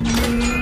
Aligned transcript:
Mm-hmm. 0.00 0.57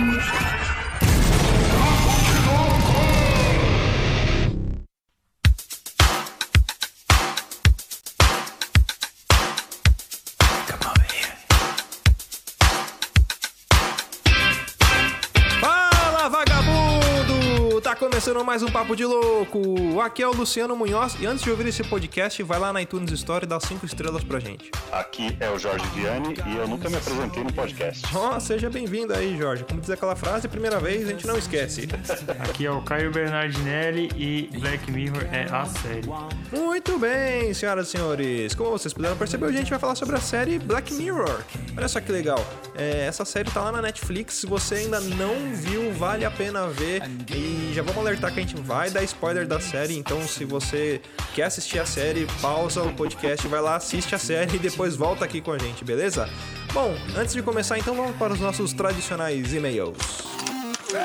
Começando 18.17 18.43
mais 18.43 18.63
um 18.63 18.69
Papo 18.69 18.97
de 18.97 19.05
Louco. 19.05 20.01
Aqui 20.01 20.23
é 20.23 20.27
o 20.27 20.33
Luciano 20.33 20.75
Munhoz 20.75 21.17
e 21.21 21.27
antes 21.27 21.45
de 21.45 21.51
ouvir 21.51 21.67
esse 21.67 21.85
podcast, 21.85 22.43
vai 22.43 22.59
lá 22.59 22.73
na 22.73 22.81
iTunes 22.81 23.13
Store 23.13 23.45
e 23.45 23.47
dá 23.47 23.61
5 23.61 23.85
estrelas 23.85 24.25
pra 24.25 24.41
gente. 24.41 24.71
Aqui 24.91 25.37
é 25.39 25.51
o 25.51 25.59
Jorge 25.59 25.85
Viane 25.89 26.35
e 26.47 26.57
eu 26.57 26.67
nunca 26.67 26.89
me 26.89 26.97
apresentei 26.97 27.45
no 27.45 27.53
podcast. 27.53 28.03
Ó, 28.17 28.41
seja 28.41 28.71
bem-vindo 28.71 29.13
aí, 29.13 29.37
Jorge. 29.37 29.65
Como 29.65 29.83
diz 29.83 29.91
aquela 29.91 30.17
frase, 30.17 30.49
primeira 30.49 30.81
vez 30.81 31.07
a 31.07 31.11
gente 31.11 31.27
não 31.27 31.37
esquece. 31.37 31.89
Aqui 32.49 32.65
é 32.65 32.71
o 32.71 32.81
Caio 32.81 33.13
Bernardinelli 33.13 34.09
e 34.17 34.49
Black 34.61 34.91
Mirror 34.91 35.25
é 35.31 35.45
a 35.55 35.67
série. 35.67 36.09
Muito 36.51 36.99
bem, 36.99 37.53
senhoras 37.53 37.89
e 37.89 37.91
senhores. 37.91 38.55
Como 38.55 38.71
vocês 38.71 38.95
puderam 38.95 39.19
perceber, 39.19 39.45
hoje 39.45 39.57
a 39.57 39.61
gente 39.61 39.71
vai 39.71 39.79
falar 39.79 39.95
sobre 39.95 40.17
a 40.17 40.21
série 40.21 40.59
Black 40.59 40.95
Mirror. 40.95 41.43
Olha 41.77 41.87
só 41.87 42.01
que 42.01 42.11
legal. 42.11 42.43
É, 42.75 43.05
essa 43.07 43.27
série 43.27 43.51
tá 43.51 43.61
lá 43.61 43.73
na 43.73 43.83
Netflix. 43.83 44.37
Se 44.37 44.47
você 44.47 44.77
ainda 44.77 45.01
não 45.01 45.53
viu, 45.53 45.93
vale 45.93 46.25
a 46.25 46.31
pena 46.31 46.67
ver. 46.69 47.03
E 47.31 47.73
já 47.75 47.83
vamos 47.83 48.06
alertar 48.07 48.33
que 48.33 48.39
a 48.41 48.43
gente 48.43 48.57
vai 48.57 48.91
dar 48.91 49.03
spoiler 49.03 49.47
da 49.47 49.61
série. 49.61 49.97
Então, 49.97 50.27
se 50.27 50.45
você 50.45 51.01
quer 51.35 51.45
assistir 51.45 51.79
a 51.79 51.87
série, 51.87 52.27
pausa 52.41 52.83
o 52.83 52.93
podcast, 52.93 53.47
vai 53.49 53.61
lá, 53.61 53.77
assiste 53.77 54.15
a 54.15 54.19
série 54.19 54.57
e 54.57 54.59
depois 54.59 54.95
volta 54.97 55.25
aqui 55.25 55.41
com 55.41 55.53
a 55.53 55.59
gente, 55.59 55.85
beleza? 55.85 56.29
Bom, 56.73 56.95
antes 57.17 57.35
de 57.35 57.43
começar, 57.43 57.79
então 57.79 57.95
vamos 57.95 58.17
para 58.17 58.33
os 58.33 58.41
nossos 58.41 58.73
tradicionais 58.73 59.53
e-mails. 59.53 59.99
Você 59.99 60.97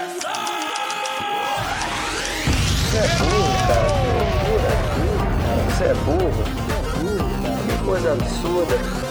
é 2.97 3.07
burro, 3.17 3.53
cara. 3.67 3.87
Você 5.69 5.83
é 5.85 5.93
burro. 5.93 6.33
Você 6.37 7.03
é 7.03 7.13
burro. 7.13 7.31
Que 7.67 7.85
coisa 7.85 8.13
absurda. 8.13 9.10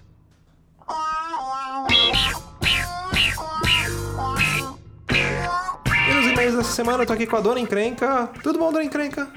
E 6.41 6.43
e-mails 6.43 6.55
dessa 6.57 6.73
semana 6.73 7.03
eu 7.03 7.05
tô 7.05 7.13
aqui 7.13 7.27
com 7.27 7.35
a 7.35 7.39
Dona 7.39 7.59
Encrenca. 7.59 8.27
Tudo 8.41 8.57
bom, 8.57 8.71
Dona 8.71 8.83
Encrenca? 8.83 9.27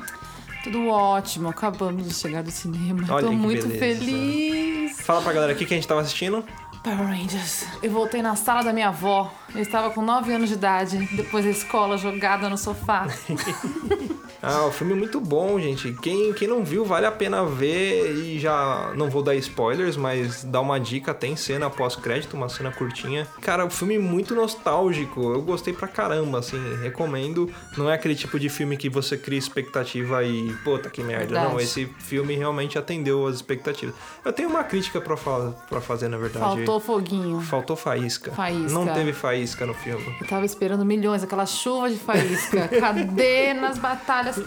Tudo 0.62 0.88
ótimo, 0.88 1.50
acabamos 1.50 2.08
de 2.08 2.14
chegar 2.14 2.42
do 2.42 2.50
cinema. 2.50 3.04
Olha 3.10 3.26
Tô 3.26 3.32
muito 3.32 3.68
beleza. 3.68 3.78
feliz. 3.78 5.00
Fala 5.02 5.20
pra 5.20 5.34
galera 5.34 5.52
aqui 5.52 5.66
que 5.66 5.74
a 5.74 5.76
gente 5.76 5.86
tava 5.86 6.00
assistindo. 6.00 6.42
Power 6.82 7.06
Rangers. 7.06 7.66
Eu 7.82 7.90
voltei 7.90 8.22
na 8.22 8.34
sala 8.36 8.62
da 8.64 8.72
minha 8.72 8.88
avó. 8.88 9.30
Eu 9.54 9.62
estava 9.62 9.90
com 9.90 10.02
9 10.02 10.32
anos 10.32 10.48
de 10.48 10.54
idade, 10.56 11.08
depois 11.12 11.44
da 11.44 11.50
escola, 11.50 11.96
jogada 11.96 12.48
no 12.48 12.58
sofá. 12.58 13.06
Ah, 14.46 14.66
o 14.66 14.70
filme 14.70 14.92
é 14.92 14.96
muito 14.96 15.18
bom, 15.18 15.58
gente. 15.58 15.90
Quem, 16.02 16.30
quem 16.34 16.46
não 16.46 16.62
viu, 16.62 16.84
vale 16.84 17.06
a 17.06 17.10
pena 17.10 17.46
ver. 17.46 18.14
E 18.14 18.38
já 18.38 18.92
não 18.94 19.08
vou 19.08 19.22
dar 19.22 19.34
spoilers, 19.36 19.96
mas 19.96 20.44
dá 20.44 20.60
uma 20.60 20.78
dica: 20.78 21.14
tem 21.14 21.34
cena 21.34 21.70
pós-crédito, 21.70 22.34
uma 22.34 22.50
cena 22.50 22.70
curtinha. 22.70 23.26
Cara, 23.40 23.64
o 23.64 23.70
filme 23.70 23.94
é 23.94 23.98
muito 23.98 24.34
nostálgico. 24.34 25.32
Eu 25.32 25.40
gostei 25.40 25.72
pra 25.72 25.88
caramba, 25.88 26.40
assim. 26.40 26.60
Recomendo. 26.82 27.50
Não 27.78 27.88
é 27.88 27.94
aquele 27.94 28.14
tipo 28.14 28.38
de 28.38 28.50
filme 28.50 28.76
que 28.76 28.90
você 28.90 29.16
cria 29.16 29.38
expectativa 29.38 30.22
e, 30.22 30.52
puta 30.62 30.90
que 30.90 31.02
merda. 31.02 31.24
Verdade. 31.24 31.48
Não, 31.50 31.58
esse 31.58 31.86
filme 32.00 32.34
realmente 32.36 32.78
atendeu 32.78 33.26
as 33.26 33.36
expectativas. 33.36 33.94
Eu 34.22 34.30
tenho 34.30 34.50
uma 34.50 34.62
crítica 34.62 35.00
pra, 35.00 35.16
fa 35.16 35.54
pra 35.70 35.80
fazer, 35.80 36.08
na 36.08 36.18
verdade. 36.18 36.44
Faltou 36.44 36.80
foguinho. 36.80 37.40
Faltou 37.40 37.76
faísca. 37.76 38.30
Faísca. 38.32 38.74
Não 38.74 38.86
teve 38.92 39.14
faísca 39.14 39.43
no 39.66 39.74
filme. 39.74 40.16
Eu 40.20 40.26
tava 40.26 40.44
esperando 40.46 40.84
milhões, 40.84 41.22
aquela 41.22 41.46
chuva 41.46 41.90
de 41.90 41.96
faísca. 41.96 42.68
Cadê 42.80 43.54
nas 43.54 43.78
batalhas? 43.78 44.40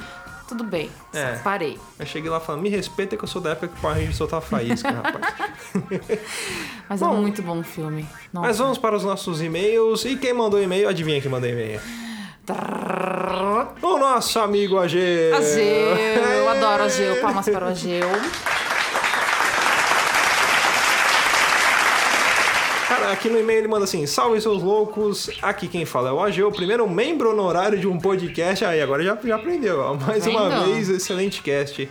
Tudo 0.48 0.64
bem, 0.64 0.90
É. 1.14 1.36
parei. 1.44 1.78
Eu 2.00 2.06
cheguei 2.06 2.30
lá 2.30 2.40
falando, 2.40 2.62
me 2.62 2.70
respeita 2.70 3.18
que 3.18 3.24
eu 3.24 3.28
sou 3.28 3.42
da 3.42 3.50
época 3.52 3.68
que 3.68 3.78
o 3.78 3.82
Power 3.82 3.98
Ranger 3.98 4.16
soltava 4.16 4.42
faísca, 4.42 4.90
rapaz. 4.90 5.36
Mas 6.88 7.00
Bom, 7.02 7.18
é 7.18 7.20
muito 7.20 7.42
bom 7.42 7.60
o 7.60 7.64
filme. 7.64 8.08
Nossa. 8.32 8.48
Mas 8.48 8.58
vamos 8.58 8.78
para 8.78 8.96
os 8.96 9.04
nossos 9.04 9.42
e-mails. 9.42 10.06
E 10.06 10.16
quem 10.16 10.34
mandou 10.34 10.62
e-mail? 10.64 10.88
Adivinha 10.88 11.20
quem 11.20 11.30
mandou 11.30 11.50
e-mail? 11.50 11.82
O 13.82 13.98
nosso 13.98 14.40
amigo 14.40 14.78
Ageu. 14.80 15.36
Ageu, 15.36 15.64
eu 15.66 16.48
adoro 16.50 16.84
Ageu. 16.84 17.20
Palmas 17.20 17.46
para 17.50 17.66
o 17.66 17.70
Ageu. 17.70 18.08
Aqui 23.12 23.30
no 23.30 23.40
e-mail 23.40 23.60
ele 23.60 23.68
manda 23.68 23.86
assim: 23.86 24.06
Salve 24.06 24.40
seus 24.42 24.62
loucos, 24.62 25.30
aqui 25.42 25.68
quem 25.68 25.86
fala 25.86 26.10
é 26.10 26.12
o 26.12 26.22
Ageu, 26.22 26.52
primeiro 26.52 26.88
membro 26.90 27.32
honorário 27.32 27.80
de 27.80 27.88
um 27.88 27.98
podcast. 27.98 28.64
Aí, 28.66 28.82
agora 28.82 29.04
já, 29.04 29.18
já 29.24 29.36
aprendeu, 29.36 29.80
ó. 29.80 29.94
mais 29.96 30.26
uma 30.28 30.66
vez, 30.66 30.90
excelente 30.90 31.42
cast. 31.42 31.90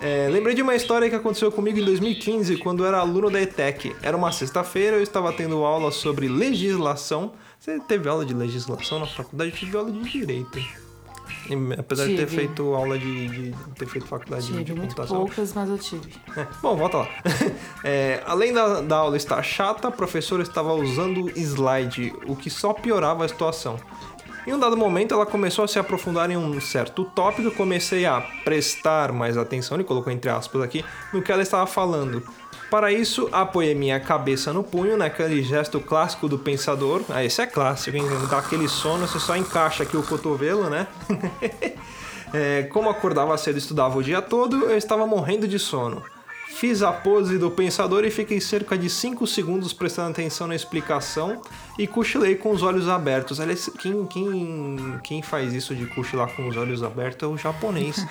É, 0.00 0.28
lembrei 0.30 0.54
de 0.54 0.62
uma 0.62 0.76
história 0.76 1.10
que 1.10 1.16
aconteceu 1.16 1.50
comigo 1.50 1.78
em 1.78 1.84
2015, 1.84 2.56
quando 2.58 2.84
eu 2.84 2.88
era 2.88 2.98
aluno 2.98 3.30
da 3.30 3.40
ETEC. 3.40 3.96
Era 4.00 4.16
uma 4.16 4.30
sexta-feira, 4.30 4.96
eu 4.96 5.02
estava 5.02 5.32
tendo 5.32 5.64
aula 5.64 5.90
sobre 5.90 6.28
legislação. 6.28 7.32
Você 7.58 7.80
teve 7.80 8.08
aula 8.08 8.24
de 8.24 8.32
legislação 8.32 9.00
na 9.00 9.06
faculdade? 9.06 9.50
Eu 9.50 9.56
tive 9.56 9.76
aula 9.76 9.90
de 9.90 10.00
direito. 10.08 10.58
Apesar 11.78 12.06
de 12.06 12.16
ter 12.16 12.26
Tive. 12.26 12.36
feito 12.36 12.74
aula 12.74 12.98
de, 12.98 13.28
de 13.28 13.54
ter 13.74 13.86
feito 13.86 14.06
faculdade 14.06 14.46
de 14.46 14.52
Tive 14.52 14.72
muito 14.72 14.80
computação. 14.94 15.16
poucas, 15.18 15.52
mas 15.54 15.68
eu 15.70 15.78
tive. 15.78 16.12
É, 16.36 16.46
Bom, 16.62 16.76
volta 16.76 16.98
lá. 16.98 17.08
É, 17.84 18.22
além 18.26 18.52
da, 18.52 18.80
da 18.80 18.96
aula 18.96 19.16
estar 19.16 19.42
chata, 19.42 19.88
a 19.88 19.90
professora 19.90 20.42
estava 20.42 20.72
usando 20.74 21.30
slide, 21.38 22.12
o 22.26 22.34
que 22.36 22.50
só 22.50 22.72
piorava 22.72 23.24
a 23.24 23.28
situação. 23.28 23.78
Em 24.46 24.52
um 24.54 24.58
dado 24.58 24.76
momento, 24.76 25.12
ela 25.14 25.26
começou 25.26 25.64
a 25.64 25.68
se 25.68 25.78
aprofundar 25.78 26.30
em 26.30 26.36
um 26.36 26.58
certo 26.60 27.04
tópico. 27.04 27.48
Eu 27.48 27.52
comecei 27.52 28.06
a 28.06 28.20
prestar 28.44 29.12
mais 29.12 29.36
atenção, 29.36 29.76
ele 29.76 29.84
colocou 29.84 30.10
entre 30.12 30.30
aspas 30.30 30.62
aqui, 30.62 30.84
no 31.12 31.20
que 31.20 31.30
ela 31.30 31.42
estava 31.42 31.66
falando. 31.66 32.22
Para 32.70 32.92
isso, 32.92 33.28
apoiei 33.32 33.74
minha 33.74 33.98
cabeça 33.98 34.52
no 34.52 34.62
punho, 34.62 34.96
naquele 34.96 35.42
gesto 35.42 35.80
clássico 35.80 36.28
do 36.28 36.38
pensador. 36.38 37.02
Ah, 37.08 37.24
esse 37.24 37.40
é 37.40 37.46
clássico, 37.46 37.96
hein? 37.96 38.04
Dá 38.30 38.38
aquele 38.38 38.68
sono, 38.68 39.06
você 39.06 39.18
só 39.18 39.36
encaixa 39.36 39.84
aqui 39.84 39.96
o 39.96 40.02
cotovelo, 40.02 40.68
né? 40.68 40.86
É, 42.30 42.64
como 42.64 42.90
acordava 42.90 43.38
cedo 43.38 43.54
e 43.54 43.58
estudava 43.58 43.96
o 43.96 44.02
dia 44.02 44.20
todo, 44.20 44.64
eu 44.64 44.76
estava 44.76 45.06
morrendo 45.06 45.48
de 45.48 45.58
sono. 45.58 46.02
Fiz 46.50 46.82
a 46.82 46.90
pose 46.90 47.38
do 47.38 47.50
pensador 47.50 48.04
e 48.04 48.10
fiquei 48.10 48.40
cerca 48.40 48.76
de 48.76 48.88
5 48.88 49.26
segundos 49.26 49.72
prestando 49.72 50.10
atenção 50.10 50.46
na 50.46 50.56
explicação 50.56 51.40
e 51.78 51.86
cochilei 51.86 52.34
com 52.34 52.50
os 52.50 52.62
olhos 52.62 52.88
abertos. 52.88 53.38
Aliás, 53.38 53.70
quem, 53.78 54.06
quem, 54.06 54.98
quem 55.04 55.22
faz 55.22 55.52
isso 55.52 55.74
de 55.74 55.86
cochilar 55.86 56.34
com 56.34 56.48
os 56.48 56.56
olhos 56.56 56.82
abertos 56.82 57.28
é 57.28 57.32
o 57.32 57.36
japonês. 57.36 58.04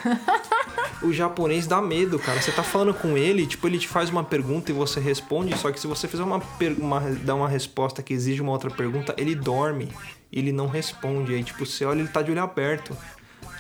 o 1.02 1.12
japonês 1.12 1.68
dá 1.68 1.82
medo, 1.82 2.18
cara. 2.20 2.40
Você 2.40 2.52
tá 2.52 2.64
falando 2.64 2.94
com 2.94 3.18
ele, 3.18 3.46
tipo, 3.46 3.68
ele 3.68 3.80
te 3.80 3.88
faz 3.88 4.10
uma 4.10 4.24
pergunta 4.24 4.72
e 4.72 4.74
você 4.74 5.00
responde, 5.00 5.58
só 5.58 5.72
que 5.72 5.80
se 5.80 5.88
você 5.88 6.08
fizer 6.08 6.24
uma, 6.24 6.42
uma, 6.78 7.00
dar 7.24 7.36
uma 7.36 7.50
resposta 7.50 8.02
que 8.02 8.14
exige 8.14 8.42
uma 8.42 8.52
outra 8.52 8.70
pergunta, 8.70 9.14
ele 9.18 9.36
dorme. 9.36 9.90
Ele 10.32 10.52
não 10.52 10.68
responde. 10.68 11.34
Aí, 11.34 11.44
tipo, 11.44 11.66
você 11.66 11.86
olha, 11.86 12.00
ele 12.00 12.10
tá 12.10 12.22
de 12.22 12.32
olho 12.32 12.42
aberto. 12.42 12.96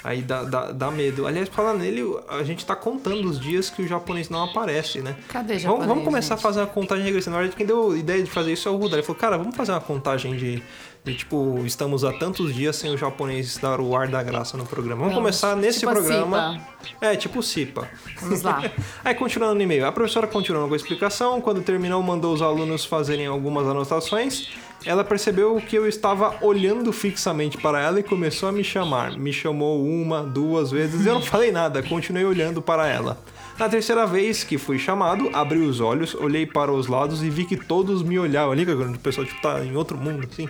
Aí 0.03 0.21
dá, 0.21 0.43
dá, 0.43 0.71
dá 0.71 0.91
medo. 0.91 1.25
Aliás, 1.27 1.49
falando 1.49 1.79
nele, 1.79 2.03
a 2.29 2.43
gente 2.43 2.65
tá 2.65 2.75
contando 2.75 3.27
os 3.29 3.39
dias 3.39 3.69
que 3.69 3.81
o 3.81 3.87
japonês 3.87 4.29
não 4.29 4.43
aparece, 4.43 4.99
né? 5.01 5.15
Cadê 5.27 5.53
Vamos, 5.53 5.63
japonês, 5.63 5.87
vamos 5.87 6.03
começar 6.03 6.35
gente? 6.35 6.39
a 6.39 6.41
fazer 6.43 6.59
uma 6.61 6.67
contagem 6.67 7.03
regressiva. 7.05 7.31
Na 7.31 7.37
verdade, 7.41 7.57
quem 7.57 7.65
deu 7.65 7.91
a 7.91 7.97
ideia 7.97 8.23
de 8.23 8.29
fazer 8.29 8.53
isso 8.53 8.67
é 8.67 8.71
o 8.71 8.75
Ruda. 8.77 8.95
Ele 8.95 9.03
falou, 9.03 9.19
cara, 9.19 9.37
vamos 9.37 9.55
fazer 9.55 9.71
uma 9.71 9.81
contagem 9.81 10.35
de, 10.35 10.61
de, 11.03 11.15
tipo, 11.15 11.59
estamos 11.65 12.03
há 12.03 12.13
tantos 12.13 12.53
dias 12.53 12.75
sem 12.75 12.93
o 12.93 12.97
japonês 12.97 13.57
dar 13.57 13.79
o 13.79 13.95
ar 13.95 14.07
da 14.07 14.21
graça 14.23 14.55
no 14.57 14.65
programa. 14.65 15.01
Vamos, 15.01 15.15
Vamos. 15.15 15.23
começar 15.41 15.55
nesse 15.55 15.79
Tipo 15.79 15.91
a 15.91 15.95
programa. 15.95 16.61
É, 17.01 17.15
tipo 17.15 17.41
Cipa. 17.41 17.87
Vamos 18.21 18.41
lá. 18.43 18.63
Aí, 19.03 19.15
continuando 19.15 19.55
no 19.55 19.61
e-mail. 19.61 19.85
A 19.85 19.91
professora 19.91 20.27
continuou 20.27 20.67
com 20.67 20.73
a 20.73 20.77
explicação. 20.77 21.41
Quando 21.41 21.61
terminou, 21.61 22.01
mandou 22.03 22.33
os 22.33 22.41
alunos 22.41 22.85
fazerem 22.85 23.25
algumas 23.27 23.67
anotações. 23.67 24.49
Ela 24.85 25.03
percebeu 25.03 25.55
que 25.57 25.75
eu 25.75 25.87
estava 25.87 26.37
olhando 26.41 26.93
fixamente 26.93 27.57
para 27.57 27.81
ela 27.81 27.99
e 27.99 28.03
começou 28.03 28.49
a 28.49 28.51
me 28.51 28.63
chamar. 28.63 29.17
Me 29.17 29.33
chamou 29.33 29.83
uma, 29.85 30.23
duas 30.23 30.71
vezes 30.71 31.05
e 31.05 31.07
eu 31.07 31.15
não 31.15 31.21
falei 31.23 31.51
nada, 31.51 31.81
continuei 31.83 32.25
olhando 32.25 32.61
para 32.61 32.87
ela. 32.87 33.17
Na 33.57 33.67
terceira 33.67 34.05
vez 34.05 34.43
que 34.43 34.55
fui 34.57 34.77
chamado, 34.77 35.31
abri 35.33 35.57
os 35.57 35.79
olhos, 35.79 36.13
olhei 36.13 36.45
para 36.45 36.71
os 36.71 36.85
lados 36.85 37.23
e 37.23 37.29
vi 37.29 37.43
que 37.43 37.57
todos 37.57 38.03
me 38.03 38.19
olhavam. 38.19 38.51
Ali, 38.51 38.63
quando 38.65 38.95
o 38.95 38.99
pessoal 38.99 39.25
tipo, 39.25 39.41
tá 39.41 39.65
em 39.65 39.75
outro 39.75 39.97
mundo, 39.97 40.27
assim. 40.31 40.47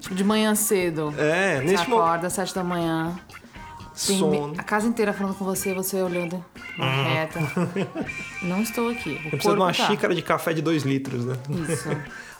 Tipo, 0.00 0.14
de 0.14 0.22
manhã 0.22 0.54
cedo. 0.54 1.12
É, 1.18 1.60
neste 1.62 1.88
momento. 1.90 2.06
acorda 2.06 2.26
às 2.28 2.32
sete 2.32 2.54
da 2.54 2.62
manhã. 2.62 3.12
Tem 4.06 4.18
Sono. 4.18 4.52
a 4.58 4.62
casa 4.62 4.86
inteira 4.86 5.12
falando 5.12 5.34
com 5.34 5.44
você, 5.44 5.72
você 5.72 6.00
olhando 6.02 6.44
na 6.76 7.02
reta. 7.02 7.40
Não 8.42 8.60
estou 8.60 8.90
aqui. 8.90 9.18
O 9.24 9.26
Eu 9.26 9.30
preciso 9.30 9.54
de 9.54 9.60
uma 9.60 9.72
tá. 9.72 9.86
xícara 9.86 10.14
de 10.14 10.20
café 10.20 10.52
de 10.52 10.60
2 10.60 10.82
litros, 10.84 11.24
né? 11.24 11.34
Isso. 11.68 11.88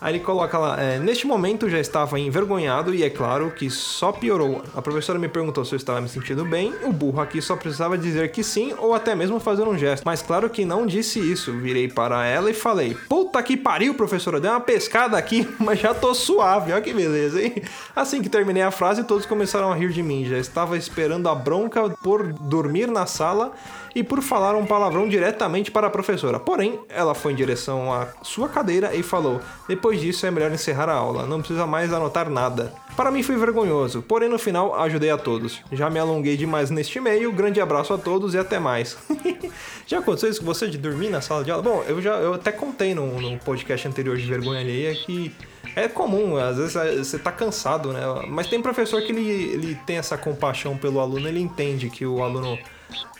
Aí 0.00 0.14
ele 0.14 0.24
coloca 0.24 0.58
lá, 0.58 0.80
é, 0.80 0.98
neste 0.98 1.26
momento 1.26 1.68
já 1.70 1.80
estava 1.80 2.20
envergonhado 2.20 2.94
e 2.94 3.02
é 3.02 3.08
claro 3.08 3.50
que 3.50 3.70
só 3.70 4.12
piorou. 4.12 4.62
A 4.74 4.82
professora 4.82 5.18
me 5.18 5.28
perguntou 5.28 5.64
se 5.64 5.74
eu 5.74 5.76
estava 5.76 6.00
me 6.00 6.08
sentindo 6.08 6.44
bem, 6.44 6.74
o 6.82 6.92
burro 6.92 7.20
aqui 7.20 7.40
só 7.40 7.56
precisava 7.56 7.96
dizer 7.96 8.30
que 8.30 8.42
sim 8.42 8.74
ou 8.78 8.94
até 8.94 9.14
mesmo 9.14 9.40
fazer 9.40 9.62
um 9.62 9.76
gesto. 9.76 10.04
Mas 10.04 10.20
claro 10.20 10.50
que 10.50 10.64
não 10.64 10.86
disse 10.86 11.18
isso. 11.18 11.52
Virei 11.52 11.88
para 11.88 12.26
ela 12.26 12.50
e 12.50 12.54
falei: 12.54 12.94
Puta 13.08 13.42
que 13.42 13.56
pariu, 13.56 13.94
professora, 13.94 14.38
dei 14.38 14.50
uma 14.50 14.60
pescada 14.60 15.16
aqui, 15.16 15.48
mas 15.58 15.78
já 15.78 15.94
tô 15.94 16.14
suave, 16.14 16.72
olha 16.72 16.82
que 16.82 16.92
beleza, 16.92 17.42
hein? 17.42 17.62
Assim 17.94 18.20
que 18.20 18.28
terminei 18.28 18.62
a 18.62 18.70
frase, 18.70 19.04
todos 19.04 19.24
começaram 19.24 19.72
a 19.72 19.74
rir 19.74 19.90
de 19.90 20.02
mim. 20.02 20.24
Já 20.24 20.38
estava 20.38 20.76
esperando 20.76 21.28
a 21.28 21.34
bronca 21.34 21.88
por 22.02 22.32
dormir 22.32 22.88
na 22.88 23.06
sala 23.06 23.52
e 23.94 24.04
por 24.04 24.20
falar 24.20 24.54
um 24.54 24.66
palavrão 24.66 25.08
diretamente 25.08 25.70
para 25.70 25.86
a 25.86 25.90
professora. 25.90 26.38
Porém, 26.38 26.78
ela 26.90 27.14
foi 27.14 27.32
em 27.32 27.36
direção 27.36 27.92
à 27.92 28.08
sua 28.22 28.46
cadeira 28.46 28.94
e 28.94 29.02
falou: 29.02 29.40
Depois 29.66 29.85
disso 29.94 30.26
é 30.26 30.30
melhor 30.30 30.50
encerrar 30.50 30.88
a 30.88 30.94
aula, 30.94 31.26
não 31.26 31.38
precisa 31.38 31.66
mais 31.66 31.92
anotar 31.92 32.30
nada. 32.30 32.72
Para 32.96 33.10
mim 33.10 33.22
foi 33.22 33.36
vergonhoso, 33.36 34.02
porém 34.02 34.28
no 34.28 34.38
final 34.38 34.74
ajudei 34.80 35.10
a 35.10 35.18
todos. 35.18 35.60
Já 35.70 35.90
me 35.90 35.98
alonguei 35.98 36.36
demais 36.36 36.70
neste 36.70 36.98
e-mail, 36.98 37.30
grande 37.32 37.60
abraço 37.60 37.92
a 37.92 37.98
todos 37.98 38.34
e 38.34 38.38
até 38.38 38.58
mais. 38.58 38.96
já 39.86 39.98
aconteceu 39.98 40.30
isso 40.30 40.40
com 40.40 40.46
você 40.46 40.66
de 40.66 40.78
dormir 40.78 41.10
na 41.10 41.20
sala 41.20 41.44
de 41.44 41.50
aula? 41.50 41.62
Bom, 41.62 41.84
eu 41.86 42.00
já 42.00 42.14
eu 42.16 42.34
até 42.34 42.50
contei 42.50 42.94
no, 42.94 43.20
no 43.20 43.38
podcast 43.38 43.86
anterior 43.86 44.16
de 44.16 44.24
vergonha 44.24 44.60
alheia 44.60 44.94
que 44.94 45.34
é 45.74 45.88
comum, 45.88 46.38
às 46.38 46.56
vezes 46.56 46.74
é, 46.74 46.96
você 46.96 47.18
tá 47.18 47.30
cansado, 47.30 47.92
né? 47.92 48.00
Mas 48.28 48.46
tem 48.46 48.62
professor 48.62 49.02
que 49.02 49.12
ele, 49.12 49.28
ele 49.28 49.74
tem 49.86 49.98
essa 49.98 50.16
compaixão 50.16 50.76
pelo 50.76 51.00
aluno, 51.00 51.28
ele 51.28 51.40
entende 51.40 51.90
que 51.90 52.06
o 52.06 52.22
aluno 52.22 52.58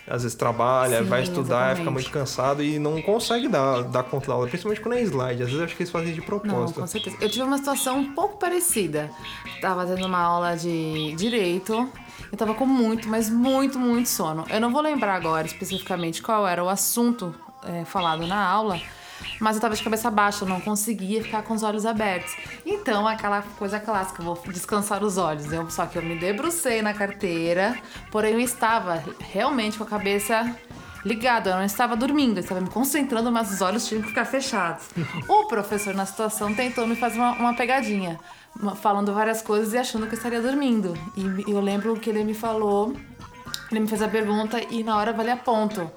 às 0.08 0.23
vezes 0.23 0.37
trabalha, 0.37 1.03
Sim, 1.03 1.08
vai 1.08 1.23
estudar, 1.23 1.43
exatamente. 1.56 1.79
fica 1.79 1.91
muito 1.91 2.11
cansado 2.11 2.62
e 2.62 2.79
não 2.79 3.00
consegue 3.03 3.49
dar, 3.49 3.82
dar 3.82 4.03
conta 4.05 4.29
da 4.29 4.35
aula, 4.35 4.47
principalmente 4.47 4.81
quando 4.81 4.94
é 4.94 5.03
slide. 5.03 5.43
Às 5.43 5.49
vezes 5.50 5.64
acho 5.64 5.76
que 5.76 5.82
eles 5.82 5.91
fazem 5.91 6.12
de 6.12 6.20
Não, 6.20 6.26
propósito. 6.26 6.81
com 6.81 6.87
certeza. 6.87 7.17
Eu 7.20 7.29
tive 7.29 7.43
uma 7.44 7.58
situação 7.58 7.99
um 7.99 8.12
pouco 8.12 8.37
parecida. 8.38 9.11
Tava 9.61 9.85
tendo 9.87 10.06
uma 10.06 10.19
aula 10.20 10.56
de 10.56 11.12
direito. 11.17 11.88
Eu 12.31 12.37
tava 12.38 12.55
com 12.55 12.67
muito, 12.67 13.08
mas 13.08 13.29
muito, 13.29 13.79
muito 13.79 14.08
sono. 14.08 14.44
Eu 14.49 14.61
não 14.61 14.73
vou 14.73 14.81
lembrar 14.81 15.14
agora 15.14 15.47
especificamente 15.47 16.23
qual 16.23 16.47
era 16.47 16.62
o 16.62 16.69
assunto 16.69 17.35
é, 17.64 17.85
falado 17.85 18.26
na 18.26 18.44
aula, 18.44 18.81
mas 19.40 19.56
eu 19.56 19.62
tava 19.62 19.74
de 19.74 19.82
cabeça 19.82 20.10
baixa, 20.10 20.44
eu 20.44 20.48
não 20.48 20.60
conseguia 20.60 21.22
ficar 21.22 21.42
com 21.42 21.54
os 21.54 21.62
olhos 21.62 21.84
abertos. 21.84 22.36
Então, 22.64 23.06
aquela 23.06 23.42
coisa 23.42 23.78
clássica, 23.78 24.22
vou 24.22 24.40
descansar 24.48 25.02
os 25.04 25.18
olhos. 25.18 25.52
Eu, 25.52 25.68
só 25.70 25.86
que 25.86 25.96
eu 25.96 26.02
me 26.02 26.16
debrucei 26.18 26.82
na 26.82 26.94
carteira, 26.94 27.76
porém 28.10 28.34
eu 28.34 28.40
estava 28.40 29.02
realmente 29.20 29.78
com 29.78 29.84
a 29.84 29.86
cabeça 29.86 30.54
ligado, 31.04 31.48
eu 31.48 31.54
não 31.54 31.64
estava 31.64 31.94
dormindo, 31.94 32.38
eu 32.38 32.42
estava 32.42 32.60
me 32.60 32.68
concentrando, 32.68 33.30
mas 33.30 33.52
os 33.52 33.60
olhos 33.60 33.86
tinham 33.86 34.02
que 34.02 34.08
ficar 34.08 34.24
fechados. 34.24 34.88
O 35.28 35.46
professor, 35.46 35.94
na 35.94 36.04
situação, 36.04 36.52
tentou 36.54 36.86
me 36.86 36.96
fazer 36.96 37.18
uma, 37.18 37.32
uma 37.32 37.54
pegadinha, 37.54 38.18
falando 38.82 39.14
várias 39.14 39.40
coisas 39.40 39.72
e 39.72 39.78
achando 39.78 40.06
que 40.06 40.14
eu 40.14 40.16
estaria 40.16 40.40
dormindo. 40.40 40.94
E 41.16 41.50
eu 41.50 41.60
lembro 41.60 41.94
que 41.96 42.10
ele 42.10 42.24
me 42.24 42.34
falou, 42.34 42.94
ele 43.70 43.80
me 43.80 43.86
fez 43.86 44.02
a 44.02 44.08
pergunta 44.08 44.60
e 44.70 44.82
na 44.82 44.96
hora 44.96 45.12
valia 45.12 45.36
ponto. 45.36 45.90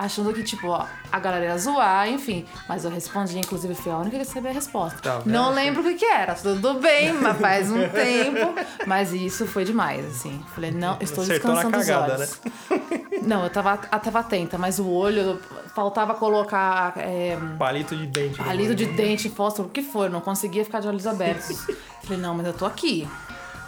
Achando 0.00 0.32
que, 0.32 0.42
tipo, 0.42 0.68
ó, 0.68 0.86
a 1.12 1.18
galera 1.18 1.44
ia 1.44 1.58
zoar, 1.58 2.08
enfim. 2.08 2.46
Mas 2.66 2.86
eu 2.86 2.90
respondi, 2.90 3.38
inclusive, 3.38 3.74
fui 3.74 3.92
a 3.92 3.98
única 3.98 4.12
que 4.12 4.24
recebeu 4.24 4.50
a 4.50 4.54
resposta. 4.54 4.98
Tá 4.98 5.20
não 5.26 5.52
lembro 5.52 5.82
o 5.82 5.84
que 5.84 5.92
que 5.92 6.06
era, 6.06 6.34
tudo 6.34 6.80
bem, 6.80 7.12
mas 7.12 7.36
faz 7.38 7.70
um 7.70 7.86
tempo. 7.86 8.54
Mas 8.86 9.12
isso 9.12 9.46
foi 9.46 9.62
demais, 9.62 10.06
assim. 10.06 10.42
Falei, 10.54 10.70
não, 10.70 10.96
estou 11.02 11.22
Acertou 11.22 11.52
descansando 11.52 11.70
cagada, 11.76 12.16
né? 12.16 12.24
os 12.24 12.40
olhos. 12.70 13.26
Não, 13.26 13.44
eu 13.44 13.50
tava, 13.50 13.78
eu 13.92 13.98
tava 13.98 14.20
atenta, 14.20 14.56
mas 14.56 14.78
o 14.78 14.88
olho, 14.88 15.38
faltava 15.74 16.14
colocar 16.14 16.94
é, 16.96 17.36
Palito 17.58 17.94
de 17.94 18.06
dente. 18.06 18.38
no 18.38 18.44
palito 18.46 18.74
de 18.74 18.86
dente, 18.86 19.28
fósforo, 19.28 19.68
o 19.68 19.70
que 19.70 19.82
for, 19.82 20.08
não 20.08 20.22
conseguia 20.22 20.64
ficar 20.64 20.80
de 20.80 20.88
olhos 20.88 21.06
abertos. 21.06 21.66
Falei, 22.04 22.18
não, 22.18 22.34
mas 22.34 22.46
eu 22.46 22.54
tô 22.54 22.64
aqui. 22.64 23.06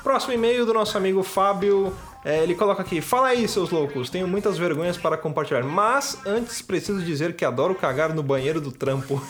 Próximo 0.03 0.33
e-mail 0.33 0.65
do 0.65 0.73
nosso 0.73 0.97
amigo 0.97 1.23
Fábio. 1.23 1.95
É, 2.25 2.43
ele 2.43 2.55
coloca 2.55 2.83
aqui: 2.83 3.01
Fala 3.01 3.29
aí, 3.29 3.47
seus 3.49 3.71
loucos. 3.71 4.11
Tenho 4.11 4.29
muitas 4.29 4.57
vergonhas 4.59 4.97
para 4.97 5.17
compartilhar, 5.17 5.65
mas 5.65 6.19
antes 6.25 6.63
preciso 6.63 7.03
dizer 7.03 7.35
que 7.35 7.45
adoro 7.45 7.75
cagar 7.75 8.15
no 8.15 8.23
banheiro 8.23 8.61
do 8.61 8.71
trampo. 8.71 9.21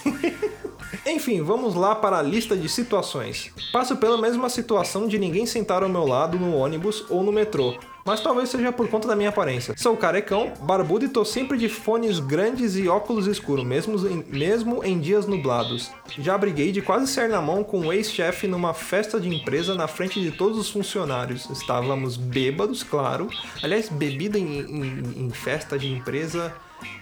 Enfim, 1.06 1.42
vamos 1.42 1.74
lá 1.74 1.94
para 1.94 2.18
a 2.18 2.22
lista 2.22 2.56
de 2.56 2.68
situações. 2.68 3.50
Passo 3.72 3.96
pela 3.96 4.20
mesma 4.20 4.48
situação 4.48 5.08
de 5.08 5.18
ninguém 5.18 5.46
sentar 5.46 5.82
ao 5.82 5.88
meu 5.88 6.06
lado 6.06 6.38
no 6.38 6.54
ônibus 6.54 7.04
ou 7.08 7.22
no 7.22 7.32
metrô, 7.32 7.74
mas 8.04 8.20
talvez 8.20 8.48
seja 8.48 8.72
por 8.72 8.88
conta 8.88 9.06
da 9.08 9.14
minha 9.16 9.28
aparência. 9.28 9.74
Sou 9.76 9.96
carecão, 9.96 10.52
barbudo 10.62 11.04
e 11.04 11.08
tô 11.08 11.24
sempre 11.24 11.56
de 11.58 11.68
fones 11.68 12.18
grandes 12.18 12.76
e 12.76 12.88
óculos 12.88 13.26
escuros, 13.26 13.64
mesmo 13.64 13.96
em, 14.08 14.24
mesmo 14.28 14.84
em 14.84 14.98
dias 14.98 15.26
nublados. 15.26 15.90
Já 16.18 16.36
briguei 16.36 16.72
de 16.72 16.82
quase 16.82 17.06
ser 17.06 17.28
na 17.28 17.40
mão 17.40 17.62
com 17.62 17.80
um 17.80 17.92
ex-chefe 17.92 18.46
numa 18.46 18.74
festa 18.74 19.20
de 19.20 19.28
empresa 19.28 19.74
na 19.74 19.86
frente 19.86 20.20
de 20.20 20.30
todos 20.30 20.58
os 20.58 20.70
funcionários. 20.70 21.48
Estávamos 21.50 22.16
bêbados, 22.16 22.82
claro. 22.82 23.28
Aliás, 23.62 23.88
bebida 23.88 24.38
em, 24.38 24.60
em- 24.60 25.24
em 25.26 25.30
festa 25.30 25.78
de 25.78 25.90
empresa 25.92 26.52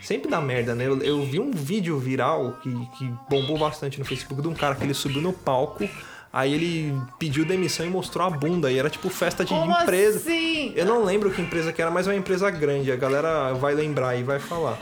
sempre 0.02 0.30
dá 0.30 0.40
merda, 0.40 0.74
né? 0.74 0.86
Eu, 0.86 0.98
eu 1.00 1.22
vi 1.24 1.40
um 1.40 1.50
vídeo 1.50 1.98
viral 1.98 2.58
que, 2.62 2.70
que 2.98 3.10
bombou 3.30 3.56
bastante 3.56 3.98
no 3.98 4.04
Facebook 4.04 4.42
de 4.42 4.48
um 4.48 4.54
cara 4.54 4.74
que 4.74 4.84
ele 4.84 4.92
subiu 4.94 5.22
no 5.22 5.32
palco. 5.32 5.88
Aí 6.32 6.54
ele 6.54 6.94
pediu 7.18 7.44
demissão 7.44 7.84
e 7.84 7.90
mostrou 7.90 8.26
a 8.26 8.30
bunda. 8.30 8.70
E 8.70 8.78
era 8.78 8.88
tipo 8.88 9.08
festa 9.10 9.44
de 9.44 9.52
Como 9.52 9.72
empresa. 9.72 10.18
assim? 10.18 10.72
Eu 10.76 10.86
não 10.86 11.04
lembro 11.04 11.30
que 11.30 11.42
empresa 11.42 11.72
que 11.72 11.82
era, 11.82 11.90
mas 11.90 12.06
é 12.06 12.10
uma 12.10 12.16
empresa 12.16 12.48
grande. 12.50 12.92
A 12.92 12.96
galera 12.96 13.52
vai 13.54 13.74
lembrar 13.74 14.16
e 14.16 14.22
vai 14.22 14.38
falar. 14.38 14.78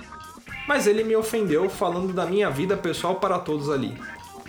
Mas 0.67 0.87
ele 0.87 1.03
me 1.03 1.17
ofendeu 1.17 1.71
falando 1.71 2.13
da 2.13 2.27
minha 2.27 2.51
vida 2.51 2.77
pessoal 2.77 3.15
para 3.15 3.39
todos 3.39 3.71
ali. 3.71 3.97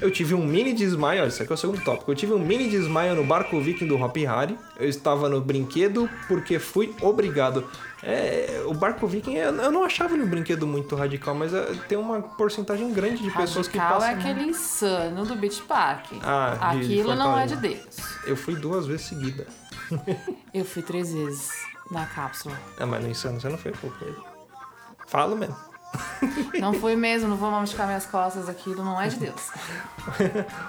Eu 0.02 0.10
tive 0.12 0.34
um 0.34 0.46
mini 0.46 0.74
desmaio, 0.74 1.22
olha, 1.22 1.28
isso 1.30 1.42
aqui 1.44 1.52
é 1.52 1.56
o 1.56 1.58
segundo 1.58 1.82
tópico. 1.84 2.10
Eu 2.12 2.16
tive 2.16 2.34
um 2.34 2.40
mini 2.40 2.70
desmaio 2.70 3.16
no 3.16 3.24
barco 3.24 3.60
viking 3.60 3.86
do 3.88 4.02
Hop 4.02 4.16
Hari. 4.28 4.58
Eu 4.78 4.88
estava 4.88 5.28
no 5.28 5.42
brinquedo 5.42 6.10
porque 6.28 6.58
fui 6.60 6.96
obrigado. 7.02 7.70
É, 8.02 8.64
o 8.66 8.74
barco 8.74 9.06
viking, 9.08 9.34
eu 9.36 9.52
não 9.72 9.84
achava 9.84 10.14
ele 10.14 10.24
um 10.24 10.28
brinquedo 10.28 10.66
muito 10.66 10.96
radical, 10.96 11.36
mas 11.36 11.54
é, 11.54 11.66
tem 11.90 11.98
uma 11.98 12.22
porcentagem 12.22 12.94
grande 12.94 13.22
de 13.22 13.30
pessoas 13.32 13.68
que 13.68 13.78
Radical 13.78 14.00
passam. 14.00 14.16
é 14.16 14.20
aquele 14.20 14.50
insano 14.50 15.26
do 15.26 15.36
Beach 15.36 15.62
Park. 15.64 16.06
Ah, 16.24 16.76
de- 16.76 16.88
de 16.88 16.94
Aquilo 17.02 17.16
não 17.16 17.38
é 17.38 17.46
de. 17.46 17.58
Deus. 17.58 17.98
Eu 18.26 18.38
fui 18.38 18.56
duas 18.56 18.88
vezes 18.88 19.06
seguida. 19.06 19.46
Eu 20.54 20.64
fui 20.64 20.82
três 20.82 21.12
vezes 21.14 21.50
na 21.92 22.06
cápsula. 22.06 22.56
Ah, 22.80 22.86
mas 22.86 23.04
no 23.04 23.10
insano 23.10 23.40
você 23.42 23.50
não 23.50 23.58
foi 23.58 23.74
pouco. 23.74 23.98
Falo 25.08 25.36
mesmo. 25.36 25.58
Não 26.60 26.74
fui 26.74 26.96
mesmo, 26.96 27.28
não 27.30 27.38
vou 27.38 27.50
machucar 27.50 27.88
minhas 27.88 28.06
costas, 28.06 28.48
aquilo 28.50 28.84
não 28.84 29.00
é 29.02 29.08
de 29.08 29.16
Deus. 29.18 29.50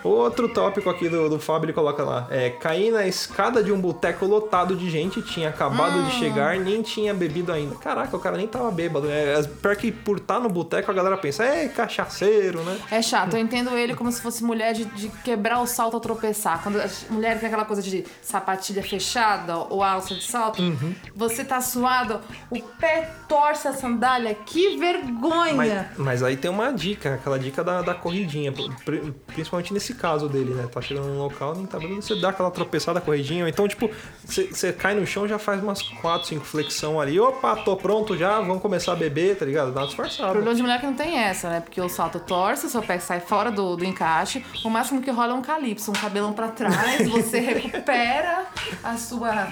Outro 0.02 0.48
tópico 0.48 0.88
aqui 0.88 1.08
do, 1.08 1.28
do 1.28 1.38
Fábio, 1.38 1.66
ele 1.66 1.72
coloca 1.72 2.02
lá. 2.02 2.26
É, 2.30 2.50
caí 2.50 2.90
na 2.90 3.06
escada 3.06 3.62
de 3.62 3.72
um 3.72 3.80
boteco 3.80 4.24
lotado 4.26 4.76
de 4.76 4.88
gente, 4.88 5.20
tinha 5.22 5.48
acabado 5.48 6.02
de 6.04 6.12
chegar, 6.12 6.56
nem 6.58 6.82
tinha 6.82 7.12
bebido 7.12 7.52
ainda. 7.52 7.74
Caraca, 7.76 8.16
o 8.16 8.20
cara 8.20 8.36
nem 8.36 8.46
tava 8.46 8.70
bêbado. 8.70 9.10
É, 9.10 9.34
as- 9.34 9.46
pior 9.46 9.76
que 9.76 9.90
por 9.92 10.18
estar 10.18 10.40
no 10.40 10.48
boteco, 10.48 10.90
a 10.90 10.94
galera 10.94 11.16
pensa, 11.16 11.44
é 11.44 11.68
cachaceiro, 11.68 12.62
né? 12.62 12.78
É 12.90 13.02
chato, 13.02 13.34
eu 13.34 13.40
entendo 13.40 13.76
ele 13.76 13.94
como 13.94 14.10
se 14.12 14.20
fosse 14.22 14.42
mulher 14.44 14.72
de, 14.72 14.84
de 14.84 15.08
quebrar 15.24 15.60
o 15.60 15.66
salto 15.66 15.94
ao 15.94 16.00
tropeçar. 16.00 16.62
Quando 16.62 16.80
a 16.80 16.88
mulher 17.10 17.38
tem 17.38 17.46
aquela 17.48 17.64
coisa 17.64 17.82
de 17.82 18.04
sapatilha 18.22 18.82
fechada 18.82 19.56
ou 19.56 19.82
alça 19.82 20.14
de 20.14 20.24
salto, 20.26 20.60
Uhum. 20.62 20.94
você 21.14 21.44
tá 21.44 21.60
suado, 21.60 22.20
o 22.50 22.60
pé 22.62 23.10
torce 23.28 23.66
a 23.68 23.72
sandália, 23.72 24.34
que 24.34 24.76
vergonha! 24.76 25.09
Mas, 25.54 25.98
mas 25.98 26.22
aí 26.22 26.36
tem 26.36 26.50
uma 26.50 26.72
dica, 26.72 27.14
aquela 27.14 27.38
dica 27.38 27.62
da, 27.64 27.82
da 27.82 27.94
corridinha, 27.94 28.52
pri- 28.84 29.12
principalmente 29.26 29.72
nesse 29.72 29.94
caso 29.94 30.28
dele, 30.28 30.54
né? 30.54 30.66
Tá 30.72 30.80
chegando 30.80 31.08
num 31.08 31.18
local, 31.18 31.54
nem 31.54 31.66
tá 31.66 31.78
vendo, 31.78 32.00
você 32.02 32.14
dá 32.20 32.30
aquela 32.30 32.50
tropeçada, 32.50 33.00
corridinha, 33.00 33.48
então, 33.48 33.66
tipo, 33.68 33.90
você 34.24 34.72
cai 34.72 34.94
no 34.94 35.06
chão, 35.06 35.26
já 35.28 35.38
faz 35.38 35.62
umas 35.62 35.82
4, 35.82 36.28
5 36.28 36.44
flexão 36.44 37.00
ali, 37.00 37.18
opa, 37.18 37.56
tô 37.56 37.76
pronto 37.76 38.16
já, 38.16 38.40
vamos 38.40 38.62
começar 38.62 38.92
a 38.92 38.96
beber, 38.96 39.36
tá 39.36 39.44
ligado? 39.44 39.72
Dá 39.72 39.80
uma 39.80 39.84
O 39.84 39.88
disfarçada. 39.88 40.32
problema 40.32 40.54
de 40.54 40.62
mulher 40.62 40.80
que 40.80 40.86
não 40.86 40.94
tem 40.94 41.18
essa, 41.18 41.48
né? 41.48 41.60
Porque 41.60 41.80
o 41.80 41.88
salto 41.88 42.20
torce, 42.20 42.66
o 42.66 42.68
seu 42.68 42.82
pé 42.82 42.98
sai 42.98 43.20
fora 43.20 43.50
do, 43.50 43.76
do 43.76 43.84
encaixe. 43.84 44.44
O 44.64 44.70
máximo 44.70 45.00
que 45.00 45.10
rola 45.10 45.32
é 45.32 45.34
um 45.34 45.42
calypso, 45.42 45.90
um 45.90 45.94
cabelão 45.94 46.32
pra 46.32 46.48
trás. 46.48 47.08
Você 47.08 47.40
recupera 47.40 48.46
a 48.82 48.96
sua 48.96 49.48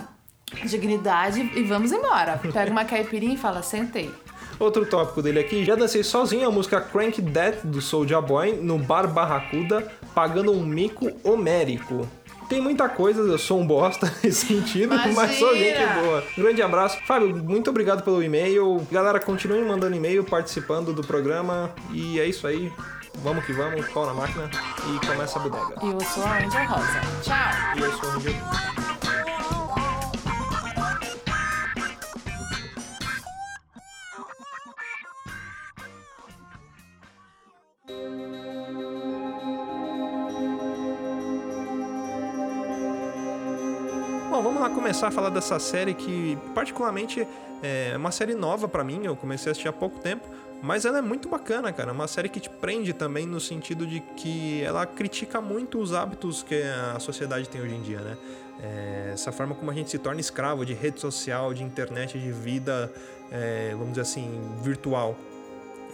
dignidade 0.65 1.41
e 1.55 1.63
vamos 1.63 1.93
embora. 1.93 2.39
Pega 2.53 2.71
uma 2.71 2.85
caipirinha 2.85 3.35
e 3.35 3.37
fala, 3.37 3.63
sentei. 3.63 4.13
Outro 4.59 4.85
tópico 4.87 5.23
dele 5.23 5.39
aqui, 5.39 5.65
já 5.65 5.75
dancei 5.77 6.03
sozinho 6.03 6.49
a 6.49 6.51
música 6.51 6.81
Crank 6.81 7.23
That 7.23 7.67
do 7.67 7.81
Soulja 7.81 8.21
Boy 8.21 8.57
no 8.61 8.79
bar 8.79 9.07
Barracuda, 9.07 9.87
pagando 10.15 10.53
um 10.53 10.65
mico 10.65 11.11
homérico. 11.23 12.09
Tem 12.49 12.61
muita 12.61 12.89
coisa, 12.89 13.21
eu 13.21 13.39
sou 13.39 13.61
um 13.61 13.67
bosta 13.67 14.13
nesse 14.25 14.47
sentido, 14.47 14.95
mas 15.15 15.37
sou 15.39 15.55
gente 15.55 15.77
Imagina! 15.77 16.03
boa. 16.03 16.25
Um 16.37 16.43
grande 16.43 16.63
abraço. 16.63 16.99
Fábio, 17.07 17.37
muito 17.37 17.69
obrigado 17.69 18.03
pelo 18.03 18.23
e-mail. 18.23 18.87
Galera, 18.91 19.21
continuem 19.21 19.65
mandando 19.65 19.95
e-mail, 19.95 20.25
participando 20.25 20.93
do 20.93 21.03
programa. 21.03 21.71
E 21.93 22.19
é 22.19 22.27
isso 22.27 22.47
aí. 22.47 22.73
Vamos 23.23 23.45
que 23.45 23.53
vamos, 23.53 23.87
pau 23.89 24.07
na 24.07 24.15
máquina 24.15 24.49
e 24.87 25.07
começa 25.07 25.39
a 25.39 25.43
bodega. 25.43 25.75
E 25.83 25.89
eu 25.89 26.01
sou 26.01 26.25
a 26.25 26.39
Angel 26.39 26.67
Rosa. 26.67 27.01
Tchau! 27.23 27.77
E 27.77 27.81
eu 27.81 27.93
sou 27.93 28.11
o 28.11 28.13
Angel. 28.13 28.88
Bom, 44.31 44.43
vamos 44.43 44.61
lá 44.61 44.71
começar 44.71 45.09
a 45.09 45.11
falar 45.11 45.31
dessa 45.31 45.59
série 45.59 45.95
que, 45.95 46.39
particularmente, 46.55 47.27
é 47.61 47.97
uma 47.97 48.13
série 48.13 48.35
nova 48.35 48.69
pra 48.69 48.85
mim. 48.85 49.01
Eu 49.05 49.17
comecei 49.17 49.51
a 49.51 49.53
assistir 49.53 49.67
há 49.67 49.73
pouco 49.73 49.99
tempo, 49.99 50.29
mas 50.63 50.85
ela 50.85 50.99
é 50.99 51.03
muito 51.03 51.29
bacana, 51.29 51.73
cara. 51.73 51.91
É 51.91 51.93
Uma 51.93 52.07
série 52.07 52.29
que 52.29 52.39
te 52.39 52.49
prende 52.49 52.93
também 52.93 53.27
no 53.27 53.41
sentido 53.41 53.85
de 53.85 54.01
que 54.17 54.63
ela 54.63 54.87
critica 54.87 55.41
muito 55.41 55.81
os 55.81 55.93
hábitos 55.93 56.43
que 56.45 56.63
a 56.95 57.01
sociedade 57.01 57.49
tem 57.49 57.61
hoje 57.61 57.75
em 57.75 57.83
dia, 57.83 58.01
né? 58.01 58.17
É, 58.63 59.11
essa 59.15 59.33
forma 59.33 59.57
como 59.57 59.71
a 59.71 59.75
gente 59.75 59.91
se 59.91 59.99
torna 59.99 60.21
escravo 60.21 60.65
de 60.65 60.73
rede 60.73 61.01
social, 61.01 61.53
de 61.53 61.65
internet, 61.65 62.19
de 62.19 62.31
vida, 62.31 62.93
é, 63.33 63.71
vamos 63.73 63.89
dizer 63.91 64.03
assim, 64.03 64.41
virtual 64.63 65.17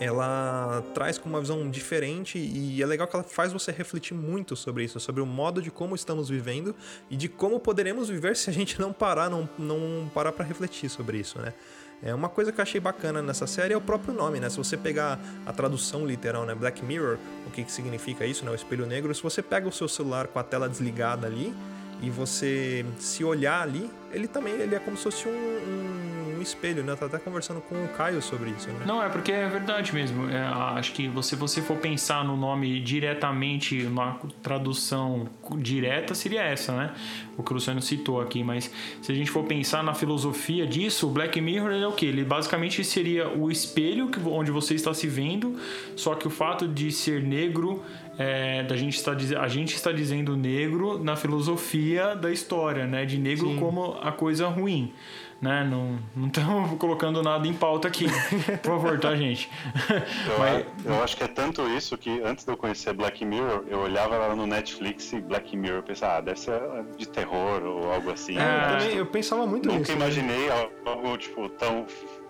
ela 0.01 0.83
traz 0.93 1.19
com 1.19 1.29
uma 1.29 1.41
visão 1.41 1.69
diferente 1.71 2.39
e 2.39 2.83
é 2.83 2.87
legal 2.87 3.07
que 3.07 3.15
ela 3.15 3.25
faz 3.25 3.53
você 3.53 3.71
refletir 3.71 4.15
muito 4.15 4.57
sobre 4.57 4.85
isso, 4.85 4.99
sobre 4.99 5.23
o 5.23 5.27
modo 5.27 5.63
de 5.63 5.71
como 5.71 5.95
estamos 5.95 6.29
vivendo 6.29 6.75
e 7.11 7.17
de 7.17 7.29
como 7.29 7.61
poderemos 7.61 8.09
viver 8.09 8.37
se 8.37 8.51
a 8.51 8.53
gente 8.53 8.81
não 8.81 8.93
parar, 8.93 9.31
não, 9.31 9.49
não 9.59 10.11
parar 10.13 10.33
para 10.33 10.45
refletir 10.45 10.89
sobre 10.89 11.19
isso, 11.19 11.39
né? 11.39 11.53
É 12.03 12.15
uma 12.15 12.29
coisa 12.29 12.53
que 12.53 12.61
eu 12.61 12.63
achei 12.63 12.81
bacana 12.81 13.23
nessa 13.23 13.47
série 13.47 13.73
é 13.73 13.77
o 13.77 13.81
próprio 13.81 14.13
nome, 14.13 14.39
né? 14.39 14.51
Se 14.51 14.59
você 14.59 14.77
pegar 14.77 15.19
a 15.47 15.53
tradução 15.53 16.07
literal, 16.07 16.45
né, 16.45 16.55
Black 16.55 16.85
Mirror, 16.85 17.17
o 17.47 17.51
que, 17.51 17.65
que 17.65 17.73
significa 17.73 18.27
isso, 18.27 18.45
né, 18.45 18.51
o 18.51 18.55
espelho 18.55 18.85
negro, 18.85 19.15
se 19.15 19.23
você 19.23 19.41
pega 19.41 19.67
o 19.67 19.73
seu 19.73 19.89
celular 19.89 20.27
com 20.27 20.39
a 20.39 20.43
tela 20.43 20.69
desligada 20.69 21.27
ali 21.27 21.55
e 22.03 22.11
você 22.11 22.85
se 22.99 23.25
olhar 23.25 23.63
ali, 23.63 23.91
ele 24.15 24.29
também 24.29 24.55
ele 24.55 24.75
é 24.75 24.79
como 24.79 24.97
se 24.97 25.03
fosse 25.03 25.29
um, 25.29 25.33
um, 25.33 26.41
espelho, 26.41 26.85
né? 26.85 26.95
Eu 27.01 27.07
até 27.07 27.19
conversando 27.19 27.61
com 27.63 27.75
o 27.75 27.89
Caio 27.89 28.21
sobre 28.21 28.51
isso, 28.51 28.69
né? 28.69 28.85
Não, 28.87 29.03
é 29.03 29.09
porque 29.09 29.33
é 29.33 29.49
verdade 29.49 29.95
mesmo. 29.95 30.29
É, 30.29 30.39
acho 30.79 30.93
que 30.93 31.11
se 31.23 31.35
você 31.35 31.63
for 31.63 31.79
pensar 31.79 32.23
no 32.25 32.37
nome 32.37 32.81
diretamente, 32.81 33.83
uma 33.85 34.21
tradução 34.43 35.27
direta 35.57 36.15
seria 36.15 36.43
essa, 36.43 36.73
né? 36.77 36.95
O 37.37 37.43
que 37.43 37.51
o 37.51 37.55
Luciano 37.55 37.81
citou 37.81 38.21
aqui. 38.21 38.45
Mas 38.45 38.71
se 39.01 39.11
a 39.11 39.15
gente 39.15 39.31
for 39.31 39.45
pensar 39.45 39.83
na 39.83 39.95
filosofia 39.95 40.67
disso, 40.67 41.09
o 41.09 41.11
Black 41.11 41.41
Mirror 41.41 41.73
ele 41.73 41.85
é 41.85 41.89
o 41.89 41.93
quê? 41.93 42.07
Ele 42.07 42.25
basicamente 42.25 42.85
seria 42.85 43.29
o 43.29 43.51
espelho 43.51 44.11
onde 44.27 44.51
você 44.51 44.75
está 44.75 44.93
se 44.93 45.07
vendo, 45.07 45.59
só 45.97 46.15
que 46.15 46.27
o 46.27 46.31
fato 46.31 46.69
de 46.69 46.93
ser 46.93 47.23
negro, 47.23 47.83
é, 48.19 48.63
da 48.63 48.77
gente 48.77 48.97
está, 48.97 49.13
a 49.41 49.49
gente 49.49 49.75
está 49.75 49.91
dizendo 49.93 50.37
negro 50.37 51.03
na 51.03 51.17
filosofia 51.17 52.15
da 52.15 52.31
história, 52.31 52.87
né? 52.87 53.05
De 53.05 53.19
negro 53.19 53.49
Sim. 53.49 53.59
como 53.59 53.97
a 54.01 54.13
coisa 54.13 54.49
ruim. 54.49 54.93
Né? 55.43 55.63
Não 55.69 55.99
não 56.17 56.29
estamos 56.29 56.71
colocando 56.79 57.23
nada 57.23 57.47
em 57.47 57.53
pauta 57.53 57.89
aqui. 57.89 58.07
Por 58.63 58.71
favor, 58.81 58.99
tá, 58.99 59.15
gente? 59.15 59.51
Eu, 60.31 60.39
Mas- 60.39 60.65
eu 60.87 61.03
acho 61.05 61.17
que 61.19 61.25
é 61.25 61.29
tanto 61.29 61.63
isso 61.69 61.99
que 61.99 62.23
antes 62.23 62.45
de 62.47 62.51
eu 62.53 62.57
conhecer 62.57 62.95
Black 62.95 63.23
Mirror, 63.27 63.65
eu 63.69 63.81
olhava 63.81 64.17
lá 64.17 64.35
no 64.35 64.47
Netflix 64.47 65.13
e 65.13 65.21
Black 65.21 65.55
Mirror, 65.55 65.79
eu 65.79 65.83
pensava, 65.83 66.19
ah, 66.19 66.21
deve 66.23 66.39
ser 66.41 66.61
de 66.97 67.07
terror 67.07 67.63
ou 67.63 67.93
algo 67.93 68.11
assim. 68.11 68.39
É, 68.39 68.43
eu, 68.43 68.79
também, 68.79 68.97
eu 68.97 69.07
pensava 69.07 69.47
muito 69.47 69.67
Nunca 69.67 69.81
nisso. 69.81 69.93
né? 69.93 69.97
imaginei 69.99 70.49
algo, 70.87 71.19
tipo, 71.19 71.49
tão, 71.51 71.85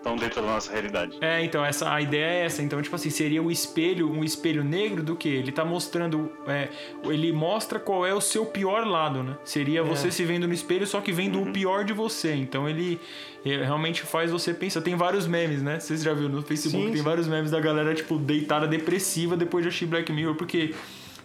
tão 0.05 0.15
dentro 0.15 0.39
da 0.39 0.47
nossa 0.47 0.71
realidade. 0.71 1.17
É, 1.19 1.43
então, 1.43 1.65
essa, 1.65 1.91
a 1.91 1.99
ideia 1.99 2.25
é 2.25 2.45
essa. 2.45 2.61
Então, 2.61 2.79
tipo 2.79 2.95
assim, 2.95 3.09
seria 3.09 3.41
o 3.41 3.49
espelho, 3.49 4.07
um 4.07 4.23
espelho 4.23 4.63
negro 4.63 5.01
do 5.01 5.15
que? 5.15 5.27
Ele 5.27 5.51
tá 5.51 5.65
mostrando. 5.65 6.31
é, 6.47 6.69
ele 7.05 7.33
mostra 7.33 7.79
qual 7.79 8.05
é 8.05 8.13
o 8.13 8.21
seu 8.21 8.45
pior 8.45 8.85
lado, 8.85 9.23
né? 9.23 9.35
Seria 9.43 9.81
você 9.81 10.11
se 10.11 10.23
vendo 10.23 10.47
no 10.47 10.53
espelho, 10.53 10.85
só 10.85 11.01
que 11.01 11.11
vendo 11.11 11.41
o 11.41 11.51
pior 11.51 11.83
de 11.83 11.91
você. 11.91 12.35
Então 12.35 12.69
ele, 12.69 12.99
é, 13.43 13.63
realmente 13.63 14.03
faz 14.03 14.29
você 14.29 14.53
pensar. 14.53 14.81
Tem 14.81 14.95
vários 14.95 15.25
memes, 15.25 15.63
né? 15.63 15.79
Vocês 15.79 16.03
já 16.03 16.13
viram 16.13 16.29
no 16.29 16.43
Facebook, 16.43 16.85
Sim, 16.85 16.91
tem 16.91 16.97
sim. 16.97 17.03
vários 17.03 17.27
memes 17.27 17.49
da 17.49 17.59
galera, 17.59 17.95
tipo, 17.95 18.19
deitada 18.19 18.67
depressiva 18.67 19.35
depois 19.35 19.63
de 19.63 19.69
assistir 19.69 19.87
Black 19.87 20.11
Mirror, 20.13 20.35
porque 20.35 20.75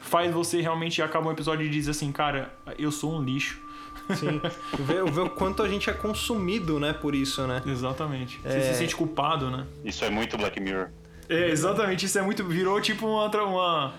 faz 0.00 0.32
você 0.32 0.62
realmente 0.62 1.02
acaba 1.02 1.28
um 1.28 1.32
episódio 1.32 1.66
e 1.66 1.68
diz 1.68 1.86
assim, 1.86 2.10
cara, 2.10 2.54
eu 2.78 2.90
sou 2.90 3.12
um 3.12 3.22
lixo. 3.22 3.60
Sim. 4.16 4.40
Ver, 4.78 5.04
ver 5.10 5.20
o 5.20 5.30
quanto 5.30 5.62
a 5.62 5.68
gente 5.68 5.88
é 5.90 5.92
consumido, 5.92 6.78
né, 6.80 6.92
por 6.92 7.14
isso, 7.14 7.46
né? 7.46 7.62
Exatamente. 7.66 8.40
É. 8.44 8.50
Você 8.50 8.62
se 8.72 8.78
sente 8.78 8.96
culpado, 8.96 9.50
né? 9.50 9.66
Isso 9.84 10.04
é 10.04 10.10
muito 10.10 10.36
Black 10.36 10.58
Mirror. 10.60 10.88
É, 11.28 11.48
exatamente, 11.50 12.06
isso 12.06 12.18
é 12.18 12.22
muito. 12.22 12.44
Virou 12.44 12.80
tipo 12.80 13.06
uma. 13.06 13.22
outra- 13.22 13.44
uma, 13.44 13.94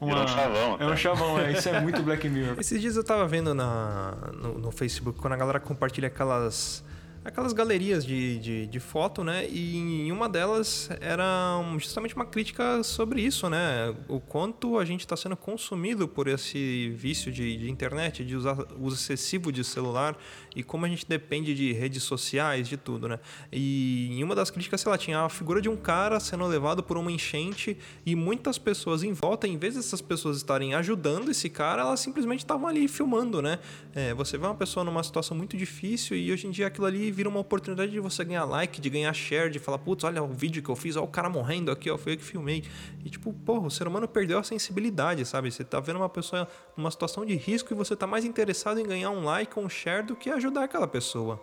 uma 0.00 0.08
Virou 0.10 0.24
um 0.24 0.28
chavão, 0.28 0.76
É 0.80 0.84
um 0.84 0.88
até. 0.88 0.96
chavão, 0.96 1.38
é. 1.38 1.52
Isso 1.52 1.68
é 1.68 1.80
muito 1.80 2.02
Black 2.02 2.28
Mirror. 2.28 2.56
Esses 2.58 2.80
dias 2.80 2.96
eu 2.96 3.04
tava 3.04 3.24
vendo 3.26 3.54
na, 3.54 4.14
no, 4.34 4.58
no 4.58 4.70
Facebook 4.72 5.18
quando 5.20 5.34
a 5.34 5.36
galera 5.36 5.60
compartilha 5.60 6.08
aquelas 6.08 6.84
aquelas 7.24 7.52
galerias 7.52 8.04
de, 8.04 8.38
de, 8.38 8.66
de 8.66 8.80
foto, 8.80 9.22
né? 9.22 9.46
E 9.48 9.76
em 9.76 10.12
uma 10.12 10.28
delas 10.28 10.90
era 11.00 11.60
justamente 11.78 12.16
uma 12.16 12.26
crítica 12.26 12.82
sobre 12.82 13.22
isso, 13.22 13.48
né? 13.48 13.94
O 14.08 14.20
quanto 14.20 14.78
a 14.78 14.84
gente 14.84 15.00
está 15.00 15.16
sendo 15.16 15.36
consumido 15.36 16.08
por 16.08 16.26
esse 16.26 16.90
vício 16.90 17.30
de, 17.30 17.56
de 17.56 17.70
internet, 17.70 18.24
de 18.24 18.34
usar 18.34 18.56
uso 18.78 18.96
excessivo 18.96 19.52
de 19.52 19.62
celular 19.62 20.16
e 20.54 20.62
como 20.62 20.84
a 20.84 20.88
gente 20.88 21.06
depende 21.06 21.54
de 21.54 21.72
redes 21.72 22.02
sociais, 22.02 22.68
de 22.68 22.76
tudo, 22.76 23.08
né? 23.08 23.20
E 23.52 24.08
em 24.10 24.24
uma 24.24 24.34
das 24.34 24.50
críticas, 24.50 24.80
sei 24.80 24.90
lá, 24.90 24.98
tinha 24.98 25.20
a 25.20 25.28
figura 25.28 25.60
de 25.60 25.68
um 25.68 25.76
cara 25.76 26.18
sendo 26.18 26.44
levado 26.46 26.82
por 26.82 26.96
uma 26.96 27.10
enchente 27.10 27.76
e 28.04 28.16
muitas 28.16 28.58
pessoas 28.58 29.02
em 29.02 29.12
volta, 29.12 29.46
em 29.46 29.56
vez 29.56 29.76
dessas 29.76 30.00
pessoas 30.00 30.38
estarem 30.38 30.74
ajudando 30.74 31.30
esse 31.30 31.48
cara, 31.48 31.82
elas 31.82 32.00
simplesmente 32.00 32.40
estavam 32.40 32.66
ali 32.66 32.88
filmando, 32.88 33.40
né? 33.40 33.60
É, 33.94 34.12
você 34.12 34.36
vê 34.36 34.44
uma 34.44 34.54
pessoa 34.54 34.82
numa 34.82 35.02
situação 35.02 35.36
muito 35.36 35.56
difícil 35.56 36.16
e 36.16 36.32
hoje 36.32 36.46
em 36.46 36.50
dia 36.50 36.66
aquilo 36.66 36.86
ali 36.86 37.11
vira 37.12 37.28
uma 37.28 37.38
oportunidade 37.38 37.92
de 37.92 38.00
você 38.00 38.24
ganhar 38.24 38.44
like, 38.44 38.80
de 38.80 38.90
ganhar 38.90 39.12
share, 39.12 39.50
de 39.50 39.58
falar, 39.58 39.78
putz, 39.78 40.02
olha 40.04 40.22
o 40.22 40.28
vídeo 40.28 40.62
que 40.62 40.68
eu 40.68 40.74
fiz, 40.74 40.96
olha 40.96 41.04
o 41.04 41.08
cara 41.08 41.28
morrendo 41.28 41.70
aqui, 41.70 41.90
ó, 41.90 41.96
foi 41.96 42.14
eu 42.14 42.16
que 42.16 42.24
filmei. 42.24 42.64
E 43.04 43.10
tipo, 43.10 43.32
porra, 43.32 43.66
o 43.66 43.70
ser 43.70 43.86
humano 43.86 44.08
perdeu 44.08 44.38
a 44.38 44.42
sensibilidade, 44.42 45.24
sabe? 45.24 45.50
Você 45.50 45.62
tá 45.62 45.78
vendo 45.78 45.96
uma 45.96 46.08
pessoa 46.08 46.48
numa 46.76 46.90
situação 46.90 47.24
de 47.24 47.36
risco 47.36 47.72
e 47.72 47.76
você 47.76 47.94
tá 47.94 48.06
mais 48.06 48.24
interessado 48.24 48.80
em 48.80 48.84
ganhar 48.84 49.10
um 49.10 49.24
like 49.24 49.56
ou 49.56 49.64
um 49.64 49.68
share 49.68 50.04
do 50.04 50.16
que 50.16 50.30
ajudar 50.30 50.64
aquela 50.64 50.88
pessoa. 50.88 51.40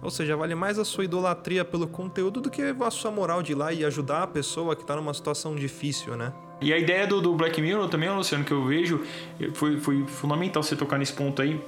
Ou 0.00 0.10
seja, 0.10 0.36
vale 0.36 0.54
mais 0.54 0.78
a 0.78 0.84
sua 0.84 1.04
idolatria 1.04 1.64
pelo 1.64 1.88
conteúdo 1.88 2.40
do 2.40 2.50
que 2.50 2.62
a 2.62 2.90
sua 2.90 3.10
moral 3.10 3.42
de 3.42 3.52
ir 3.52 3.54
lá 3.56 3.72
e 3.72 3.84
ajudar 3.84 4.22
a 4.22 4.26
pessoa 4.26 4.76
que 4.76 4.84
tá 4.84 4.94
numa 4.94 5.12
situação 5.12 5.56
difícil, 5.56 6.16
né? 6.16 6.32
E 6.60 6.72
a 6.72 6.78
ideia 6.78 7.06
do, 7.06 7.20
do 7.20 7.34
Black 7.34 7.60
Mirror 7.62 7.88
também, 7.88 8.10
Luciano, 8.10 8.44
que 8.44 8.50
eu 8.50 8.64
vejo, 8.64 9.04
foi, 9.54 9.78
foi 9.78 10.04
fundamental 10.06 10.60
você 10.62 10.74
tocar 10.74 10.98
nesse 10.98 11.12
ponto 11.12 11.40
aí, 11.40 11.60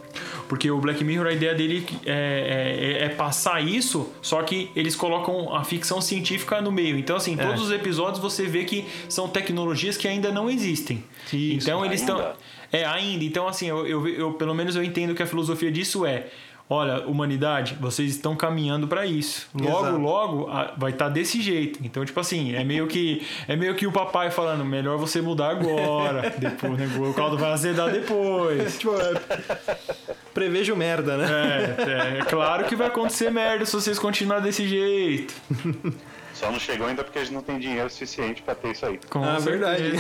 porque 0.49 0.69
o 0.69 0.79
Black 0.79 1.05
Mirror, 1.05 1.29
a 1.29 1.33
ideia 1.33 1.55
dele 1.55 1.87
é, 2.05 2.99
é, 3.01 3.05
é 3.05 3.09
passar 3.11 3.65
isso, 3.65 4.13
só 4.21 4.43
que 4.43 4.69
eles 4.75 4.97
colocam 4.97 5.55
a 5.55 5.63
ficção 5.63 6.01
científica 6.01 6.61
no 6.61 6.73
meio. 6.73 6.99
Então, 6.99 7.15
assim, 7.17 7.37
todos 7.37 7.63
os 7.63 7.71
episódios 7.71 8.19
você 8.21 8.47
vê 8.47 8.65
que 8.65 8.85
são 9.09 9.29
tecnologias 9.29 9.97
que 9.97 10.09
ainda 10.09 10.33
não 10.33 10.51
existem. 10.51 11.05
Isso, 11.33 11.69
então, 11.69 11.85
eles 11.85 12.01
estão. 12.01 12.17
ainda. 12.19 12.37
É, 12.73 12.85
ainda. 12.85 13.25
Então, 13.25 13.49
assim, 13.49 13.67
eu, 13.69 13.87
eu, 13.87 14.09
eu- 14.09 14.33
pelo 14.35 14.55
menos 14.55 14.77
eu 14.77 14.83
entendo 14.85 15.15
que 15.15 15.23
a 15.23 15.27
filosofia 15.27 15.71
disso 15.73 16.05
é. 16.07 16.27
Olha, 16.73 17.05
humanidade, 17.05 17.77
vocês 17.81 18.11
estão 18.11 18.37
caminhando 18.37 18.87
para 18.87 19.05
isso. 19.05 19.49
Logo, 19.53 19.81
Exato. 19.81 19.99
logo 19.99 20.51
vai 20.77 20.93
estar 20.93 21.09
desse 21.09 21.43
jeito. 21.43 21.81
Então, 21.83 22.05
tipo 22.05 22.21
assim, 22.21 22.55
é 22.55 22.63
meio 22.63 22.87
que 22.87 23.27
é 23.49 23.57
meio 23.57 23.75
que 23.75 23.89
o 23.89 23.93
papai 23.93 24.31
falando, 24.31 24.65
melhor 24.65 24.97
você 24.97 25.21
mudar 25.21 25.51
agora. 25.51 26.33
depois, 26.39 26.79
né, 26.79 26.89
o 26.97 27.13
caldo 27.13 27.37
vai 27.37 27.51
azedar 27.51 27.91
depois. 27.91 28.79
Tipo, 28.79 28.95
é... 28.95 29.15
prevejo 30.35 30.75
merda, 30.77 31.17
né? 31.17 31.77
É, 31.79 32.19
é 32.19 32.25
claro 32.25 32.65
que 32.65 32.77
vai 32.77 32.87
acontecer 32.89 33.31
merda 33.31 33.65
se 33.67 33.73
vocês 33.73 33.99
continuarem 33.99 34.45
desse 34.45 34.67
jeito. 34.69 35.35
Só 36.35 36.51
não 36.51 36.59
chegou 36.59 36.87
ainda 36.87 37.05
porque 37.05 37.19
a 37.19 37.23
gente 37.23 37.35
não 37.35 37.43
tem 37.43 37.59
dinheiro 37.59 37.91
suficiente 37.91 38.41
pra 38.41 38.55
ter 38.55 38.71
isso 38.71 38.87
aí. 38.87 38.99
Com 39.11 39.23
Ah, 39.23 39.39
verdade. 39.39 39.93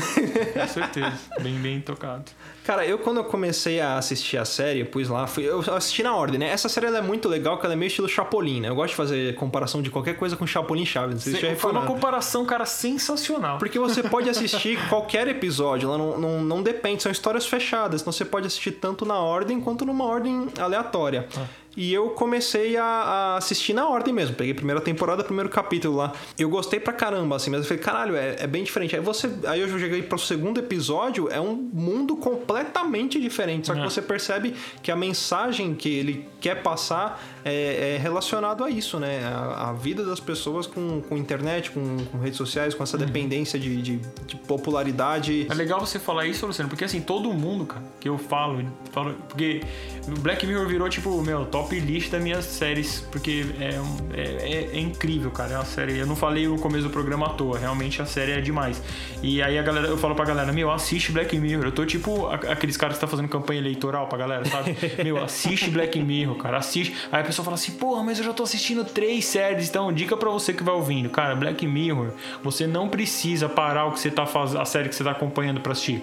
Com 0.55 0.67
certeza. 0.67 1.13
Bem, 1.41 1.55
bem 1.55 1.81
tocado. 1.83 2.25
Cara, 2.65 2.87
eu 2.87 2.99
quando 2.99 3.19
eu 3.19 3.25
comecei 3.25 3.81
a 3.81 3.99
assistir 3.99 4.39
a 4.39 4.45
série, 4.45 4.85
pus 4.85 5.09
lá, 5.09 5.27
fui, 5.27 5.45
eu 5.45 5.59
assisti 5.75 6.03
na 6.03 6.15
ordem, 6.15 6.39
né? 6.39 6.49
Essa 6.49 6.69
série 6.69 6.87
ela 6.87 6.99
é 6.99 7.03
muito 7.03 7.29
legal, 7.29 7.59
que 7.59 7.67
ela 7.67 7.73
é 7.75 7.77
meio 7.77 7.89
estilo 7.89 8.09
Chapolin, 8.09 8.61
né? 8.61 8.69
Eu 8.69 8.75
gosto 8.75 8.91
de 8.91 8.97
fazer 8.97 9.35
comparação 9.35 9.83
de 9.83 9.91
qualquer 9.91 10.15
coisa 10.17 10.37
com 10.37 10.47
Chapolin 10.47 10.87
Chaves. 10.87 11.15
Não 11.15 11.21
sei 11.21 11.33
se 11.33 11.41
vocês 11.41 11.53
já 11.55 11.59
Foi 11.59 11.73
uma 11.73 11.85
comparação, 11.85 12.45
cara, 12.47 12.65
sensacional. 12.65 13.59
Porque 13.59 13.79
você 13.79 14.03
pode 14.03 14.29
assistir 14.29 14.79
qualquer 14.89 15.27
episódio, 15.29 15.89
ela 15.89 15.99
não, 15.99 16.19
não, 16.19 16.43
não 16.43 16.63
depende, 16.63 17.03
são 17.03 17.11
histórias 17.11 17.45
fechadas, 17.47 18.03
então 18.03 18.13
você 18.13 18.25
pode 18.25 18.47
assistir 18.47 18.73
tanto 18.73 19.05
na 19.05 19.19
ordem 19.19 19.61
quanto 19.61 19.85
numa 19.85 20.05
ordem 20.05 20.20
aleatória. 20.59 21.27
Ah. 21.37 21.47
E 21.77 21.93
eu 21.95 22.11
comecei 22.11 22.77
a, 22.77 22.85
a 22.85 23.37
assistir 23.37 23.73
na 23.73 23.89
ordem 23.89 24.13
mesmo. 24.13 24.35
Peguei 24.35 24.53
a 24.53 24.57
primeira 24.57 24.81
temporada, 24.81 25.23
primeiro 25.23 25.49
capítulo 25.49 25.97
lá. 25.97 26.13
Eu 26.39 26.49
gostei 26.51 26.81
pra 26.81 26.93
caramba, 26.93 27.37
assim, 27.37 27.51
mas 27.51 27.61
eu 27.61 27.67
falei, 27.67 27.83
caralho, 27.83 28.17
é, 28.17 28.37
é 28.41 28.47
bem 28.47 28.65
diferente. 28.65 28.97
Aí 28.97 29.01
você. 29.03 29.31
Aí 29.47 29.61
eu 29.61 29.79
cheguei 29.79 30.03
pro 30.03 30.19
segundo 30.19 30.59
episódio, 30.59 31.29
é 31.31 31.41
um 31.41 31.55
mundo 31.55 32.17
completamente 32.17 33.21
diferente. 33.21 33.69
Só 33.69 33.75
que 33.75 33.81
É. 33.81 33.85
você 33.85 34.03
percebe 34.03 34.55
que 34.83 34.91
a 34.91 34.97
mensagem 34.97 35.75
que 35.75 35.89
ele 35.89 36.27
quer 36.41 36.63
passar 36.63 37.23
é, 37.45 37.95
é 37.95 37.99
relacionado 37.99 38.65
a 38.65 38.71
isso, 38.71 38.99
né? 38.99 39.21
A, 39.25 39.71
a 39.71 39.73
vida 39.73 40.05
das 40.05 40.19
pessoas 40.19 40.67
com, 40.67 41.01
com 41.03 41.17
internet, 41.17 41.71
com, 41.71 41.99
com 42.11 42.19
redes 42.19 42.37
sociais, 42.37 42.75
com 42.75 42.83
essa 42.83 42.99
dependência 42.99 43.59
de, 43.59 43.81
de, 43.81 43.97
de 44.27 44.37
popularidade. 44.37 45.47
É 45.49 45.55
legal 45.55 45.79
você 45.81 45.99
falar 45.99 46.27
isso, 46.27 46.47
Luciano, 46.47 46.69
porque 46.69 46.85
assim, 46.85 47.01
todo 47.01 47.33
mundo, 47.33 47.65
cara, 47.67 47.83
que 48.01 48.09
eu 48.09 48.19
falo, 48.19 48.65
falo 48.93 49.15
porque 49.29 49.63
o 50.09 50.19
Black 50.21 50.47
Mirror 50.47 50.67
virou, 50.67 50.89
tipo, 50.89 51.21
meu, 51.23 51.45
top 51.47 51.60
list 51.69 52.11
das 52.11 52.23
minhas 52.23 52.45
séries, 52.45 53.05
porque 53.11 53.45
é, 53.61 53.81
é, 54.15 54.23
é- 54.23 54.71
é 54.77 54.81
incrível, 54.81 55.31
cara. 55.31 55.53
É 55.53 55.57
uma 55.57 55.65
série. 55.65 55.99
Eu 55.99 56.07
não 56.07 56.17
falei 56.17 56.47
no 56.47 56.59
começo 56.59 56.85
do 56.85 56.91
programa 56.91 57.27
à 57.27 57.29
toa, 57.31 57.59
realmente 57.59 58.01
a 58.01 58.07
série 58.07 58.33
é 58.33 58.41
demais. 58.41 58.83
E 59.23 59.43
aí 59.43 59.59
a 59.59 59.63
galera, 59.63 59.87
eu 59.89 59.99
falo 59.99 60.15
pra 60.15 60.25
galera, 60.25 60.53
meu, 60.53 60.71
assiste 60.71 61.13
Black 61.13 61.37
Mirror. 61.39 61.67
Eu 61.67 61.73
tô 61.73 61.85
tipo 61.85 62.27
aqueles 62.29 62.77
caras 62.77 62.97
que 62.97 63.01
tá 63.01 63.07
fazendo 63.07 63.29
campanha 63.29 63.61
eleitoral 63.61 64.07
pra 64.07 64.19
galera, 64.19 64.45
sabe? 64.45 64.77
meu, 65.05 65.23
assiste 65.23 65.71
Black 65.71 65.99
Mirror, 66.01 66.37
cara, 66.37 66.59
assiste. 66.59 66.95
Aí 67.13 67.21
a 67.21 67.25
pessoa 67.25 67.45
fala 67.45 67.55
assim, 67.57 67.73
porra, 67.73 68.03
mas 68.03 68.19
eu 68.19 68.25
já 68.25 68.33
tô 68.33 68.43
assistindo 68.43 68.85
três 68.85 69.25
séries, 69.25 69.69
então 69.69 69.93
dica 69.93 70.17
pra 70.17 70.31
você 70.31 70.53
que 70.53 70.63
vai 70.63 70.75
ouvindo, 70.75 71.09
cara, 71.11 71.35
Black 71.35 71.67
Mirror, 71.67 72.13
você 72.43 72.67
não 72.67 72.89
precisa 72.89 73.49
parar 73.49 73.87
o 73.87 73.93
que 73.93 74.01
você 74.01 74.11
tá 74.11 74.25
fazendo, 74.27 74.61
a 74.61 74.65
série 74.65 74.89
que 74.89 74.95
você 74.95 75.05
tá 75.05 75.11
acompanhando 75.11 75.61
pra 75.61 75.73
assistir. 75.73 76.03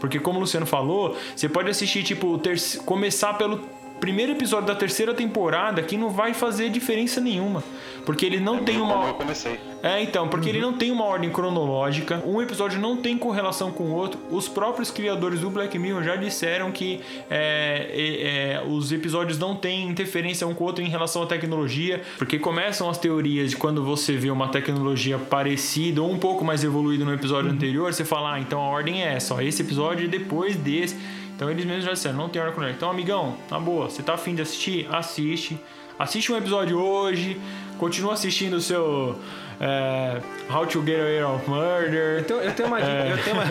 Porque 0.00 0.18
como 0.20 0.36
o 0.38 0.40
Luciano 0.40 0.66
falou, 0.66 1.16
você 1.34 1.48
pode 1.48 1.70
assistir, 1.70 2.02
tipo, 2.02 2.26
o 2.26 2.38
terci- 2.38 2.78
começar 2.80 3.32
pelo 3.38 3.60
primeiro 4.00 4.32
episódio 4.32 4.66
da 4.66 4.74
terceira 4.74 5.14
temporada 5.14 5.82
que 5.82 5.96
não 5.96 6.10
vai 6.10 6.34
fazer 6.34 6.68
diferença 6.70 7.20
nenhuma. 7.20 7.62
Porque 8.04 8.24
ele 8.24 8.38
não 8.38 8.62
tem 8.62 8.78
Como 8.78 8.94
uma. 8.94 9.08
eu 9.08 9.14
comecei. 9.14 9.58
É, 9.82 10.00
então, 10.00 10.28
porque 10.28 10.48
ele 10.48 10.60
não 10.60 10.72
tem 10.72 10.92
uma 10.92 11.04
ordem 11.04 11.28
cronológica, 11.28 12.22
um 12.24 12.40
episódio 12.40 12.80
não 12.80 12.96
tem 12.96 13.18
correlação 13.18 13.72
com 13.72 13.84
o 13.84 13.92
outro. 13.92 14.20
Os 14.30 14.48
próprios 14.48 14.90
criadores 14.90 15.40
do 15.40 15.50
Black 15.50 15.76
Mirror 15.76 16.04
já 16.04 16.16
disseram 16.16 16.70
que 16.70 17.00
é, 17.28 17.90
é, 17.90 18.62
é, 18.62 18.64
os 18.64 18.92
episódios 18.92 19.38
não 19.38 19.56
têm 19.56 19.88
interferência 19.88 20.46
um 20.46 20.54
com 20.54 20.62
o 20.62 20.66
outro 20.68 20.84
em 20.84 20.88
relação 20.88 21.22
à 21.22 21.26
tecnologia, 21.26 22.00
porque 22.16 22.38
começam 22.38 22.88
as 22.88 22.96
teorias 22.96 23.50
de 23.50 23.56
quando 23.56 23.84
você 23.84 24.16
vê 24.16 24.30
uma 24.30 24.48
tecnologia 24.48 25.18
parecida 25.18 26.00
ou 26.00 26.10
um 26.10 26.18
pouco 26.18 26.44
mais 26.44 26.62
evoluída 26.62 27.04
no 27.04 27.12
episódio 27.12 27.50
anterior, 27.50 27.92
você 27.92 28.04
fala, 28.04 28.34
ah, 28.34 28.40
então 28.40 28.60
a 28.60 28.68
ordem 28.68 29.02
é 29.02 29.14
essa, 29.14 29.34
ó, 29.34 29.40
esse 29.40 29.62
episódio 29.62 30.04
é 30.04 30.08
depois 30.08 30.54
desse. 30.56 30.96
Então 31.36 31.50
eles 31.50 31.66
mesmos 31.66 31.84
já 31.84 31.92
disseram, 31.92 32.16
não 32.16 32.28
tem 32.30 32.40
ordem 32.40 32.54
cronológica. 32.54 32.78
Então, 32.78 32.90
amigão, 32.90 33.36
na 33.50 33.60
boa, 33.60 33.90
você 33.90 34.02
tá 34.02 34.14
afim 34.14 34.34
de 34.34 34.40
assistir? 34.40 34.88
Assiste. 34.90 35.60
Assiste 35.98 36.32
um 36.32 36.36
episódio 36.36 36.78
hoje, 36.78 37.40
continua 37.78 38.14
assistindo 38.14 38.54
o 38.54 38.60
seu 38.60 39.18
é, 39.60 40.20
How 40.50 40.66
to 40.66 40.84
Get 40.84 41.00
Away 41.00 41.24
with 41.24 41.48
Murder. 41.48 42.20
Então, 42.20 42.40
eu 42.40 42.52
tenho 42.52 42.68
uma 42.68 42.80
dica, 42.80 43.06
eu 43.08 43.24
tenho 43.24 43.36
uma, 43.36 43.44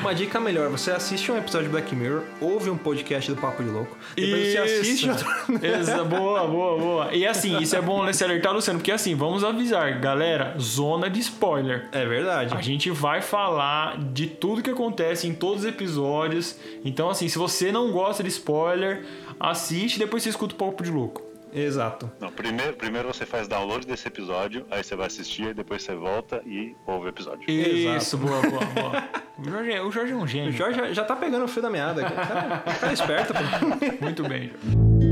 uma 0.00 0.14
dica 0.14 0.40
melhor. 0.40 0.68
Você 0.70 0.90
assiste 0.90 1.30
um 1.30 1.38
episódio 1.38 1.66
de 1.66 1.72
Black 1.72 1.94
Mirror, 1.94 2.22
ouve 2.40 2.70
um 2.70 2.76
podcast 2.76 3.30
do 3.32 3.40
Papo 3.40 3.62
de 3.62 3.70
Louco, 3.70 3.96
depois 4.14 4.52
você 4.52 4.58
assiste 4.58 5.10
outro. 5.10 5.26
Exa, 5.62 6.04
boa, 6.04 6.46
boa, 6.46 6.78
boa. 6.78 7.14
E 7.14 7.26
assim, 7.26 7.58
isso 7.58 7.76
é 7.76 7.80
bom 7.80 8.10
se 8.12 8.24
alertar, 8.24 8.52
Luciano, 8.52 8.78
porque 8.78 8.92
assim, 8.92 9.14
vamos 9.14 9.44
avisar, 9.44 10.00
galera, 10.00 10.54
zona 10.58 11.08
de 11.10 11.20
spoiler. 11.20 11.86
É 11.92 12.04
verdade. 12.04 12.54
A 12.54 12.60
gente 12.60 12.90
vai 12.90 13.20
falar 13.20 13.98
de 13.98 14.26
tudo 14.26 14.62
que 14.62 14.70
acontece 14.70 15.26
em 15.26 15.34
todos 15.34 15.64
os 15.64 15.68
episódios. 15.68 16.58
Então, 16.84 17.10
assim, 17.10 17.28
se 17.28 17.38
você 17.38 17.72
não 17.72 17.90
gosta 17.92 18.22
de 18.22 18.28
spoiler, 18.28 19.04
assiste 19.38 19.96
e 19.96 19.98
depois 19.98 20.22
você 20.22 20.30
escuta 20.30 20.54
o 20.54 20.58
Papo 20.58 20.82
de 20.82 20.90
Louco. 20.90 21.25
Exato. 21.52 22.10
Não, 22.20 22.30
primeiro, 22.30 22.74
primeiro 22.74 23.08
você 23.08 23.24
faz 23.24 23.46
download 23.48 23.86
desse 23.86 24.06
episódio, 24.08 24.66
aí 24.70 24.82
você 24.82 24.94
vai 24.96 25.06
assistir, 25.06 25.54
depois 25.54 25.82
você 25.82 25.94
volta 25.94 26.42
e 26.44 26.74
ouve 26.86 27.06
o 27.06 27.08
episódio. 27.08 27.50
Isso, 27.50 28.16
boa, 28.18 28.40
boa, 28.42 28.64
boa. 28.66 29.08
O 29.38 29.44
Jorge, 29.50 29.70
é- 29.70 29.82
o 29.82 29.90
Jorge 29.92 30.12
é 30.12 30.16
um 30.16 30.22
O 30.22 30.26
gênio. 30.26 30.50
Jorge 30.52 30.78
já, 30.78 30.92
já 30.94 31.04
tá 31.04 31.14
pegando 31.14 31.44
o 31.44 31.48
fio 31.48 31.60
da 31.60 31.68
meada. 31.68 32.02
Tá, 32.02 32.62
tá 32.80 32.90
esperto, 32.92 33.34
pô. 33.34 34.02
Muito 34.02 34.22
bem. 34.26 34.48
Cara, 34.48 35.05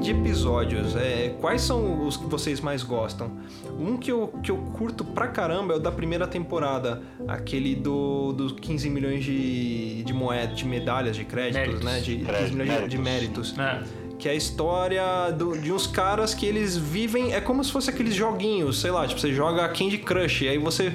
de, 0.00 0.10
episódios, 0.10 0.94
é, 0.96 1.34
quais 1.40 1.60
são 1.62 2.06
os 2.06 2.16
que 2.16 2.24
vocês 2.26 2.60
mais 2.60 2.82
gostam? 2.82 3.30
Um 3.78 3.96
que 3.96 4.10
eu, 4.10 4.28
que 4.42 4.50
eu 4.50 4.56
curto 4.76 5.04
pra 5.04 5.28
caramba 5.28 5.74
é 5.74 5.76
o 5.76 5.80
da 5.80 5.92
primeira 5.92 6.26
temporada, 6.26 7.02
aquele 7.26 7.74
do, 7.74 8.32
dos 8.32 8.52
15 8.52 8.88
milhões 8.90 9.24
de, 9.24 10.02
de 10.04 10.12
moedas, 10.12 10.56
de 10.56 10.64
medalhas, 10.66 11.16
de 11.16 11.24
créditos, 11.24 11.60
Méritos. 11.60 11.84
né? 11.84 12.00
De, 12.00 12.16
15 12.16 12.24
Crédito, 12.26 12.56
milhões 12.56 12.80
de- 12.82 12.88
de 12.88 12.98
méritos. 12.98 13.52
méritos. 13.56 13.94
É. 13.94 14.08
Que 14.18 14.28
é 14.28 14.32
a 14.32 14.34
história 14.34 15.30
do- 15.30 15.56
de 15.56 15.72
uns 15.72 15.86
caras 15.86 16.34
que 16.34 16.44
eles 16.44 16.76
vivem. 16.76 17.32
É 17.34 17.40
como 17.40 17.62
se 17.62 17.70
fosse 17.70 17.88
aqueles 17.90 18.14
joguinhos, 18.14 18.80
sei 18.80 18.90
lá, 18.90 19.06
tipo, 19.06 19.20
você 19.20 19.32
joga 19.32 19.68
Candy 19.68 19.98
Crush, 19.98 20.42
e 20.44 20.48
aí 20.48 20.58
você 20.58 20.92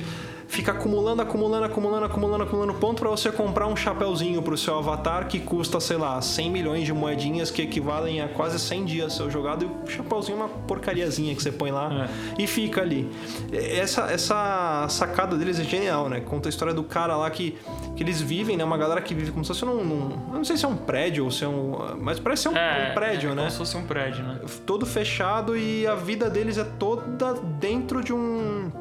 fica 0.47 0.71
acumulando, 0.71 1.21
acumulando, 1.21 1.65
acumulando, 1.65 2.05
acumulando, 2.05 2.43
acumulando 2.43 2.73
ponto 2.75 2.99
pra 3.01 3.09
você 3.09 3.31
comprar 3.31 3.67
um 3.67 3.75
chapéuzinho 3.75 4.41
pro 4.41 4.57
seu 4.57 4.77
avatar 4.77 5.27
que 5.27 5.39
custa, 5.39 5.79
sei 5.79 5.97
lá, 5.97 6.21
100 6.21 6.51
milhões 6.51 6.85
de 6.85 6.93
moedinhas 6.93 7.49
que 7.51 7.61
equivalem 7.61 8.21
a 8.21 8.27
quase 8.27 8.59
100 8.59 8.85
dias 8.85 9.13
seu 9.13 9.29
jogado. 9.29 9.63
E 9.65 9.87
o 9.87 9.91
chapéuzinho 9.91 10.37
é 10.37 10.41
uma 10.41 10.49
porcariazinha 10.49 11.33
que 11.35 11.41
você 11.41 11.51
põe 11.51 11.71
lá 11.71 12.07
e 12.37 12.45
fica 12.47 12.81
ali. 12.81 13.09
Essa, 13.51 14.11
essa 14.11 14.87
sacada 14.89 15.35
deles 15.37 15.59
é 15.59 15.63
genial, 15.63 16.09
né? 16.09 16.19
Conta 16.19 16.47
a 16.47 16.51
história 16.51 16.73
do 16.73 16.83
cara 16.83 17.15
lá 17.15 17.29
que, 17.29 17.57
que 17.95 18.03
eles 18.03 18.21
vivem, 18.21 18.57
né? 18.57 18.63
Uma 18.63 18.77
galera 18.77 19.01
que 19.01 19.13
vive 19.13 19.31
como 19.31 19.43
se 19.43 19.49
fosse 19.49 19.65
num, 19.65 19.83
num- 19.83 20.11
Eu 20.31 20.35
não 20.37 20.43
sei 20.43 20.57
se 20.57 20.65
é 20.65 20.67
um 20.67 20.75
prédio 20.77 21.25
ou 21.25 21.31
se 21.31 21.43
é 21.43 21.47
um. 21.47 21.97
Mas 22.01 22.19
parece 22.19 22.43
ser 22.43 22.49
um, 22.49 22.57
É, 22.57 22.89
um 22.91 22.93
prédio, 22.93 23.31
é 23.31 23.35
né? 23.35 23.41
Como 23.43 23.51
se 23.51 23.57
fosse 23.57 23.77
um 23.77 23.83
prédio, 23.85 24.23
né? 24.23 24.39
todo 24.65 24.85
fechado 24.85 25.57
e 25.57 25.85
a 25.87 25.95
vida 25.95 26.29
deles 26.29 26.57
é 26.57 26.63
toda 26.63 27.33
dentro 27.59 28.03
de 28.03 28.13
um. 28.13 28.71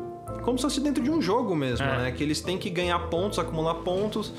Como 0.42 0.58
se 0.58 0.62
fosse 0.62 0.80
dentro 0.80 1.02
de 1.02 1.10
um 1.10 1.20
jogo 1.22 1.54
mesmo, 1.54 1.86
É. 1.86 1.98
né? 1.98 2.10
Que 2.12 2.22
eles 2.22 2.40
têm 2.40 2.58
que 2.58 2.68
ganhar 2.70 2.98
pontos, 3.08 3.38
acumular 3.38 3.74
pontos 3.76 4.32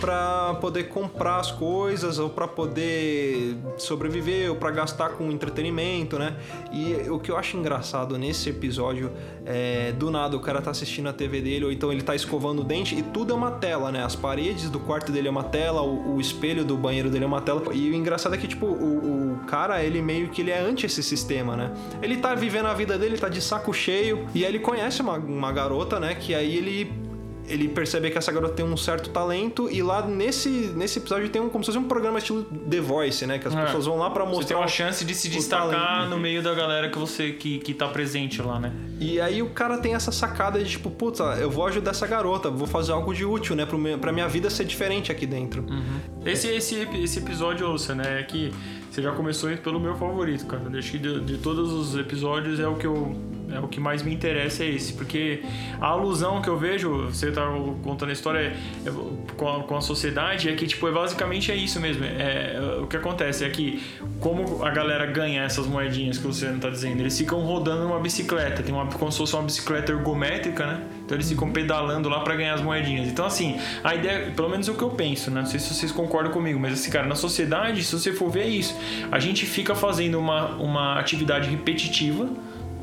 pra 0.00 0.54
poder 0.60 0.84
comprar 0.84 1.38
as 1.38 1.50
coisas 1.50 2.18
ou 2.18 2.28
pra 2.30 2.46
poder 2.46 3.56
sobreviver 3.76 4.50
ou 4.50 4.56
pra 4.56 4.70
gastar 4.70 5.10
com 5.10 5.30
entretenimento, 5.30 6.18
né? 6.18 6.36
E 6.72 7.08
o 7.10 7.18
que 7.18 7.30
eu 7.30 7.36
acho 7.36 7.56
engraçado 7.56 8.18
nesse 8.18 8.50
episódio 8.50 9.10
é 9.44 9.92
do 9.92 10.10
nada 10.10 10.36
o 10.36 10.40
cara 10.40 10.60
tá 10.60 10.70
assistindo 10.70 11.08
a 11.08 11.12
TV 11.12 11.40
dele 11.40 11.64
ou 11.64 11.72
então 11.72 11.92
ele 11.92 12.02
tá 12.02 12.14
escovando 12.14 12.60
o 12.60 12.64
dente 12.64 12.94
e 12.94 13.02
tudo 13.02 13.32
é 13.32 13.36
uma 13.36 13.50
tela, 13.52 13.90
né? 13.92 14.04
As 14.04 14.14
paredes 14.16 14.68
do 14.70 14.78
quarto 14.80 15.10
dele 15.12 15.28
é 15.28 15.30
uma 15.30 15.44
tela, 15.44 15.82
o, 15.82 16.16
o 16.16 16.20
espelho 16.20 16.64
do 16.64 16.76
banheiro 16.76 17.08
dele 17.10 17.24
é 17.24 17.26
uma 17.26 17.40
tela. 17.40 17.62
E 17.72 17.90
o 17.90 17.94
engraçado 17.94 18.34
é 18.34 18.38
que 18.38 18.46
tipo 18.48 18.66
o, 18.66 19.32
o 19.34 19.38
cara, 19.46 19.82
ele 19.82 20.02
meio 20.02 20.28
que 20.28 20.40
ele 20.42 20.50
é 20.50 20.58
anti 20.60 20.86
esse 20.86 21.02
sistema, 21.02 21.56
né? 21.56 21.72
Ele 22.02 22.16
tá 22.16 22.34
vivendo 22.34 22.66
a 22.66 22.74
vida 22.74 22.98
dele, 22.98 23.16
tá 23.16 23.28
de 23.28 23.40
saco 23.40 23.72
cheio 23.72 24.26
e 24.34 24.44
aí 24.44 24.50
ele 24.50 24.58
conhece 24.58 25.00
uma, 25.02 25.14
uma 25.18 25.45
garota, 25.52 25.98
né? 26.00 26.14
Que 26.14 26.34
aí 26.34 26.56
ele 26.56 27.06
ele 27.48 27.68
percebe 27.68 28.10
que 28.10 28.18
essa 28.18 28.32
garota 28.32 28.54
tem 28.54 28.66
um 28.66 28.76
certo 28.76 29.08
talento 29.10 29.68
e 29.70 29.80
lá 29.80 30.04
nesse, 30.04 30.48
nesse 30.74 30.98
episódio 30.98 31.28
tem 31.28 31.40
um, 31.40 31.48
como 31.48 31.62
se 31.62 31.66
fosse 31.70 31.78
um 31.78 31.86
programa 31.86 32.18
estilo 32.18 32.42
The 32.42 32.80
Voice, 32.80 33.24
né? 33.24 33.38
Que 33.38 33.46
as 33.46 33.54
É. 33.54 33.64
pessoas 33.66 33.86
vão 33.86 33.96
lá 33.98 34.10
pra 34.10 34.24
Você 34.24 34.30
tem 34.30 34.36
mostrar 34.38 34.58
uma 34.58 34.66
chance 34.66 35.04
de 35.04 35.14
se 35.14 35.28
destacar 35.28 36.08
no 36.08 36.18
meio 36.18 36.42
da 36.42 36.52
galera 36.54 36.90
que 36.90 36.98
você 36.98 37.30
que, 37.30 37.58
que 37.60 37.72
tá 37.72 37.86
presente 37.86 38.42
lá, 38.42 38.58
né? 38.58 38.72
E 38.98 39.20
aí 39.20 39.42
o 39.42 39.50
cara 39.50 39.78
tem 39.78 39.94
essa 39.94 40.10
sacada 40.10 40.58
de 40.60 40.68
tipo, 40.68 40.90
puta, 40.90 41.22
eu 41.40 41.48
vou 41.48 41.64
ajudar 41.66 41.92
essa 41.92 42.04
garota, 42.08 42.50
vou 42.50 42.66
fazer 42.66 42.90
algo 42.90 43.14
de 43.14 43.24
útil, 43.24 43.54
né? 43.54 43.64
Pro 43.64 43.78
meu, 43.78 43.96
pra 43.96 44.10
minha 44.12 44.26
vida 44.26 44.50
ser 44.50 44.64
diferente 44.64 45.12
aqui 45.12 45.24
dentro. 45.24 45.64
Esse, 46.24 46.48
esse, 46.48 46.74
esse 47.00 47.20
episódio, 47.20 47.68
Luciano, 47.68 48.02
é 48.02 48.24
que 48.24 48.52
você 48.90 49.00
já 49.00 49.12
começou 49.12 49.56
pelo 49.58 49.78
meu 49.78 49.94
favorito, 49.94 50.46
cara. 50.46 50.64
Acho 50.76 50.90
que 50.90 50.98
de, 50.98 51.20
de 51.20 51.38
todos 51.38 51.70
os 51.72 51.96
episódios 51.96 52.58
é 52.58 52.66
o 52.66 52.74
que 52.74 52.88
eu. 52.88 53.14
É 53.50 53.60
o 53.60 53.68
que 53.68 53.78
mais 53.78 54.02
me 54.02 54.12
interessa 54.12 54.64
é 54.64 54.68
esse, 54.68 54.92
porque 54.92 55.42
a 55.80 55.86
alusão 55.86 56.42
que 56.42 56.48
eu 56.48 56.58
vejo, 56.58 57.06
você 57.06 57.30
tá 57.30 57.46
contando 57.82 58.10
a 58.10 58.12
história 58.12 58.38
é- 58.84 58.90
com, 59.36 59.48
a, 59.48 59.62
com 59.62 59.76
a 59.76 59.80
sociedade, 59.80 60.48
é 60.48 60.54
que, 60.54 60.66
tipo, 60.66 60.86
é 60.88 60.92
basicamente 60.92 61.52
é 61.52 61.56
isso 61.56 61.80
mesmo. 61.80 62.04
É, 62.04 62.56
é, 62.56 62.80
o 62.82 62.86
que 62.86 62.96
acontece 62.96 63.44
é 63.44 63.50
que, 63.50 63.82
como 64.20 64.64
a 64.64 64.70
galera 64.70 65.06
ganha 65.06 65.42
essas 65.42 65.66
moedinhas 65.66 66.18
que 66.18 66.24
o 66.24 66.28
Luciano 66.28 66.58
tá 66.58 66.68
dizendo, 66.68 67.00
eles 67.00 67.16
ficam 67.16 67.40
rodando 67.40 67.84
numa 67.84 68.00
bicicleta, 68.00 68.62
tem 68.62 68.74
uma, 68.74 68.86
como 68.86 69.12
se 69.12 69.18
fosse 69.18 69.34
uma 69.34 69.44
bicicleta 69.44 69.92
ergométrica, 69.92 70.66
né? 70.66 70.82
Então 71.04 71.16
eles 71.16 71.28
ficam 71.28 71.50
pedalando 71.50 72.08
lá 72.08 72.20
pra 72.20 72.34
ganhar 72.34 72.54
as 72.54 72.60
moedinhas. 72.60 73.06
Então, 73.06 73.24
assim, 73.24 73.58
a 73.84 73.94
ideia, 73.94 74.32
pelo 74.34 74.48
menos 74.48 74.68
é 74.68 74.72
o 74.72 74.74
que 74.74 74.82
eu 74.82 74.90
penso, 74.90 75.30
né? 75.30 75.40
Não 75.40 75.46
sei 75.46 75.60
se 75.60 75.72
vocês 75.72 75.92
concordam 75.92 76.32
comigo, 76.32 76.58
mas 76.58 76.72
assim, 76.72 76.90
cara, 76.90 77.06
na 77.06 77.14
sociedade, 77.14 77.84
se 77.84 77.92
você 77.92 78.12
for 78.12 78.28
ver 78.28 78.46
isso, 78.46 78.76
a 79.10 79.20
gente 79.20 79.46
fica 79.46 79.74
fazendo 79.74 80.18
uma, 80.18 80.56
uma 80.56 80.98
atividade 80.98 81.48
repetitiva 81.48 82.28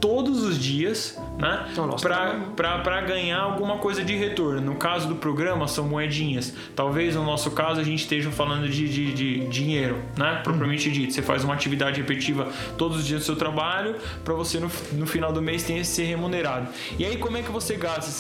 todos 0.04 0.44
os 0.44 0.60
dias, 0.60 1.18
né? 1.39 1.66
O 1.78 1.88
nosso 1.88 2.04
Pra, 2.04 2.18
trabalho. 2.18 2.44
pra, 2.58 2.80
pra 2.80 3.02
ganhar 3.02 3.39
alguma 3.39 3.78
coisa 3.78 4.04
de 4.04 4.13
retorno. 4.18 4.60
No 4.60 4.76
caso 4.76 5.08
do 5.08 5.16
programa, 5.16 5.66
são 5.66 5.88
moedinhas. 5.88 6.54
Talvez 6.76 7.16
no 7.16 7.24
nosso 7.24 7.52
caso 7.52 7.80
a 7.80 7.84
gente 7.86 8.02
esteja 8.02 8.30
falando 8.30 8.68
de, 8.68 8.89
de, 8.89 9.13
de 9.13 9.48
dinheiro, 9.48 9.98
né? 10.18 10.42
Propriamente 10.44 10.92
dito. 10.92 11.13
Você 11.13 11.22
faz 11.22 11.46
uma 11.46 11.54
atividade 11.54 12.02
repetitiva 12.02 12.50
todos 12.78 12.98
os 12.98 13.06
dias 13.08 13.22
do 13.22 13.26
seu 13.26 13.38
trabalho 13.38 13.96
para 14.26 14.34
você 14.34 14.60
no, 14.60 14.70
no 14.92 15.08
final 15.08 15.32
do 15.32 15.42
mês 15.42 15.63
ter 15.63 15.86
ser 15.86 16.04
remunerado. 16.04 16.68
E 17.00 17.06
aí, 17.06 17.16
como 17.16 17.38
é 17.38 17.42
que 17.42 17.50
você 17.50 17.78
gasta 17.78 18.12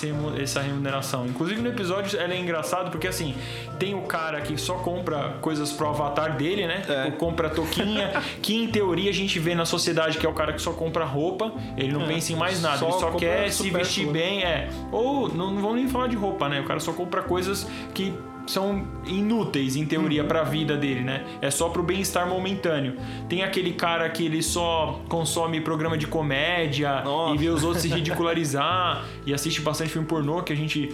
essa 0.41 0.61
remuneração? 0.61 1.25
Inclusive 1.27 1.61
no 1.61 1.67
episódio 1.67 2.17
ela 2.17 2.33
é 2.33 2.39
engraçado 2.39 2.91
porque 2.91 3.09
assim, 3.09 3.35
tem 3.77 3.93
o 3.93 4.03
cara 4.03 4.39
que 4.39 4.57
só 4.57 4.75
compra 4.75 5.35
coisas 5.41 5.73
pro 5.73 5.89
avatar 5.89 6.37
dele, 6.37 6.65
né? 6.65 6.81
É. 6.87 7.03
Tipo, 7.05 7.17
compra 7.17 7.49
toquinha, 7.49 8.13
que 8.41 8.55
em 8.55 8.67
teoria 8.69 9.09
a 9.09 9.13
gente 9.13 9.37
vê 9.37 9.53
na 9.53 9.65
sociedade 9.65 10.17
que 10.17 10.25
é 10.25 10.29
o 10.29 10.33
cara 10.33 10.53
que 10.53 10.61
só 10.61 10.71
compra 10.71 11.03
roupa, 11.03 11.51
ele 11.77 11.91
não 11.93 12.05
pensa 12.05 12.33
em 12.33 12.35
mais 12.35 12.61
nada, 12.61 12.77
Só 12.77 12.89
ele 12.89 12.99
só 12.99 13.11
quer 13.11 13.51
se 13.51 13.69
vestir 13.69 14.07
bem, 14.07 14.43
é. 14.43 14.69
Ou 14.91 15.27
não, 15.33 15.51
não 15.51 15.61
vamos 15.61 15.77
nem 15.77 15.87
falar 15.87 16.07
de 16.07 16.15
roupa, 16.15 16.47
né? 16.49 16.61
O 16.61 16.65
cara 16.65 16.79
só 16.79 16.93
compra 16.93 17.21
coisas 17.23 17.67
que 17.93 18.13
são 18.45 18.85
inúteis 19.05 19.77
em 19.77 19.85
teoria 19.85 20.21
Uhum. 20.21 20.27
pra 20.27 20.43
vida 20.43 20.75
dele, 20.75 20.99
né? 21.01 21.23
É 21.41 21.49
só 21.49 21.69
pro 21.69 21.81
bem-estar 21.81 22.27
momentâneo. 22.27 22.97
Tem 23.29 23.41
aquele 23.41 23.71
cara 23.71 24.09
que 24.09 24.25
ele 24.25 24.43
só 24.43 24.99
consome 25.07 25.61
programa 25.61 25.97
de 25.97 26.07
comédia 26.07 27.01
Nossa. 27.03 27.35
e 27.35 27.37
vê 27.37 27.47
os 27.47 27.63
outros 27.63 27.83
se 27.83 27.87
ridicularizar 27.87 29.05
e 29.25 29.33
assiste 29.33 29.61
bastante 29.61 29.91
filme 29.91 30.05
pornô 30.07 30.41
que 30.43 30.51
a 30.51 30.55
gente 30.57 30.89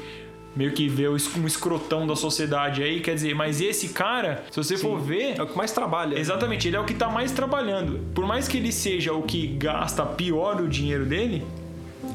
meio 0.56 0.72
que 0.72 0.88
vê 0.88 1.08
um 1.08 1.16
escrotão 1.46 2.06
da 2.06 2.16
sociedade 2.16 2.84
aí, 2.84 3.00
quer 3.00 3.16
dizer, 3.16 3.34
mas 3.36 3.62
esse 3.62 3.90
cara, 3.90 4.44
se 4.52 4.58
você 4.58 4.78
for 4.78 5.00
ver, 5.00 5.38
É 5.38 5.44
o 5.44 5.48
que 5.48 5.58
mais 5.58 5.72
trabalha. 5.72 6.18
Exatamente, 6.18 6.68
ele 6.68 6.76
é 6.76 6.80
o 6.80 6.86
que 6.86 6.94
tá 6.94 7.10
mais 7.10 7.32
trabalhando. 7.32 8.00
Por 8.14 8.26
mais 8.26 8.48
que 8.48 8.58
ele 8.58 8.72
seja 8.72 9.14
o 9.14 9.22
que 9.24 9.48
gasta 9.48 10.06
pior 10.06 10.62
o 10.62 10.68
dinheiro 10.68 11.06
dele, 11.06 11.44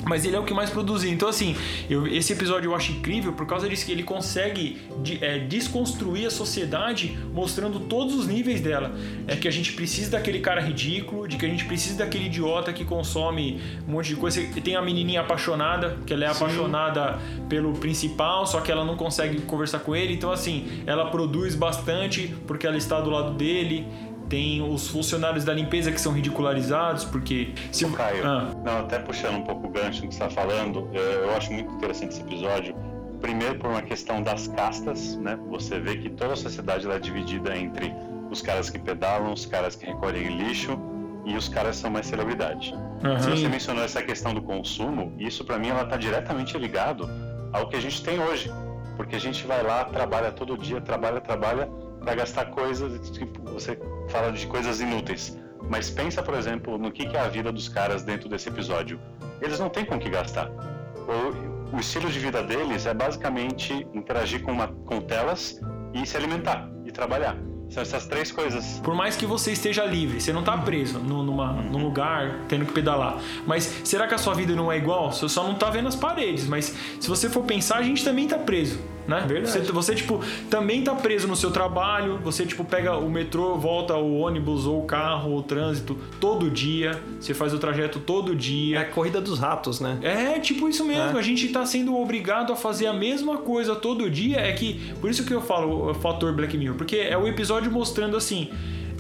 mas 0.07 0.25
ele 0.25 0.37
é 0.37 0.39
o 0.39 0.45
que 0.45 0.55
mais 0.55 0.71
produz. 0.71 1.05
Então, 1.05 1.29
assim, 1.29 1.57
eu- 1.89 2.07
esse 2.07 2.33
episódio 2.33 2.71
eu 2.71 2.75
acho 2.75 2.93
incrível 2.93 3.33
por 3.33 3.47
causa 3.47 3.69
disso 3.69 3.85
que 3.87 3.93
ele 3.93 4.03
consegue 4.03 4.79
de- 5.03 5.23
é, 5.25 5.39
desconstruir 5.39 6.27
a 6.27 6.31
sociedade 6.31 7.17
mostrando 7.33 7.81
todos 7.81 8.15
os 8.15 8.27
níveis 8.27 8.61
dela. 8.61 8.95
É 9.27 9.37
que 9.37 9.49
a 9.49 9.51
gente 9.51 9.73
precisa 9.73 10.11
daquele 10.13 10.41
cara 10.41 10.61
ridículo, 10.61 11.27
de 11.29 11.37
que 11.37 11.47
a 11.47 11.49
gente 11.49 11.65
precisa 11.65 11.99
daquele 11.99 12.27
idiota 12.27 12.73
que 12.73 12.85
consome 12.85 13.61
um 13.87 13.93
monte 13.93 14.09
de 14.09 14.17
coisa. 14.17 14.43
Tem 14.63 14.77
a 14.77 14.83
menininha 14.83 15.21
apaixonada, 15.21 15.99
que 16.07 16.13
ela 16.13 16.25
é 16.25 16.29
apaixonada 16.29 17.19
pelo 17.49 17.73
principal, 17.75 18.47
só 18.47 18.61
que 18.61 18.71
ela 18.71 18.85
não 18.85 18.97
consegue 18.97 19.41
conversar 19.43 19.81
com 19.81 19.95
ele. 19.95 20.15
Então, 20.15 20.31
assim, 20.33 20.67
ela 20.87 21.07
produz 21.07 21.55
bastante 21.55 22.35
porque 22.47 22.67
ela 22.67 22.77
está 22.77 23.01
do 23.01 23.11
lado 23.11 23.35
dele. 23.35 23.87
Tem 24.29 24.63
os 24.63 24.89
funcionários 24.89 25.45
da 25.45 25.53
limpeza 25.53 25.93
que 25.93 26.01
são 26.01 26.13
ridicularizados, 26.13 27.05
porque. 27.05 27.53
Se... 27.71 27.85
Caio, 27.93 28.27
Ah. 28.27 28.51
não, 28.65 28.79
até 28.81 28.99
puxando 28.99 29.37
um 29.37 29.43
pouco 29.43 29.67
o 29.67 29.71
gancho 29.71 30.03
do 30.03 30.09
que 30.09 30.15
você 30.15 30.25
está 30.25 30.31
falando, 30.43 30.89
eh, 30.95 31.21
eu 31.25 31.37
acho 31.37 31.53
muito 31.53 31.73
interessante 31.75 32.13
esse 32.13 32.21
episódio. 32.23 32.75
Primeiro, 33.21 33.59
por 33.59 33.71
uma 33.71 33.83
questão 33.83 34.23
das 34.23 34.49
castas, 34.49 35.17
né? 35.17 35.39
Você 35.51 35.79
vê 35.79 35.97
que 35.97 36.11
toda 36.11 36.33
a 36.35 36.37
sociedade 36.37 36.91
é 36.91 36.99
dividida 36.99 37.57
entre 37.57 37.93
os 38.31 38.41
caras 38.43 38.69
que 38.71 38.79
pedalam, 38.79 39.33
os 39.33 39.47
caras 39.47 39.77
que 39.77 39.87
recolhem 39.87 40.37
lixo 40.37 40.79
e 41.25 41.37
os 41.37 41.49
caras 41.49 41.77
que 41.77 41.83
são 41.83 41.91
mais 41.91 42.07
celebridade. 42.07 42.75
Aham. 43.05 43.19
Você 43.19 43.49
mencionou 43.49 43.85
essa 43.85 44.03
questão 44.03 44.35
do 44.35 44.43
consumo, 44.43 45.13
isso 45.19 45.45
para 45.45 45.59
mim 45.59 45.69
ela 45.69 45.83
está 45.83 45.97
diretamente 45.97 46.57
ligado 46.59 47.09
ao 47.53 47.69
que 47.69 47.77
a 47.77 47.81
gente 47.81 48.03
tem 48.03 48.19
hoje. 48.21 48.51
Porque 48.97 49.17
a 49.17 49.21
gente 49.21 49.47
vai 49.47 49.63
lá, 49.63 49.85
trabalha 49.85 50.31
todo 50.31 50.57
dia, 50.57 50.81
trabalha, 50.81 51.21
trabalha, 51.21 51.69
para 52.01 52.15
gastar 52.15 52.47
coisas, 52.47 53.11
tipo, 53.11 53.43
você 53.51 53.79
fala 54.09 54.33
de 54.33 54.47
coisas 54.47 54.81
inúteis. 54.81 55.39
Mas 55.69 55.91
pensa, 55.91 56.23
por 56.23 56.35
exemplo, 56.35 56.77
no 56.77 56.93
que, 56.93 57.07
que 57.07 57.17
é 57.17 57.21
a 57.21 57.29
vida 57.29 57.51
dos 57.51 57.69
caras 57.69 58.03
dentro 58.03 58.29
desse 58.29 58.49
episódio. 58.49 59.01
Eles 59.41 59.59
não 59.59 59.69
têm 59.69 59.85
com 59.85 59.97
o 59.97 59.99
que 59.99 60.11
gastar. 60.11 60.51
O, 60.51 61.77
o 61.77 61.81
estilo 61.81 62.11
de 62.11 62.19
vida 62.19 62.43
deles 62.43 62.87
é 62.87 62.95
basicamente 62.95 63.87
interagir 63.95 64.43
com, 64.43 64.53
uma, 64.53 64.69
com 64.69 65.01
telas 65.01 65.61
e 65.93 66.07
se 66.07 66.17
alimentar 66.17 66.71
e 66.85 66.93
trabalhar. 66.93 67.37
São 67.71 67.83
essas 67.83 68.07
três 68.07 68.31
coisas. 68.31 68.81
Por 68.85 68.95
mais 68.95 69.17
que 69.17 69.27
você 69.27 69.53
esteja 69.53 69.85
livre, 69.85 70.21
você 70.21 70.33
não 70.33 70.45
tá 70.45 70.57
preso 70.57 70.99
no, 70.99 71.23
numa, 71.23 71.53
num 71.53 71.83
lugar 71.83 72.41
tendo 72.49 72.67
que 72.67 72.73
pedalar. 72.73 73.19
Mas 73.47 73.65
será 73.85 74.07
que 74.07 74.15
a 74.15 74.19
sua 74.19 74.35
vida 74.35 74.55
não 74.55 74.71
é 74.71 74.77
igual? 74.77 75.11
Você 75.11 75.29
só 75.29 75.43
não 75.43 75.55
tá 75.55 75.71
vendo 75.71 75.89
as 75.89 75.97
paredes. 75.97 76.47
Mas 76.47 76.75
se 77.01 77.09
você 77.09 77.29
for 77.29 77.43
pensar, 77.43 77.79
a 77.79 77.83
gente 77.83 78.05
também 78.05 78.29
tá 78.29 78.39
preso. 78.39 78.79
Né? 79.07 79.27
Você, 79.45 79.61
você, 79.61 79.95
tipo, 79.95 80.21
também 80.51 80.83
tá 80.83 80.95
preso 80.95 81.27
no 81.29 81.37
seu 81.37 81.51
trabalho. 81.51 82.19
Você, 82.23 82.47
tipo, 82.47 82.65
pega 82.65 82.97
o 82.97 83.09
metrô, 83.11 83.57
volta 83.57 83.95
o 83.97 84.19
ônibus, 84.19 84.67
ou 84.67 84.83
o 84.83 84.87
carro, 84.87 85.33
ou 85.33 85.39
o 85.39 85.43
trânsito 85.43 85.97
todo 86.21 86.51
dia. 86.51 87.01
Você 87.21 87.35
faz 87.35 87.53
o 87.53 87.59
trajeto 87.59 88.01
todo 88.01 88.33
É 88.33 88.35
dia. 88.35 88.81
a 88.81 88.85
corrida 88.85 89.21
dos 89.21 89.39
ratos, 89.39 89.81
né? 89.81 89.99
É, 90.03 90.39
tipo 90.41 90.69
isso 90.69 90.85
mesmo. 90.85 91.17
É. 91.17 91.19
A 91.19 91.23
gente 91.23 91.49
tá 91.49 91.65
sendo 91.67 91.97
obrigado 91.97 92.53
a 92.53 92.57
fazer 92.57 92.87
a 92.87 92.93
mesma 92.93 93.39
coisa 93.39 93.75
todo 93.75 94.09
dia. 94.11 94.39
É 94.39 94.53
que. 94.53 94.81
Por 95.01 95.11
isso 95.11 95.25
que 95.25 95.33
eu 95.33 95.41
falo 95.41 95.91
o 95.91 95.95
fator 95.95 96.33
Black 96.33 96.57
Mirror. 96.57 96.77
Porque 96.77 96.97
é 96.97 97.17
o 97.17 97.27
episódio 97.27 97.71
mostrando 97.71 98.17
assim, 98.17 98.49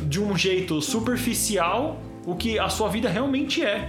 de 0.03 0.21
um 0.21 0.37
jeito 0.37 0.81
superficial, 0.83 1.99
o 2.27 2.35
que 2.35 2.59
a 2.59 2.69
sua 2.69 2.89
vida 2.89 3.09
realmente 3.09 3.63
é. 3.63 3.89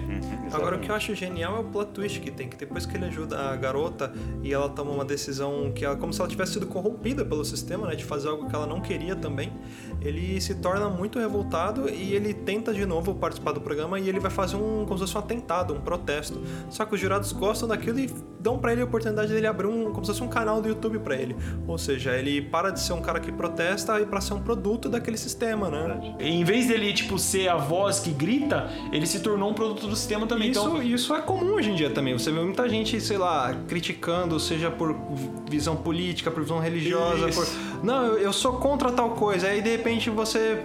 Agora, 0.51 0.77
o 0.77 0.79
que 0.79 0.89
eu 0.89 0.95
acho 0.95 1.13
genial 1.15 1.57
é 1.57 1.59
o 1.59 1.63
plot 1.63 1.91
twist 1.91 2.19
que 2.19 2.31
tem, 2.31 2.47
que 2.47 2.57
depois 2.57 2.85
que 2.85 2.95
ele 2.95 3.05
ajuda 3.05 3.37
a 3.37 3.55
garota 3.55 4.13
e 4.43 4.53
ela 4.53 4.69
toma 4.69 4.91
uma 4.91 5.05
decisão 5.05 5.71
que 5.73 5.83
ela, 5.83 5.95
como 5.95 6.13
se 6.13 6.19
ela 6.19 6.29
tivesse 6.29 6.53
sido 6.53 6.67
corrompida 6.67 7.25
pelo 7.25 7.43
sistema, 7.43 7.87
né, 7.87 7.95
de 7.95 8.05
fazer 8.05 8.29
algo 8.29 8.47
que 8.47 8.55
ela 8.55 8.67
não 8.67 8.79
queria 8.81 9.15
também, 9.15 9.51
ele 10.01 10.39
se 10.39 10.55
torna 10.55 10.89
muito 10.89 11.19
revoltado 11.19 11.89
e 11.89 12.13
ele 12.13 12.33
tenta 12.33 12.73
de 12.73 12.85
novo 12.85 13.15
participar 13.15 13.51
do 13.51 13.61
programa 13.61 13.99
e 13.99 14.07
ele 14.07 14.19
vai 14.19 14.31
fazer 14.31 14.55
um, 14.55 14.85
como 14.85 14.97
se 14.97 15.05
fosse 15.05 15.15
um 15.15 15.19
atentado, 15.19 15.73
um 15.73 15.81
protesto. 15.81 16.41
Só 16.69 16.85
que 16.85 16.95
os 16.95 17.01
jurados 17.01 17.31
gostam 17.31 17.67
daquilo 17.67 17.99
e 17.99 18.09
dão 18.39 18.59
pra 18.59 18.71
ele 18.71 18.81
a 18.81 18.85
oportunidade 18.85 19.33
dele 19.33 19.47
abrir 19.47 19.67
um, 19.67 19.91
como 19.91 20.05
se 20.05 20.11
fosse 20.11 20.23
um 20.23 20.27
canal 20.27 20.61
do 20.61 20.67
YouTube 20.67 20.99
pra 20.99 21.15
ele. 21.15 21.35
Ou 21.67 21.77
seja, 21.77 22.15
ele 22.15 22.41
para 22.41 22.69
de 22.69 22.79
ser 22.79 22.93
um 22.93 23.01
cara 23.01 23.19
que 23.19 23.31
protesta 23.31 23.99
e 23.99 24.05
pra 24.05 24.21
ser 24.21 24.35
um 24.35 24.41
produto 24.41 24.87
daquele 24.87 25.17
sistema, 25.17 25.69
né? 25.69 26.15
Em 26.19 26.43
vez 26.43 26.67
dele, 26.67 26.93
tipo, 26.93 27.17
ser 27.17 27.47
a 27.47 27.57
voz 27.57 27.99
que 27.99 28.11
grita, 28.25 28.69
ele 28.91 29.05
se 29.05 29.19
tornou 29.19 29.51
um 29.51 29.53
produto 29.53 29.87
do 29.87 29.95
sistema 29.95 30.25
também. 30.25 30.49
Isso, 30.49 30.59
Então, 30.59 30.81
isso 30.81 31.13
é 31.15 31.21
comum 31.21 31.53
hoje 31.53 31.69
em 31.69 31.75
dia 31.75 31.89
também. 31.91 32.13
Você 32.13 32.31
vê 32.31 32.39
muita 32.39 32.67
gente, 32.67 32.99
sei 32.99 33.17
lá, 33.17 33.55
criticando, 33.67 34.39
seja 34.39 34.71
por 34.71 34.95
visão 35.49 35.75
política, 35.75 36.31
por 36.31 36.41
visão 36.41 36.59
religiosa, 36.59 37.27
por. 37.29 37.47
Não, 37.83 38.05
eu, 38.05 38.17
eu 38.17 38.33
sou 38.33 38.53
contra 38.53 38.91
tal 38.91 39.11
coisa. 39.11 39.47
Aí 39.47 39.61
de 39.61 39.69
repente 39.69 40.09
você 40.09 40.63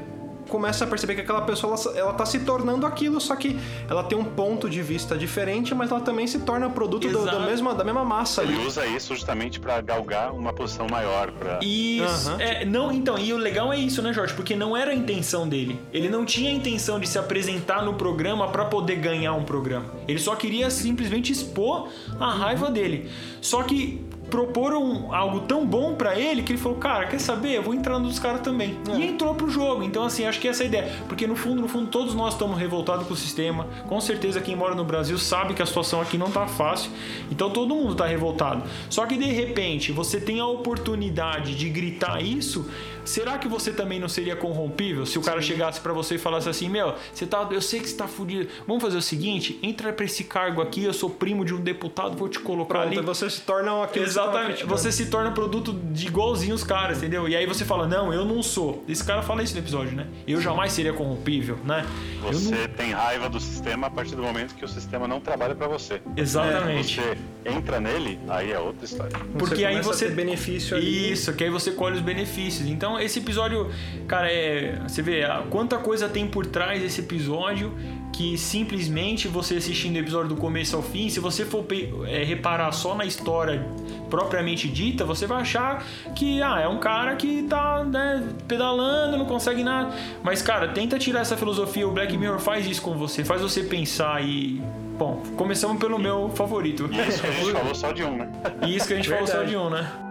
começa 0.51 0.85
a 0.85 0.87
perceber 0.87 1.15
que 1.15 1.21
aquela 1.21 1.43
pessoa 1.43 1.75
ela, 1.75 1.99
ela 1.99 2.13
tá 2.13 2.27
se 2.27 2.41
tornando 2.41 2.85
aquilo, 2.85 3.21
só 3.21 3.37
que 3.37 3.59
ela 3.89 4.03
tem 4.03 4.19
um 4.19 4.25
ponto 4.25 4.69
de 4.69 4.83
vista 4.83 5.17
diferente, 5.17 5.75
mas 5.75 5.91
ela 5.91 6.01
também 6.01 6.27
se 6.27 6.41
torna 6.41 6.69
produto 6.69 7.09
do, 7.09 7.25
do 7.25 7.41
mesma, 7.41 7.75
da 7.75 7.85
mesma 7.85 8.05
massa 8.05 8.43
ali. 8.43 8.55
Ele 8.55 8.67
usa 8.67 8.87
isso 8.87 9.15
justamente 9.15 9.61
para 9.61 9.81
galgar 9.81 10.33
uma 10.35 10.53
posição 10.53 10.87
maior. 10.91 11.31
Pra... 11.31 11.61
Isso. 11.63 12.31
Aham. 12.31 12.41
É, 12.41 12.65
não, 12.65 12.93
então, 12.93 13.19
e 13.19 13.33
o 13.33 13.37
legal 13.37 13.73
é 13.73 13.79
isso, 13.79 14.03
né, 14.03 14.13
Jorge? 14.13 14.35
Porque 14.35 14.57
não 14.57 14.77
era 14.77 14.91
a 14.91 14.95
intenção 14.95 15.49
dele. 15.49 15.81
Ele 15.93 16.09
não 16.09 16.25
tinha 16.25 16.51
a 16.51 16.53
intenção 16.53 16.99
de 16.99 17.09
se 17.09 17.19
apresentar 17.19 17.85
no 17.85 17.95
programa 17.95 18.49
pra 18.49 18.65
poder 18.65 18.97
ganhar 18.97 19.33
um 19.35 19.45
programa. 19.45 19.87
Ele 20.09 20.19
só 20.19 20.35
queria 20.35 20.69
simplesmente 20.71 21.33
expor 21.33 21.89
a 22.19 22.31
raiva 22.31 22.71
dele. 22.71 23.09
Só 23.41 23.63
que 23.63 24.05
proporam 24.31 25.13
algo 25.15 25.41
tão 25.41 25.67
bom 25.67 25.95
pra 25.95 26.19
ele 26.19 26.43
que 26.43 26.53
ele 26.53 26.59
falou: 26.59 26.79
"Cara, 26.79 27.07
quer 27.07 27.19
saber? 27.19 27.57
Eu 27.57 27.63
vou 27.63 27.75
entrar 27.75 27.99
nos 27.99 28.19
caras 28.19 28.41
também". 28.41 28.79
E 28.97 29.05
entrou 29.07 29.35
pro 29.35 29.51
jogo. 29.51 29.83
Então 29.83 30.05
assim, 30.05 30.25
acho 30.25 30.41
que 30.41 30.49
essa 30.49 30.63
é 30.63 30.65
a 30.65 30.69
ideia, 30.69 30.93
porque 31.09 31.27
no 31.27 31.37
fundo, 31.37 31.61
no 31.61 31.69
fundo 31.69 31.89
todos 31.89 32.15
nós 32.15 32.35
estamos 32.35 32.59
revoltados 32.59 33.07
com 33.07 33.15
o 33.15 33.17
sistema. 33.17 33.67
Com 33.89 34.01
certeza 34.01 34.41
quem 34.41 34.57
mora 34.57 34.75
no 34.75 34.85
Brasil 34.85 35.19
sabe 35.19 35.55
que 35.55 35.63
a 35.63 35.67
situação 35.67 36.01
aqui 36.01 36.17
não 36.17 36.31
tá 36.31 36.47
fácil. 36.47 36.91
Então 37.31 37.51
todo 37.51 37.75
mundo 37.75 37.95
tá 37.95 38.07
revoltado. 38.07 38.63
Só 38.89 39.07
que 39.07 39.17
de 39.17 39.27
repente, 39.27 39.93
você 39.93 40.21
tem 40.21 40.41
a 40.41 40.47
oportunidade 40.47 41.55
de 41.55 41.69
gritar 41.69 42.23
isso, 42.23 42.71
será 43.05 43.39
que 43.39 43.49
você 43.49 43.73
também 43.73 43.99
não 43.99 44.09
seria 44.09 44.37
corrompível 44.37 45.07
se 45.07 45.19
o 45.19 45.23
cara 45.23 45.41
chegasse 45.41 45.81
pra 45.81 45.93
você 45.93 46.15
e 46.17 46.19
falasse 46.19 46.49
assim: 46.49 46.69
"Meu, 46.69 46.95
você 47.13 47.27
tá, 47.27 47.47
eu 47.51 47.61
sei 47.61 47.81
que 47.81 47.89
você 47.89 47.97
tá 47.97 48.07
fudido. 48.09 48.49
Vamos 48.67 48.83
fazer 48.83 48.97
o 48.99 49.03
seguinte, 49.03 49.59
entra 49.63 49.93
pra 49.93 50.05
esse 50.05 50.25
cargo 50.25 50.61
aqui, 50.61 50.85
eu 50.85 50.93
sou 50.93 51.11
primo 51.11 51.45
de 51.45 51.55
um 51.55 51.61
deputado, 51.61 52.17
vou 52.17 52.29
te 52.29 52.39
colocar 52.41 52.81
Pronto, 52.81 52.87
ali". 52.89 52.99
aí 52.99 53.05
você 53.05 53.29
se 53.29 53.41
torna 53.43 53.71
você 53.71 54.15
tava 54.15 54.31
Exatamente. 54.31 54.65
Você 54.65 54.93
se 54.93 55.07
torna 55.07 55.31
produto 55.31 55.73
de 55.73 56.07
igualzinho 56.07 56.55
os 56.55 56.65
caras, 56.65 56.99
entendeu? 56.99 57.29
E 57.29 57.37
aí 57.37 57.47
você 57.47 57.65
fala, 57.65 57.87
não, 57.87 58.13
eu 58.13 58.25
não 58.25 58.43
sou. 58.43 58.85
Esse 58.89 59.05
cara 59.05 59.23
fala 59.23 59.43
isso 59.43 59.55
no 59.55 59.61
episódio, 59.61 59.97
né? 59.97 60.07
Eu 60.27 60.41
jamais 60.41 60.73
seria 60.73 60.93
corrompível, 60.93 61.59
né? 61.65 61.87
Eu 62.25 62.33
Você 62.33 62.55
não... 62.55 62.69
tem 62.69 62.93
raiva 62.93 63.29
do 63.29 63.41
sistema 63.41 63.87
a 63.87 63.91
partir 63.91 64.15
do 64.15 64.23
momento 64.23 64.55
que 64.55 64.65
o 64.65 64.69
sistema 64.69 65.07
não 65.09 65.21
trabalha 65.21 65.55
para 65.55 65.67
você. 65.69 66.01
Exatamente. 66.17 67.01
Você 67.01 67.19
entra 67.45 67.81
nele, 67.81 68.19
aí 68.29 68.53
é 68.53 68.59
outra 68.59 68.85
história. 68.85 69.19
Porque 69.39 69.65
aí 69.65 69.75
começa 69.75 69.91
a 69.91 69.93
você. 69.95 70.07
ter 70.07 70.15
benefício 70.15 70.77
ali. 70.77 71.13
Isso, 71.13 71.33
que 71.33 71.45
aí 71.45 71.51
você 71.51 71.71
colhe 71.71 71.97
os 71.97 72.03
benefícios. 72.03 72.69
Então, 72.69 72.99
esse 73.03 73.19
episódio, 73.19 73.71
cara, 74.07 74.31
é. 74.31 74.79
Você 74.87 75.03
vê 75.03 75.25
a- 75.25 75.43
quanta 75.51 75.79
coisa 75.79 76.09
tem 76.09 76.27
por 76.27 76.47
trás 76.47 76.81
desse 76.83 77.01
episódio 77.01 77.73
que 78.13 78.37
simplesmente 78.37 79.29
você 79.29 79.57
assistindo 79.57 79.95
o 79.97 79.99
episódio 79.99 80.29
do 80.31 80.37
começo 80.37 80.77
ao 80.77 80.83
fim, 80.83 81.09
se 81.09 81.21
você 81.21 81.45
for 81.45 81.65
é, 82.07 82.23
reparar 82.25 82.71
só 82.73 82.95
na 82.95 83.05
história 83.05 83.65
propriamente 84.11 84.69
dita, 84.69 85.05
você 85.05 85.27
vai 85.27 85.41
achar 85.41 85.85
que 86.15 86.43
ah, 86.43 86.61
é 86.61 86.69
um 86.69 86.79
cara 86.79 87.15
que 87.17 87.45
tá 87.45 87.85
né, 87.85 88.23
pedalando, 88.49 89.17
não 89.17 89.25
consegue 89.25 89.63
nada. 89.63 89.95
Mas, 90.23 90.43
cara, 90.43 90.69
tenta 90.69 90.99
tirar 90.99 91.21
essa 91.21 91.37
filosofia. 91.37 91.87
O 91.89 91.93
Black 91.93 92.17
Mirror 92.17 92.41
faz 92.41 92.67
isso 92.67 92.83
com 92.83 92.95
você, 92.95 93.25
faz 93.25 93.41
você 93.41 93.63
pensar 93.63 94.23
e 94.23 94.61
Bom, 94.99 95.23
começamos 95.35 95.79
pelo 95.79 95.99
meu 95.99 96.29
favorito. 96.35 96.91
Isso 97.09 97.23
que 97.23 97.27
a 97.27 97.31
gente 97.31 97.53
falou 97.53 97.75
só 97.75 97.91
de 97.91 98.05
um, 98.05 98.19
né? 98.19 98.31
Isso 98.69 98.87
que 98.87 98.93
a 98.93 98.97
gente 98.97 99.09
falou 99.09 99.27
só 99.27 99.39
Verdade. 99.39 99.51
de 99.53 99.57
um, 99.57 99.71
né? 99.71 100.10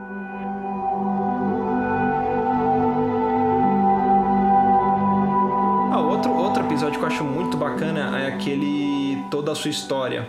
Acho 7.09 7.23
muito 7.23 7.57
bacana 7.57 8.19
é 8.19 8.27
aquele 8.27 9.17
Toda 9.31 9.51
a 9.51 9.55
Sua 9.55 9.69
História. 9.71 10.27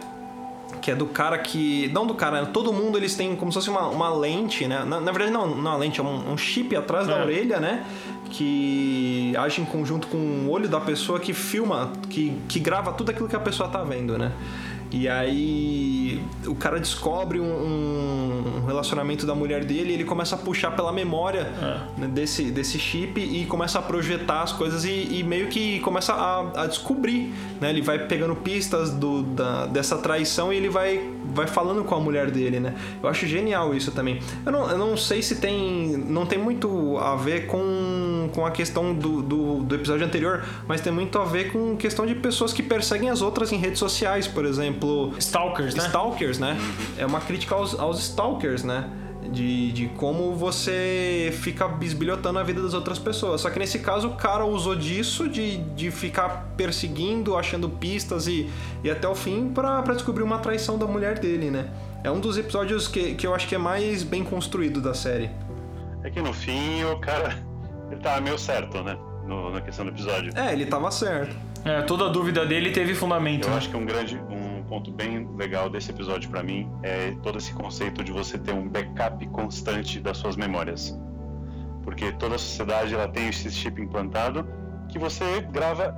Que 0.81 0.90
é 0.90 0.95
do 0.95 1.07
cara 1.07 1.37
que. 1.37 1.90
Não 1.93 2.07
do 2.07 2.14
cara, 2.14 2.40
né? 2.40 2.49
todo 2.51 2.73
mundo 2.73 2.97
eles 2.97 3.14
têm 3.14 3.37
como 3.37 3.53
se 3.53 3.57
fosse 3.59 3.69
uma, 3.69 3.88
uma 3.88 4.09
lente, 4.14 4.66
né? 4.66 4.83
Na, 4.87 4.99
na 4.99 5.12
verdade, 5.12 5.31
não, 5.31 5.47
não 5.47 5.57
é 5.57 5.75
uma 5.75 5.77
lente, 5.77 6.01
é 6.01 6.03
um, 6.03 6.33
um 6.33 6.38
chip 6.38 6.75
atrás 6.75 7.07
da 7.07 7.19
É. 7.19 7.23
orelha, 7.23 7.61
né? 7.61 7.85
Que 8.31 9.35
age 9.37 9.61
em 9.61 9.64
conjunto 9.66 10.07
com 10.07 10.16
o 10.16 10.51
olho 10.51 10.69
da 10.69 10.81
pessoa 10.81 11.21
que 11.21 11.35
filma, 11.35 11.93
que, 12.09 12.35
que 12.49 12.59
grava 12.59 12.93
tudo 12.93 13.11
aquilo 13.11 13.29
que 13.29 13.37
a 13.37 13.40
pessoa 13.40 13.69
tá 13.69 13.83
vendo, 13.85 14.16
né? 14.16 14.33
E 14.92 15.09
aí 15.09 16.22
o 16.46 16.55
cara 16.55 16.81
descobre 16.81 17.38
um, 17.38 18.62
um 18.62 18.66
relacionamento 18.66 19.24
da 19.24 19.35
mulher 19.35 19.64
dele 19.64 19.90
e 19.90 19.94
ele 19.94 20.05
começa 20.05 20.35
a 20.35 20.38
puxar 20.38 20.72
pela 20.72 20.92
memória 20.92 21.44
né, 21.96 22.09
desse, 22.09 22.50
desse 22.50 22.79
chip 22.79 23.20
e 23.20 23.46
começa 23.46 23.79
a 23.79 23.83
projetar 23.83 24.42
as 24.42 24.53
coisas 24.53 24.85
e, 24.85 25.18
e 25.18 25.22
meio 25.22 25.48
que 25.48 25.79
começa 25.81 26.12
a, 26.12 26.62
a 26.62 26.66
descobrir, 26.66 27.33
né? 27.61 27.70
Ele 27.70 27.83
vai 27.83 27.98
pegando 28.07 28.35
pistas 28.35 28.90
do, 28.90 29.22
da, 29.22 29.66
dessa 29.66 29.98
traição 29.98 30.53
e 30.53 30.57
ele 30.57 30.68
vai, 30.68 31.00
vai 31.25 31.47
falando 31.47 31.85
com 31.85 31.95
a 31.95 32.01
mulher 32.01 32.31
dele, 32.31 32.61
né? 32.61 32.75
Eu 33.03 33.09
acho 33.09 33.27
genial 33.27 33.75
isso 33.75 33.93
também. 33.93 34.21
Eu 34.45 34.53
não, 34.53 34.71
eu 34.71 34.79
não 34.79 34.97
sei 34.97 35.23
se 35.23 35.37
tem... 35.37 35.97
Não 35.97 36.27
tem 36.27 36.39
muito 36.39 36.97
a 36.99 37.17
ver 37.17 37.47
com, 37.47 38.31
com 38.35 38.45
a 38.47 38.51
questão 38.51 38.95
do, 38.95 39.23
do, 39.23 39.63
do 39.63 39.75
episódio 39.75 40.07
anterior, 40.07 40.45
mas 40.67 40.81
tem 40.81 40.93
muito 40.93 41.19
a 41.19 41.25
ver 41.25 41.53
com 41.53 41.77
questão 41.77 42.07
de 42.07 42.15
pessoas 42.15 42.53
que 42.53 42.63
perseguem 42.63 43.11
as 43.11 43.23
outras 43.23 43.53
em 43.53 43.57
redes 43.57 43.79
sociais, 43.79 44.27
por 44.27 44.45
exemplo... 44.45 45.13
Stalkers, 45.19 45.75
né? 45.75 45.87
Stalkers, 45.87 46.39
né? 46.39 46.59
É 46.97 47.07
uma 47.07 47.21
crítica 47.21 47.55
aos, 47.55 47.79
aos 47.79 48.01
stalkers, 48.01 48.65
né? 48.65 48.89
De, 49.31 49.71
de 49.71 49.87
como 49.90 50.35
você 50.35 51.31
fica 51.40 51.69
bisbilhotando 51.69 52.38
a 52.40 52.43
vida 52.43 52.61
das 52.61 52.75
outras 52.75 52.99
pessoas. 52.99 53.40
Só 53.40 53.49
que 53.51 53.59
nesse 53.61 53.79
caso 53.79 54.09
o 54.09 54.16
cara 54.16 54.45
usou 54.45 54.75
disso, 54.75 55.29
de, 55.29 55.59
de 55.59 55.90
ficar 55.93 56.49
perseguindo, 56.57 57.37
achando 57.37 57.69
pistas 57.69 58.27
e, 58.27 58.51
e 58.83 58.90
até 58.90 59.07
o 59.09 59.14
fim 59.14 59.51
pra, 59.55 59.83
pra 59.83 59.95
descobrir 59.95 60.25
uma 60.25 60.38
traição 60.38 60.77
da 60.77 60.87
mulher 60.87 61.19
dele, 61.21 61.49
né? 61.51 61.69
É 62.03 62.11
um 62.11 62.19
dos 62.19 62.38
episódios 62.38 62.88
que, 62.88 63.14
que 63.14 63.27
eu 63.27 63.35
acho 63.35 63.47
que 63.47 63.55
é 63.55 63.59
mais 63.59 64.03
bem 64.03 64.25
construído 64.25 64.81
da 64.81 64.95
série. 64.95 65.31
É 66.03 66.11
que 66.11 66.21
no 66.21 66.33
fim 66.33 66.83
o 66.85 66.99
cara. 66.99 67.37
Ele 67.90 68.01
tava 68.01 68.21
meio 68.21 68.38
certo, 68.38 68.83
né? 68.83 68.97
No- 69.27 69.51
na 69.51 69.61
questão 69.61 69.85
do 69.85 69.90
episódio. 69.93 70.33
É, 70.35 70.53
ele 70.53 70.66
tava 70.66 70.90
certo. 70.90 71.37
É, 71.64 71.83
toda 71.83 72.09
dúvida 72.09 72.47
dele 72.47 72.71
teve 72.71 72.95
fundamento. 72.95 73.45
Eu 73.45 73.51
né? 73.51 73.57
acho 73.59 73.69
que 73.69 73.77
um 73.77 73.85
grande 73.85 74.16
um 74.31 74.39
ponto 74.71 74.93
bem 74.93 75.29
legal 75.37 75.69
desse 75.69 75.91
episódio 75.91 76.31
pra 76.31 76.45
mim 76.45 76.71
é 76.85 77.11
todo 77.25 77.39
esse 77.39 77.53
conceito 77.53 78.05
de 78.05 78.13
você 78.13 78.39
ter 78.39 78.53
um 78.53 78.69
backup 78.69 79.27
constante 79.27 79.99
das 79.99 80.17
suas 80.17 80.37
memórias. 80.37 80.97
Porque 81.83 82.13
toda 82.13 82.37
a 82.37 82.39
sociedade 82.39 82.95
ela 82.95 83.09
tem 83.09 83.27
esse 83.27 83.51
chip 83.51 83.83
implantado 83.83 84.47
que 84.89 84.97
você 84.97 85.41
grava 85.51 85.93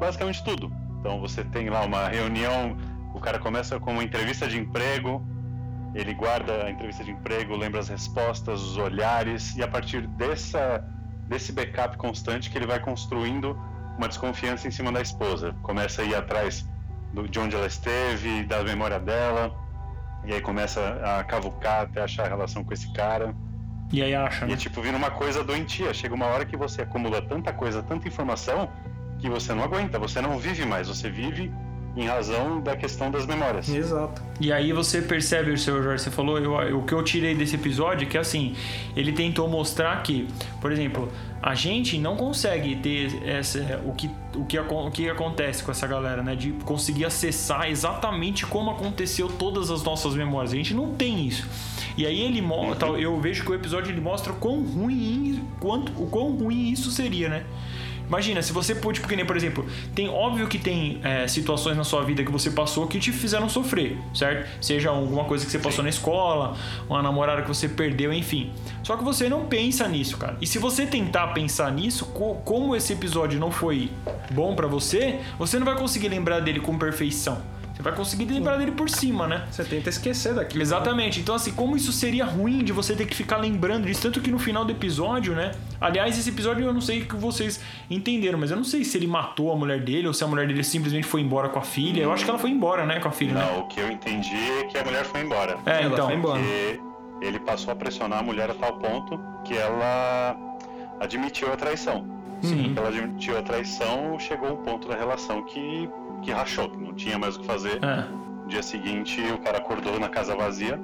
basicamente 0.00 0.42
tudo. 0.42 0.72
Então 0.98 1.20
você 1.20 1.44
tem 1.44 1.68
lá 1.68 1.84
uma 1.84 2.08
reunião, 2.08 2.78
o 3.12 3.20
cara 3.20 3.38
começa 3.38 3.78
com 3.78 3.92
uma 3.92 4.02
entrevista 4.02 4.48
de 4.48 4.58
emprego, 4.58 5.22
ele 5.94 6.14
guarda 6.14 6.64
a 6.64 6.70
entrevista 6.70 7.04
de 7.04 7.10
emprego, 7.10 7.54
lembra 7.54 7.80
as 7.80 7.90
respostas, 7.90 8.62
os 8.62 8.78
olhares 8.78 9.54
e 9.54 9.62
a 9.62 9.68
partir 9.68 10.06
dessa 10.06 10.82
desse 11.28 11.52
backup 11.52 11.98
constante 11.98 12.50
que 12.50 12.56
ele 12.56 12.66
vai 12.66 12.80
construindo 12.80 13.58
uma 13.98 14.08
desconfiança 14.08 14.66
em 14.66 14.70
cima 14.70 14.90
da 14.90 15.02
esposa. 15.02 15.54
Começa 15.62 16.00
a 16.00 16.04
ir 16.06 16.14
atrás 16.14 16.66
do, 17.14 17.28
de 17.28 17.38
onde 17.38 17.54
ela 17.54 17.66
esteve, 17.66 18.42
da 18.44 18.62
memória 18.62 18.98
dela, 18.98 19.54
e 20.24 20.32
aí 20.32 20.40
começa 20.40 20.80
a 21.04 21.24
cavucar 21.24 21.82
até 21.82 22.02
achar 22.02 22.26
a 22.26 22.28
relação 22.28 22.64
com 22.64 22.74
esse 22.74 22.92
cara. 22.92 23.34
E 23.92 24.02
aí 24.02 24.14
acha, 24.14 24.44
E 24.44 24.48
né? 24.48 24.54
é 24.54 24.56
tipo, 24.56 24.82
vira 24.82 24.96
uma 24.96 25.10
coisa 25.10 25.44
doentia. 25.44 25.94
Chega 25.94 26.14
uma 26.14 26.26
hora 26.26 26.44
que 26.44 26.56
você 26.56 26.82
acumula 26.82 27.22
tanta 27.22 27.52
coisa, 27.52 27.82
tanta 27.82 28.08
informação, 28.08 28.68
que 29.20 29.28
você 29.28 29.54
não 29.54 29.62
aguenta, 29.62 29.98
você 29.98 30.20
não 30.20 30.38
vive 30.38 30.64
mais, 30.66 30.88
você 30.88 31.08
vive 31.08 31.52
em 31.96 32.06
razão 32.06 32.60
da 32.60 32.76
questão 32.76 33.10
das 33.10 33.24
memórias. 33.24 33.68
Exato. 33.68 34.20
E 34.40 34.52
aí 34.52 34.72
você 34.72 35.00
percebe, 35.00 35.52
o 35.52 35.58
seu 35.58 35.80
Jorge, 35.82 36.02
você 36.02 36.10
falou, 36.10 36.38
eu- 36.38 36.78
o 36.78 36.82
que 36.82 36.92
eu 36.92 37.02
tirei 37.04 37.34
desse 37.34 37.54
episódio 37.54 38.04
é 38.06 38.10
que 38.10 38.18
assim, 38.18 38.54
ele 38.96 39.12
tentou 39.12 39.48
mostrar 39.48 40.02
que, 40.02 40.26
por 40.60 40.72
exemplo, 40.72 41.08
a 41.40 41.54
gente 41.54 41.96
não 41.98 42.16
consegue 42.16 42.74
ter 42.76 43.22
essa, 43.24 43.80
o, 43.84 43.92
que, 43.94 44.10
o, 44.34 44.44
que, 44.44 44.58
o 44.58 44.90
que 44.90 45.08
acontece 45.08 45.62
com 45.62 45.70
essa 45.70 45.86
galera, 45.86 46.22
né? 46.22 46.34
De 46.34 46.50
conseguir 46.64 47.04
acessar 47.04 47.68
exatamente 47.70 48.44
como 48.46 48.70
aconteceu 48.70 49.28
todas 49.28 49.70
as 49.70 49.82
nossas 49.84 50.14
memórias. 50.14 50.52
A 50.52 50.56
gente 50.56 50.74
não 50.74 50.94
tem 50.94 51.26
isso. 51.28 51.46
E 51.96 52.04
aí 52.06 52.22
ele 52.22 52.42
mostra, 52.42 52.88
eu 52.88 53.20
vejo 53.20 53.44
que 53.44 53.52
o 53.52 53.54
episódio 53.54 53.92
ele 53.92 54.00
mostra 54.00 54.32
o 54.32 54.36
quão 54.36 54.62
ruim, 54.64 55.44
quanto, 55.60 55.92
o 56.02 56.06
quão 56.08 56.32
ruim 56.32 56.70
isso 56.70 56.90
seria, 56.90 57.28
né? 57.28 57.44
Imagina, 58.06 58.42
se 58.42 58.52
você 58.52 58.74
pôde, 58.74 59.00
porque 59.00 59.16
nem, 59.16 59.24
por 59.24 59.36
exemplo, 59.36 59.66
tem 59.94 60.08
óbvio 60.08 60.46
que 60.46 60.58
tem 60.58 61.00
é, 61.02 61.26
situações 61.26 61.76
na 61.76 61.84
sua 61.84 62.02
vida 62.04 62.22
que 62.22 62.30
você 62.30 62.50
passou 62.50 62.86
que 62.86 62.98
te 62.98 63.10
fizeram 63.12 63.48
sofrer, 63.48 63.96
certo? 64.14 64.48
Seja 64.60 64.90
alguma 64.90 65.24
coisa 65.24 65.44
que 65.44 65.50
você 65.50 65.58
passou 65.58 65.82
na 65.82 65.90
escola, 65.90 66.56
uma 66.88 67.02
namorada 67.02 67.42
que 67.42 67.48
você 67.48 67.68
perdeu, 67.68 68.12
enfim. 68.12 68.52
Só 68.82 68.96
que 68.96 69.04
você 69.04 69.28
não 69.28 69.46
pensa 69.46 69.88
nisso, 69.88 70.16
cara. 70.18 70.36
E 70.40 70.46
se 70.46 70.58
você 70.58 70.86
tentar 70.86 71.28
pensar 71.28 71.72
nisso, 71.72 72.06
co- 72.06 72.34
como 72.44 72.76
esse 72.76 72.92
episódio 72.92 73.40
não 73.40 73.50
foi 73.50 73.90
bom 74.30 74.54
pra 74.54 74.66
você, 74.66 75.20
você 75.38 75.58
não 75.58 75.64
vai 75.64 75.76
conseguir 75.76 76.08
lembrar 76.08 76.40
dele 76.40 76.60
com 76.60 76.78
perfeição. 76.78 77.40
Você 77.74 77.82
vai 77.82 77.92
conseguir 77.92 78.26
lembrar 78.26 78.56
dele 78.56 78.70
por 78.70 78.88
cima, 78.88 79.26
né? 79.26 79.46
Você 79.50 79.64
tenta 79.64 79.88
esquecer 79.88 80.32
daquilo. 80.32 80.62
Exatamente. 80.62 81.18
Então, 81.18 81.34
assim, 81.34 81.50
como 81.52 81.76
isso 81.76 81.92
seria 81.92 82.24
ruim 82.24 82.62
de 82.62 82.72
você 82.72 82.94
ter 82.94 83.04
que 83.04 83.16
ficar 83.16 83.38
lembrando 83.38 83.86
disso? 83.86 84.00
Tanto 84.00 84.20
que 84.20 84.30
no 84.30 84.38
final 84.38 84.64
do 84.64 84.70
episódio, 84.70 85.34
né? 85.34 85.50
Aliás, 85.80 86.16
esse 86.16 86.30
episódio 86.30 86.64
eu 86.64 86.72
não 86.72 86.80
sei 86.80 87.02
o 87.02 87.06
que 87.06 87.16
vocês 87.16 87.60
entenderam, 87.90 88.38
mas 88.38 88.52
eu 88.52 88.56
não 88.56 88.64
sei 88.64 88.84
se 88.84 88.96
ele 88.96 89.08
matou 89.08 89.50
a 89.50 89.56
mulher 89.56 89.80
dele 89.80 90.06
ou 90.06 90.14
se 90.14 90.22
a 90.22 90.26
mulher 90.26 90.46
dele 90.46 90.62
simplesmente 90.62 91.06
foi 91.06 91.20
embora 91.20 91.48
com 91.48 91.58
a 91.58 91.62
filha. 91.62 92.00
Eu 92.00 92.12
acho 92.12 92.22
que 92.24 92.30
ela 92.30 92.38
foi 92.38 92.50
embora, 92.50 92.86
né? 92.86 93.00
Com 93.00 93.08
a 93.08 93.12
filha, 93.12 93.34
né? 93.34 93.44
Não, 93.44 93.60
o 93.60 93.66
que 93.66 93.80
eu 93.80 93.90
entendi 93.90 94.36
é 94.60 94.64
que 94.66 94.78
a 94.78 94.84
mulher 94.84 95.04
foi 95.04 95.22
embora. 95.22 95.58
É, 95.66 95.82
Ela 95.82 95.92
então. 95.94 96.06
foi 96.06 96.14
embora. 96.14 96.40
Porque 96.40 96.80
ele 97.26 97.40
passou 97.40 97.72
a 97.72 97.76
pressionar 97.76 98.20
a 98.20 98.22
mulher 98.22 98.50
a 98.50 98.54
tal 98.54 98.74
ponto 98.78 99.18
que 99.44 99.56
ela 99.56 100.36
admitiu 101.00 101.52
a 101.52 101.56
traição. 101.56 102.06
Sim. 102.42 102.74
Ela 102.76 102.88
admitiu 102.88 103.38
a 103.38 103.42
traição, 103.42 104.18
chegou 104.18 104.52
um 104.52 104.56
ponto 104.56 104.86
da 104.86 104.94
relação 104.94 105.42
que, 105.44 105.88
que 106.24 106.32
rachou, 106.32 106.68
que 106.70 106.76
não 106.76 106.94
tinha 106.94 107.18
mais 107.18 107.36
o 107.36 107.40
que 107.40 107.46
fazer. 107.46 107.78
É. 107.84 108.08
No 108.42 108.48
dia 108.48 108.62
seguinte, 108.62 109.20
o 109.32 109.38
cara 109.38 109.58
acordou 109.58 110.00
na 110.00 110.08
casa 110.08 110.34
vazia. 110.34 110.80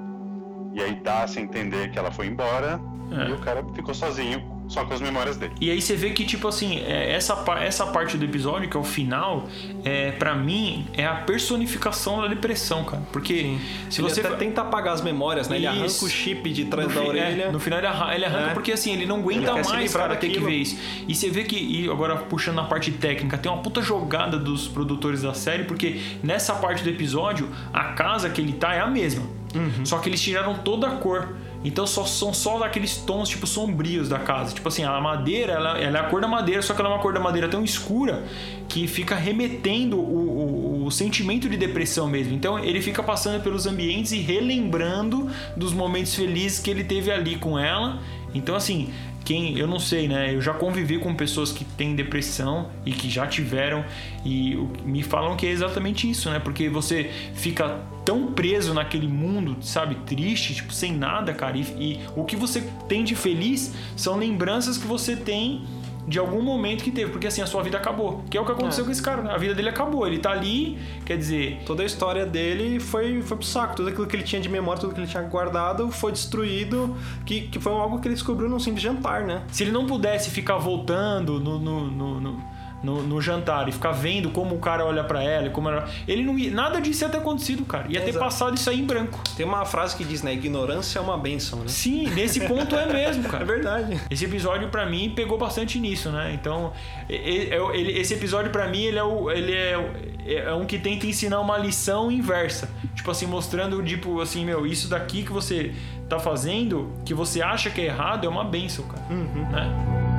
E 0.73 0.81
aí 0.81 0.95
dá 0.95 1.25
a 1.25 1.41
entender 1.41 1.91
que 1.91 1.99
ela 1.99 2.11
foi 2.11 2.27
embora. 2.27 2.79
É. 3.11 3.29
E 3.29 3.33
o 3.33 3.39
cara 3.39 3.65
ficou 3.73 3.93
sozinho, 3.93 4.60
só 4.71 4.85
com 4.85 4.93
as 4.93 5.01
memórias 5.01 5.35
dele. 5.35 5.53
E 5.59 5.69
aí 5.69 5.81
você 5.81 5.95
vê 5.95 6.11
que, 6.11 6.25
tipo 6.25 6.47
assim, 6.47 6.79
é, 6.79 7.11
essa, 7.11 7.43
essa 7.59 7.85
parte 7.87 8.17
do 8.17 8.23
episódio, 8.23 8.69
que 8.69 8.77
é 8.77 8.79
o 8.79 8.83
final, 8.83 9.47
é, 9.83 10.11
para 10.11 10.33
mim, 10.33 10.87
é 10.93 11.05
a 11.05 11.15
personificação 11.15 12.21
da 12.21 12.27
depressão, 12.27 12.83
cara. 12.85 13.03
Porque 13.11 13.57
se 13.89 14.01
Ele 14.01 14.09
você. 14.09 14.21
até 14.21 14.35
tenta 14.35 14.61
apagar 14.61 14.93
as 14.93 15.01
memórias, 15.01 15.49
né? 15.49 15.57
Ele 15.57 15.67
arranca 15.67 15.85
Isso. 15.87 16.05
o 16.05 16.09
chip 16.09 16.49
de 16.51 16.65
trás 16.65 16.87
No 16.87 16.93
da 16.93 17.01
orelha. 17.01 17.43
é, 17.43 17.51
no 17.51 17.59
final 17.59 17.79
ele 17.79 17.87
arranca, 17.87 18.15
ele 18.15 18.25
arranca 18.25 18.51
É. 18.51 18.53
porque 18.53 18.71
assim, 18.71 18.93
ele 18.93 19.05
não 19.05 19.19
aguenta 19.19 19.51
Ele 19.51 19.63
mais, 19.67 19.93
cara, 19.93 20.15
ter 20.15 20.29
que 20.29 20.39
ver 20.39 20.55
isso. 20.55 20.77
E 21.07 21.13
você 21.13 21.29
vê 21.29 21.43
que, 21.43 21.57
e 21.57 21.89
agora 21.89 22.15
puxando 22.15 22.59
a 22.59 22.63
parte 22.63 22.91
técnica, 22.91 23.37
tem 23.37 23.51
uma 23.51 23.61
puta 23.61 23.81
jogada 23.81 24.37
dos 24.37 24.67
produtores 24.69 25.21
da 25.21 25.33
série, 25.33 25.65
porque 25.65 25.99
nessa 26.23 26.53
parte 26.55 26.81
do 26.83 26.89
episódio, 26.89 27.49
a 27.73 27.85
casa 27.93 28.29
que 28.29 28.39
ele 28.39 28.53
tá 28.53 28.73
é 28.73 28.79
a 28.79 28.87
mesma. 28.87 29.23
Uhum. 29.53 29.85
Só 29.85 29.97
que 29.99 30.07
eles 30.07 30.21
tiraram 30.21 30.53
toda 30.59 30.87
a 30.87 30.91
cor. 30.91 31.35
Então 31.63 31.85
só, 31.85 32.05
são 32.05 32.33
só 32.33 32.57
daqueles 32.59 32.97
tons, 32.97 33.29
tipo, 33.29 33.45
sombrios 33.45 34.09
da 34.09 34.19
casa. 34.19 34.53
Tipo 34.53 34.67
assim, 34.67 34.83
a 34.83 34.99
madeira, 34.99 35.53
ela, 35.53 35.77
ela 35.77 35.97
é 35.99 36.01
a 36.01 36.03
cor 36.05 36.21
da 36.21 36.27
madeira, 36.27 36.61
só 36.61 36.73
que 36.73 36.81
ela 36.81 36.89
é 36.89 36.93
uma 36.93 37.01
cor 37.01 37.13
da 37.13 37.19
madeira 37.19 37.47
tão 37.47 37.63
escura 37.63 38.23
que 38.67 38.87
fica 38.87 39.15
remetendo 39.15 39.97
o, 39.97 40.81
o, 40.81 40.85
o 40.85 40.91
sentimento 40.91 41.47
de 41.47 41.57
depressão 41.57 42.07
mesmo. 42.07 42.33
Então 42.33 42.57
ele 42.57 42.81
fica 42.81 43.03
passando 43.03 43.41
pelos 43.43 43.65
ambientes 43.67 44.11
e 44.11 44.17
relembrando 44.17 45.29
dos 45.55 45.73
momentos 45.73 46.15
felizes 46.15 46.59
que 46.59 46.69
ele 46.69 46.83
teve 46.83 47.11
ali 47.11 47.35
com 47.35 47.57
ela. 47.57 47.99
Então, 48.33 48.55
assim, 48.55 48.89
quem 49.23 49.57
eu 49.57 49.67
não 49.67 49.79
sei, 49.79 50.07
né? 50.07 50.33
Eu 50.33 50.41
já 50.41 50.53
convivi 50.53 50.97
com 50.97 51.13
pessoas 51.13 51.51
que 51.51 51.63
têm 51.63 51.95
depressão 51.95 52.69
e 52.85 52.91
que 52.91 53.09
já 53.09 53.27
tiveram 53.27 53.85
e 54.25 54.55
me 54.83 55.03
falam 55.03 55.35
que 55.35 55.45
é 55.45 55.49
exatamente 55.49 56.09
isso, 56.09 56.29
né? 56.29 56.39
Porque 56.39 56.69
você 56.69 57.11
fica 57.33 57.79
tão 58.03 58.33
preso 58.33 58.73
naquele 58.73 59.07
mundo, 59.07 59.57
sabe, 59.61 59.95
triste, 60.05 60.55
tipo, 60.55 60.73
sem 60.73 60.93
nada, 60.93 61.33
cara. 61.33 61.57
E, 61.57 61.61
e 61.79 61.99
o 62.15 62.23
que 62.23 62.35
você 62.35 62.61
tem 62.87 63.03
de 63.03 63.15
feliz 63.15 63.73
são 63.95 64.17
lembranças 64.17 64.77
que 64.77 64.87
você 64.87 65.15
tem 65.15 65.61
de 66.07 66.17
algum 66.19 66.41
momento 66.41 66.83
que 66.83 66.91
teve, 66.91 67.11
porque 67.11 67.27
assim 67.27 67.41
a 67.41 67.45
sua 67.45 67.61
vida 67.63 67.77
acabou. 67.77 68.23
Que 68.29 68.37
é 68.37 68.41
o 68.41 68.45
que 68.45 68.51
aconteceu 68.51 68.83
É. 68.83 68.85
com 68.85 68.91
esse 68.91 69.01
cara, 69.01 69.21
né? 69.21 69.31
A 69.33 69.37
vida 69.37 69.53
dele 69.53 69.69
acabou. 69.69 70.05
Ele 70.07 70.17
tá 70.19 70.31
ali, 70.31 70.77
quer 71.05 71.17
dizer, 71.17 71.61
Toda 71.65 71.83
a 71.83 71.85
história 71.85 72.25
dele 72.25 72.79
foi, 72.79 73.21
foi 73.21 73.37
pro 73.37 73.45
saco. 73.45 73.75
Tudo 73.75 73.89
aquilo 73.89 74.07
que 74.07 74.15
ele 74.15 74.23
tinha 74.23 74.41
de 74.41 74.49
memória, 74.49 74.79
tudo 74.81 74.93
que 74.93 74.99
ele 74.99 75.07
tinha 75.07 75.23
guardado 75.23 75.91
foi 75.91 76.11
destruído. 76.11 76.95
Que, 77.25 77.41
que 77.41 77.59
foi 77.59 77.71
algo 77.73 77.99
que 77.99 78.07
ele 78.07 78.15
descobriu 78.15 78.49
num 78.49 78.59
simples 78.59 78.81
jantar, 78.83 79.23
né? 79.23 79.43
se 79.51 79.63
ele 79.63 79.71
não 79.71 79.85
pudesse 79.85 80.29
ficar 80.31 80.57
voltando 80.57 81.39
no, 81.39 81.59
no- 81.59 81.91
no- 81.91 82.19
no- 82.21 82.43
no, 82.83 83.03
no 83.03 83.21
jantar 83.21 83.67
e 83.69 83.71
ficar 83.71 83.91
vendo 83.91 84.29
como 84.31 84.55
o 84.55 84.59
cara 84.59 84.85
olha 84.85 85.03
pra 85.03 85.23
ela, 85.23 85.47
e 85.47 85.49
como 85.49 85.69
ela, 85.69 85.87
ele 86.07 86.23
não 86.23 86.37
ia, 86.37 86.49
nada 86.51 86.81
disso 86.81 87.03
ia 87.03 87.09
ter 87.09 87.17
acontecido, 87.17 87.63
cara. 87.65 87.85
Ia 87.89 88.01
ter 88.01 88.09
Exato. 88.09 88.25
passado 88.25 88.55
isso 88.57 88.69
aí 88.69 88.79
em 88.79 88.85
branco. 88.85 89.21
Tem 89.37 89.45
uma 89.45 89.65
frase 89.65 89.95
que 89.95 90.03
diz, 90.03 90.23
né? 90.23 90.33
Ignorância 90.33 90.99
é 90.99 91.01
uma 91.01 91.17
benção, 91.17 91.59
né? 91.59 91.65
Sim, 91.67 92.09
nesse 92.09 92.41
ponto 92.47 92.75
é 92.75 92.85
mesmo, 92.91 93.25
É 93.27 93.29
cara. 93.29 93.45
verdade. 93.45 93.99
Esse 94.09 94.25
episódio 94.25 94.69
pra 94.69 94.85
mim 94.85 95.11
pegou 95.15 95.37
bastante 95.37 95.79
nisso, 95.79 96.09
né? 96.09 96.31
Então, 96.33 96.73
é- 97.09 97.55
ele- 97.75 97.99
esse 97.99 98.13
episódio 98.13 98.51
pra 98.51 98.67
mim 98.67 98.81
ele 98.83 98.97
é 98.97 99.03
o, 99.03 99.29
ele 99.31 99.53
é, 99.53 99.77
o- 99.77 100.29
é 100.29 100.53
um 100.53 100.65
que 100.65 100.77
tenta 100.79 101.05
ensinar 101.05 101.39
uma 101.39 101.57
lição 101.57 102.11
inversa, 102.11 102.69
tipo 102.95 103.09
assim 103.11 103.25
mostrando 103.25 103.81
tipo 103.83 104.21
assim 104.21 104.45
meu 104.45 104.65
isso 104.65 104.87
daqui 104.87 105.23
que 105.23 105.31
você 105.31 105.73
tá 106.09 106.19
fazendo 106.19 106.91
que 107.05 107.13
você 107.13 107.41
acha 107.41 107.69
que 107.69 107.81
é 107.81 107.85
errado 107.85 108.25
é 108.25 108.29
uma 108.29 108.43
benção, 108.43 108.85
cara, 108.85 109.03
né? 109.09 110.10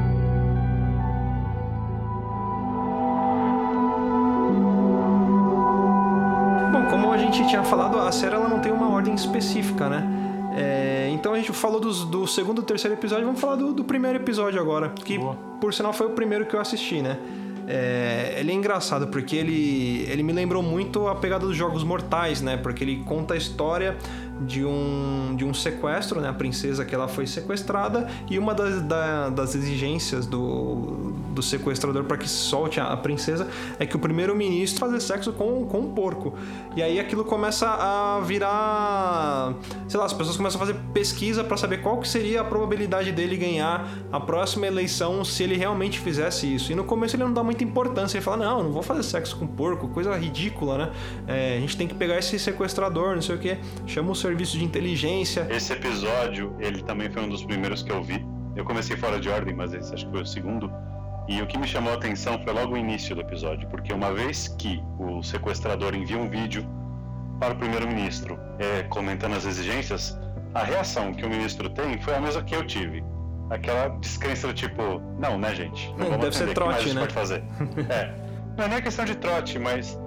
Gente 7.33 7.49
tinha 7.49 7.63
falado, 7.65 7.99
a 7.99 8.13
série 8.13 8.35
ela 8.35 8.49
não 8.49 8.59
tem 8.61 8.73
uma 8.73 8.89
ordem 8.91 9.15
específica, 9.15 9.89
né? 9.89 10.07
É, 10.57 11.09
então 11.13 11.33
a 11.33 11.37
gente 11.39 11.53
falou 11.53 11.81
dos- 11.81 12.05
do 12.05 12.27
segundo 12.27 12.61
e 12.61 12.65
terceiro 12.65 12.95
episódio, 12.97 13.25
vamos 13.25 13.41
falar 13.41 13.57
do, 13.57 13.73
do 13.73 13.85
primeiro 13.85 14.19
episódio 14.19 14.61
agora, 14.61 14.91
que 14.91 15.17
Boa. 15.19 15.35
por 15.61 15.73
sinal 15.73 15.93
foi 15.93 16.07
o 16.09 16.11
primeiro 16.11 16.45
que 16.45 16.55
eu 16.55 16.61
assisti, 16.61 17.01
né? 17.01 17.17
É, 17.67 18.35
ele 18.39 18.51
é 18.51 18.55
engraçado 18.55 19.07
porque 19.07 19.37
ele, 19.37 20.05
ele 20.11 20.23
me 20.23 20.33
lembrou 20.33 20.63
muito 20.63 21.07
a 21.09 21.15
pegada 21.15 21.47
dos 21.47 21.57
Jogos 21.57 21.85
Mortais, 21.85 22.43
né? 22.43 22.57
Porque 22.57 22.83
ele 22.85 23.03
conta 23.07 23.35
a 23.35 23.37
história 23.37 23.97
de 24.41 24.65
um, 24.65 25.35
de 25.37 25.45
um 25.45 25.55
sequestro, 25.55 26.21
né? 26.21 26.29
A 26.29 26.33
princesa 26.33 26.85
que 26.85 26.95
ela 26.95 27.07
foi 27.07 27.27
sequestrada 27.27 28.09
e 28.29 28.39
uma 28.39 28.55
das, 28.55 28.83
da- 28.83 29.29
das 29.29 29.55
exigências 29.55 30.27
do, 30.27 31.13
do 31.31 31.43
sequestrador 31.43 32.05
para 32.05 32.17
que 32.17 32.29
solte 32.29 32.81
a, 32.81 32.87
a 32.87 32.97
princesa 32.97 33.47
é 33.79 33.87
que 33.87 33.95
o 33.95 33.99
primeiro-ministro 33.99 34.81
fazer 34.81 35.01
sexo 35.01 35.33
com, 35.33 35.65
com 35.67 35.81
um 35.81 35.91
porco. 35.95 36.35
E 36.75 36.83
aí 36.83 36.99
aquilo 36.99 37.25
começa 37.25 37.69
a 37.69 38.21
virar... 38.25 39.55
Sei 39.89 39.99
lá, 40.01 40.07
as 40.07 40.13
pessoas 40.13 40.37
começam 40.37 40.61
a 40.61 40.67
fazer 40.67 40.79
pesquisa 40.93 41.45
para 41.45 41.57
saber 41.57 41.83
qual 41.83 41.99
que 41.99 42.09
seria 42.09 42.41
a 42.41 42.45
probabilidade 42.45 43.13
dele 43.13 43.37
ganhar 43.37 43.89
a 44.11 44.19
próxima 44.19 44.67
eleição 44.67 45.25
se 45.25 45.43
ele 45.43 45.57
realmente 45.57 45.99
fizesse 46.01 46.53
isso. 46.53 46.73
E 46.73 46.75
no 46.75 46.85
começo 46.85 47.15
ele 47.17 47.25
não 47.25 47.33
dá 47.33 47.43
muita 47.45 47.63
importância. 47.63 48.17
Ele 48.17 48.25
fala, 48.25 48.39
não, 48.39 48.65
não 48.65 48.73
vou 48.73 48.83
fazer 48.83 49.03
sexo 49.03 49.37
com 49.37 49.47
porco, 49.47 49.89
coisa 49.89 50.17
ridícula, 50.17 50.79
né? 50.79 50.91
É, 51.29 51.57
a 51.57 51.61
gente 51.61 51.77
tem 51.77 51.87
que 51.87 51.95
pegar 51.95 52.19
esse 52.19 52.39
sequestrador, 52.39 53.15
não 53.15 53.23
sei 53.23 53.37
o 53.37 53.39
que. 53.39 53.57
Chama 53.87 54.11
o 54.11 54.15
serviço 54.33 54.59
de 54.59 54.65
inteligência. 54.65 55.47
Esse 55.51 55.75
episódio, 55.75 56.57
ele 56.59 56.83
também 56.83 57.11
foi 57.11 57.23
um 57.23 57.29
dos 57.29 57.45
primeiros 57.45 57.83
que 57.83 57.93
eu 57.93 58.03
vi. 58.03 58.25
Eu 58.57 58.65
comecei 58.65 58.97
fora 58.97 59.21
de 59.21 59.29
ordem, 59.29 59.55
mas 59.55 59.75
esse 59.75 59.93
acho 59.93 60.07
que 60.07 60.11
foi 60.11 60.23
o 60.23 60.27
segundo. 60.27 60.73
E 61.29 61.41
o 61.43 61.47
que 61.47 61.59
me 61.59 61.67
chamou 61.67 61.93
a 61.93 61.97
atenção 61.97 62.43
foi 62.43 62.53
logo 62.53 62.75
o 62.75 62.77
início 62.77 63.15
do 63.15 63.21
episódio, 63.21 63.69
porque 63.69 63.93
uma 63.93 64.13
vez 64.13 64.49
que 64.49 64.83
o 64.99 65.23
sequestrador 65.23 65.95
envia 65.95 66.19
um 66.19 66.31
vídeo 66.31 66.67
para 67.39 67.53
o 67.53 67.57
primeiro-ministro 67.57 68.39
é, 68.59 68.83
comentando 68.85 69.35
as 69.35 69.45
exigências, 69.45 70.19
a 70.55 70.63
reação 70.63 71.13
que 71.13 71.25
o 71.27 71.29
ministro 71.29 71.69
tem 71.69 72.01
foi 72.01 72.15
a 72.15 72.21
mesma 72.21 72.43
que 72.43 72.55
eu 72.55 72.67
tive. 72.67 73.05
Aquela 73.51 73.89
descrença 73.99 74.47
do 74.47 74.55
tipo, 74.55 74.99
não, 75.19 75.39
né, 75.39 75.55
gente? 75.55 75.91
Não 75.99 76.07
vamos 76.17 76.21
deve 76.21 76.37
ser 76.37 76.49
o 76.49 76.55
que 76.55 76.61
mais 76.61 76.77
trote, 76.79 76.95
né? 76.95 77.01
pode 77.03 77.15
fazer? 77.15 77.45
é. 77.91 78.15
Não 78.57 78.65
é 78.65 78.69
nem 78.69 78.83
questão 78.83 79.05
de 79.05 79.15
trote, 79.15 79.59
mas, 79.59 79.99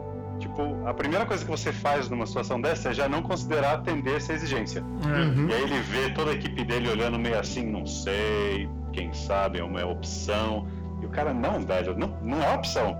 tipo, 0.55 0.87
a 0.87 0.93
primeira 0.93 1.25
coisa 1.25 1.43
que 1.43 1.51
você 1.51 1.71
faz 1.73 2.09
numa 2.09 2.25
situação 2.25 2.59
dessa 2.61 2.89
é 2.89 2.93
já 2.93 3.09
não 3.09 3.21
considerar 3.21 3.73
atender 3.75 4.15
essa 4.17 4.33
exigência. 4.33 4.81
Uhum. 4.83 5.47
E 5.49 5.53
aí 5.53 5.61
ele 5.63 5.79
vê 5.81 6.09
toda 6.11 6.31
a 6.31 6.33
equipe 6.33 6.63
dele 6.63 6.89
olhando 6.89 7.19
meio 7.19 7.37
assim, 7.37 7.65
não 7.65 7.85
sei, 7.85 8.69
quem 8.93 9.13
sabe, 9.13 9.59
é 9.59 9.63
uma 9.63 9.85
opção. 9.85 10.67
E 11.01 11.05
o 11.05 11.09
cara, 11.09 11.33
não, 11.33 11.59
velho, 11.65 11.97
não, 11.97 12.17
não 12.21 12.41
é 12.41 12.55
opção. 12.55 12.97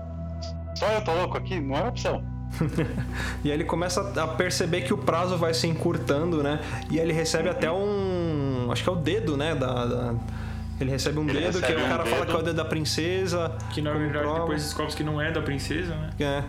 Só 0.76 0.86
eu 0.92 1.00
tô 1.02 1.12
louco 1.14 1.38
aqui, 1.38 1.58
não 1.58 1.76
é 1.76 1.88
opção. 1.88 2.22
E 3.44 3.50
aí 3.50 3.56
ele 3.56 3.64
começa 3.64 4.00
a 4.20 4.26
perceber 4.28 4.82
que 4.82 4.92
o 4.92 4.98
prazo 4.98 5.36
vai 5.36 5.54
se 5.54 5.66
encurtando, 5.66 6.42
né? 6.42 6.60
E 6.90 6.98
aí 6.98 7.04
ele 7.06 7.12
recebe 7.12 7.48
até 7.48 7.70
um. 7.70 8.68
Acho 8.70 8.82
que 8.82 8.88
é 8.88 8.92
o 8.92 8.96
dedo, 8.96 9.36
né? 9.36 9.54
Da, 9.54 9.86
da- 9.86 10.14
Ele 10.80 10.90
recebe 10.90 11.18
um 11.18 11.22
Ele 11.28 11.40
dedo, 11.40 11.60
que 11.60 11.60
recebe 11.60 11.80
o 11.82 11.84
um 11.84 11.88
cara 11.88 12.04
fala 12.04 12.16
dedo. 12.22 12.30
que 12.30 12.36
é 12.36 12.40
o 12.40 12.42
dedo 12.42 12.56
da 12.56 12.64
princesa. 12.64 13.52
Que 13.70 13.80
na 13.82 13.92
verdade 13.92 14.32
depois 14.32 14.62
descobre 14.62 14.94
que 14.94 15.04
não 15.04 15.20
é 15.20 15.30
da 15.30 15.40
princesa, 15.42 15.94
né? 15.94 16.10
É. 16.18 16.42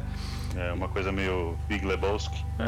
É 0.55 0.71
uma 0.71 0.87
coisa 0.87 1.11
meio 1.11 1.55
Big 1.67 1.85
Lebowski. 1.85 2.43
É, 2.57 2.63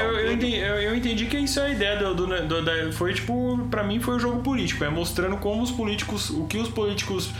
é, 0.00 0.04
eu, 0.06 0.18
eu 0.18 0.32
entendi, 0.32 0.56
eu, 0.56 0.74
eu 0.76 0.96
entendi 0.96 1.26
que 1.26 1.38
isso 1.38 1.58
é 1.60 1.66
a 1.66 1.68
ideia 1.70 1.96
do, 1.98 2.14
do, 2.14 2.26
do- 2.46 2.62
da- 2.64 2.92
foi 2.92 3.14
tipo 3.14 3.58
pra 3.70 3.82
mim 3.82 4.00
foi 4.00 4.16
o 4.16 4.18
jogo 4.18 4.40
político, 4.42 4.84
é 4.84 4.90
mostrando 4.90 5.36
como 5.38 5.62
os 5.62 5.70
políticos, 5.70 6.28
o 6.30 6.44
que 6.46 6.58
os 6.58 6.68
políticos 6.68 7.30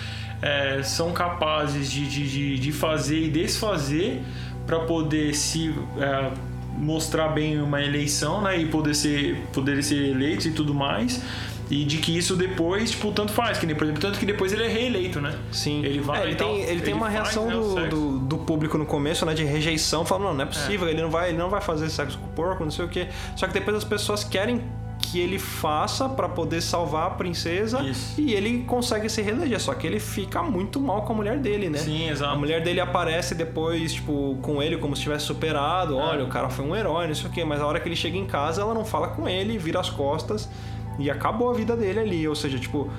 é, 0.41 0.83
são 0.83 1.13
capazes 1.13 1.91
de, 1.91 2.07
de, 2.07 2.29
de, 2.31 2.59
de 2.59 2.73
fazer 2.73 3.25
e 3.25 3.29
desfazer 3.31 4.23
pra 4.67 4.81
poder 4.81 5.35
se 5.35 5.75
é, 5.99 6.31
mostrar 6.79 7.29
bem 7.29 7.61
uma 7.61 7.83
eleição, 7.83 8.41
né, 8.41 8.59
e 8.59 8.67
poder 8.67 8.95
ser 8.95 9.37
poder 9.53 9.83
ser 9.83 10.03
eleitos 10.11 10.47
e 10.47 10.53
tudo 10.53 10.73
mais. 10.73 11.21
E 11.71 11.85
de 11.85 11.99
que 11.99 12.17
isso 12.17 12.35
depois, 12.35 12.91
tipo, 12.91 13.13
tanto 13.13 13.33
faz, 13.33 13.59
que 13.59 13.65
nem, 13.65 13.77
por 13.77 13.85
exemplo, 13.85 14.03
tanto 14.03 14.19
que 14.19 14.27
depois 14.27 14.53
ele 14.53 14.65
é 14.65 14.69
reeleito, 14.69 15.21
né? 15.21 15.39
Sim. 15.53 15.85
Ele 15.85 16.01
vai 16.01 16.21
É, 16.21 16.23
ele 16.25 16.33
e 16.33 16.35
tal, 16.35 16.49
tem, 16.49 16.63
ele 16.63 16.81
tem 16.81 16.93
uma 16.93 17.11
faz, 17.11 17.15
reação 17.15 17.47
né, 17.47 17.53
do, 17.53 17.89
do, 17.89 18.19
do 18.19 18.39
público 18.39 18.77
no 18.77 18.85
começo, 18.85 19.25
né? 19.25 19.35
De 19.35 19.45
rejeição, 19.45 20.05
falando, 20.05 20.25
não, 20.25 20.35
não 20.35 20.43
é 20.43 20.47
possível, 20.47 20.89
ele, 20.89 21.01
não 21.01 21.11
vai, 21.11 21.29
ele 21.29 21.39
não 21.39 21.49
vai 21.49 21.61
fazer 21.61 21.89
sexo 21.89 22.19
com 22.19 22.27
o 22.27 22.31
porco, 22.31 22.65
não 22.65 22.73
sei 22.73 22.85
o 22.85 22.89
quê. 22.89 23.09
Só 23.37 23.47
que 23.47 23.53
depois 23.53 23.77
as 23.77 23.85
pessoas 23.85 24.25
querem 24.25 24.61
que 25.01 25.19
ele 25.19 25.39
faça 25.39 26.09
pra 26.09 26.29
poder 26.29 26.61
salvar 26.61 27.07
a 27.07 27.11
princesa 27.11 27.83
Isso. 27.83 28.21
e 28.21 28.35
ele 28.35 28.65
consegue 28.65 29.09
se 29.09 29.23
reeleger. 29.23 29.61
Só 29.61 29.75
que 29.75 29.87
ele 29.87 29.99
fica 29.99 30.43
muito 30.43 30.81
mal 30.81 31.03
com 31.03 31.13
a 31.13 31.17
mulher 31.17 31.39
dele, 31.39 31.69
né? 31.69 31.79
Sim, 31.79 32.09
exato. 32.09 32.33
A 32.33 32.37
mulher 32.37 32.63
dele 32.63 32.81
aparece 32.81 33.35
depois, 33.35 33.95
tipo, 33.95 34.39
com 34.43 34.63
ele 34.63 34.77
como 34.77 34.95
se 34.95 35.03
tivesse 35.03 35.25
superado. 35.25 35.99
É. 35.99 36.03
Olha, 36.03 36.25
o 36.25 36.29
cara 36.29 36.49
foi 36.49 36.65
um 36.65 36.77
herói, 36.77 37.07
não 37.09 37.15
sei 37.15 37.29
o 37.29 37.33
quê. 37.33 37.45
Mas 37.45 37.61
a 37.61 37.67
hora 37.67 37.81
que 37.81 37.89
ele 37.89 37.97
chega 37.97 38.17
em 38.17 38.27
casa, 38.27 38.63
ela 38.63 38.75
não 38.75 38.85
fala 38.85 39.09
com 39.09 39.29
ele, 39.29 39.59
vira 39.59 39.81
as 39.81 39.91
costas 39.91 40.49
e 41.01 41.11
acabou 41.11 41.51
a 41.51 41.55
vida 41.55 41.77
dele 41.77 41.99
ali. 42.01 42.29
Ou 42.29 42.35
seja, 42.35 42.59
tipo, 42.59 42.91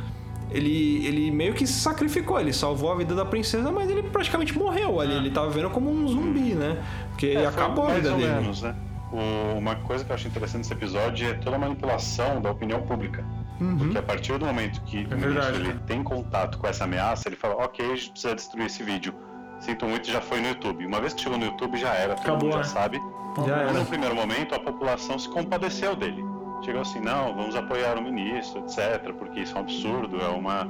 ele, 0.49 1.05
ele 1.05 1.31
meio 1.31 1.53
que 1.53 1.65
se 1.65 1.79
sacrificou. 1.79 2.39
Ele 2.39 2.51
salvou 2.53 2.91
a 2.91 2.95
vida 2.95 3.15
da 3.15 3.25
princesa, 3.25 3.71
mas 3.71 3.89
ele 3.89 4.03
praticamente 4.03 4.57
morreu 4.57 4.99
ali. 4.99 5.13
Ele 5.13 5.31
tava 5.31 5.49
vivendo 5.49 5.69
como 5.71 5.89
um 5.89 6.07
zumbi, 6.07 6.53
né? 6.55 6.81
Porque 7.11 7.27
É, 7.27 7.45
acabou 7.45 7.85
a 7.85 7.89
mais 7.89 7.99
vida 8.01 8.13
ou 8.13 8.19
dele. 8.19 8.33
menos, 8.33 8.61
né? 8.61 8.75
O- 9.11 9.57
uma 9.57 9.75
coisa 9.75 10.03
que 10.05 10.11
eu 10.11 10.15
acho 10.15 10.27
interessante 10.27 10.59
nesse 10.59 10.73
episódio 10.73 11.29
é 11.29 11.33
toda 11.33 11.55
a 11.55 11.59
manipulação 11.59 12.41
da 12.41 12.51
opinião 12.51 12.81
pública. 12.81 13.23
Uhum. 13.59 13.77
Porque 13.77 13.97
a 13.97 14.01
partir 14.03 14.37
do 14.37 14.45
momento 14.45 14.81
que 14.83 14.97
o 14.97 15.01
É 15.01 15.03
verdade, 15.03 15.27
ministro, 15.27 15.55
ele 15.57 15.65
cara. 15.73 15.83
tem 15.85 16.01
contato 16.03 16.57
com 16.57 16.65
essa 16.67 16.85
ameaça, 16.85 17.27
ele 17.27 17.35
fala, 17.35 17.55
ok, 17.63 17.85
a 17.91 17.95
gente 17.95 18.11
precisa 18.11 18.33
destruir 18.35 18.65
esse 18.65 18.81
vídeo. 18.83 19.13
Sinto 19.59 19.85
muito, 19.85 20.07
já 20.09 20.19
foi 20.19 20.39
no 20.41 20.47
YouTube. 20.47 20.85
Uma 20.87 20.99
vez 20.99 21.13
que 21.13 21.21
chegou 21.21 21.37
no 21.37 21.45
YouTube, 21.45 21.77
já 21.77 21.93
era, 21.93 22.15
todo 22.15 22.21
Acabou, 22.23 22.43
mundo 22.45 22.53
já 22.53 22.57
né? 22.59 22.63
sabe. 22.63 22.97
Já 22.97 23.41
Mas 23.57 23.69
era. 23.69 23.73
no 23.73 23.85
primeiro 23.85 24.15
momento, 24.15 24.55
a 24.55 24.59
população 24.59 25.19
se 25.19 25.29
compadeceu 25.29 25.95
dele. 25.95 26.23
Chegou 26.63 26.81
assim, 26.81 26.99
não, 26.99 27.35
vamos 27.35 27.55
apoiar 27.55 27.97
o 27.97 28.01
ministro, 28.01 28.61
etc., 28.61 29.13
porque 29.17 29.41
isso 29.41 29.57
é 29.57 29.59
um 29.59 29.63
absurdo, 29.63 30.21
é, 30.21 30.27
uma, 30.27 30.67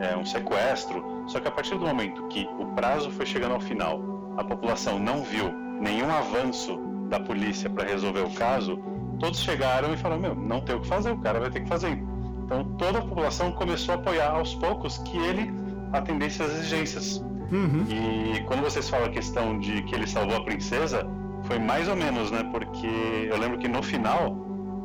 é 0.00 0.16
um 0.16 0.24
sequestro. 0.24 1.24
Só 1.26 1.38
que 1.40 1.48
a 1.48 1.50
partir 1.50 1.76
do 1.76 1.86
momento 1.86 2.26
que 2.28 2.48
o 2.58 2.66
prazo 2.74 3.10
foi 3.10 3.26
chegando 3.26 3.52
ao 3.54 3.60
final, 3.60 4.00
a 4.38 4.44
população 4.44 4.98
não 4.98 5.22
viu 5.22 5.52
nenhum 5.80 6.10
avanço 6.10 6.78
da 7.08 7.20
polícia 7.20 7.68
para 7.68 7.84
resolver 7.84 8.20
o 8.20 8.30
caso, 8.30 8.78
todos 9.18 9.40
chegaram 9.40 9.92
e 9.92 9.96
falaram, 9.96 10.22
meu, 10.22 10.34
não 10.34 10.60
tem 10.60 10.76
o 10.76 10.80
que 10.80 10.86
fazer, 10.86 11.10
o 11.10 11.18
cara 11.18 11.40
vai 11.40 11.50
ter 11.50 11.60
que 11.60 11.68
fazer. 11.68 12.02
Então 12.44 12.64
toda 12.78 12.98
a 12.98 13.02
população 13.02 13.52
começou 13.52 13.94
a 13.94 13.98
apoiar 13.98 14.30
aos 14.30 14.54
poucos 14.54 14.98
que 14.98 15.18
ele 15.18 15.52
atendesse 15.92 16.42
às 16.42 16.50
exigências. 16.50 17.18
Uhum. 17.50 17.84
E 17.88 18.40
quando 18.42 18.62
vocês 18.62 18.88
falam 18.88 19.06
a 19.06 19.10
questão 19.10 19.58
de 19.58 19.82
que 19.82 19.94
ele 19.94 20.06
salvou 20.06 20.36
a 20.36 20.44
princesa, 20.44 21.06
foi 21.44 21.58
mais 21.58 21.88
ou 21.88 21.96
menos, 21.96 22.30
né? 22.30 22.44
Porque 22.50 22.86
eu 23.30 23.38
lembro 23.38 23.58
que 23.58 23.68
no 23.68 23.82
final, 23.82 24.36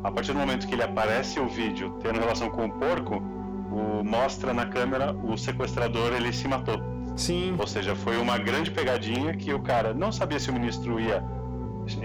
a 0.04 0.12
partir 0.12 0.34
do 0.34 0.40
momento 0.40 0.68
que 0.68 0.76
ele 0.76 0.84
aparece 0.84 1.40
o 1.40 1.48
vídeo 1.48 1.98
tendo 2.02 2.20
relação 2.20 2.50
com 2.50 2.66
o 2.66 2.72
porco, 2.72 3.16
o, 3.72 4.04
mostra 4.04 4.54
na 4.54 4.66
câmera 4.66 5.14
o 5.14 5.38
sequestrador 5.38 6.14
ele 6.14 6.34
se 6.34 6.48
matou. 6.48 6.80
Sim. 7.16 7.56
Ou 7.58 7.68
seja, 7.68 7.96
foi 7.96 8.18
uma 8.18 8.38
grande 8.38 8.72
pegadinha 8.72 9.36
que 9.36 9.54
o 9.54 9.62
cara 9.62 9.94
não 9.94 10.12
sabia 10.12 10.40
se 10.40 10.50
o 10.50 10.54
ministro 10.54 11.00
ia 11.00 11.24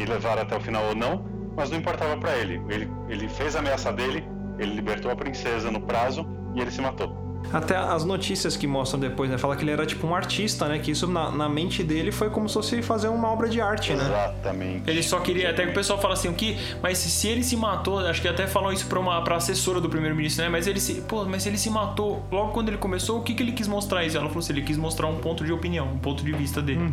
levar 0.07 0.39
até 0.39 0.57
o 0.57 0.61
final 0.61 0.85
ou 0.87 0.95
não, 0.95 1.25
mas 1.57 1.71
não 1.71 1.79
importava 1.79 2.17
pra 2.17 2.37
ele. 2.37 2.63
ele. 2.69 2.91
Ele 3.09 3.29
fez 3.29 3.57
a 3.57 3.59
ameaça 3.59 3.93
dele, 3.93 4.25
ele 4.59 4.75
libertou 4.75 5.11
a 5.11 5.17
princesa 5.17 5.71
no 5.71 5.81
prazo 5.81 6.27
e 6.55 6.61
ele 6.61 6.71
se 6.71 6.81
matou. 6.81 7.28
Até 7.53 7.77
as 7.77 8.05
notícias 8.05 8.57
que 8.57 8.67
mostram 8.67 9.01
depois, 9.01 9.31
né? 9.31 9.39
Fala 9.39 9.57
que 9.57 9.63
ele 9.65 9.71
era 9.71 9.87
tipo 9.87 10.07
um 10.07 10.15
artista, 10.15 10.67
né? 10.69 10.79
Que 10.79 10.91
isso 10.91 11.07
na, 11.07 11.31
na 11.31 11.49
mente 11.49 11.83
dele 11.83 12.13
foi 12.13 12.31
como 12.31 12.49
se 12.49 12.55
fosse 12.55 12.83
fazer 12.83 13.09
uma 13.09 13.29
obra 13.33 13.49
de 13.49 13.61
arte, 13.61 13.93
né? 13.95 14.05
Exatamente. 14.05 14.91
Ele 14.91 15.03
só 15.03 15.19
queria, 15.21 15.51
até 15.51 15.65
que 15.65 15.71
o 15.71 15.75
pessoal 15.75 16.01
fala 16.01 16.15
assim, 16.15 16.29
o 16.29 16.35
que? 16.35 16.57
Mas 16.83 16.99
se, 16.99 17.11
se 17.11 17.29
ele 17.29 17.43
se 17.43 17.57
matou, 17.57 17.99
acho 18.01 18.21
que 18.21 18.29
até 18.29 18.47
falam 18.47 18.73
isso 18.73 18.87
pra 18.87 18.99
uma 18.99 19.23
pra 19.23 19.37
assessora 19.37 19.81
do 19.81 19.89
primeiro-ministro, 19.89 20.43
né? 20.45 20.49
Mas 20.51 20.67
ele 20.67 20.81
se. 20.81 20.95
Pô, 21.03 21.25
mas 21.25 21.47
ele 21.47 21.57
se 21.59 21.71
matou 21.71 22.25
logo 22.31 22.53
quando 22.53 22.69
ele 22.69 22.79
começou, 22.79 23.19
o 23.19 23.23
que, 23.23 23.35
que 23.35 23.43
ele 23.43 23.53
quis 23.53 23.67
mostrar 23.69 24.05
isso? 24.05 24.17
Ela 24.17 24.27
falou 24.29 24.41
assim, 24.41 24.53
ele 24.53 24.63
quis 24.63 24.77
mostrar 24.77 25.07
um 25.07 25.17
ponto 25.17 25.45
de 25.45 25.53
opinião, 25.53 25.87
um 25.89 25.99
ponto 25.99 26.23
de 26.25 26.33
vista 26.33 26.61
dele. 26.61 26.93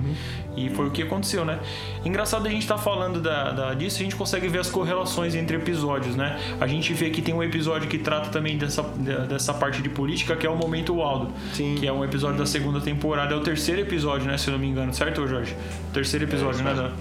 E 0.56 0.70
foi 0.70 0.88
o 0.88 0.92
que 0.92 1.04
aconteceu, 1.04 1.44
né? 1.44 1.60
Engraçado 2.04 2.48
a 2.48 2.50
gente 2.50 2.66
tá 2.68 2.78
falando 2.78 3.20
da, 3.22 3.52
da- 3.52 3.74
disso, 3.74 3.98
a 4.00 4.04
gente 4.04 4.16
consegue 4.16 4.48
ver 4.48 4.60
as 4.60 4.70
correlações 4.70 5.36
entre 5.36 5.58
episódios, 5.58 6.16
né? 6.16 6.40
A 6.60 6.68
gente 6.68 6.94
vê 6.94 7.10
que 7.10 7.22
tem 7.22 7.34
um 7.34 7.44
episódio 7.44 7.88
que 7.88 7.98
trata 7.98 8.30
também 8.30 8.58
dessa, 8.58 8.84
dessa 8.84 9.54
parte 9.54 9.82
de 9.82 9.90
política, 9.90 10.36
que 10.36 10.45
que 10.46 10.48
é 10.48 10.52
o 10.52 10.56
Momento 10.56 10.96
Waldo. 10.96 11.32
Sim. 11.54 11.76
Que 11.80 11.88
é 11.88 11.92
um 11.92 12.04
episódio 12.04 12.38
da 12.38 12.46
segunda 12.46 12.80
temporada. 12.80 13.34
É 13.34 13.38
o 13.38 13.42
terceiro 13.42 13.82
episódio, 13.82 14.28
né? 14.28 14.38
Se 14.38 14.48
eu 14.48 14.52
não 14.52 14.60
me 14.60 14.68
engano, 14.68 14.94
certo, 14.94 15.26
Jorge? 15.28 15.56
O 15.90 15.92
terceiro 15.92 16.26
episódio, 16.26 16.64
né? 16.64 16.72
Dan? 16.76 16.92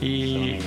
E 0.00 0.60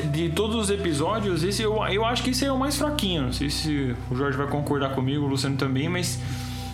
É. 0.00 0.06
de 0.06 0.28
todos 0.30 0.56
os 0.56 0.70
episódios, 0.70 1.44
esse 1.44 1.62
eu, 1.62 1.76
eu 1.86 2.04
acho 2.04 2.24
que 2.24 2.30
esse 2.30 2.44
é 2.44 2.50
o 2.50 2.58
mais 2.58 2.76
fraquinho. 2.76 3.22
Não 3.22 3.32
sei 3.32 3.48
se 3.48 3.94
o 4.10 4.16
Jorge 4.16 4.36
vai 4.36 4.48
concordar 4.48 4.90
comigo, 4.90 5.24
o 5.24 5.28
Luciano 5.28 5.56
também, 5.56 5.88
mas 5.88 6.18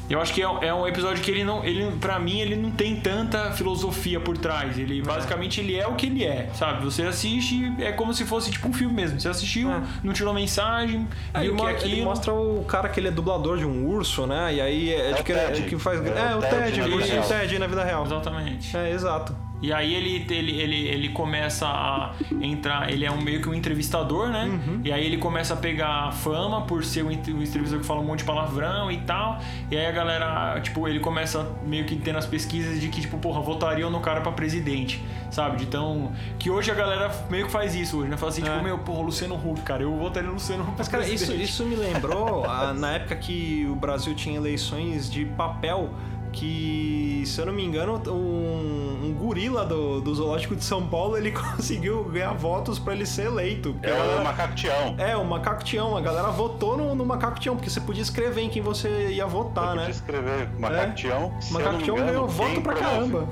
eu 0.09 0.21
acho 0.21 0.33
que 0.33 0.43
é, 0.43 0.45
é 0.45 0.75
um 0.75 0.87
episódio 0.87 1.23
que 1.23 1.31
ele 1.31 1.45
não, 1.45 1.65
ele, 1.65 1.91
para 2.01 2.19
mim, 2.19 2.41
ele 2.41 2.57
não 2.57 2.71
tem 2.71 2.97
tanta 2.97 3.53
filosofia 3.53 4.21
por 4.21 4.37
trás. 4.37 4.79
Ele 4.79 5.01
basicamente 5.03 5.61
ele 5.61 5.77
é 5.77 5.87
o 5.87 5.95
que 5.95 6.07
ele 6.07 6.25
é, 6.25 6.51
sabe? 6.55 6.85
Você 6.85 7.03
assiste, 7.03 7.73
é 7.79 7.93
como 7.93 8.13
se 8.13 8.25
fosse 8.25 8.51
tipo 8.51 8.69
um 8.69 8.73
filme 8.73 8.95
mesmo. 8.95 9.19
Você 9.19 9.29
assistiu, 9.29 9.71
É. 9.71 9.83
não 10.03 10.13
tirou 10.13 10.33
mensagem, 10.35 11.07
Aí 11.33 11.49
viu 11.49 11.69
ele, 11.69 11.79
que 11.79 11.85
é 11.85 11.89
ele 11.89 12.05
mostra 12.05 12.33
o 12.33 12.65
cara 12.65 12.89
que 12.89 13.01
ele 13.01 13.09
é 13.09 13.11
dublador 13.11 13.59
de 13.59 13.65
um 13.67 13.87
urso, 13.87 14.27
né? 14.27 14.55
E 14.55 14.61
aí 14.61 14.93
é, 14.93 15.13
de 15.13 15.21
o 15.21 15.25
que, 15.25 15.63
que 15.71 15.79
faz. 15.79 16.05
É, 16.05 16.09
É, 16.09 16.35
o 16.35 16.39
o 16.39 16.43
Ted 16.43 16.81
o. 17.19 17.23
Ted 17.29 17.59
na 17.59 17.67
vida 17.67 17.85
real. 17.85 18.05
Exatamente. 18.05 18.77
É, 18.77 18.91
exato. 18.91 19.44
E 19.65 19.73
aí 19.73 19.95
ele, 19.95 20.27
ele, 20.29 20.61
ele, 20.61 20.89
ele 20.89 21.09
começa 21.09 21.67
a 21.67 22.15
entrar, 22.43 22.93
ele 22.93 23.05
é 23.07 23.11
um, 23.11 23.21
meio 23.21 23.41
que 23.41 23.49
um 23.49 23.55
entrevistador, 23.55 24.29
né? 24.29 24.45
Uhum. 24.45 24.81
E 24.85 24.93
aí 24.93 25.07
ele 25.07 25.17
começa 25.17 25.55
a 25.55 25.57
pegar 25.57 26.12
fama 26.12 26.61
por 26.67 26.85
ser 26.85 27.03
um 27.03 27.11
ent- 27.11 27.29
entrevistador 27.29 27.81
que 27.81 27.87
fala 27.87 28.01
um 28.01 28.05
monte 28.05 28.19
de 28.19 28.25
palavrão 28.27 28.93
e 28.93 28.99
tal. 28.99 29.39
E 29.71 29.77
aí 29.77 29.87
a 29.87 29.91
galera, 29.93 30.61
tipo, 30.61 30.87
ele 30.87 31.01
começa 31.01 31.51
meio 31.65 31.87
que 31.87 31.97
tendo 31.97 32.19
as 32.19 32.27
pesquisas 32.27 32.79
de 32.79 32.89
que, 32.89 33.01
tipo, 33.01 33.17
porra, 33.17 33.41
votariam 33.41 33.89
no 33.91 34.01
cara 34.01 34.21
pra 34.21 34.33
presidente, 34.33 35.03
sabe? 35.31 35.57
De 35.57 35.67
tão. 35.67 36.12
Que 36.39 36.51
hoje 36.51 36.71
a 36.71 36.75
galera 36.75 37.11
meio 37.31 37.47
que 37.47 37.51
faz 37.53 37.75
isso 37.75 38.01
hoje, 38.01 38.11
né? 38.11 38.17
Fala 38.19 38.33
assim, 38.33 38.43
É. 38.43 38.51
tipo, 38.51 38.62
meu, 38.62 38.77
porra, 38.79 39.01
Luciano 39.03 39.35
Huck, 39.35 39.62
cara, 39.62 39.83
eu 39.83 39.97
votaria 39.97 40.29
no 40.29 40.35
Luciano 40.35 40.62
Huck. 40.62 40.75
Mas, 40.77 40.89
cara, 40.89 41.05
isso, 41.05 41.25
presidente. 41.25 41.43
isso 41.45 41.65
me 41.65 41.75
lembrou 41.77 42.45
a- 42.45 42.75
na 42.75 42.93
época 42.93 43.17
que 43.17 43.67
o 43.71 43.75
Brasil 43.75 44.15
tinha 44.15 44.37
eleições 44.37 45.11
de 45.11 45.25
papel. 45.25 45.89
Que, 46.35 47.22
se 47.26 47.41
eu 47.41 47.47
não 47.47 47.53
me 47.53 47.64
engano, 47.64 48.01
um, 48.09 49.07
um 49.07 49.14
gorila 49.14 49.64
do, 49.64 50.01
do 50.01 50.14
Zoológico 50.14 50.57
de 50.57 50.64
São 50.64 50.87
Paulo 50.87 51.16
ele 51.16 51.30
conseguiu 51.32 52.05
ganhar 52.05 52.32
votos 52.32 52.78
pra 52.78 52.93
ele 52.93 53.07
ser 53.07 53.26
eleito. 53.26 53.74
É 53.82 53.93
o 53.93 53.97
galera- 53.97 54.22
macaco 54.24 54.55
Tião. 54.55 54.95
É, 54.99 55.16
o 55.16 55.24
macaco 55.24 55.64
Tião. 55.64 55.97
A 55.97 56.01
galera 56.01 56.28
votou 56.28 56.76
no, 56.76 56.95
no 56.95 57.07
macaco 57.07 57.39
Tião, 57.39 57.55
porque 57.57 57.70
você 57.70 57.80
podia 57.80 58.03
escrever 58.03 58.43
em 58.43 58.51
quem 58.51 58.61
você 58.62 59.09
ia 59.12 59.26
votar, 59.26 59.68
Eu 59.70 59.74
né? 59.76 59.76
podia 59.82 59.91
escrever 59.91 60.49
Macaco 60.59 60.91
É. 60.91 60.93
Tião. 60.93 61.32
Se 61.41 61.51
eu 61.51 61.55
Macaco 61.55 61.72
não 61.72 61.78
me 61.78 61.85
Tião 61.85 61.97
engano, 61.97 62.11
ganhou 62.12 62.28
voto 62.28 62.61
pra 62.61 62.72
promove- 62.74 62.95
caramba. 63.12 63.28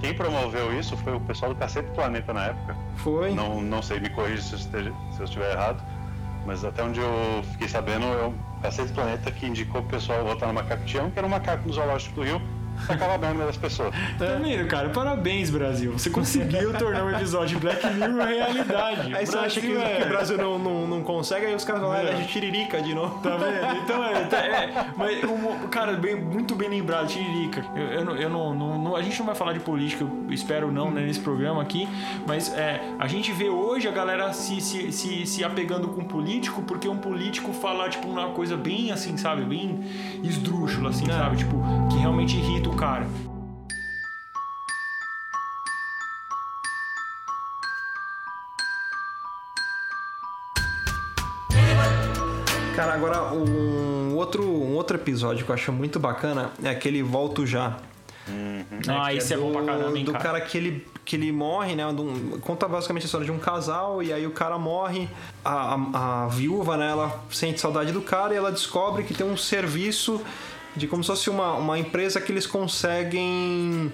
Quem 0.00 0.12
promoveu 0.14 0.78
isso 0.78 0.96
foi 0.98 1.14
o 1.14 1.20
pessoal 1.20 1.54
do 1.54 1.58
Cacete 1.58 1.90
Planeta 1.92 2.32
na 2.34 2.46
época. 2.46 2.76
Foi. 2.96 3.32
Não, 3.32 3.62
não 3.62 3.80
sei, 3.80 4.00
me 4.00 4.10
corrija 4.10 4.42
se 4.42 4.52
eu, 4.52 4.58
esteja- 4.58 4.92
se 5.12 5.20
eu 5.20 5.24
estiver 5.24 5.52
errado. 5.52 5.82
Mas 6.46 6.62
até 6.62 6.82
onde 6.82 7.00
eu 7.00 7.42
fiquei 7.52 7.68
sabendo, 7.68 8.04
é 8.04 8.26
o 8.26 8.34
Cacete 8.64 8.94
Planeta 8.94 9.30
que 9.30 9.46
indicou 9.46 9.82
o 9.82 9.84
pessoal 9.84 10.24
votar 10.24 10.48
no 10.48 10.54
Macaco 10.54 10.86
Tião, 10.86 11.10
que 11.10 11.18
era 11.18 11.26
um 11.26 11.30
macaco 11.30 11.68
no 11.68 11.74
Zoológico 11.74 12.14
do 12.14 12.22
Rio, 12.22 12.40
sacava 12.86 13.14
a 13.14 13.18
merda 13.18 13.46
das 13.46 13.56
pessoas. 13.56 13.94
Tá 14.18 14.26
vendo, 14.42 14.66
cara? 14.68 14.88
Parabéns, 14.90 15.50
Brasil. 15.50 15.92
Você 15.92 16.08
conseguiu 16.10 16.72
tornar 16.74 17.04
um 17.04 17.10
episódio 17.10 17.56
de 17.56 17.62
Black 17.62 17.86
Mirror 17.94 18.26
realidade. 18.26 19.14
Aí 19.14 19.26
você 19.26 19.36
acha 19.36 19.60
que, 19.60 19.76
é- 19.76 19.96
que 20.00 20.04
o 20.04 20.08
Brasil 20.08 20.36
não, 20.38 20.58
não, 20.58 20.86
não 20.86 21.02
consegue, 21.02 21.46
aí 21.46 21.54
os 21.54 21.64
caras 21.64 21.80
vão 21.82 21.90
lá 21.90 22.02
e 22.02 22.06
É. 22.06 22.08
elegem 22.10 22.26
tiririca 22.26 22.80
de 22.82 22.94
novo. 22.94 23.20
Tá 23.20 23.36
vendo? 23.36 23.74
Então 23.84 24.02
é, 24.04 24.24
tá- 24.24 24.36
é 24.38 24.86
mas 24.96 25.22
o 25.24 25.68
cara, 25.68 25.92
bem, 25.94 26.14
muito 26.16 26.54
bem 26.54 26.68
lembrado, 26.68 27.06
Tiririca. 27.08 27.64
Eu, 27.74 27.82
eu, 27.86 28.04
não- 28.04 28.16
eu 28.16 28.28
não, 28.30 28.54
não- 28.54 28.78
não- 28.78 28.96
A 28.96 29.02
gente 29.02 29.18
não 29.18 29.26
vai 29.26 29.34
falar 29.34 29.52
de 29.52 29.60
política, 29.60 30.04
eu 30.04 30.32
espero 30.32 30.70
não, 30.72 30.90
né, 30.90 31.02
nesse 31.02 31.20
programa 31.20 31.60
aqui, 31.60 31.88
mas 32.26 32.52
é, 32.56 32.80
a 32.98 33.06
gente 33.06 33.32
vê 33.32 33.48
hoje 33.48 33.86
a 33.88 33.90
galera 33.90 34.32
se, 34.32 34.60
se, 34.60 34.90
se, 34.92 35.26
se 35.26 35.44
apegando 35.44 35.88
com 35.88 36.00
um 36.02 36.04
político, 36.04 36.62
porque 36.62 36.88
um 36.88 36.96
político 36.98 37.52
fala, 37.52 37.88
tipo, 37.88 38.08
uma 38.08 38.28
coisa 38.28 38.56
bem 38.56 38.90
assim, 38.92 39.16
sabe? 39.16 39.42
Bem 39.42 39.80
esdrúxula, 40.22 40.90
assim, 40.90 41.04
É. 41.08 41.12
sabe? 41.12 41.36
Tipo, 41.36 41.56
que 41.90 41.98
realmente 41.98 42.36
irrita 42.36 42.63
o 42.70 42.76
cara. 42.76 43.06
Cara, 52.74 52.94
agora 52.94 53.22
um 53.32 54.14
outro, 54.16 54.44
um 54.44 54.74
outro 54.74 54.96
episódio 54.96 55.44
que 55.44 55.50
eu 55.50 55.54
acho 55.54 55.72
muito 55.72 56.00
bacana 56.00 56.50
é 56.62 56.68
aquele 56.70 57.02
Volto 57.02 57.46
Já. 57.46 57.76
ah, 58.88 59.10
que 59.10 59.16
esse 59.18 59.32
é, 59.32 59.36
bom 59.36 59.52
pra 59.52 59.60
do- 59.60 59.66
caramba, 59.66 59.98
hein, 59.98 60.04
Do 60.04 60.12
cara. 60.12 60.24
cara 60.24 60.40
que 60.40 60.58
ele, 60.58 60.86
que 61.04 61.14
ele 61.14 61.30
morre, 61.30 61.76
né? 61.76 61.86
um- 61.86 62.38
conta 62.40 62.66
basicamente 62.66 63.04
a 63.04 63.06
história 63.06 63.24
de 63.24 63.30
um 63.30 63.38
casal 63.38 64.02
e 64.02 64.12
aí 64.12 64.26
o 64.26 64.32
cara 64.32 64.58
morre, 64.58 65.08
a, 65.44 65.74
a, 65.74 66.24
a 66.24 66.28
viúva, 66.28 66.76
né? 66.76 66.90
Ela 66.90 67.20
sente 67.30 67.60
saudade 67.60 67.92
do 67.92 68.02
cara 68.02 68.34
e 68.34 68.36
ela 68.36 68.50
descobre 68.50 69.04
que 69.04 69.14
tem 69.14 69.24
um 69.26 69.36
serviço 69.36 70.20
de 70.76 70.86
como 70.86 71.02
se 71.02 71.08
fosse 71.08 71.30
uma, 71.30 71.54
uma 71.54 71.78
empresa 71.78 72.20
que 72.20 72.32
eles 72.32 72.46
conseguem 72.46 73.92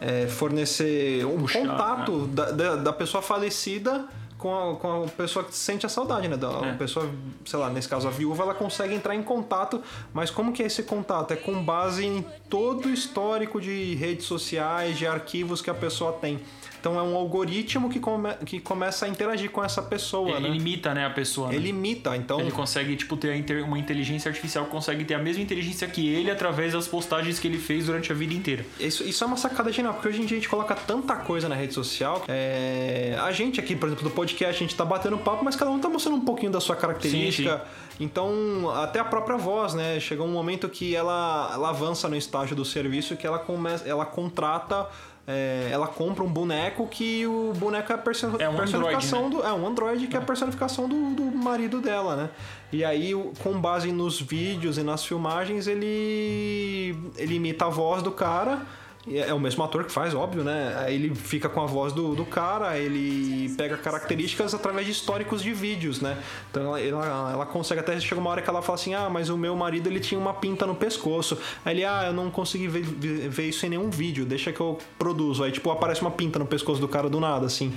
é, 0.00 0.26
fornecer 0.26 1.24
um 1.26 1.38
Puxar, 1.38 1.60
contato 1.60 2.26
da, 2.28 2.50
da, 2.50 2.76
da 2.76 2.92
pessoa 2.92 3.22
falecida 3.22 4.06
com 4.40 4.70
a, 4.72 4.76
com 4.76 5.04
a 5.04 5.06
pessoa 5.08 5.44
que 5.44 5.54
sente 5.54 5.84
a 5.84 5.88
saudade, 5.88 6.26
né? 6.26 6.36
Da 6.36 6.50
É. 6.66 6.72
pessoa, 6.72 7.08
sei 7.44 7.58
lá, 7.58 7.68
nesse 7.68 7.88
caso 7.88 8.08
a 8.08 8.10
viúva, 8.10 8.42
ela 8.42 8.54
consegue 8.54 8.94
entrar 8.94 9.14
em 9.14 9.22
contato, 9.22 9.82
mas 10.14 10.30
como 10.30 10.52
que 10.52 10.62
é 10.62 10.66
esse 10.66 10.82
contato? 10.82 11.32
É 11.32 11.36
com 11.36 11.62
base 11.62 12.04
em 12.06 12.24
todo 12.48 12.86
o 12.86 12.90
histórico 12.90 13.60
de 13.60 13.94
redes 13.94 14.24
sociais, 14.26 14.96
de 14.98 15.06
arquivos 15.06 15.60
que 15.60 15.68
a 15.70 15.74
pessoa 15.74 16.12
tem. 16.12 16.40
Então 16.80 16.98
é 16.98 17.02
um 17.02 17.14
algoritmo 17.14 17.90
que, 17.90 18.00
come, 18.00 18.32
que 18.46 18.58
começa 18.58 19.04
a 19.04 19.08
interagir 19.08 19.50
com 19.50 19.62
essa 19.62 19.82
pessoa, 19.82 20.30
Ele 20.38 20.48
né? 20.48 20.56
imita, 20.56 20.94
né, 20.94 21.04
a 21.04 21.10
pessoa. 21.10 21.48
né? 21.50 21.56
Ele 21.56 21.68
imita, 21.68 22.16
então... 22.16 22.40
Ele 22.40 22.50
consegue, 22.50 22.96
tipo, 22.96 23.18
ter 23.18 23.32
a 23.32 23.36
inter- 23.36 23.62
uma 23.62 23.78
inteligência 23.78 24.30
artificial 24.30 24.64
que 24.64 24.70
consegue 24.70 25.04
ter 25.04 25.12
a 25.12 25.18
mesma 25.18 25.42
inteligência 25.42 25.86
que 25.86 26.08
ele 26.08 26.30
através 26.30 26.72
das 26.72 26.88
postagens 26.88 27.38
que 27.38 27.46
ele 27.46 27.58
fez 27.58 27.84
durante 27.84 28.10
a 28.10 28.14
vida 28.14 28.32
inteira. 28.32 28.64
Isso, 28.78 29.04
isso 29.04 29.22
é 29.22 29.26
uma 29.26 29.36
sacada 29.36 29.70
genial, 29.70 29.92
porque 29.92 30.08
hoje 30.08 30.22
em 30.22 30.24
dia 30.24 30.38
a 30.38 30.40
gente 30.40 30.48
coloca 30.48 30.74
tanta 30.74 31.16
coisa 31.16 31.50
na 31.50 31.54
rede 31.54 31.74
social. 31.74 32.24
É, 32.28 33.14
A 33.20 33.30
gente 33.30 33.60
aqui, 33.60 33.76
por 33.76 33.86
exemplo, 33.86 34.04
do 34.04 34.10
podcast, 34.10 34.29
a 34.44 34.52
gente 34.52 34.74
tá 34.74 34.84
batendo 34.84 35.18
papo, 35.18 35.44
mas 35.44 35.56
cada 35.56 35.70
um 35.70 35.78
tá 35.78 35.88
mostrando 35.88 36.16
um 36.16 36.24
pouquinho 36.24 36.50
da 36.52 36.60
sua 36.60 36.74
característica. 36.76 37.62
Então, 37.98 38.70
até 38.76 38.98
a 38.98 39.04
própria 39.04 39.36
voz, 39.36 39.74
né? 39.74 40.00
Chegou 40.00 40.26
um 40.26 40.32
momento 40.32 40.68
que 40.68 40.94
ela, 40.96 41.50
ela 41.52 41.68
avança 41.70 42.08
no 42.08 42.16
estágio 42.16 42.56
do 42.56 42.64
serviço 42.64 43.16
que 43.16 43.26
ela, 43.26 43.38
começa, 43.38 43.86
ela 43.88 44.06
contrata. 44.06 44.86
é, 45.26 45.68
ela 45.70 45.86
compra 45.86 46.24
um 46.24 46.28
boneco 46.32 46.86
que 46.88 47.24
o 47.26 47.52
boneco 47.56 47.92
é 47.92 47.94
a 47.94 47.98
perso- 47.98 48.34
É 48.38 48.48
um 48.48 48.56
personificação 48.56 49.26
androide, 49.26 49.36
do. 49.42 49.48
É 49.48 49.52
um 49.52 49.66
androide 49.66 50.06
que 50.08 50.16
é 50.16 50.18
a 50.18 50.22
personificação 50.22 50.88
do, 50.88 51.10
do 51.14 51.22
marido 51.24 51.80
dela, 51.80 52.16
né? 52.16 52.30
E 52.72 52.82
aí, 52.84 53.12
com 53.42 53.60
base 53.60 53.92
nos 53.92 54.20
vídeos 54.20 54.78
e 54.78 54.82
nas 54.82 55.04
filmagens, 55.04 55.66
ele, 55.66 56.96
ele 57.16 57.34
imita 57.34 57.66
a 57.66 57.68
voz 57.68 58.02
do 58.02 58.10
cara. 58.10 58.62
E 59.06 59.18
É 59.18 59.32
o 59.32 59.40
mesmo 59.40 59.64
ator 59.64 59.84
que 59.84 59.92
faz, 59.92 60.14
óbvio, 60.14 60.44
né? 60.44 60.74
Aí 60.78 60.94
ele 60.94 61.14
fica 61.14 61.48
com 61.48 61.60
a 61.62 61.66
voz 61.66 61.92
do, 61.92 62.14
do 62.14 62.24
cara, 62.24 62.78
ele 62.78 63.48
pega 63.56 63.76
características 63.76 64.54
através 64.54 64.86
de 64.86 64.92
históricos 64.92 65.42
de 65.42 65.52
vídeos, 65.52 66.00
né? 66.00 66.18
Então 66.50 66.76
ela, 66.76 66.80
ela, 66.80 67.32
ela 67.32 67.46
consegue 67.46 67.80
até 67.80 67.98
chega 67.98 68.20
uma 68.20 68.30
hora 68.30 68.42
que 68.42 68.50
ela 68.50 68.60
fala 68.60 68.74
assim: 68.74 68.94
Ah, 68.94 69.08
mas 69.08 69.30
o 69.30 69.38
meu 69.38 69.56
marido 69.56 69.86
ele 69.86 70.00
tinha 70.00 70.20
uma 70.20 70.34
pinta 70.34 70.66
no 70.66 70.74
pescoço. 70.74 71.38
Aí 71.64 71.74
ele, 71.74 71.84
ah, 71.84 72.04
eu 72.06 72.12
não 72.12 72.30
consegui 72.30 72.68
ver, 72.68 72.82
ver, 72.82 73.28
ver 73.28 73.48
isso 73.48 73.64
em 73.64 73.70
nenhum 73.70 73.88
vídeo, 73.88 74.26
deixa 74.26 74.52
que 74.52 74.60
eu 74.60 74.78
produzo. 74.98 75.44
Aí, 75.44 75.52
tipo, 75.52 75.70
aparece 75.70 76.02
uma 76.02 76.10
pinta 76.10 76.38
no 76.38 76.46
pescoço 76.46 76.80
do 76.80 76.88
cara 76.88 77.08
do 77.08 77.18
nada, 77.18 77.46
assim. 77.46 77.72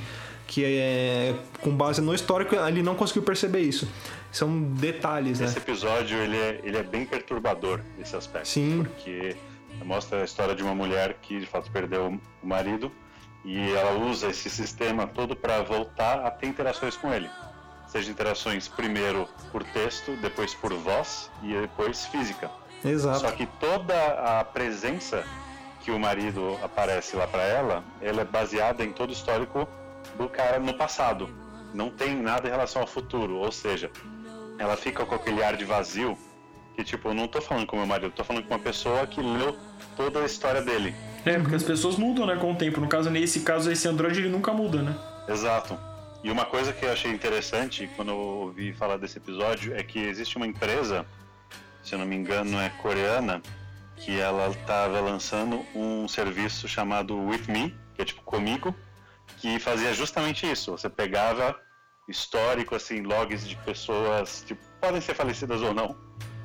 Que 0.46 0.66
é 0.66 1.36
com 1.62 1.72
base 1.72 2.02
no 2.02 2.14
histórico, 2.14 2.54
ele 2.54 2.84
não 2.84 2.96
conseguiu 2.96 3.24
perceber 3.24 3.62
isso. 3.62 3.88
São 4.30 4.62
detalhes, 4.62 5.40
né? 5.40 5.46
Esse 5.46 5.58
episódio 5.58 6.18
ele 6.18 6.36
é, 6.36 6.60
ele 6.64 6.78
é 6.78 6.84
bem 6.84 7.06
perturbador 7.06 7.80
nesse 7.98 8.16
aspecto. 8.16 8.50
Sim. 8.50 8.84
Porque 8.84 9.36
mostra 9.84 10.22
a 10.22 10.26
história 10.26 10.56
de 10.56 10.64
uma 10.64 10.76
mulher 10.76 11.16
que 11.22 11.40
de 11.40 11.46
fato 11.46 11.72
perdeu 11.72 12.20
o 12.42 12.48
marido 12.48 12.92
e 13.44 13.72
ela 13.72 13.92
usa 13.92 14.30
esse 14.30 14.50
sistema 14.50 15.08
todo 15.08 15.36
para 15.36 15.62
voltar 15.62 16.26
a 16.26 16.32
ter 16.32 16.48
interações 16.48 16.96
com 16.96 17.14
ele. 17.14 17.30
Seja 17.88 18.10
interações 18.10 18.68
primeiro 18.68 19.28
por 19.52 19.64
texto, 19.64 20.16
depois 20.18 20.54
por 20.56 20.74
voz 20.74 21.30
e 21.44 21.54
depois 21.54 22.06
física. 22.06 22.50
Exato. 22.84 23.20
Só 23.20 23.32
que 23.32 23.46
toda 23.46 24.40
a 24.40 24.44
presença 24.44 25.24
que 25.82 25.92
o 25.92 26.00
marido 26.00 26.58
aparece 26.64 27.16
lá 27.16 27.28
para 27.28 27.44
ela, 27.44 27.84
ela 28.02 28.22
é 28.22 28.26
baseada 28.26 28.84
em 28.84 28.92
todo 28.92 29.10
o 29.10 29.14
histórico 29.14 29.68
do 30.18 30.30
cara 30.30 30.60
no 30.60 30.74
passado. 30.74 31.30
Não 31.74 31.90
tem 31.90 32.16
nada 32.16 32.48
em 32.48 32.52
relação 32.52 32.82
ao 32.82 32.88
futuro, 32.88 33.36
ou 33.36 33.52
seja, 33.52 33.92
ela 34.58 34.78
fica 34.78 35.06
com 35.06 35.16
aquele 35.16 35.44
ar 35.44 35.58
de 35.58 35.66
vazio 35.66 36.18
que 36.76 36.84
tipo, 36.84 37.10
eu 37.10 37.14
não 37.14 37.28
tô 37.28 37.42
falando 37.42 37.66
com 37.66 37.78
meu 37.78 37.86
marido, 37.86 38.08
eu 38.08 38.12
tô 38.12 38.24
falando 38.24 38.44
com 38.46 38.54
uma 38.54 38.60
pessoa 38.60 39.06
que 39.06 39.22
leu 39.22 39.58
toda 39.96 40.22
a 40.22 40.26
história 40.26 40.62
dele. 40.62 40.94
É, 41.26 41.40
porque 41.40 41.56
as 41.56 41.64
pessoas 41.64 41.96
mudam, 41.96 42.26
né, 42.26 42.36
com 42.36 42.52
o 42.52 42.56
tempo. 42.56 42.82
No 42.82 42.88
caso, 42.88 43.10
nesse 43.10 43.42
caso, 43.42 43.72
esse 43.72 43.88
Android, 43.88 44.20
ele 44.20 44.30
nunca 44.30 44.52
muda, 44.52 44.82
né? 44.82 44.96
Exato. 45.28 45.78
E 46.24 46.32
uma 46.32 46.46
coisa 46.46 46.74
que 46.74 46.86
eu 46.86 46.92
achei 46.92 47.12
interessante 47.12 47.90
quando 47.96 48.10
eu 48.10 48.18
ouvi 48.18 48.74
falar 48.74 48.98
desse 48.98 49.18
episódio 49.18 49.76
é 49.76 49.84
que 49.84 50.00
existe 50.00 50.38
uma 50.38 50.48
empresa, 50.48 51.06
se 51.84 51.96
eu 51.96 52.00
não 52.00 52.06
me 52.06 52.16
engano 52.16 52.60
é 52.60 52.70
coreana, 52.70 53.42
que 53.98 54.20
ela 54.20 54.48
estava 54.50 55.00
lançando 55.00 55.66
um 55.76 56.08
serviço 56.08 56.68
chamado 56.68 57.18
With 57.18 57.44
Me, 57.48 57.76
que 57.94 58.02
é 58.02 58.06
tipo 58.06 58.22
comigo, 58.22 58.76
que 59.38 59.60
fazia 59.60 59.94
justamente 59.94 60.50
isso. 60.50 60.72
Você 60.72 60.90
pegava 60.90 61.60
histórico, 62.08 62.76
assim, 62.76 63.02
logs 63.02 63.48
de 63.48 63.56
pessoas, 63.58 64.44
tipo, 64.46 64.62
podem 64.82 65.02
ser 65.02 65.14
falecidas 65.14 65.62
ou 65.62 65.74
não, 65.74 65.96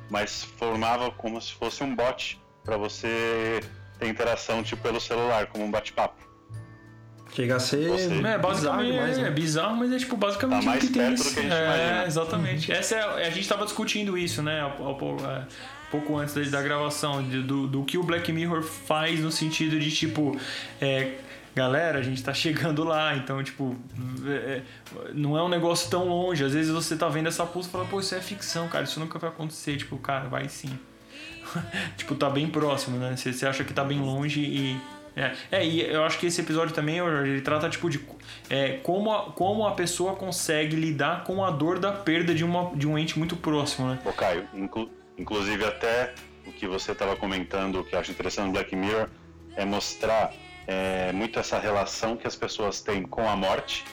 mas 0.09 0.43
formava 0.57 1.11
como 1.11 1.39
se 1.41 1.53
fosse 1.53 1.83
um 1.83 1.95
bot 1.95 2.39
para 2.63 2.77
você 2.77 3.59
ter 3.99 4.07
interação 4.07 4.63
tipo 4.63 4.81
pelo 4.81 4.99
celular, 4.99 5.47
como 5.47 5.63
um 5.65 5.71
bate-papo. 5.71 6.27
Chega 7.33 7.57
a 7.57 7.59
ser 7.59 7.87
Você- 7.89 8.05
É, 8.25 8.37
basicamente 8.39 8.91
bizarro 8.91 9.11
é, 9.11 9.17
né? 9.21 9.27
é 9.27 9.31
bizarro, 9.31 9.75
mas 9.77 9.91
é 9.93 9.97
tipo 9.99 10.17
basicamente 10.17 10.59
Tá 10.61 10.63
o 10.63 10.65
mais 10.65 10.79
que 10.83 10.87
tem. 10.89 11.01
perto 11.01 11.23
do 11.23 11.31
que 11.33 11.39
a 11.39 11.43
gente 11.43 11.53
é, 11.53 11.65
imagina. 11.65 12.05
exatamente. 12.07 12.71
Essa 12.71 12.95
é, 12.95 13.27
a 13.27 13.29
gente 13.29 13.47
tava 13.47 13.65
discutindo 13.65 14.17
isso, 14.17 14.41
né? 14.41 14.59
é, 14.61 15.45
pouco 15.91 16.17
antes 16.17 16.33
da, 16.33 16.41
da 16.57 16.61
gravação, 16.63 17.21
de- 17.23 17.43
do, 17.43 17.67
do 17.67 17.83
que 17.83 17.97
o 17.99 18.03
Black 18.03 18.31
Mirror 18.31 18.63
faz 18.63 19.19
no 19.19 19.31
sentido 19.31 19.79
de 19.79 19.91
tipo. 19.91 20.39
é, 20.81 21.17
Galera, 21.55 21.99
a 21.99 22.01
gente 22.01 22.23
tá 22.23 22.33
chegando 22.33 22.83
lá, 22.83 23.15
então, 23.15 23.43
tipo, 23.43 23.75
é, 24.25 24.31
é, 24.31 24.63
não 25.13 25.37
é 25.37 25.43
um 25.43 25.49
negócio 25.49 25.89
tão 25.89 26.07
longe. 26.07 26.43
Às 26.43 26.53
vezes 26.53 26.71
você 26.71 26.95
tá 26.95 27.09
vendo 27.09 27.27
essa 27.27 27.45
pulsa 27.45 27.67
e 27.69 27.71
fala, 27.71 27.85
pô, 27.85 27.99
isso 27.99 28.13
é 28.15 28.21
ficção, 28.21 28.67
cara, 28.67 28.83
isso 28.83 28.99
nunca 28.99 29.17
vai 29.19 29.29
acontecer. 29.29 29.77
Tipo, 29.77 29.97
cara, 29.97 30.29
vai 30.29 30.47
sim. 30.47 30.77
tipo, 31.97 32.15
tá 32.15 32.29
bem 32.29 32.47
próximo, 32.47 32.97
né? 32.97 33.15
Você, 33.15 33.33
você 33.33 33.45
acha 33.47 33.63
que 33.63 33.73
tá 33.73 33.83
bem 33.83 33.99
longe 33.99 34.41
e. 34.41 34.79
É, 35.15 35.33
é, 35.51 35.65
e 35.65 35.81
eu 35.81 36.03
acho 36.05 36.17
que 36.19 36.27
esse 36.27 36.39
episódio 36.39 36.73
também, 36.73 36.99
ele 36.99 37.41
trata, 37.41 37.67
tipo, 37.67 37.89
de 37.89 37.99
é, 38.49 38.77
como, 38.83 39.11
a, 39.11 39.31
como 39.31 39.67
a 39.67 39.71
pessoa 39.71 40.15
consegue 40.15 40.75
lidar 40.77 41.23
com 41.23 41.43
a 41.43 41.51
dor 41.51 41.79
da 41.79 41.91
perda 41.91 42.33
de, 42.33 42.45
uma, 42.45 42.73
de 42.75 42.87
um 42.87 42.97
ente 42.97 43.17
muito 43.17 43.35
próximo, 43.35 43.89
né? 43.89 43.99
Ô 44.05 44.13
Caio, 44.13 44.47
inclu- 44.53 44.89
inclusive 45.17 45.65
até 45.65 46.13
o 46.47 46.51
que 46.53 46.67
você 46.67 46.93
estava 46.93 47.17
comentando, 47.17 47.83
que 47.83 47.95
eu 47.95 47.99
acho 47.99 48.11
interessante 48.11 48.45
no 48.45 48.53
Black 48.53 48.73
Mirror, 48.75 49.09
é 49.57 49.65
mostrar 49.65 50.31
é, 50.69 51.11
muito 51.11 51.39
essa 51.39 51.57
relação 51.57 52.15
que 52.15 52.27
as 52.27 52.35
pessoas 52.35 52.79
têm 52.79 53.01
com 53.01 53.27
a 53.27 53.35
morte 53.35 53.83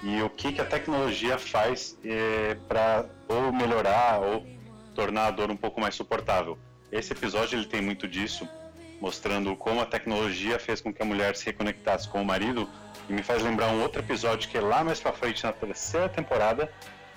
e 0.00 0.22
o 0.22 0.30
que, 0.30 0.52
que 0.52 0.60
a 0.60 0.64
tecnologia 0.64 1.36
faz 1.36 1.98
para 2.68 3.04
ou 3.28 3.52
melhorar 3.52 4.20
ou 4.20 4.46
tornar 4.94 5.26
a 5.26 5.30
dor 5.32 5.50
um 5.50 5.56
pouco 5.56 5.80
mais 5.80 5.96
suportável. 5.96 6.56
Esse 6.92 7.12
episódio 7.12 7.58
ele 7.58 7.66
tem 7.66 7.82
muito 7.82 8.06
disso, 8.06 8.48
mostrando 9.00 9.56
como 9.56 9.80
a 9.80 9.86
tecnologia 9.86 10.56
fez 10.60 10.80
com 10.80 10.94
que 10.94 11.02
a 11.02 11.04
mulher 11.04 11.34
se 11.34 11.46
reconectasse 11.46 12.08
com 12.08 12.22
o 12.22 12.24
marido 12.24 12.68
e 13.08 13.12
me 13.12 13.24
faz 13.24 13.42
lembrar 13.42 13.72
um 13.72 13.82
outro 13.82 14.00
episódio 14.00 14.48
que 14.48 14.56
é 14.56 14.60
lá 14.60 14.84
mais 14.84 15.00
pra 15.00 15.12
frente 15.12 15.42
na 15.42 15.52
terceira 15.52 16.08
temporada, 16.08 16.72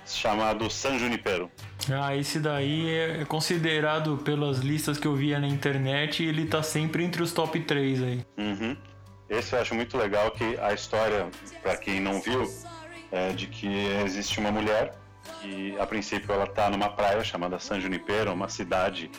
chamado 0.08 0.70
San 0.72 0.98
Junipero. 0.98 1.52
Ah, 1.92 2.16
esse 2.16 2.40
daí 2.40 2.90
é 2.90 3.26
considerado 3.26 4.18
pelas 4.18 4.58
listas 4.58 4.98
que 4.98 5.06
eu 5.06 5.16
via 5.16 5.40
na 5.40 5.48
internet, 5.48 6.24
ele 6.24 6.48
tá 6.48 6.64
sempre 6.64 7.04
entre 7.04 7.22
os 7.22 7.32
top 7.32 7.60
3 7.60 8.02
aí. 8.02 8.26
Uhum. 8.38 8.76
Esse 9.34 9.56
eu 9.56 9.60
acho 9.62 9.74
muito 9.74 9.98
legal 9.98 10.30
que 10.30 10.58
a 10.62 10.74
história, 10.74 11.28
para 11.64 11.76
quem 11.76 12.00
não 12.00 12.22
viu, 12.22 12.54
é 13.12 13.32
de 13.32 13.48
que 13.48 13.68
existe 14.06 14.40
uma 14.40 14.52
mulher 14.52 14.96
que 15.42 15.76
a 15.80 15.88
princípio 15.88 16.32
ela 16.32 16.46
tá 16.46 16.70
numa 16.70 16.90
praia 16.90 17.24
chamada 17.24 17.58
San 17.58 17.80
Junipero, 17.80 18.32
uma 18.32 18.48
cidade 18.48 19.10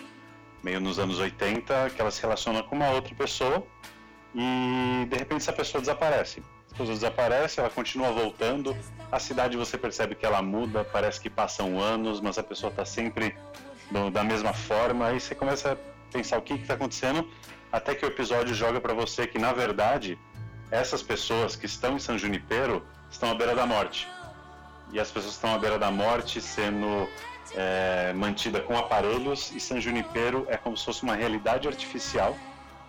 meio 0.62 0.81
nos 0.81 1.01
anos 1.01 1.19
80, 1.19 1.91
que 1.91 2.01
ela 2.01 2.12
se 2.12 2.23
relaciona 2.23 2.62
com 2.62 2.77
uma 2.77 2.91
outra 2.91 3.12
pessoa 3.15 3.67
e 4.35 5.05
de 5.11 5.17
repente 5.17 5.43
essa 5.43 5.53
pessoa 5.53 5.81
desaparece. 5.81 6.45
Essa 6.67 6.77
pessoa 6.77 6.95
desaparece, 6.95 7.59
ela 7.59 7.71
continua 7.71 8.12
voltando, 8.12 8.77
a 9.11 9.19
cidade 9.19 9.57
você 9.57 9.77
percebe 9.77 10.15
que 10.15 10.25
ela 10.25 10.41
muda, 10.41 10.85
parece 10.85 11.21
que 11.21 11.29
passam 11.29 11.81
anos, 11.81 12.21
mas 12.21 12.39
a 12.39 12.43
pessoa 12.43 12.71
tá 12.73 12.85
sempre 12.85 13.35
do- 13.91 14.11
da 14.12 14.23
mesma 14.23 14.53
forma, 14.53 15.09
aí 15.09 15.19
você 15.21 15.35
começa 15.35 15.73
a 15.73 15.77
pensar 16.12 16.39
o 16.39 16.43
que 16.43 16.55
está 16.55 16.75
acontecendo, 16.75 17.29
até 17.75 17.93
que 17.95 18.05
o 18.05 18.09
episódio 18.09 18.55
joga 18.55 18.81
para 18.81 18.95
você 18.95 19.27
que 19.27 19.37
na 19.39 19.53
verdade 19.53 20.16
essas 20.70 21.03
pessoas 21.03 21.57
que 21.57 21.66
estão 21.66 21.97
em 21.97 21.99
San 21.99 22.16
Junipero 22.16 22.85
estão 23.11 23.31
à 23.31 23.35
beira 23.35 23.55
da 23.55 23.66
morte. 23.66 24.09
E 24.93 25.01
as 25.01 25.11
pessoas 25.11 25.35
estão 25.35 25.53
à 25.55 25.59
beira 25.59 25.77
da 25.79 25.91
morte 25.91 26.41
sendo 26.41 27.09
é, 27.55 28.12
mantida 28.14 28.61
com 28.61 28.77
aparelhos 28.79 29.51
e 29.51 29.59
San 29.59 29.81
Junipero 29.81 30.47
é 30.49 30.57
como 30.57 30.77
se 30.77 30.85
fosse 30.85 31.03
uma 31.03 31.16
realidade 31.16 31.66
artificial 31.66 32.37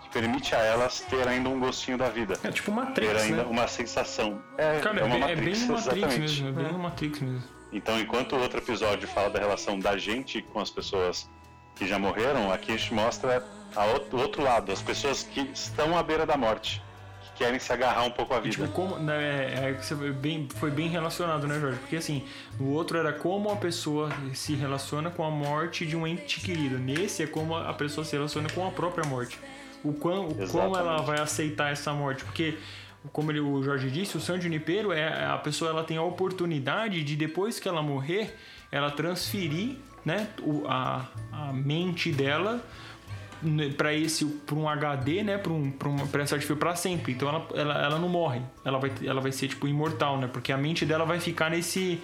que 0.03 0.09
permite 0.09 0.53
a 0.53 0.59
elas 0.59 0.99
ter 1.01 1.27
ainda 1.27 1.49
um 1.49 1.59
gostinho 1.59 1.97
da 1.97 2.09
vida, 2.09 2.37
É 2.43 2.51
tipo 2.51 2.69
ter 2.71 2.77
Matrix, 2.77 3.21
ainda 3.23 3.43
né? 3.43 3.49
uma 3.49 3.67
sensação. 3.67 4.39
É, 4.55 4.79
Cara, 4.79 4.99
é 4.99 5.03
uma 5.03 5.15
é 5.15 5.19
Matrix, 5.19 5.59
bem 5.59 5.67
Matrix 5.67 5.87
exatamente. 5.87 6.19
mesmo, 6.19 6.47
é 6.47 6.51
bem 6.51 6.65
uma 6.67 6.77
Matrix 6.77 7.19
mesmo. 7.21 7.43
Então, 7.73 7.99
enquanto 7.99 8.35
o 8.35 8.39
outro 8.39 8.59
episódio 8.59 9.07
fala 9.07 9.31
da 9.31 9.39
relação 9.39 9.79
da 9.79 9.97
gente 9.97 10.43
com 10.43 10.59
as 10.59 10.69
pessoas 10.69 11.27
que 11.75 11.87
já 11.87 11.99
morreram, 11.99 12.51
aqui 12.53 12.71
a 12.71 12.77
gente 12.77 12.93
mostra 12.93 13.43
o 13.77 14.17
outro 14.17 14.41
lado, 14.43 14.71
as 14.71 14.81
pessoas 14.81 15.23
que 15.23 15.41
estão 15.53 15.97
à 15.97 16.01
beira 16.03 16.25
da 16.25 16.37
morte, 16.37 16.81
que 17.23 17.43
querem 17.43 17.59
se 17.59 17.71
agarrar 17.73 18.03
um 18.03 18.11
pouco 18.11 18.33
à 18.33 18.37
E, 18.37 18.41
vida. 18.41 18.55
tipo, 18.55 18.67
como, 18.69 18.97
né, 18.97 19.15
é, 19.53 19.75
é 19.91 20.11
bem, 20.11 20.47
foi 20.55 20.71
bem 20.71 20.87
relacionado, 20.87 21.47
né, 21.47 21.59
Jorge? 21.59 21.79
Porque 21.79 21.97
assim, 21.97 22.23
no 22.59 22.69
outro 22.71 22.97
era 22.97 23.11
como 23.11 23.49
a 23.51 23.55
pessoa 23.57 24.09
se 24.33 24.55
relaciona 24.55 25.09
com 25.09 25.23
a 25.23 25.29
morte 25.29 25.85
de 25.85 25.95
um 25.95 26.07
ente 26.07 26.39
querido. 26.39 26.77
Nesse 26.77 27.23
é 27.23 27.27
como 27.27 27.55
a 27.55 27.73
pessoa 27.73 28.05
se 28.05 28.15
relaciona 28.15 28.47
com 28.49 28.65
a 28.65 28.71
própria 28.71 29.05
morte. 29.07 29.37
O 29.83 29.93
quão, 29.93 30.29
o 30.29 30.47
quão 30.49 30.75
ela 30.75 31.01
vai 31.01 31.19
aceitar 31.19 31.71
essa 31.71 31.93
morte. 31.93 32.23
Porque, 32.23 32.57
como 33.11 33.31
ele- 33.31 33.39
o 33.41 33.61
Jorge 33.61 33.91
disse, 33.91 34.17
o 34.17 34.19
San 34.19 34.39
Junipero 34.41 34.91
é 34.91 35.25
a 35.25 35.37
pessoa 35.37 35.69
ela 35.69 35.83
tem 35.83 35.97
a 35.97 36.01
oportunidade 36.01 37.03
de, 37.03 37.15
depois 37.15 37.59
que 37.59 37.67
ela 37.67 37.83
morrer, 37.83 38.35
ela 38.71 38.89
transferir 38.89 39.75
né, 40.03 40.27
o- 40.41 40.65
a, 40.67 41.05
a 41.31 41.51
mente 41.53 42.11
dela 42.11 42.63
para 43.77 43.93
esse 43.93 44.25
para 44.25 44.55
um 44.55 44.67
HD, 44.67 45.23
né, 45.23 45.37
para 45.37 45.51
um 45.51 45.71
para 45.71 45.89
para 46.11 46.23
essa 46.23 46.35
artifício 46.35 46.57
para 46.57 46.75
sempre. 46.75 47.13
Então 47.13 47.27
ela, 47.29 47.47
ela, 47.53 47.85
ela 47.85 47.99
não 47.99 48.09
morre. 48.09 48.41
Ela 48.63 48.79
vai 48.79 48.91
ela 49.03 49.21
vai 49.21 49.31
ser 49.31 49.47
tipo 49.47 49.67
imortal, 49.67 50.17
né? 50.17 50.27
Porque 50.31 50.51
a 50.51 50.57
mente 50.57 50.85
dela 50.85 51.05
vai 51.05 51.19
ficar 51.19 51.49
nesse 51.49 52.01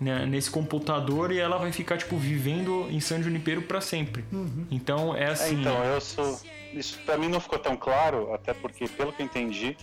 né, 0.00 0.24
nesse 0.26 0.50
computador 0.50 1.32
e 1.32 1.38
ela 1.38 1.58
vai 1.58 1.72
ficar 1.72 1.96
tipo 1.96 2.16
vivendo 2.16 2.86
em 2.90 3.00
San 3.00 3.20
Junipero 3.22 3.62
para 3.62 3.80
sempre. 3.80 4.24
Então 4.70 5.14
é 5.16 5.24
É, 5.24 5.26
assim. 5.28 5.60
então, 5.60 5.82
eu 5.84 6.00
sou. 6.00 6.40
Isso 6.72 6.98
pra 7.04 7.16
mim 7.16 7.28
não 7.28 7.40
ficou 7.40 7.58
tão 7.58 7.76
claro, 7.76 8.32
até 8.34 8.52
porque, 8.52 8.86
pelo 8.88 9.12
que 9.12 9.22
eu 9.22 9.26
entendi, 9.26 9.76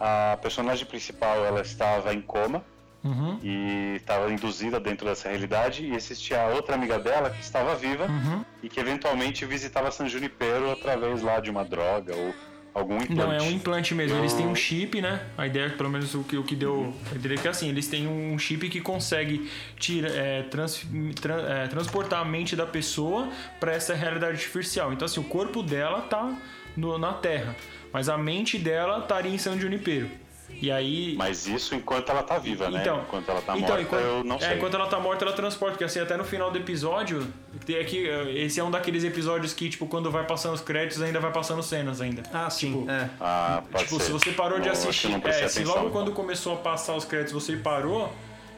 a 0.00 0.38
personagem 0.40 0.86
principal 0.86 1.44
ela 1.44 1.60
estava 1.60 2.12
em 2.14 2.20
coma 2.22 2.64
Uhum. 3.02 3.38
e 3.42 3.96
estava 3.96 4.30
induzida 4.30 4.78
dentro 4.78 5.06
dessa 5.06 5.28
realidade 5.28 5.84
e 5.86 5.94
existia 5.94 6.42
a 6.42 6.48
outra 6.48 6.74
amiga 6.74 6.98
dela 6.98 7.30
que 7.30 7.40
estava 7.40 7.74
viva 7.74 8.06
Uhum. 8.06 8.44
e 8.62 8.68
que 8.68 8.78
eventualmente 8.78 9.44
visitava 9.46 9.90
San 9.90 10.06
Junipero 10.08 10.70
através 10.70 11.22
lá 11.22 11.40
de 11.40 11.50
uma 11.50 11.64
droga 11.64 12.14
ou 12.14 12.34
algum 12.74 12.96
implante. 12.98 13.14
Não, 13.14 13.32
é 13.32 13.42
um 13.42 13.50
implante 13.50 13.94
mesmo. 13.94 14.16
Eu- 14.16 14.20
Eles 14.20 14.32
têm 14.34 14.46
um 14.46 14.54
chip, 14.54 15.00
né? 15.00 15.20
A 15.36 15.46
ideia, 15.46 15.70
pelo 15.70 15.88
menos 15.90 16.14
o 16.14 16.22
que, 16.22 16.36
o 16.36 16.44
que 16.44 16.54
deu. 16.54 16.94
A 17.10 17.14
ideia 17.16 17.34
é 17.34 17.38
que 17.38 17.48
assim, 17.48 17.68
eles 17.68 17.88
têm 17.88 18.06
um 18.06 18.38
chip 18.38 18.68
que 18.68 18.80
consegue 18.80 19.50
tira, 19.76 20.08
é, 20.08 20.42
trans- 20.44 20.86
tran- 21.20 21.42
é, 21.48 21.66
transportar 21.68 22.20
a 22.20 22.24
mente 22.24 22.54
da 22.54 22.66
pessoa 22.66 23.28
para 23.58 23.72
essa 23.72 23.94
realidade 23.94 24.32
artificial. 24.34 24.92
Então, 24.92 25.06
assim, 25.06 25.18
o 25.20 25.24
corpo 25.24 25.62
dela 25.62 26.02
tá 26.02 26.36
no- 26.76 26.96
na 26.98 27.12
Terra, 27.14 27.56
mas 27.92 28.08
a 28.08 28.16
mente 28.16 28.56
dela 28.58 28.98
estaria 29.00 29.32
em 29.32 29.38
São 29.38 29.58
Junipero. 29.58 30.08
E 30.62 30.70
aí. 30.70 31.14
Mas 31.16 31.46
isso 31.46 31.74
enquanto 31.74 32.10
ela 32.10 32.22
tá 32.22 32.38
viva, 32.38 32.70
né? 32.70 32.82
Enquanto 33.02 33.28
ela 33.30 33.40
tá 33.42 33.56
morta, 33.56 33.80
enquanto, 33.80 34.00
eu 34.02 34.24
não 34.24 34.36
é, 34.36 34.40
sei. 34.40 34.56
enquanto 34.56 34.74
ela 34.74 34.86
tá 34.86 34.98
morta, 35.00 35.24
ela 35.24 35.34
transporta. 35.34 35.72
Porque 35.72 35.84
assim, 35.84 36.00
até 36.00 36.16
no 36.16 36.24
final 36.24 36.50
do 36.50 36.58
episódio, 36.58 37.26
tem 37.64 37.76
aqui, 37.78 38.08
eh, 38.08 38.44
esse 38.44 38.60
é 38.60 38.64
um 38.64 38.70
daqueles 38.70 39.02
episódios 39.04 39.52
que, 39.54 39.68
tipo, 39.68 39.86
quando 39.86 40.10
vai 40.10 40.26
passando 40.26 40.54
os 40.54 40.60
créditos, 40.60 41.00
ainda 41.02 41.18
vai 41.20 41.32
passando 41.32 41.62
cenas 41.62 42.00
ainda. 42.00 42.22
Ah, 42.32 42.48
sim. 42.50 42.72
Tipo, 42.80 42.90
é. 42.90 43.10
Ah, 43.20 43.62
pode 43.70 43.84
Tipo, 43.84 43.98
ser. 43.98 44.04
se 44.06 44.12
você 44.12 44.32
parou 44.32 44.58
de 44.60 44.68
Não, 44.68 44.74
que 44.74 44.78
assistir, 44.78 45.26
é, 45.26 45.48
se 45.48 45.64
logo 45.64 45.78
então. 45.80 45.90
quando 45.90 46.12
começou 46.12 46.54
a 46.54 46.56
passar 46.56 46.94
os 46.94 47.04
créditos 47.04 47.32
você 47.32 47.56
parou, 47.56 48.12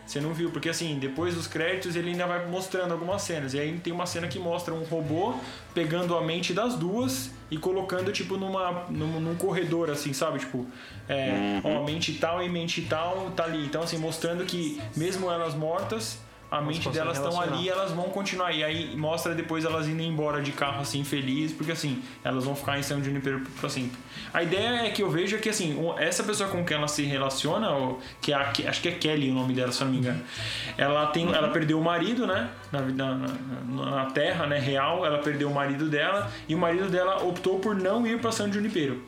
você 0.07 0.21
não 0.21 0.35
viu, 0.35 0.51
porque 0.51 0.69
assim, 0.69 0.99
depois 0.99 1.35
dos 1.35 1.47
créditos 1.47 1.97
ele 1.97 2.11
ainda 2.11 2.27
vai 2.27 2.47
mostrando 2.47 2.93
algumas 2.93 3.23
cenas. 3.23 3.55
E 3.55 3.61
aí 3.61 3.79
tem 3.79 3.93
uma 3.93 4.05
cena 4.07 4.27
que 4.29 4.39
mostra 4.39 4.75
um 4.75 4.83
robô 4.85 5.35
pegando 5.75 6.17
a 6.17 6.23
mente 6.23 6.53
das 6.53 6.75
duas 6.75 7.31
e 7.51 7.57
colocando, 7.57 8.11
tipo, 8.13 8.37
numa, 8.37 8.85
num, 8.91 9.21
num 9.21 9.35
corredor, 9.37 9.91
assim, 9.91 10.13
sabe? 10.13 10.39
Tipo, 10.41 10.67
é, 11.09 11.61
Uhum. 11.65 11.83
ó, 11.83 11.85
mente 11.85 12.15
tal 12.15 12.43
e 12.43 12.49
mente 12.49 12.83
tal 12.83 13.31
tá 13.37 13.45
ali. 13.45 13.65
Então, 13.65 13.83
assim, 13.83 13.97
mostrando 13.99 14.45
que 14.45 14.81
mesmo 14.97 15.31
elas 15.31 15.55
mortas, 15.55 16.19
a 16.53 16.61
mente 16.61 16.89
delas 16.91 17.17
estão 17.17 17.41
ali 17.41 17.65
e 17.65 17.69
elas 17.69 17.91
vão 17.93 18.05
continuar. 18.11 18.53
E 18.53 18.63
aí 18.63 18.97
mostra 18.97 19.35
depois 19.35 19.65
elas 19.65 19.89
indo 19.89 20.03
embora 20.03 20.41
de 20.43 20.53
carro, 20.53 20.81
assim, 20.83 21.03
felizes, 21.03 21.57
porque 21.57 21.73
assim, 21.73 22.03
elas 22.23 22.45
vão 22.45 22.55
ficar 22.55 22.79
em 22.79 22.83
São 22.83 23.03
Junipero 23.03 23.41
pra 23.61 23.69
sempre. 23.69 23.99
A 24.35 24.43
ideia 24.43 24.87
é 24.87 24.91
que 24.91 25.03
eu 25.03 25.11
vejo 25.11 25.39
que, 25.39 25.49
assim, 25.49 25.77
essa 25.99 26.23
pessoa 26.23 26.49
com 26.51 26.65
quem 26.65 26.77
ela 26.77 26.89
se 26.89 27.03
relaciona, 27.05 27.69
que 28.21 28.33
é 28.33 28.37
a, 28.37 28.45
que- 28.47 28.67
acho 28.67 28.81
que 28.81 28.89
é 28.89 28.93
Kelly 28.93 29.31
o 29.31 29.35
nome 29.35 29.55
dela, 29.55 29.73
se 29.73 29.81
eu 29.81 29.87
não 29.87 29.93
me 29.93 29.99
engano, 30.01 30.23
ela, 30.77 31.07
tem, 31.07 31.31
ela 31.33 31.49
perdeu 31.49 31.79
o 31.79 31.85
marido, 31.85 32.27
né, 32.27 32.49
na, 32.71 32.81
vida- 32.81 33.15
na, 33.15 33.29
na- 33.69 33.91
na 34.05 34.07
terra, 34.11 34.47
né, 34.47 34.59
real, 34.59 35.05
ela 35.05 35.19
perdeu 35.19 35.51
o 35.51 35.55
marido 35.55 35.89
dela, 35.89 36.31
e 36.49 36.55
o 36.55 36.59
marido 36.59 36.89
dela 36.89 37.23
optou 37.25 37.59
por 37.59 37.75
não 37.75 38.07
ir 38.07 38.21
pra 38.21 38.31
São 38.33 38.51
Junipero. 38.53 39.03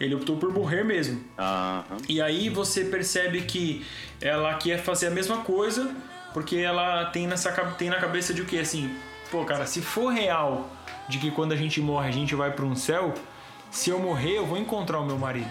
Ele 0.00 0.14
optou 0.14 0.36
por 0.36 0.52
morrer 0.52 0.82
mesmo. 0.84 1.22
Aham. 1.38 1.84
E 2.08 2.20
aí 2.20 2.48
você 2.48 2.84
percebe 2.84 3.42
que 3.42 3.84
ela 4.20 4.54
quer 4.54 4.78
fazer 4.82 5.06
a 5.08 5.10
mesma 5.10 5.38
coisa, 5.38 5.94
porque 6.32 6.56
ela 6.56 7.06
tem, 7.06 7.26
nessa, 7.26 7.50
tem 7.78 7.88
na 7.90 7.96
cabeça 7.96 8.32
de 8.34 8.42
o 8.42 8.44
que? 8.46 8.58
Assim, 8.58 8.94
pô, 9.30 9.44
cara, 9.44 9.66
se 9.66 9.80
for 9.80 10.08
real 10.12 10.68
de 11.08 11.18
que 11.18 11.30
quando 11.30 11.52
a 11.52 11.56
gente 11.56 11.80
morre 11.80 12.08
a 12.08 12.12
gente 12.12 12.34
vai 12.34 12.50
para 12.50 12.64
um 12.64 12.74
céu, 12.74 13.12
se 13.70 13.90
eu 13.90 13.98
morrer 13.98 14.38
eu 14.38 14.46
vou 14.46 14.58
encontrar 14.58 15.00
o 15.00 15.04
meu 15.06 15.18
marido. 15.18 15.48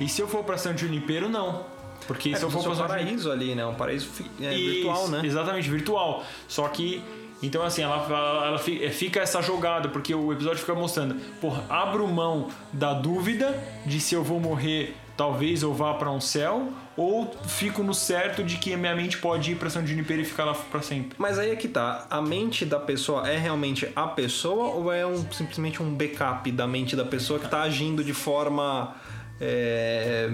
E 0.00 0.08
se 0.08 0.20
eu 0.20 0.28
for 0.28 0.42
para 0.44 0.56
São 0.58 0.76
Junipero, 0.76 1.28
não. 1.28 1.64
Porque 2.06 2.30
É 2.30 2.36
se 2.36 2.42
eu 2.42 2.50
for 2.50 2.58
pra 2.62 2.70
fosse 2.70 2.82
um 2.82 2.86
Junipero. 2.86 3.00
paraíso 3.04 3.30
ali, 3.30 3.54
né? 3.54 3.64
Um 3.64 3.74
paraíso 3.74 4.08
é, 4.40 4.52
Isso, 4.54 4.72
virtual, 4.74 5.08
né? 5.08 5.20
Exatamente, 5.24 5.70
virtual. 5.70 6.24
Só 6.48 6.66
que 6.68 7.02
Então, 7.42 7.62
assim, 7.64 7.82
ela, 7.82 7.96
ela, 8.06 8.60
é, 8.80 8.90
fica 8.90 9.20
essa 9.20 9.42
jogada, 9.42 9.88
porque 9.88 10.14
o 10.14 10.32
episódio 10.32 10.58
fica 10.60 10.74
mostrando, 10.74 11.16
porra, 11.40 11.64
abro 11.68 12.06
mão 12.06 12.48
da 12.72 12.92
dúvida 12.94 13.60
de 13.84 13.98
se 14.00 14.14
eu 14.14 14.22
vou 14.22 14.38
morrer, 14.38 14.96
talvez 15.22 15.62
eu 15.62 15.72
vá 15.72 15.94
pra 15.94 16.10
um 16.10 16.20
céu, 16.20 16.72
ou 16.96 17.30
fico 17.46 17.80
no 17.84 17.94
certo 17.94 18.42
de 18.42 18.56
que 18.56 18.74
minha 18.76 18.94
mente 18.96 19.18
pode 19.18 19.52
ir 19.52 19.54
pra 19.54 19.70
São 19.70 19.86
Junipero 19.86 20.20
e 20.20 20.24
ficar 20.24 20.44
lá 20.44 20.52
pra 20.52 20.82
sempre. 20.82 21.14
Mas 21.16 21.38
aí 21.38 21.50
é 21.52 21.54
que 21.56 21.68
tá, 21.68 22.06
a 22.10 22.20
mente 22.20 22.64
da 22.66 22.80
pessoa 22.80 23.28
é 23.30 23.38
realmente 23.38 23.88
a 23.94 24.08
pessoa 24.08 24.74
ou 24.74 24.92
é 24.92 25.06
um, 25.06 25.24
simplesmente 25.30 25.80
um 25.80 25.94
backup 25.94 26.50
da 26.50 26.66
mente 26.66 26.96
da 26.96 27.04
pessoa 27.04 27.38
que 27.38 27.46
tá 27.48 27.62
agindo 27.62 28.02
de 28.02 28.12
forma. 28.12 28.96
é, 29.44 30.28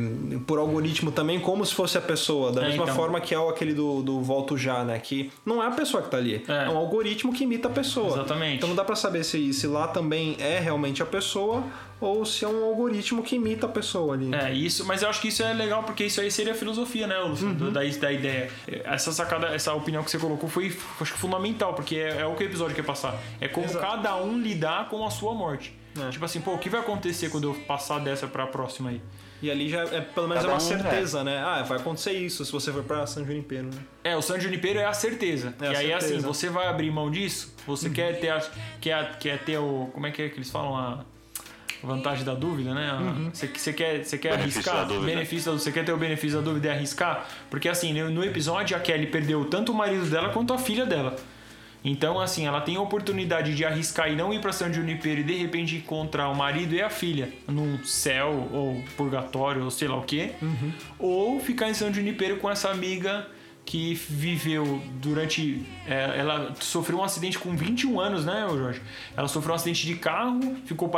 por 0.46 0.58
algoritmo 0.58 1.10
também, 1.10 1.40
como 1.40 1.64
se 1.64 1.74
fosse 1.74 1.96
a 1.96 2.00
pessoa, 2.00 2.52
da 2.52 2.62
É, 2.62 2.68
mesma 2.68 2.82
então. 2.84 2.94
forma 2.94 3.18
que 3.20 3.34
é 3.34 3.38
o 3.38 3.48
aquele 3.48 3.72
do, 3.72 4.02
do 4.02 4.20
Volto 4.20 4.54
Já, 4.58 4.84
né? 4.84 4.98
Que 4.98 5.30
não 5.46 5.62
é 5.62 5.66
a 5.66 5.70
pessoa 5.70 6.02
que 6.02 6.10
tá 6.10 6.18
ali, 6.18 6.44
é, 6.46 6.64
É. 6.64 6.68
um 6.68 6.76
algoritmo 6.76 7.32
que 7.32 7.44
imita 7.44 7.68
a 7.68 7.70
pessoa. 7.70 8.08
Exatamente. 8.18 8.56
Então 8.56 8.68
não 8.68 8.76
dá 8.76 8.84
pra 8.84 8.94
saber 8.96 9.24
se, 9.24 9.50
se 9.54 9.66
lá 9.66 9.88
também 9.88 10.36
é 10.38 10.58
realmente 10.58 11.02
a 11.02 11.06
pessoa 11.06 11.62
ou 12.00 12.24
se 12.24 12.44
é 12.44 12.48
um 12.48 12.64
algoritmo 12.64 13.22
que 13.22 13.36
imita 13.36 13.66
a 13.66 13.68
pessoa 13.68 14.14
ali. 14.14 14.34
É, 14.34 14.52
isso, 14.52 14.84
mas 14.84 15.02
eu 15.02 15.08
acho 15.08 15.20
que 15.20 15.28
isso 15.28 15.42
é 15.42 15.52
legal 15.52 15.82
porque 15.82 16.04
isso 16.04 16.20
aí 16.20 16.30
seria 16.30 16.52
a 16.52 16.56
filosofia, 16.56 17.06
né, 17.06 17.18
Lúcio? 17.18 17.52
do- 17.54 17.70
Da, 17.70 17.80
da 17.84 18.12
ideia. 18.12 18.50
Essa 18.84 19.12
sacada, 19.12 19.48
essa 19.48 19.72
opinião 19.74 20.02
que 20.02 20.10
você 20.10 20.18
colocou 20.18 20.48
foi, 20.48 20.76
acho 21.00 21.12
que 21.12 21.18
fundamental, 21.18 21.74
porque 21.74 21.96
é, 21.96 22.20
é 22.20 22.26
o 22.26 22.34
que 22.34 22.44
o 22.44 22.46
episódio 22.46 22.74
quer 22.74 22.84
passar. 22.84 23.18
É 23.40 23.48
como 23.48 23.66
Exato. 23.66 23.84
cada 23.84 24.16
um 24.16 24.38
lidar 24.38 24.88
com 24.88 25.04
a 25.04 25.10
sua 25.10 25.34
morte. 25.34 25.76
É. 26.00 26.10
Tipo 26.10 26.24
assim, 26.24 26.40
pô, 26.40 26.52
o 26.54 26.58
que 26.58 26.68
vai 26.68 26.80
acontecer 26.80 27.28
quando 27.30 27.48
eu 27.48 27.54
passar 27.66 27.98
dessa 27.98 28.26
pra 28.28 28.46
próxima 28.46 28.90
aí? 28.90 29.00
E 29.40 29.50
ali 29.50 29.68
já 29.68 29.82
é 29.82 30.00
pelo 30.00 30.26
menos 30.28 30.44
é 30.44 30.48
uma 30.48 30.56
um, 30.56 30.60
certeza, 30.60 31.22
né? 31.22 31.38
Ah, 31.38 31.62
vai 31.62 31.78
acontecer 31.78 32.12
isso 32.12 32.44
se 32.44 32.50
você 32.50 32.72
for 32.72 32.82
pra 32.82 33.06
San 33.06 33.24
Junipero, 33.24 33.66
né? 33.66 33.80
É, 34.02 34.16
o 34.16 34.22
San 34.22 34.38
Junipero 34.40 34.78
é 34.80 34.84
a 34.84 34.92
certeza. 34.92 35.54
É 35.60 35.66
a 35.68 35.72
e 35.72 35.76
aí, 35.76 35.86
certeza. 35.88 36.14
assim, 36.16 36.18
você 36.26 36.48
vai 36.48 36.66
abrir 36.66 36.90
mão 36.90 37.08
disso? 37.10 37.54
Você 37.66 37.88
quer 37.88 38.18
ter 38.20 38.30
a, 38.30 38.40
quer, 38.80 39.18
quer 39.18 39.38
ter 39.44 39.58
o. 39.58 39.90
Como 39.94 40.06
é 40.06 40.10
que 40.10 40.22
é 40.22 40.28
que 40.28 40.36
eles 40.36 40.50
falam? 40.50 40.76
A 40.76 41.04
vantagem 41.82 42.24
da 42.24 42.34
dúvida, 42.34 42.74
né? 42.74 42.90
A- 42.90 43.30
Você, 43.32 43.46
você 43.48 43.72
quer, 43.72 44.04
você 44.04 44.18
quer 44.18 44.36
Benefício 44.36 44.60
arriscar? 44.72 44.86
Benefício. 45.06 45.52
Você 45.52 45.72
quer 45.72 45.84
ter 45.84 45.92
o 45.92 45.96
benefício 45.96 46.38
da 46.38 46.44
dúvida 46.44 46.68
e 46.68 46.70
arriscar? 46.70 47.26
Porque, 47.50 47.68
assim, 47.68 47.92
no, 47.92 48.24
episódio, 48.24 48.76
a 48.76 48.80
Kelly 48.80 49.06
perdeu 49.06 49.44
tanto 49.44 49.72
o 49.72 49.74
marido 49.74 50.06
dela 50.06 50.30
quanto 50.30 50.52
a 50.52 50.58
filha 50.58 50.84
dela. 50.86 51.16
Então, 51.84 52.18
assim, 52.20 52.44
ela 52.44 52.60
tem 52.60 52.74
a 52.76 52.80
oportunidade 52.80 53.54
de 53.54 53.64
arriscar 53.64 54.10
e 54.10 54.16
não 54.16 54.34
ir 54.34 54.40
pra 54.40 54.52
San 54.52 54.72
Junipero 54.72 55.20
e 55.20 55.22
de 55.22 55.34
repente 55.34 55.76
encontrar 55.76 56.28
o 56.28 56.34
marido 56.34 56.74
e 56.74 56.82
a 56.82 56.90
filha 56.90 57.32
num 57.46 57.82
céu 57.84 58.48
ou 58.52 58.82
purgatório 58.96 59.62
ou 59.62 59.70
sei 59.70 59.86
lá 59.86 59.96
o 59.96 60.02
quê. 60.02 60.32
Ou 60.98 61.38
ficar 61.38 61.68
em 61.70 61.74
San 61.74 61.92
Junipero 61.92 62.38
com 62.38 62.50
essa 62.50 62.68
amiga 62.70 63.28
que 63.68 63.92
viveu 63.92 64.80
durante. 64.94 65.62
é, 65.86 66.18
ela 66.18 66.54
sofreu 66.58 67.00
um 67.00 67.04
acidente 67.04 67.38
com 67.38 67.54
21 67.54 68.00
anos, 68.00 68.24
né, 68.24 68.46
Jorge? 68.48 68.80
Ela 69.14 69.28
sofreu 69.28 69.52
um 69.52 69.56
acidente 69.56 69.84
de 69.84 69.94
carro, 69.96 70.40
ficou 70.64 70.90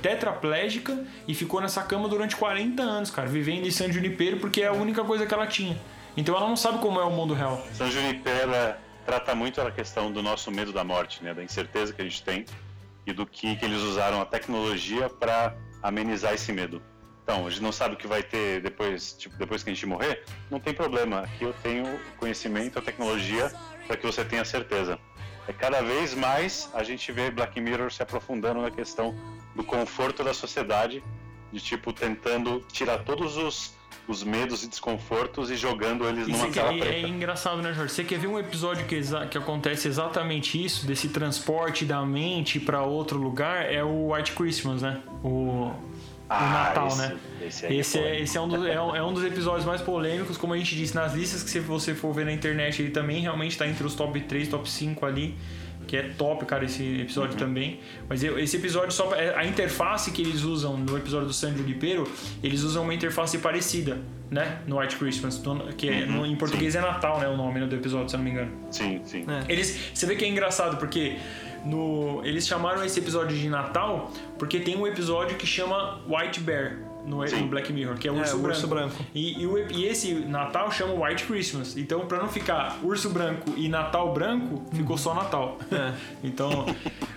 tetraplégica 0.00 1.04
e 1.26 1.34
ficou 1.34 1.60
nessa 1.60 1.82
cama 1.82 2.08
durante 2.08 2.36
40 2.36 2.80
anos, 2.80 3.10
cara, 3.10 3.26
vivendo 3.26 3.66
em 3.66 3.72
San 3.72 3.90
Junipero 3.90 4.36
porque 4.36 4.62
é 4.62 4.68
a 4.68 4.72
única 4.72 5.02
coisa 5.02 5.26
que 5.26 5.34
ela 5.34 5.48
tinha. 5.48 5.76
Então 6.16 6.36
ela 6.36 6.46
não 6.46 6.54
sabe 6.54 6.78
como 6.78 7.00
é 7.00 7.04
o 7.04 7.10
mundo 7.10 7.34
real. 7.34 7.60
São 7.72 7.90
Junipero 7.90 8.52
trata 9.04 9.34
muito 9.34 9.60
a 9.60 9.72
questão 9.72 10.12
do 10.12 10.22
nosso 10.22 10.48
medo 10.52 10.72
da 10.72 10.84
morte, 10.84 11.24
né? 11.24 11.34
Da 11.34 11.42
incerteza 11.42 11.92
que 11.92 12.02
a 12.02 12.04
gente 12.04 12.22
tem 12.22 12.44
e 13.04 13.12
do 13.12 13.26
que, 13.26 13.56
que 13.56 13.64
eles 13.64 13.82
usaram 13.82 14.20
a 14.20 14.24
tecnologia 14.24 15.10
para 15.10 15.56
amenizar 15.82 16.32
esse 16.34 16.52
medo. 16.52 16.80
Então, 17.22 17.46
a 17.46 17.50
gente 17.50 17.62
não 17.62 17.70
sabe 17.72 17.94
o 17.94 17.96
que 17.96 18.06
vai 18.06 18.22
ter 18.22 18.60
depois, 18.60 19.12
tipo, 19.12 19.36
depois 19.36 19.62
que 19.62 19.70
a 19.70 19.74
gente 19.74 19.86
morrer. 19.86 20.24
Não 20.50 20.58
tem 20.58 20.74
problema. 20.74 21.20
Aqui 21.20 21.44
eu 21.44 21.54
tenho 21.62 21.84
conhecimento, 22.18 22.78
a 22.78 22.82
tecnologia 22.82 23.52
para 23.86 23.96
que 23.96 24.04
você 24.04 24.24
tenha 24.24 24.44
certeza. 24.44 24.98
É 25.46 25.52
cada 25.52 25.80
vez 25.82 26.14
mais 26.14 26.68
a 26.74 26.82
gente 26.82 27.10
vê 27.12 27.30
Black 27.30 27.60
Mirror 27.60 27.92
se 27.92 28.02
aprofundando 28.02 28.60
na 28.62 28.70
questão 28.70 29.14
do 29.54 29.62
conforto 29.64 30.22
da 30.24 30.32
sociedade, 30.34 31.02
de 31.52 31.60
tipo 31.60 31.92
tentando 31.92 32.64
tirar 32.72 32.98
todos 33.04 33.36
os, 33.36 33.74
os 34.08 34.22
medos 34.24 34.62
e 34.64 34.68
desconfortos 34.68 35.50
e 35.50 35.56
jogando 35.56 36.08
eles 36.08 36.26
E 36.28 36.32
numa 36.32 36.48
tela 36.50 36.72
quer- 36.72 36.80
preta. 36.80 37.06
é 37.06 37.08
engraçado, 37.08 37.60
né, 37.60 37.72
Jorge? 37.72 37.92
Você 37.92 38.04
quer 38.04 38.18
ver 38.18 38.28
um 38.28 38.38
episódio 38.38 38.84
que, 38.86 39.00
que 39.30 39.38
acontece 39.38 39.86
exatamente 39.88 40.62
isso, 40.64 40.86
desse 40.86 41.08
transporte 41.08 41.84
da 41.84 42.00
mente 42.06 42.58
pra 42.60 42.82
outro 42.82 43.18
lugar, 43.18 43.70
é 43.72 43.82
o 43.82 44.12
White 44.12 44.32
Christmas, 44.32 44.80
né? 44.82 45.02
O, 45.24 45.72
o 46.28 46.34
Ah, 46.34 46.64
Natal, 46.68 46.88
esse- 46.88 46.98
né? 46.98 47.16
esse 47.46 47.66
é 47.66 47.74
esse, 47.74 47.98
é, 47.98 48.20
esse 48.22 48.38
é, 48.38 48.40
um 48.40 48.48
dos, 48.48 48.66
é, 48.66 48.80
um, 48.80 48.96
é 48.96 49.02
um 49.02 49.12
dos 49.12 49.24
episódios 49.24 49.64
mais 49.66 49.80
polêmicos, 49.82 50.36
como 50.38 50.54
a 50.54 50.56
gente 50.56 50.74
disse, 50.74 50.94
nas 50.94 51.12
listas 51.14 51.42
que 51.42 51.50
se 51.50 51.60
você 51.60 51.94
for 51.94 52.12
ver 52.14 52.24
na 52.24 52.32
internet, 52.32 52.80
ele 52.80 52.90
também 52.90 53.20
realmente 53.20 53.56
tá 53.58 53.66
entre 53.66 53.84
os 53.86 53.94
top 53.94 54.18
3, 54.20 54.48
top 54.48 54.68
5 54.70 55.04
ali. 55.04 55.34
Que 55.84 55.96
é 55.96 56.02
top, 56.16 56.46
cara, 56.46 56.64
esse 56.64 56.80
Uhum. 56.80 57.00
episódio 57.00 57.36
também. 57.36 57.80
Mas 58.08 58.22
esse 58.22 58.56
episódio 58.56 58.92
só. 58.92 59.12
é- 59.16 59.34
A 59.36 59.44
interface 59.44 60.12
que 60.12 60.22
eles 60.22 60.42
usam 60.44 60.76
no 60.76 60.96
episódio 60.96 61.26
do 61.26 61.32
San 61.32 61.52
Junipero, 61.56 62.08
eles 62.40 62.62
usam 62.62 62.84
uma 62.84 62.94
interface 62.94 63.36
parecida, 63.38 63.98
né? 64.30 64.58
No 64.64 64.78
White 64.78 64.94
Christmas. 64.96 65.42
Que 65.76 65.88
é- 65.88 66.06
no- 66.06 66.24
em 66.24 66.36
português 66.36 66.76
é 66.76 66.80
Natal, 66.80 67.18
né? 67.18 67.26
O 67.26 67.36
nome 67.36 67.58
né, 67.58 67.66
do 67.66 67.74
episódio, 67.74 68.08
se 68.08 68.14
eu 68.14 68.18
não 68.18 68.24
me 68.24 68.30
engano. 68.30 68.52
Sim, 68.70 69.00
sim. 69.04 69.26
Eles, 69.48 69.76
você 69.92 70.06
vê 70.06 70.14
que 70.14 70.24
é 70.24 70.28
engraçado, 70.28 70.76
porque 70.76 71.16
no, 71.64 72.20
eles 72.24 72.46
chamaram 72.46 72.84
esse 72.84 72.98
episódio 72.98 73.36
de 73.36 73.48
Natal 73.48 74.10
porque 74.38 74.60
tem 74.60 74.76
um 74.76 74.86
episódio 74.86 75.36
que 75.36 75.46
chama 75.46 76.00
White 76.08 76.40
Bear 76.40 76.92
no, 77.04 77.18
Black 77.48 77.72
Mirror, 77.72 77.96
que 77.98 78.06
é 78.06 78.12
o 78.12 78.16
urso, 78.16 78.36
o 78.36 78.38
branco. 78.38 78.48
urso 78.48 78.66
branco. 78.68 79.06
E, 79.14 79.44
e, 79.44 79.72
e 79.72 79.86
esse 79.86 80.14
Natal 80.14 80.70
chama 80.70 80.94
White 80.94 81.24
Christmas. 81.24 81.76
Então, 81.76 82.06
pra 82.06 82.18
não 82.18 82.28
ficar 82.28 82.78
urso 82.82 83.10
branco 83.10 83.52
e 83.56 83.68
Natal 83.68 84.12
branco, 84.12 84.62
ficou 84.72 84.96
só 84.96 85.14
Natal. 85.14 85.58
É. 85.70 85.92
Então, 86.22 86.66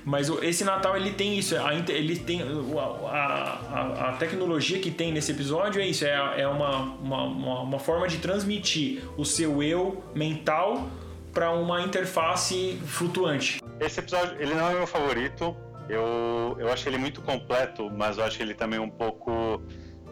mas 0.03 0.29
esse 0.41 0.63
Natal 0.63 0.97
ele 0.97 1.11
tem 1.11 1.37
isso, 1.37 1.55
a, 1.55 1.73
ele 1.73 2.17
tem 2.17 2.41
a, 2.41 3.11
a, 3.11 4.09
a 4.09 4.13
tecnologia 4.13 4.79
que 4.79 4.89
tem 4.89 5.11
nesse 5.11 5.31
episódio 5.31 5.79
é 5.79 5.87
isso, 5.87 6.03
é, 6.05 6.41
é 6.41 6.47
uma, 6.47 6.95
uma, 6.95 7.23
uma 7.61 7.79
forma 7.79 8.07
de 8.07 8.17
transmitir 8.17 9.03
o 9.15 9.23
seu 9.23 9.61
eu 9.61 10.03
mental 10.15 10.89
para 11.35 11.51
uma 11.51 11.81
interface 11.81 12.79
flutuante. 12.85 13.61
Esse 13.79 13.99
episódio, 13.99 14.41
ele 14.41 14.53
não 14.53 14.69
é 14.69 14.73
meu 14.73 14.87
favorito. 14.87 15.55
Eu, 15.89 16.55
eu 16.57 16.71
acho 16.71 16.87
ele 16.87 16.97
muito 16.97 17.21
completo, 17.21 17.91
mas 17.91 18.17
eu 18.17 18.23
acho 18.23 18.41
ele 18.41 18.53
também 18.53 18.79
um 18.79 18.89
pouco 18.89 19.61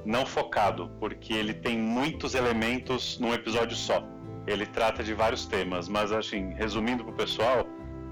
não 0.05 0.25
focado, 0.25 0.91
porque 0.99 1.33
ele 1.33 1.53
tem 1.53 1.77
muitos 1.77 2.35
elementos 2.35 3.17
num 3.19 3.33
episódio 3.33 3.75
só. 3.75 4.05
Ele 4.45 4.65
trata 4.65 5.01
de 5.01 5.13
vários 5.13 5.45
temas, 5.45 5.87
mas 5.87 6.11
assim, 6.11 6.53
resumindo 6.55 7.05
pro 7.05 7.13
pessoal, 7.13 7.65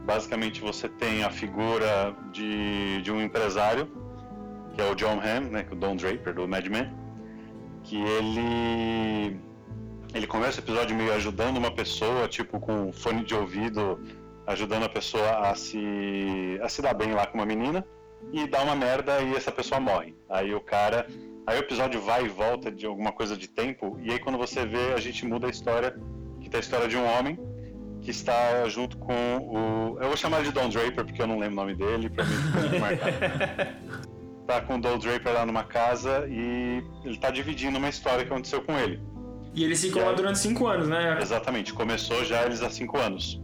basicamente 0.06 0.62
você 0.62 0.88
tem 0.88 1.26
a 1.26 1.30
figura 1.30 2.16
de, 2.32 3.02
de 3.02 3.12
um 3.12 3.22
empresário, 3.22 3.92
que 4.74 4.82
é 4.82 4.90
o 4.90 4.96
John 4.96 5.20
Hamm, 5.20 5.52
né, 5.52 5.66
é 5.70 5.74
o 5.74 5.76
Don 5.76 5.98
Draper 5.98 6.34
do 6.34 6.48
Mad 6.48 6.66
Men, 6.68 6.90
que 7.84 8.02
ele 8.02 9.38
ele 10.14 10.28
começa 10.28 10.60
o 10.60 10.64
episódio 10.64 10.96
meio 10.96 11.14
ajudando 11.14 11.58
uma 11.58 11.72
pessoa, 11.72 12.28
tipo 12.28 12.60
com 12.60 12.92
fone 12.92 13.24
de 13.24 13.34
ouvido, 13.34 14.00
ajudando 14.46 14.84
a 14.84 14.90
pessoa 14.90 15.50
a 15.50 15.56
se 15.56 16.60
a 16.62 16.68
se 16.68 16.82
dar 16.82 16.94
bem 16.94 17.14
lá 17.14 17.26
com 17.26 17.38
uma 17.38 17.46
menina 17.46 17.86
e 18.32 18.46
dá 18.48 18.62
uma 18.62 18.76
merda 18.76 19.22
e 19.22 19.36
essa 19.36 19.52
pessoa 19.52 19.80
morre. 19.80 20.16
Aí 20.30 20.54
o 20.54 20.60
cara, 20.60 21.08
aí 21.48 21.58
o 21.58 21.62
episódio 21.62 22.02
vai 22.02 22.26
e 22.26 22.30
volta 22.30 22.72
de 22.72 22.86
alguma 22.86 23.12
coisa 23.12 23.38
de 23.38 23.48
tempo 23.48 23.98
e 24.02 24.12
aí 24.12 24.20
quando 24.20 24.38
você 24.38 24.66
vê 24.66 24.94
a 24.94 25.00
gente 25.00 25.26
muda 25.26 25.48
a 25.48 25.50
história, 25.50 25.98
que 26.42 26.50
tá 26.50 26.58
a 26.58 26.62
história 26.62 26.88
de 26.88 26.98
um 26.98 27.06
homem 27.06 27.40
que 28.02 28.12
está 28.12 28.68
junto 28.68 28.98
com 28.98 29.38
o 29.38 29.98
eu 30.02 30.08
vou 30.08 30.18
chamar 30.18 30.44
de 30.44 30.52
Don 30.52 30.68
Draper 30.68 31.06
porque 31.06 31.22
eu 31.22 31.28
não 31.28 31.40
lembro 31.40 31.54
o 31.54 31.66
nome 31.66 31.76
dele, 31.76 32.10
pra 32.10 32.26
mim 32.26 32.36
fica 32.36 32.60
muito 32.60 32.80
marcado. 32.80 33.12
Tá 34.48 34.60
com 34.60 34.76
o 34.76 34.82
Don 34.82 34.98
Draper 34.98 35.32
lá 35.32 35.46
numa 35.46 35.64
casa 35.64 36.28
e 36.28 36.84
ele 37.06 37.18
tá 37.18 37.30
dividindo 37.30 37.78
uma 37.78 37.88
história 37.88 38.26
que 38.26 38.32
aconteceu 38.34 38.62
com 38.62 38.78
ele. 38.78 39.00
E 39.54 39.64
eles 39.64 39.82
ficam 39.82 40.02
E 40.02 40.06
lá 40.06 40.12
aí? 40.12 40.16
durante 40.16 40.40
cinco 40.40 40.68
anos, 40.68 40.88
né? 40.88 41.18
Exatamente, 41.22 41.74
começou 41.74 42.24
já 42.24 42.44
eles 42.44 42.62
há 42.62 42.70
cinco 42.70 42.98
anos. 42.98 43.42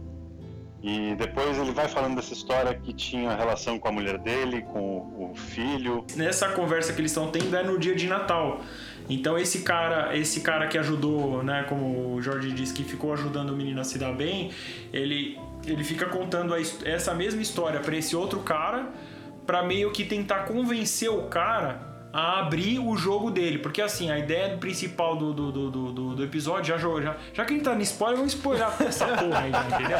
E 0.82 1.14
depois 1.16 1.58
ele 1.58 1.72
vai 1.72 1.88
falando 1.88 2.14
dessa 2.14 2.32
história 2.32 2.72
que 2.72 2.92
tinha 2.92 3.34
relação 3.34 3.78
com 3.78 3.88
a 3.88 3.92
mulher 3.92 4.16
dele, 4.18 4.62
com 4.62 5.30
o 5.30 5.32
filho. 5.34 6.04
Nessa 6.14 6.50
conversa 6.50 6.92
que 6.92 7.00
eles 7.00 7.10
estão 7.10 7.30
tendo 7.30 7.54
é 7.56 7.64
no 7.64 7.78
dia 7.78 7.96
de 7.96 8.06
Natal. 8.06 8.60
Então 9.08 9.36
esse 9.36 9.62
cara, 9.62 10.16
esse 10.16 10.40
cara 10.40 10.68
que 10.68 10.78
ajudou, 10.78 11.42
né, 11.42 11.64
como 11.68 12.14
o 12.14 12.22
Jorge 12.22 12.52
disse, 12.52 12.72
que 12.72 12.84
ficou 12.84 13.12
ajudando 13.12 13.50
o 13.50 13.56
menino 13.56 13.80
a 13.80 13.84
se 13.84 13.98
dar 13.98 14.12
bem, 14.12 14.52
ele, 14.92 15.38
ele 15.66 15.82
fica 15.82 16.06
contando 16.06 16.54
a 16.54 16.60
essa 16.84 17.12
mesma 17.12 17.42
história 17.42 17.80
para 17.80 17.96
esse 17.96 18.14
outro 18.14 18.40
cara, 18.40 18.88
para 19.46 19.62
meio 19.62 19.90
que 19.90 20.04
tentar 20.04 20.44
convencer 20.44 21.10
o 21.10 21.22
cara 21.22 21.87
a 22.12 22.40
abrir 22.40 22.78
o 22.78 22.96
jogo 22.96 23.30
dele. 23.30 23.58
Porque 23.58 23.82
assim, 23.82 24.10
a 24.10 24.18
ideia 24.18 24.56
principal 24.56 25.16
do, 25.16 25.32
do, 25.32 25.52
do, 25.52 25.70
do, 25.70 26.14
do 26.14 26.24
episódio, 26.24 26.66
já 26.74 26.78
jogou, 26.78 27.02
já, 27.02 27.16
já 27.32 27.44
que 27.44 27.54
ele 27.54 27.60
tá 27.62 27.74
no 27.74 27.82
spoiler, 27.82 28.16
vamos 28.16 28.34
spoiler 28.34 28.66
essa 28.80 29.06
porra 29.06 29.40
aí, 29.40 29.50
entendeu? 29.50 29.98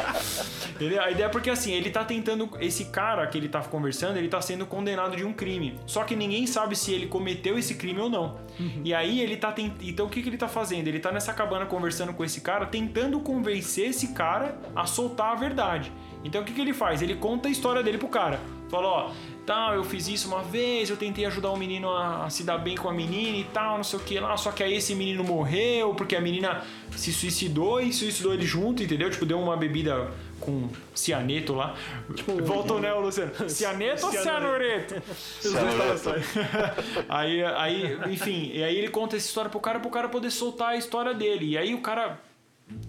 entendeu? 0.75 1.03
A 1.03 1.11
ideia 1.11 1.25
é 1.25 1.29
porque 1.29 1.49
assim, 1.49 1.73
ele 1.73 1.89
tá 1.89 2.03
tentando. 2.03 2.49
Esse 2.59 2.85
cara 2.85 3.25
que 3.27 3.37
ele 3.37 3.47
tá 3.47 3.61
conversando, 3.61 4.17
ele 4.17 4.27
tá 4.27 4.41
sendo 4.41 4.65
condenado 4.65 5.15
de 5.15 5.23
um 5.23 5.33
crime. 5.33 5.79
Só 5.85 6.03
que 6.03 6.15
ninguém 6.15 6.45
sabe 6.47 6.75
se 6.75 6.91
ele 6.91 7.07
cometeu 7.07 7.57
esse 7.57 7.75
crime 7.75 7.99
ou 7.99 8.09
não. 8.09 8.37
Uhum. 8.59 8.81
E 8.83 8.93
aí 8.93 9.21
ele 9.21 9.37
tá 9.37 9.51
tent... 9.51 9.73
Então 9.81 10.07
o 10.07 10.09
que, 10.09 10.21
que 10.21 10.29
ele 10.29 10.37
tá 10.37 10.47
fazendo? 10.47 10.87
Ele 10.87 10.99
tá 10.99 11.11
nessa 11.11 11.33
cabana 11.33 11.65
conversando 11.65 12.13
com 12.13 12.23
esse 12.23 12.41
cara, 12.41 12.65
tentando 12.65 13.19
convencer 13.19 13.89
esse 13.89 14.13
cara 14.13 14.57
a 14.75 14.85
soltar 14.85 15.31
a 15.31 15.35
verdade. 15.35 15.91
Então 16.23 16.41
o 16.41 16.45
que, 16.45 16.53
que 16.53 16.61
ele 16.61 16.73
faz? 16.73 17.01
Ele 17.01 17.15
conta 17.15 17.47
a 17.47 17.51
história 17.51 17.81
dele 17.81 17.97
pro 17.97 18.07
cara. 18.07 18.39
Fala, 18.69 18.87
ó, 18.87 19.11
tal, 19.49 19.73
eu 19.73 19.83
fiz 19.83 20.07
isso 20.07 20.27
uma 20.27 20.43
vez, 20.43 20.91
eu 20.91 20.95
tentei 20.95 21.25
ajudar 21.25 21.49
o 21.49 21.57
menino 21.57 21.89
a, 21.89 22.25
a, 22.25 22.29
se 22.29 22.43
dar 22.43 22.59
bem 22.59 22.77
com 22.77 22.87
a 22.87 22.93
menina 22.93 23.35
e 23.35 23.43
tal, 23.45 23.77
não 23.77 23.83
sei 23.83 23.97
o 23.97 24.01
que 24.03 24.19
lá, 24.19 24.37
só 24.37 24.51
que 24.51 24.61
aí 24.61 24.75
esse 24.75 24.93
menino 24.93 25.23
morreu 25.23 25.95
porque 25.95 26.15
a 26.15 26.21
menina 26.21 26.63
se 26.95 27.11
suicidou 27.11 27.81
e 27.81 27.91
suicidou 27.91 28.31
ele 28.31 28.45
junto, 28.45 28.83
entendeu? 28.83 29.09
Tipo, 29.09 29.25
deu 29.25 29.39
uma 29.39 29.57
bebida 29.57 30.11
com 30.39 30.69
cianeto 30.93 31.55
lá. 31.55 31.75
Tipo, 32.13 32.43
Voltou, 32.43 32.79
né, 32.79 32.93
Luciano? 32.93 33.31
Cianeto 33.49 34.05
ou 34.05 34.11
cianureto? 34.11 35.01
aí, 37.09 37.43
aí, 37.43 37.99
enfim, 38.11 38.51
e 38.53 38.63
aí 38.63 38.77
ele 38.77 38.89
conta 38.89 39.15
essa 39.15 39.25
história 39.25 39.49
pro 39.49 39.59
cara, 39.59 39.79
pro 39.79 39.89
cara 39.89 40.09
poder 40.09 40.29
soltar 40.29 40.69
a 40.69 40.75
história 40.75 41.15
dele. 41.15 41.47
E 41.47 41.57
aí 41.57 41.73
o 41.73 41.81
cara, 41.81 42.19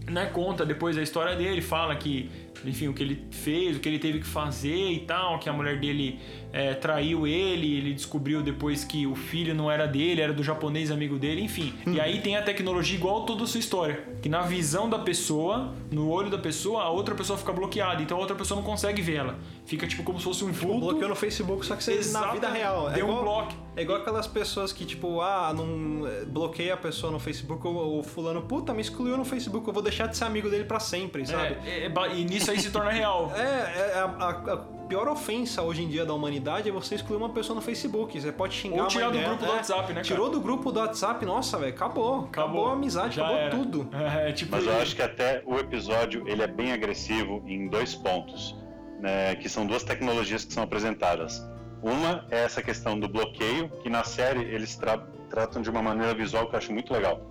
né, 0.06 0.26
conta 0.26 0.66
depois 0.66 0.98
a 0.98 1.02
história 1.02 1.34
dele, 1.36 1.62
fala 1.62 1.96
que 1.96 2.30
enfim, 2.64 2.88
o 2.88 2.92
que 2.92 3.03
ele 3.03 3.26
fez, 3.30 3.76
o 3.76 3.80
que 3.80 3.88
ele 3.88 3.98
teve 3.98 4.20
que 4.20 4.26
fazer 4.26 4.90
e 4.90 5.01
tal, 5.01 5.38
que 5.38 5.48
a 5.48 5.53
mulher 5.53 5.78
dele 5.78 6.18
é, 6.53 6.74
traiu 6.74 7.26
ele, 7.26 7.76
ele 7.76 7.94
descobriu 7.94 8.42
depois 8.42 8.84
que 8.84 9.07
o 9.07 9.14
filho 9.14 9.55
não 9.55 9.70
era 9.70 9.86
dele, 9.86 10.20
era 10.20 10.32
do 10.32 10.42
japonês 10.42 10.90
amigo 10.90 11.18
dele, 11.18 11.42
enfim. 11.42 11.72
Hum. 11.86 11.94
E 11.94 12.01
aí 12.01 12.20
tem 12.20 12.36
a 12.36 12.42
tecnologia 12.42 12.96
igual 12.96 13.24
toda 13.24 13.44
a 13.44 13.46
sua 13.46 13.61
história, 13.61 14.05
que 14.20 14.28
na 14.28 14.42
visão 14.42 14.88
da 14.88 14.98
pessoa, 14.98 15.72
no 15.90 16.11
olho 16.11 16.30
da 16.30 16.38
pessoa, 16.38 16.82
a 16.82 16.90
outra 16.90 17.14
pessoa 17.14 17.38
fica 17.38 17.53
bloqueada, 17.53 18.03
então 18.03 18.16
a 18.16 18.20
outra 18.20 18.36
pessoa 18.36 18.61
não 18.61 18.66
consegue 18.66 19.01
ver 19.01 19.16
ela. 19.16 19.38
Fica 19.64 19.86
tipo 19.86 20.03
como 20.03 20.18
se 20.18 20.24
fosse 20.24 20.44
um 20.44 20.53
vulto. 20.53 20.80
bloqueou 20.80 21.09
no 21.09 21.16
Facebook, 21.16 21.64
só 21.64 21.76
que 21.76 21.84
você 21.84 21.92
Exato, 21.92 22.26
na 22.26 22.32
vida 22.32 22.48
real. 22.51 22.90
É 22.90 22.94
deu 22.94 23.07
igual, 23.07 23.20
um 23.20 23.22
bloco. 23.22 23.55
É 23.76 23.82
igual 23.82 23.98
aquelas 23.98 24.26
pessoas 24.26 24.72
que 24.72 24.84
tipo, 24.84 25.20
ah, 25.20 25.55
não 25.57 26.07
é, 26.07 26.24
bloqueia 26.24 26.74
a 26.74 26.76
pessoa 26.76 27.12
no 27.12 27.18
Facebook 27.18 27.66
ou, 27.66 28.01
o 28.01 28.03
fulano, 28.03 28.42
puta, 28.42 28.74
me 28.74 28.80
excluiu 28.80 29.16
no 29.16 29.24
Facebook, 29.24 29.66
eu 29.66 29.72
vou 29.72 29.82
deixar 29.82 30.07
de 30.07 30.16
ser 30.16 30.24
amigo 30.24 30.51
dele 30.51 30.64
para 30.64 30.80
sempre, 30.80 31.24
sabe? 31.24 31.57
É, 31.64 31.86
é, 31.86 32.14
e 32.16 32.24
nisso 32.24 32.39
aí 32.49 32.61
se 32.61 32.70
torna 32.70 32.91
real. 32.91 33.32
é, 33.36 33.41
é 33.41 33.99
a, 33.99 34.05
a, 34.05 34.55
a 34.55 34.57
pior 34.91 35.09
ofensa 35.09 35.62
hoje 35.62 35.82
em 35.82 35.88
dia 35.88 36.05
da 36.05 36.12
humanidade 36.12 36.68
é 36.68 36.72
você 36.72 36.97
excluir 36.97 37.16
uma 37.16 37.28
pessoa 37.30 37.55
no 37.55 37.62
Facebook. 37.62 38.20
Você 38.20 38.32
pode 38.32 38.55
xingar 38.55 38.82
Ou 38.82 38.88
tirar 38.88 39.07
do 39.11 39.12
dela, 39.18 39.28
grupo 39.28 39.45
do 39.45 39.51
WhatsApp, 39.53 39.88
né? 39.88 39.95
Cara? 39.95 40.03
Tirou 40.05 40.30
do 40.30 40.41
grupo 40.41 40.72
do 40.72 40.80
WhatsApp, 40.80 41.24
nossa, 41.24 41.59
velho, 41.59 41.72
acabou. 41.72 42.24
acabou. 42.24 42.28
Acabou 42.28 42.68
a 42.68 42.72
amizade, 42.72 43.16
Já 43.16 43.22
acabou 43.22 43.41
era. 43.41 43.51
tudo. 43.51 43.88
É, 43.95 44.32
tipo 44.32 44.51
Mas 44.53 44.66
eu 44.66 44.76
acho 44.80 44.97
que 44.97 45.03
até 45.03 45.43
o 45.47 45.59
episódio 45.59 46.26
ele 46.26 46.43
é 46.43 46.47
bem 46.49 46.72
agressivo 46.72 47.43
em 47.47 47.68
dois 47.68 47.95
pontos, 47.95 48.57
né? 48.99 49.34
Que 49.36 49.49
são 49.49 49.66
duas 49.66 49.82
tecnologias 49.84 50.45
que 50.45 50.53
são 50.53 50.62
apresentadas. 50.62 51.41
Uma 51.82 52.26
é 52.30 52.45
essa 52.45 52.61
questão 52.62 52.99
do 52.99 53.09
bloqueio, 53.09 53.70
que 53.82 53.88
na 53.88 54.05
série 54.05 54.41
eles 54.43 54.76
tra 54.76 54.99
tratam 55.30 55.62
de 55.62 55.70
uma 55.70 55.80
maneira 55.80 56.12
visual 56.12 56.49
que 56.49 56.55
eu 56.57 56.59
acho 56.59 56.72
muito 56.72 56.93
legal. 56.93 57.22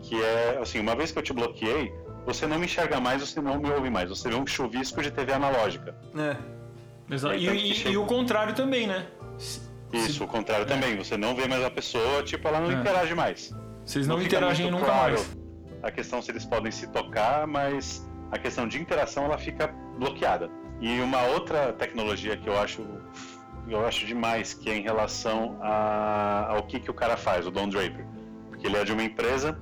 Que 0.00 0.14
é 0.22 0.58
assim, 0.62 0.78
uma 0.78 0.94
vez 0.94 1.10
que 1.10 1.18
eu 1.18 1.22
te 1.24 1.32
bloqueei, 1.32 1.92
você 2.28 2.46
não 2.46 2.58
me 2.58 2.66
enxerga 2.66 3.00
mais, 3.00 3.22
você 3.22 3.40
não 3.40 3.58
me 3.58 3.70
ouve 3.70 3.88
mais. 3.88 4.10
Você 4.10 4.28
vê 4.28 4.34
um 4.34 4.46
chuvisco 4.46 5.02
de 5.02 5.10
TV 5.10 5.32
analógica. 5.32 5.96
É. 6.14 6.36
Exato. 7.10 7.34
E, 7.34 7.48
e, 7.48 7.88
e, 7.88 7.96
o 7.96 8.04
contrário 8.04 8.54
também, 8.54 8.86
né? 8.86 9.06
Isso, 9.90 10.12
Se... 10.12 10.22
o 10.22 10.26
contrário 10.26 10.64
é. 10.64 10.66
também. 10.66 10.94
Você 10.98 11.16
não 11.16 11.34
vê 11.34 11.48
mais 11.48 11.64
a 11.64 11.70
pessoa, 11.70 12.22
tipo, 12.22 12.46
ela 12.46 12.60
não 12.60 12.70
é. 12.70 12.74
interage 12.74 13.14
mais. 13.14 13.50
Vocês 13.82 14.06
não, 14.06 14.16
não 14.16 14.22
interagem 14.22 14.70
nunca 14.70 14.84
claro 14.84 15.14
mais. 15.14 15.38
A 15.82 15.90
questão 15.90 16.20
se 16.20 16.30
eles 16.30 16.44
podem 16.44 16.70
se 16.70 16.86
tocar, 16.88 17.46
mas 17.46 18.06
a 18.30 18.38
questão 18.38 18.68
de 18.68 18.78
interação 18.78 19.24
ela 19.24 19.38
fica 19.38 19.68
bloqueada. 19.98 20.50
E 20.82 21.00
uma 21.00 21.22
outra 21.28 21.72
tecnologia 21.72 22.36
que 22.36 22.46
eu 22.46 22.60
acho 22.60 22.86
eu 23.66 23.86
acho 23.86 24.04
demais 24.06 24.52
que 24.52 24.68
é 24.68 24.76
em 24.76 24.82
relação 24.82 25.58
a, 25.62 26.48
ao 26.50 26.62
que, 26.64 26.78
que 26.78 26.90
o 26.90 26.94
cara 26.94 27.16
faz, 27.16 27.46
o 27.46 27.50
Don 27.50 27.70
Draper. 27.70 28.04
Porque 28.50 28.66
ele 28.66 28.76
é 28.76 28.84
de 28.84 28.92
uma 28.92 29.02
empresa 29.02 29.58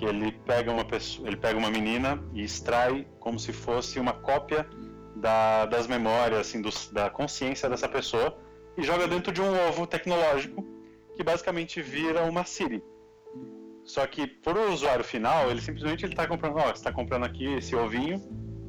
que 0.00 0.06
ele 0.06 0.32
pega 0.32 0.72
uma 0.72 0.84
pessoa, 0.84 1.28
ele 1.28 1.36
pega 1.36 1.58
uma 1.58 1.70
menina 1.70 2.18
e 2.32 2.42
extrai 2.42 3.06
como 3.18 3.38
se 3.38 3.52
fosse 3.52 4.00
uma 4.00 4.14
cópia 4.14 4.66
da, 5.14 5.66
das 5.66 5.86
memórias, 5.86 6.40
assim, 6.40 6.62
do, 6.62 6.70
da 6.90 7.10
consciência 7.10 7.68
dessa 7.68 7.86
pessoa 7.86 8.34
e 8.78 8.82
joga 8.82 9.06
dentro 9.06 9.30
de 9.30 9.42
um 9.42 9.68
ovo 9.68 9.86
tecnológico 9.86 10.66
que 11.14 11.22
basicamente 11.22 11.82
vira 11.82 12.24
uma 12.24 12.46
Siri. 12.46 12.82
Só 13.84 14.06
que 14.06 14.26
para 14.26 14.58
o 14.58 14.72
usuário 14.72 15.04
final, 15.04 15.50
ele 15.50 15.60
simplesmente 15.60 16.06
está 16.06 16.26
comprando, 16.26 16.56
ó, 16.56 16.62
você 16.62 16.72
está 16.72 16.90
comprando 16.90 17.24
aqui 17.24 17.44
esse 17.56 17.76
ovinho 17.76 18.22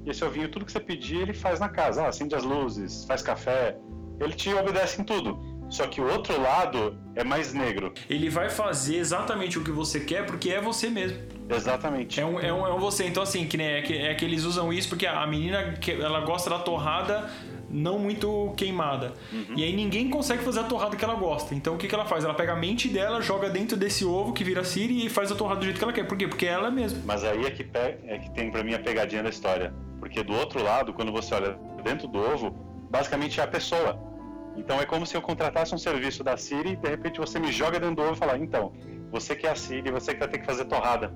e 0.05 0.09
esse 0.09 0.25
ovinho 0.25 0.49
tudo 0.49 0.65
que 0.65 0.71
você 0.73 0.81
pedir 0.81 1.21
ele 1.21 1.33
faz 1.33 1.61
na 1.61 1.69
casa, 1.69 2.05
acende 2.05 2.35
as 2.35 2.43
luzes, 2.43 3.05
faz 3.05 3.21
café, 3.21 3.77
ele 4.19 4.33
te 4.33 4.53
obedece 4.53 4.99
em 5.01 5.05
tudo. 5.05 5.39
Só 5.71 5.87
que 5.87 6.01
o 6.01 6.11
outro 6.11 6.39
lado 6.39 6.97
é 7.15 7.23
mais 7.23 7.53
negro. 7.53 7.93
Ele 8.09 8.29
vai 8.29 8.49
fazer 8.49 8.97
exatamente 8.97 9.57
o 9.57 9.63
que 9.63 9.71
você 9.71 10.01
quer 10.01 10.25
porque 10.25 10.49
é 10.49 10.59
você 10.59 10.89
mesmo. 10.89 11.17
Exatamente. 11.49 12.19
É 12.19 12.25
um, 12.25 12.39
é 12.39 12.51
um, 12.51 12.67
é 12.67 12.73
um 12.73 12.79
você. 12.79 13.05
Então, 13.05 13.23
assim, 13.23 13.47
que, 13.47 13.55
né, 13.57 13.79
é, 13.79 13.81
que, 13.81 13.97
é 13.97 14.13
que 14.13 14.25
eles 14.25 14.43
usam 14.43 14.71
isso 14.71 14.89
porque 14.89 15.07
a 15.07 15.25
menina 15.25 15.73
ela 15.87 16.19
gosta 16.21 16.49
da 16.49 16.59
torrada 16.59 17.29
não 17.69 17.97
muito 17.97 18.53
queimada. 18.57 19.13
Uhum. 19.31 19.55
E 19.55 19.63
aí 19.63 19.73
ninguém 19.73 20.09
consegue 20.09 20.43
fazer 20.43 20.59
a 20.59 20.63
torrada 20.65 20.97
que 20.97 21.05
ela 21.05 21.15
gosta. 21.15 21.55
Então 21.55 21.75
o 21.75 21.77
que, 21.77 21.87
que 21.87 21.95
ela 21.95 22.05
faz? 22.05 22.25
Ela 22.25 22.33
pega 22.33 22.51
a 22.51 22.55
mente 22.57 22.89
dela, 22.89 23.21
joga 23.21 23.49
dentro 23.49 23.77
desse 23.77 24.03
ovo 24.03 24.33
que 24.33 24.43
vira 24.43 24.65
Siri 24.65 25.05
e 25.05 25.09
faz 25.09 25.31
a 25.31 25.35
torrada 25.35 25.61
do 25.61 25.63
jeito 25.63 25.77
que 25.77 25.83
ela 25.83 25.93
quer. 25.93 26.05
Por 26.05 26.17
quê? 26.17 26.27
Porque 26.27 26.45
é 26.45 26.49
ela 26.49 26.69
mesma. 26.69 26.99
Mas 27.05 27.23
aí 27.23 27.45
é 27.45 27.51
que, 27.51 27.65
é 27.73 28.17
que 28.17 28.29
tem 28.31 28.51
pra 28.51 28.61
mim 28.61 28.73
a 28.73 28.79
pegadinha 28.79 29.23
da 29.23 29.29
história. 29.29 29.73
Porque 29.99 30.21
do 30.21 30.33
outro 30.33 30.61
lado, 30.61 30.91
quando 30.91 31.13
você 31.13 31.33
olha 31.33 31.57
dentro 31.81 32.09
do 32.09 32.19
ovo, 32.19 32.51
basicamente 32.89 33.39
é 33.39 33.43
a 33.43 33.47
pessoa. 33.47 34.10
Então 34.55 34.79
é 34.79 34.85
como 34.85 35.05
se 35.05 35.15
eu 35.15 35.21
contratasse 35.21 35.73
um 35.73 35.77
serviço 35.77 36.23
da 36.23 36.37
Siri 36.37 36.71
e 36.71 36.75
de 36.75 36.89
repente 36.89 37.19
você 37.19 37.39
me 37.39 37.51
joga 37.51 37.79
dentro 37.79 37.95
do 37.95 38.01
ovo 38.03 38.13
e 38.13 38.17
fala, 38.17 38.37
então, 38.37 38.73
você 39.11 39.35
que 39.35 39.47
é 39.47 39.51
a 39.51 39.55
Siri, 39.55 39.91
você 39.91 40.13
que 40.13 40.19
vai 40.19 40.27
ter 40.27 40.39
que 40.39 40.45
fazer 40.45 40.65
torrada. 40.65 41.13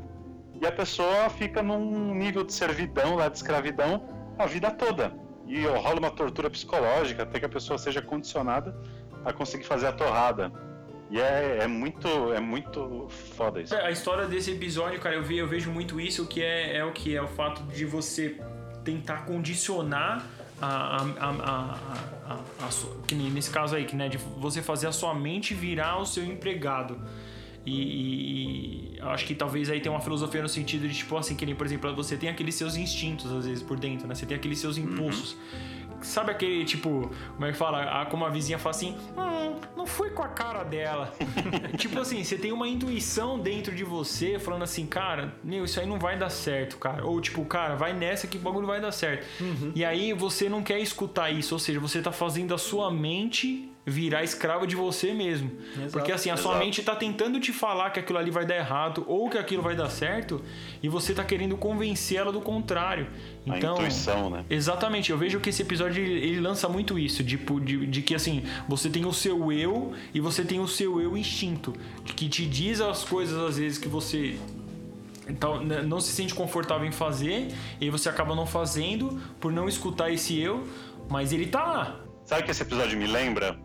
E 0.62 0.66
a 0.66 0.72
pessoa 0.72 1.30
fica 1.30 1.62
num 1.62 2.14
nível 2.16 2.44
de 2.44 2.54
servidão, 2.54 3.16
lá 3.16 3.28
de 3.28 3.38
escravidão, 3.38 4.08
a 4.38 4.46
vida 4.46 4.72
toda. 4.72 5.14
E 5.46 5.66
rola 5.66 6.00
uma 6.00 6.12
tortura 6.12 6.50
psicológica 6.50 7.24
até 7.24 7.40
que 7.40 7.46
a 7.46 7.50
pessoa 7.50 7.78
seja 7.78 8.02
condicionada 8.02 8.76
a 9.24 9.34
conseguir 9.34 9.66
fazer 9.66 9.88
a 9.88 9.92
torrada. 9.92 10.52
E 11.12 11.20
é, 11.20 11.60
é, 11.62 11.68
muito 11.68 12.34
é 12.34 12.40
muito 12.40 13.08
foda 13.10 13.62
isso. 13.62 13.76
A 13.76 13.92
história 13.92 14.26
desse 14.26 14.52
episódio, 14.52 15.00
cara, 15.00 15.16
eu, 15.16 15.24
ve, 15.24 15.38
eu 15.38 15.48
vejo 15.48 15.72
muito 15.72 16.00
isso, 16.00 16.26
que 16.26 16.42
é, 16.42 16.78
é 16.78 16.86
o 16.86 16.92
que 16.92 17.16
é 17.16 17.22
o 17.22 17.28
fato 17.28 17.62
de 17.64 17.86
você 17.86 18.40
tentar 18.84 19.26
condicionar 19.26 20.26
a, 20.62 20.98
a, 20.98 21.30
a, 21.30 21.78
que 23.08 23.16
nesse 23.16 23.50
caso 23.50 23.76
aí, 23.76 23.86
que 23.86 23.96
né, 23.96 24.10
de 24.10 24.18
você 24.18 24.62
fazer 24.62 24.88
a 24.88 24.92
sua 24.92 25.14
mente 25.14 25.54
virar 25.54 26.00
o 26.00 26.06
seu 26.06 26.24
empregado. 26.24 27.00
E, 27.66 27.72
e, 27.72 28.98
e, 28.98 29.02
acho 29.02 29.26
que 29.26 29.34
talvez 29.34 29.70
aí 29.70 29.82
tem 29.82 29.92
uma 29.92 30.00
filosofia 30.02 30.42
no 30.42 30.50
sentido 30.50 30.88
de, 30.88 30.94
tipo 30.94 31.18
assim, 31.18 31.36
que 31.36 31.46
nem, 31.46 31.56
por 31.56 31.66
exemplo, 31.66 31.96
você 31.96 32.16
tem 32.16 32.30
aqueles 32.30 32.54
seus 32.54 32.76
instintos, 32.76 33.32
às 33.32 33.46
vezes, 33.46 33.64
por 33.64 33.80
dentro, 33.80 34.08
né? 34.08 34.14
Você 34.14 34.26
tem 34.26 34.38
aqueles 34.38 34.60
seus 34.60 34.78
impulsos. 34.78 35.34
Uhum. 35.34 35.85
Sabe 36.06 36.32
aquele, 36.32 36.64
tipo, 36.66 37.12
como 37.34 37.46
é 37.46 37.52
que 37.52 37.58
fala? 37.58 38.02
A, 38.02 38.06
como 38.06 38.26
a 38.26 38.30
vizinha 38.30 38.58
fala 38.58 38.76
assim, 38.76 38.96
hum, 39.18 39.60
não 39.76 39.86
fui 39.86 40.10
com 40.10 40.24
a 40.24 40.28
cara 40.28 40.64
dela. 40.64 41.14
tipo 41.78 42.00
assim, 42.00 42.24
você 42.24 42.38
tem 42.38 42.52
uma 42.52 42.68
intuição 42.68 43.40
dentro 43.40 43.76
de 43.76 43.84
você 43.84 44.40
falando 44.40 44.64
assim, 44.64 44.86
cara, 44.86 45.34
meu, 45.44 45.66
isso 45.66 45.80
aí 45.80 45.86
não 45.86 46.00
vai 46.00 46.18
dar 46.18 46.30
certo, 46.30 46.78
cara. 46.78 47.06
Ou 47.06 47.20
tipo, 47.20 47.44
cara, 47.46 47.76
vai 47.76 47.94
nessa 47.94 48.28
que 48.28 48.38
o 48.38 48.42
bagulho 48.42 48.68
vai 48.68 48.80
dar 48.80 48.92
certo. 48.92 49.26
Uhum. 49.42 49.72
E 49.76 49.84
aí 49.84 50.14
você 50.14 50.48
não 50.48 50.64
quer 50.64 50.80
escutar 50.80 51.30
isso, 51.32 51.56
ou 51.56 51.60
seja, 51.60 51.80
você 51.80 52.02
tá 52.02 52.12
fazendo 52.12 52.54
a 52.54 52.58
sua 52.58 52.92
mente 52.92 53.72
virar 53.86 54.24
escravo 54.24 54.66
de 54.66 54.76
você 54.76 55.14
mesmo. 55.14 55.52
Exato, 55.76 55.92
Porque 55.92 56.12
assim, 56.12 56.30
a 56.30 56.34
exato. 56.34 56.50
sua 56.50 56.58
mente 56.58 56.80
está 56.80 56.96
tentando 56.96 57.40
te 57.40 57.54
falar 57.54 57.92
que 57.92 58.00
aquilo 58.00 58.18
ali 58.18 58.32
vai 58.32 58.46
dar 58.46 58.56
errado 58.56 59.04
ou 59.08 59.30
que 59.30 59.38
aquilo 59.38 59.62
vai 59.62 59.76
dar 59.76 59.90
certo 59.90 60.42
e 60.82 60.90
você 60.90 61.12
está 61.12 61.24
querendo 61.24 61.56
convencer 61.56 62.18
ela 62.18 62.32
do 62.32 62.42
contrário. 62.42 63.08
Então, 63.46 63.76
a 63.76 63.80
intuição, 63.80 64.30
né? 64.30 64.44
Exatamente. 64.50 65.12
Eu 65.12 65.18
vejo 65.18 65.40
que 65.40 65.50
esse 65.50 65.62
episódio 65.62 66.04
ele, 66.04 66.40
lança 66.40 66.68
muito 66.68 66.98
isso, 66.98 67.24
de, 67.24 67.38
de, 67.38 67.86
de, 67.86 68.02
que 68.02 68.16
assim, 68.16 68.44
você 68.68 68.90
tem 68.90 69.06
o 69.06 69.14
seu 69.14 69.52
eu 69.52 69.94
e 70.14 70.20
você 70.20 70.44
tem 70.44 70.60
o 70.60 70.68
seu 70.68 71.00
eu 71.00 71.16
instinto, 71.16 71.74
que 72.04 72.28
te 72.28 72.46
diz 72.46 72.82
as 72.82 73.04
coisas 73.04 73.38
às 73.38 73.58
vezes 73.58 73.78
que 73.78 73.88
você 73.88 74.38
então, 75.28 75.64
não 75.64 76.00
se 76.00 76.12
sente 76.12 76.34
confortável 76.34 76.88
em 76.88 76.92
fazer 76.92 77.48
e 77.82 77.90
você 77.90 78.10
acaba 78.10 78.36
não 78.36 78.46
fazendo 78.46 79.20
por 79.40 79.52
não 79.52 79.68
escutar 79.68 80.12
esse 80.12 80.40
eu, 80.40 80.68
mas 81.10 81.34
ele 81.34 81.48
tá 81.48 81.64
lá. 81.64 82.00
Sabe 82.26 82.42
o 82.42 82.46
que 82.46 82.52
esse 82.52 82.64
episódio 82.64 82.98
me 82.98 83.08
lembra? 83.08 83.58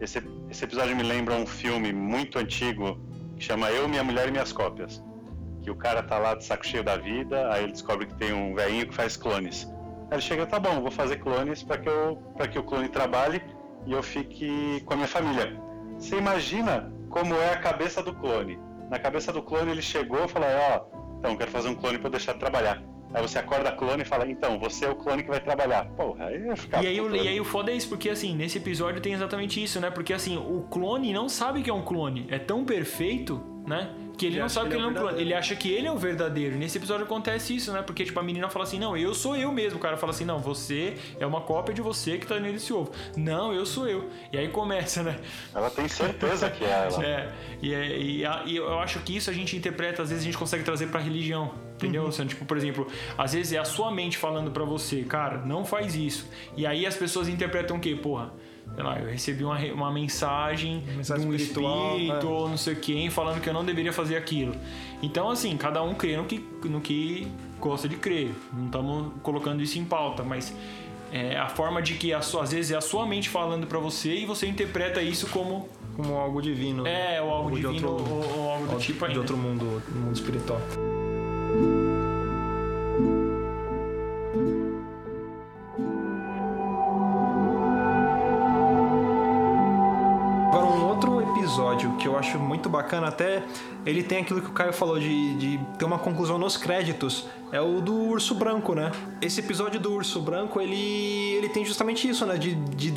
Esse, 0.00 0.22
esse 0.50 0.64
episódio 0.64 0.96
me 0.96 1.02
lembra 1.02 1.34
um 1.34 1.46
filme 1.46 1.92
muito 1.92 2.38
antigo 2.38 2.98
que 3.36 3.44
chama 3.44 3.70
Eu, 3.70 3.88
Minha 3.88 4.04
Mulher 4.04 4.28
e 4.28 4.30
Minhas 4.30 4.52
Cópias. 4.52 5.02
Que 5.62 5.70
o 5.70 5.76
cara 5.76 6.02
tá 6.02 6.18
lá 6.18 6.34
de 6.34 6.44
saco 6.44 6.66
cheio 6.66 6.84
da 6.84 6.96
vida, 6.96 7.50
aí 7.52 7.64
ele 7.64 7.72
descobre 7.72 8.06
que 8.06 8.14
tem 8.14 8.32
um 8.32 8.54
velhinho 8.54 8.88
que 8.88 8.94
faz 8.94 9.16
clones. 9.16 9.66
Aí 10.10 10.16
ele 10.16 10.20
chega, 10.20 10.46
tá 10.46 10.58
bom, 10.58 10.80
vou 10.82 10.90
fazer 10.90 11.16
clones 11.18 11.62
para 11.62 11.78
que, 11.78 12.48
que 12.52 12.58
o 12.58 12.62
clone 12.62 12.88
trabalhe 12.88 13.42
e 13.86 13.92
eu 13.92 14.02
fique 14.02 14.82
com 14.84 14.94
a 14.94 14.96
minha 14.96 15.08
família. 15.08 15.58
Você 15.98 16.16
imagina 16.16 16.92
como 17.08 17.34
é 17.34 17.52
a 17.52 17.58
cabeça 17.58 18.02
do 18.02 18.14
clone. 18.14 18.58
Na 18.90 18.98
cabeça 18.98 19.32
do 19.32 19.42
clone 19.42 19.70
ele 19.70 19.82
chegou 19.82 20.24
e 20.24 20.28
falou, 20.28 20.48
ó, 20.70 21.18
então 21.18 21.36
quero 21.36 21.50
fazer 21.50 21.68
um 21.68 21.74
clone 21.74 21.98
eu 22.02 22.10
deixar 22.10 22.34
de 22.34 22.40
trabalhar. 22.40 22.82
Aí 23.14 23.22
você 23.22 23.38
acorda 23.38 23.70
clone 23.70 24.02
e 24.02 24.04
fala, 24.04 24.28
então, 24.28 24.58
você 24.58 24.86
é 24.86 24.90
o 24.90 24.96
clone 24.96 25.22
que 25.22 25.30
vai 25.30 25.40
trabalhar. 25.40 25.84
Porra, 25.90 26.26
aí 26.26 26.44
ia 26.44 26.56
ficar. 26.56 26.82
E 26.82 26.88
aí, 26.88 27.00
o, 27.00 27.04
puto, 27.04 27.16
e 27.16 27.28
aí 27.28 27.40
o 27.40 27.44
foda 27.44 27.70
é 27.70 27.76
isso, 27.76 27.88
porque 27.88 28.10
assim, 28.10 28.34
nesse 28.34 28.58
episódio 28.58 29.00
tem 29.00 29.12
exatamente 29.12 29.62
isso, 29.62 29.80
né? 29.80 29.88
Porque 29.88 30.12
assim, 30.12 30.36
o 30.36 30.62
clone 30.62 31.12
não 31.12 31.28
sabe 31.28 31.62
que 31.62 31.70
é 31.70 31.72
um 31.72 31.82
clone. 31.82 32.26
É 32.28 32.40
tão 32.40 32.64
perfeito, 32.64 33.40
né? 33.66 33.94
Que 34.16 34.26
ele, 34.26 34.34
Ele 34.34 34.38
não 34.40 34.46
acha 34.46 34.54
sabe 34.54 34.68
que 34.70 34.76
que 34.76 34.80
ele 34.80 34.86
ele 34.88 34.94
é 34.94 34.98
é 34.98 35.00
um 35.00 35.06
clone. 35.08 35.20
Ele 35.22 35.34
acha 35.34 35.56
que 35.56 35.72
ele 35.72 35.86
é 35.88 35.92
o 35.92 35.96
verdadeiro. 35.98 36.54
E 36.54 36.58
nesse 36.58 36.78
episódio 36.78 37.04
acontece 37.04 37.54
isso, 37.56 37.72
né? 37.72 37.82
Porque, 37.82 38.04
tipo, 38.04 38.18
a 38.20 38.22
menina 38.22 38.48
fala 38.48 38.64
assim: 38.64 38.78
Não, 38.78 38.96
eu 38.96 39.12
sou 39.12 39.36
eu 39.36 39.50
mesmo. 39.50 39.78
O 39.78 39.82
cara 39.82 39.96
fala 39.96 40.12
assim: 40.12 40.24
Não, 40.24 40.38
você 40.38 40.94
é 41.18 41.26
uma 41.26 41.40
cópia 41.40 41.74
de 41.74 41.82
você 41.82 42.16
que 42.16 42.26
tá 42.26 42.38
nesse 42.38 42.72
ovo. 42.72 42.92
Não, 43.16 43.52
eu 43.52 43.66
sou 43.66 43.88
eu. 43.88 44.08
E 44.32 44.38
aí 44.38 44.48
começa, 44.48 45.02
né? 45.02 45.18
Ela 45.54 45.68
tem 45.70 45.88
certeza 45.88 46.48
que 46.50 46.64
é 46.64 46.68
ela. 46.88 46.94
É, 47.04 47.32
e, 47.60 47.74
é- 47.74 47.98
e 47.98 48.24
a- 48.24 48.42
e 48.46 48.56
eu 48.56 48.78
acho 48.78 49.00
que 49.00 49.16
isso 49.16 49.28
a 49.30 49.32
gente 49.32 49.56
interpreta, 49.56 50.02
às 50.02 50.10
vezes 50.10 50.22
a 50.22 50.26
gente 50.26 50.38
consegue 50.38 50.62
trazer 50.64 50.86
pra 50.88 51.00
religião. 51.00 51.52
Entendeu? 51.74 52.04
Luciano? 52.04 52.30
Tipo, 52.30 52.44
por 52.44 52.56
exemplo, 52.56 52.86
às 53.18 53.32
vezes 53.32 53.52
é 53.52 53.58
a 53.58 53.64
sua 53.64 53.90
mente 53.90 54.16
falando 54.16 54.48
pra 54.52 54.64
você, 54.64 55.02
cara, 55.02 55.38
não 55.38 55.64
faz 55.64 55.96
isso. 55.96 56.30
E 56.56 56.64
aí 56.66 56.86
as 56.86 56.96
pessoas 56.96 57.28
interpretam 57.28 57.76
o 57.76 57.80
quê? 57.80 57.96
Porra, 57.96 58.32
sei 58.74 58.82
lá, 58.84 58.98
eu 58.98 59.08
recebi 59.10 59.44
uma, 59.44 59.58
uma 59.72 59.92
mensagem, 59.92 60.82
Mensagem 60.96 61.24
de 61.26 61.30
um 61.32 61.34
espírito 61.34 62.26
é. 62.26 62.26
ou 62.26 62.48
não 62.48 62.56
sei 62.56 62.74
quem 62.74 63.10
falando 63.10 63.40
que 63.40 63.48
eu 63.48 63.54
não 63.54 63.64
deveria 63.64 63.92
fazer 63.92 64.16
aquilo. 64.16 64.54
Então, 65.02 65.30
assim, 65.30 65.56
cada 65.56 65.82
um 65.82 65.94
crê 65.94 66.16
no 66.16 66.24
que, 66.24 66.38
no 66.64 66.80
que 66.80 67.28
gosta 67.60 67.88
de 67.88 67.96
crer. 67.96 68.32
Não 68.52 68.66
estamos 68.66 69.12
colocando 69.22 69.62
isso 69.62 69.78
em 69.78 69.84
pauta, 69.84 70.22
mas 70.22 70.54
é 71.12 71.36
a 71.36 71.48
forma 71.48 71.80
de 71.80 71.94
que 71.94 72.12
às 72.12 72.32
vezes 72.50 72.70
é 72.72 72.76
a 72.76 72.80
sua 72.80 73.06
mente 73.06 73.28
falando 73.28 73.66
pra 73.66 73.78
você 73.78 74.14
e 74.14 74.26
você 74.26 74.46
interpreta 74.48 75.00
isso 75.00 75.28
como 75.28 75.68
Como 75.96 76.14
algo 76.16 76.42
divino. 76.42 76.84
é, 76.86 77.22
ou 77.22 77.30
algo 77.30 77.50
de 77.52 77.60
divino 77.60 77.88
outro- 77.92 78.12
ou, 78.12 78.38
ou 78.38 78.50
algo 78.50 78.66
do 78.66 78.78
tipo 78.78 79.04
aí. 79.04 79.12
de 79.12 79.18
outro 79.18 79.36
mundo, 79.36 79.80
mundo 79.94 80.12
espiritual. 80.12 80.60
Episódio 91.54 91.96
que 91.96 92.08
eu 92.08 92.18
acho 92.18 92.36
muito 92.36 92.68
bacana, 92.68 93.06
até 93.06 93.44
ele 93.86 94.02
tem 94.02 94.18
aquilo 94.18 94.40
que 94.40 94.48
o 94.48 94.52
Caio 94.52 94.72
falou 94.72 94.98
de, 94.98 95.34
de 95.36 95.60
ter 95.78 95.84
uma 95.84 96.00
conclusão 96.00 96.36
nos 96.36 96.56
créditos, 96.56 97.26
é 97.52 97.60
o 97.60 97.80
do 97.80 97.94
Urso 97.94 98.34
Branco, 98.34 98.74
né? 98.74 98.90
Esse 99.22 99.38
episódio 99.38 99.78
do 99.78 99.92
Urso 99.92 100.20
Branco, 100.20 100.60
ele, 100.60 100.74
ele 101.36 101.48
tem 101.48 101.64
justamente 101.64 102.08
isso, 102.08 102.26
né? 102.26 102.36
De, 102.36 102.56
de 102.56 102.92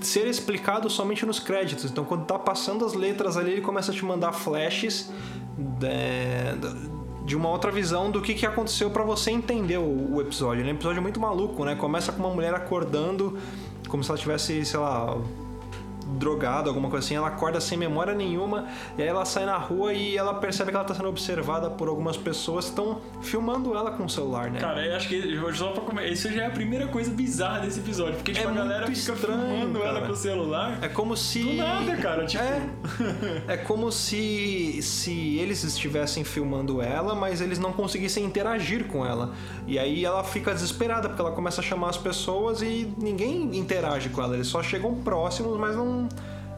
ser 0.00 0.26
explicado 0.26 0.90
somente 0.90 1.24
nos 1.24 1.38
créditos. 1.38 1.88
Então, 1.88 2.04
quando 2.04 2.24
tá 2.24 2.36
passando 2.36 2.84
as 2.84 2.94
letras 2.94 3.36
ali, 3.36 3.52
ele 3.52 3.60
começa 3.60 3.92
a 3.92 3.94
te 3.94 4.04
mandar 4.04 4.32
flashes 4.32 5.08
é, 5.84 6.56
de 7.24 7.36
uma 7.36 7.48
outra 7.48 7.70
visão 7.70 8.10
do 8.10 8.20
que, 8.20 8.34
que 8.34 8.44
aconteceu 8.44 8.90
pra 8.90 9.04
você 9.04 9.30
entender 9.30 9.78
o, 9.78 10.16
o 10.16 10.20
episódio. 10.20 10.62
Ele 10.62 10.70
é 10.70 10.72
um 10.72 10.76
episódio 10.76 11.00
muito 11.00 11.20
maluco, 11.20 11.64
né? 11.64 11.76
Começa 11.76 12.10
com 12.10 12.18
uma 12.18 12.34
mulher 12.34 12.54
acordando 12.54 13.38
como 13.86 14.02
se 14.02 14.10
ela 14.10 14.18
tivesse, 14.18 14.64
sei 14.64 14.80
lá, 14.80 15.16
drogada, 16.18 16.68
alguma 16.68 16.88
coisa 16.90 17.04
assim, 17.06 17.14
ela 17.16 17.28
acorda 17.28 17.60
sem 17.60 17.76
memória 17.78 18.14
nenhuma, 18.14 18.66
e 18.98 19.02
aí 19.02 19.08
ela 19.08 19.24
sai 19.24 19.44
na 19.46 19.56
rua 19.56 19.92
e 19.92 20.16
ela 20.16 20.34
percebe 20.34 20.70
que 20.70 20.76
ela 20.76 20.84
tá 20.84 20.94
sendo 20.94 21.08
observada 21.08 21.70
por 21.70 21.88
algumas 21.88 22.16
pessoas 22.16 22.64
que 22.66 22.70
estão 22.70 23.00
filmando 23.22 23.74
ela 23.76 23.90
com 23.92 24.04
o 24.04 24.10
celular, 24.10 24.50
né? 24.50 24.58
Cara, 24.60 24.84
eu 24.84 24.96
acho 24.96 25.08
que 25.08 25.38
só 25.54 25.72
pra 25.72 25.82
comer, 25.82 26.10
isso 26.12 26.30
já 26.32 26.42
é 26.42 26.46
a 26.46 26.50
primeira 26.50 26.86
coisa 26.88 27.10
bizarra 27.10 27.60
desse 27.60 27.80
episódio, 27.80 28.14
porque 28.16 28.32
tipo, 28.32 28.46
É 28.46 28.50
a 28.50 28.54
galera 28.54 28.86
fica 28.86 29.12
estranho, 29.12 29.40
filmando 29.40 29.78
ela 29.82 29.94
cara. 29.94 30.06
com 30.06 30.12
o 30.12 30.16
celular. 30.16 30.78
É 30.82 30.88
como 30.88 31.16
se. 31.16 31.42
Do 31.42 31.54
nada, 31.54 31.96
cara, 31.96 32.26
tipo- 32.26 32.42
É, 32.42 32.62
é 33.54 33.56
como 33.56 33.90
se, 33.92 34.80
se 34.82 35.38
eles 35.38 35.62
estivessem 35.64 36.24
filmando 36.24 36.80
ela, 36.82 37.14
mas 37.14 37.40
eles 37.40 37.58
não 37.58 37.72
conseguissem 37.72 38.24
interagir 38.24 38.86
com 38.86 39.04
ela. 39.04 39.32
E 39.66 39.78
aí 39.78 40.04
ela 40.04 40.22
fica 40.24 40.52
desesperada, 40.52 41.08
porque 41.08 41.20
ela 41.20 41.32
começa 41.32 41.60
a 41.60 41.64
chamar 41.64 41.90
as 41.90 41.96
pessoas 41.96 42.62
e 42.62 42.92
ninguém 42.98 43.56
interage 43.56 44.08
com 44.08 44.22
ela. 44.22 44.34
Eles 44.34 44.46
só 44.48 44.62
chegam 44.62 44.94
próximos, 44.96 45.58
mas 45.58 45.76
não. 45.76 45.99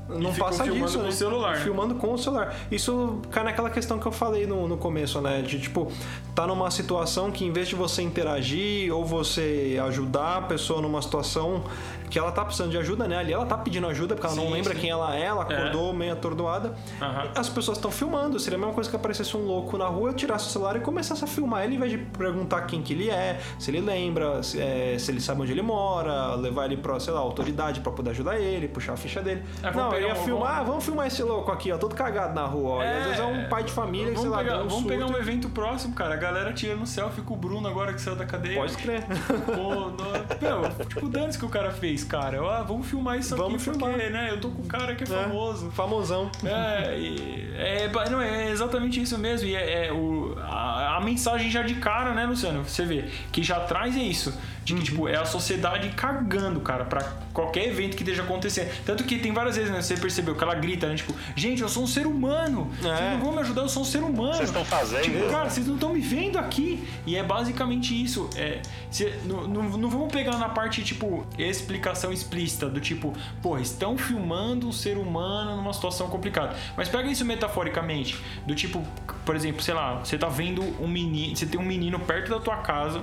Não 0.09 0.32
ficam 0.32 0.49
passa 0.49 0.64
filmando 0.64 0.86
disso, 0.86 0.99
com 0.99 1.05
né? 1.05 1.09
o 1.09 1.12
celular. 1.12 1.57
Filmando 1.59 1.95
com 1.95 2.12
o 2.12 2.18
celular. 2.18 2.55
Isso 2.70 3.20
cai 3.30 3.45
naquela 3.45 3.70
questão 3.70 3.99
que 3.99 4.07
eu 4.07 4.12
falei 4.12 4.47
no, 4.47 4.68
no 4.68 4.76
começo, 4.76 5.20
né? 5.20 5.43
De 5.43 5.59
tipo, 5.59 5.90
tá 6.34 6.47
numa 6.47 6.70
situação 6.70 7.30
que 7.30 7.45
em 7.45 7.53
vez 7.53 7.68
de 7.68 7.74
você 7.74 8.03
interagir 8.03 8.95
ou 8.95 9.05
você 9.05 9.80
ajudar 9.86 10.38
a 10.38 10.43
pessoa 10.43 10.82
numa 10.82 11.01
situação 11.01 11.64
que 12.12 12.18
ela 12.18 12.30
tá 12.30 12.44
precisando 12.44 12.70
de 12.70 12.76
ajuda, 12.76 13.08
né? 13.08 13.16
Ali 13.16 13.32
ela 13.32 13.46
tá 13.46 13.56
pedindo 13.56 13.86
ajuda 13.86 14.14
porque 14.14 14.26
ela 14.26 14.36
não 14.36 14.44
Sim, 14.48 14.52
lembra 14.52 14.74
sim. 14.74 14.80
quem 14.80 14.90
ela 14.90 15.16
é, 15.16 15.22
ela 15.24 15.42
acordou 15.44 15.94
meio 15.94 16.12
atordoada. 16.12 16.74
Aham. 17.00 17.28
As 17.34 17.48
pessoas 17.48 17.78
estão 17.78 17.90
filmando. 17.90 18.38
Seria 18.38 18.58
a 18.58 18.60
mesma 18.60 18.74
coisa 18.74 18.90
que 18.90 18.94
aparecesse 18.96 19.34
um 19.34 19.40
louco 19.46 19.78
na 19.78 19.86
rua, 19.86 20.10
eu 20.10 20.14
tirasse 20.14 20.46
o 20.46 20.50
celular 20.50 20.76
e 20.76 20.80
começasse 20.80 21.24
a 21.24 21.26
filmar 21.26 21.64
ele, 21.64 21.76
em 21.76 21.78
vez 21.78 21.90
de 21.90 21.96
perguntar 21.98 22.62
quem 22.66 22.82
que 22.82 22.92
ele 22.92 23.08
é, 23.08 23.40
se 23.58 23.70
ele 23.70 23.80
lembra, 23.80 24.42
se, 24.42 24.60
é, 24.60 24.96
se 24.98 25.10
ele 25.10 25.20
sabe 25.22 25.40
onde 25.40 25.52
ele 25.52 25.62
mora, 25.62 26.34
levar 26.34 26.66
ele 26.66 26.76
pra, 26.76 27.00
sei 27.00 27.14
lá, 27.14 27.20
autoridade 27.20 27.80
pra 27.80 27.90
poder 27.90 28.10
ajudar 28.10 28.38
ele, 28.38 28.68
puxar 28.68 28.92
a 28.92 28.96
ficha 28.98 29.22
dele. 29.22 29.42
É, 29.62 29.70
vamos 29.70 29.76
não, 29.82 29.90
pegar 29.90 30.06
ia 30.08 30.12
um- 30.12 30.16
filmar, 30.24 30.48
vamos- 30.48 30.60
ah, 30.60 30.62
vamos 30.64 30.84
filmar 30.84 31.06
esse 31.06 31.22
louco 31.22 31.50
aqui, 31.50 31.72
ó, 31.72 31.78
todo 31.78 31.94
cagado 31.94 32.34
na 32.34 32.44
rua, 32.44 32.70
ó. 32.76 32.80
Às 32.82 33.04
vezes 33.06 33.20
é 33.20 33.24
um 33.24 33.48
pai 33.48 33.64
de 33.64 33.72
família 33.72 34.10
que, 34.12 34.20
sei 34.20 34.28
Vamos, 34.28 34.36
lá, 34.36 34.44
pegar, 34.52 34.62
um 34.64 34.68
vamos 34.68 34.84
pegar 34.84 35.04
um 35.04 35.08
surto. 35.08 35.22
evento 35.22 35.48
próximo, 35.48 35.94
cara. 35.94 36.12
A 36.12 36.18
galera 36.18 36.52
tirando 36.52 36.84
selfie 36.86 37.22
com 37.22 37.32
o 37.32 37.36
Bruno 37.38 37.66
agora 37.66 37.94
que 37.94 38.00
saiu 38.02 38.16
da 38.16 38.26
cadeia. 38.26 38.58
Pode 38.60 38.76
crer. 38.76 39.06
Pô, 39.06 39.90
meu, 40.42 40.86
tipo, 40.86 41.08
dane 41.08 41.32
que 41.36 41.44
o 41.44 41.48
cara 41.48 41.70
fez, 41.70 42.01
cara. 42.07 42.36
Eu, 42.36 42.48
Ah, 42.48 42.62
vamos 42.62 42.86
filmar 42.86 43.18
isso 43.18 43.36
Vamos 43.36 43.55
aqui 43.55 43.64
porque, 43.78 43.92
filmar. 43.94 44.11
né? 44.11 44.30
Eu 44.30 44.40
tô 44.40 44.50
com 44.50 44.62
o 44.62 44.66
cara 44.66 44.94
que 44.94 45.05
é 45.05 45.07
É, 45.07 45.22
famoso. 45.22 45.70
Famosão. 45.70 46.30
É, 46.44 46.98
e- 46.98 47.53
é, 47.57 47.90
não, 48.11 48.20
é 48.20 48.50
exatamente 48.50 49.00
isso 49.00 49.18
mesmo. 49.18 49.46
E 49.48 49.55
é, 49.55 49.86
é 49.88 49.92
o, 49.92 50.36
a, 50.42 50.96
a 50.96 51.00
mensagem 51.00 51.50
já 51.50 51.62
de 51.62 51.74
cara, 51.76 52.12
né, 52.14 52.24
Luciano? 52.26 52.64
Você 52.64 52.84
vê, 52.84 53.05
que 53.30 53.42
já 53.42 53.61
traz 53.61 53.96
é 53.96 54.00
isso. 54.00 54.32
De 54.64 54.72
que, 54.74 54.78
Uhum. 54.78 54.84
tipo, 54.84 55.08
é 55.08 55.16
a 55.16 55.24
sociedade 55.24 55.88
cagando, 55.90 56.60
cara, 56.60 56.84
pra 56.84 57.02
qualquer 57.32 57.66
evento 57.68 57.96
que 57.96 58.02
esteja 58.02 58.22
acontecendo. 58.22 58.70
Tanto 58.84 59.04
que 59.04 59.18
tem 59.18 59.32
várias 59.32 59.56
vezes, 59.56 59.70
né, 59.72 59.82
você 59.82 59.96
percebeu 59.96 60.34
que 60.36 60.42
ela 60.44 60.54
grita, 60.54 60.86
né? 60.88 60.94
Tipo, 60.94 61.14
gente, 61.34 61.62
eu 61.62 61.68
sou 61.68 61.82
um 61.82 61.86
ser 61.86 62.06
humano. 62.06 62.70
Vocês 62.80 63.00
É. 63.00 63.10
não 63.12 63.20
vão 63.20 63.32
me 63.32 63.38
ajudar, 63.40 63.62
eu 63.62 63.68
sou 63.68 63.82
um 63.82 63.84
ser 63.84 64.02
humano. 64.02 64.34
Vocês 64.34 64.48
estão 64.50 64.64
fazendo? 64.64 65.02
Tipo, 65.02 65.28
cara, 65.30 65.48
vocês 65.50 65.66
não 65.66 65.74
estão 65.74 65.92
me 65.92 66.00
vendo 66.00 66.38
aqui. 66.38 66.86
E 67.06 67.16
é 67.16 67.22
basicamente 67.22 68.00
isso. 68.00 68.28
É, 68.36 68.60
cê- 68.90 69.14
não, 69.24 69.48
não, 69.48 69.62
não 69.78 69.88
vamos 69.90 70.12
pegar 70.12 70.36
na 70.38 70.48
parte, 70.48 70.82
tipo, 70.84 71.26
explicação 71.38 72.12
explícita, 72.12 72.68
do 72.68 72.80
tipo, 72.80 73.12
pô, 73.42 73.58
estão 73.58 73.96
filmando 73.98 74.68
um 74.68 74.72
ser 74.72 74.96
humano 74.96 75.56
numa 75.56 75.72
situação 75.72 76.08
complicada. 76.08 76.54
Mas 76.76 76.88
pega 76.88 77.08
isso 77.10 77.24
metaforicamente. 77.24 78.16
Do 78.46 78.54
tipo, 78.54 78.82
por 79.24 79.34
exemplo, 79.36 79.62
sei 79.62 79.74
lá, 79.74 79.96
você 80.04 80.16
tá 80.18 80.28
vendo 80.28 80.62
um 80.82 80.86
menino. 80.88 81.34
Você 81.36 81.46
tem 81.46 81.58
um 81.60 81.64
menino 81.64 81.98
perto 81.98 82.30
da 82.30 82.38
tua 82.40 82.56
casa 82.58 83.02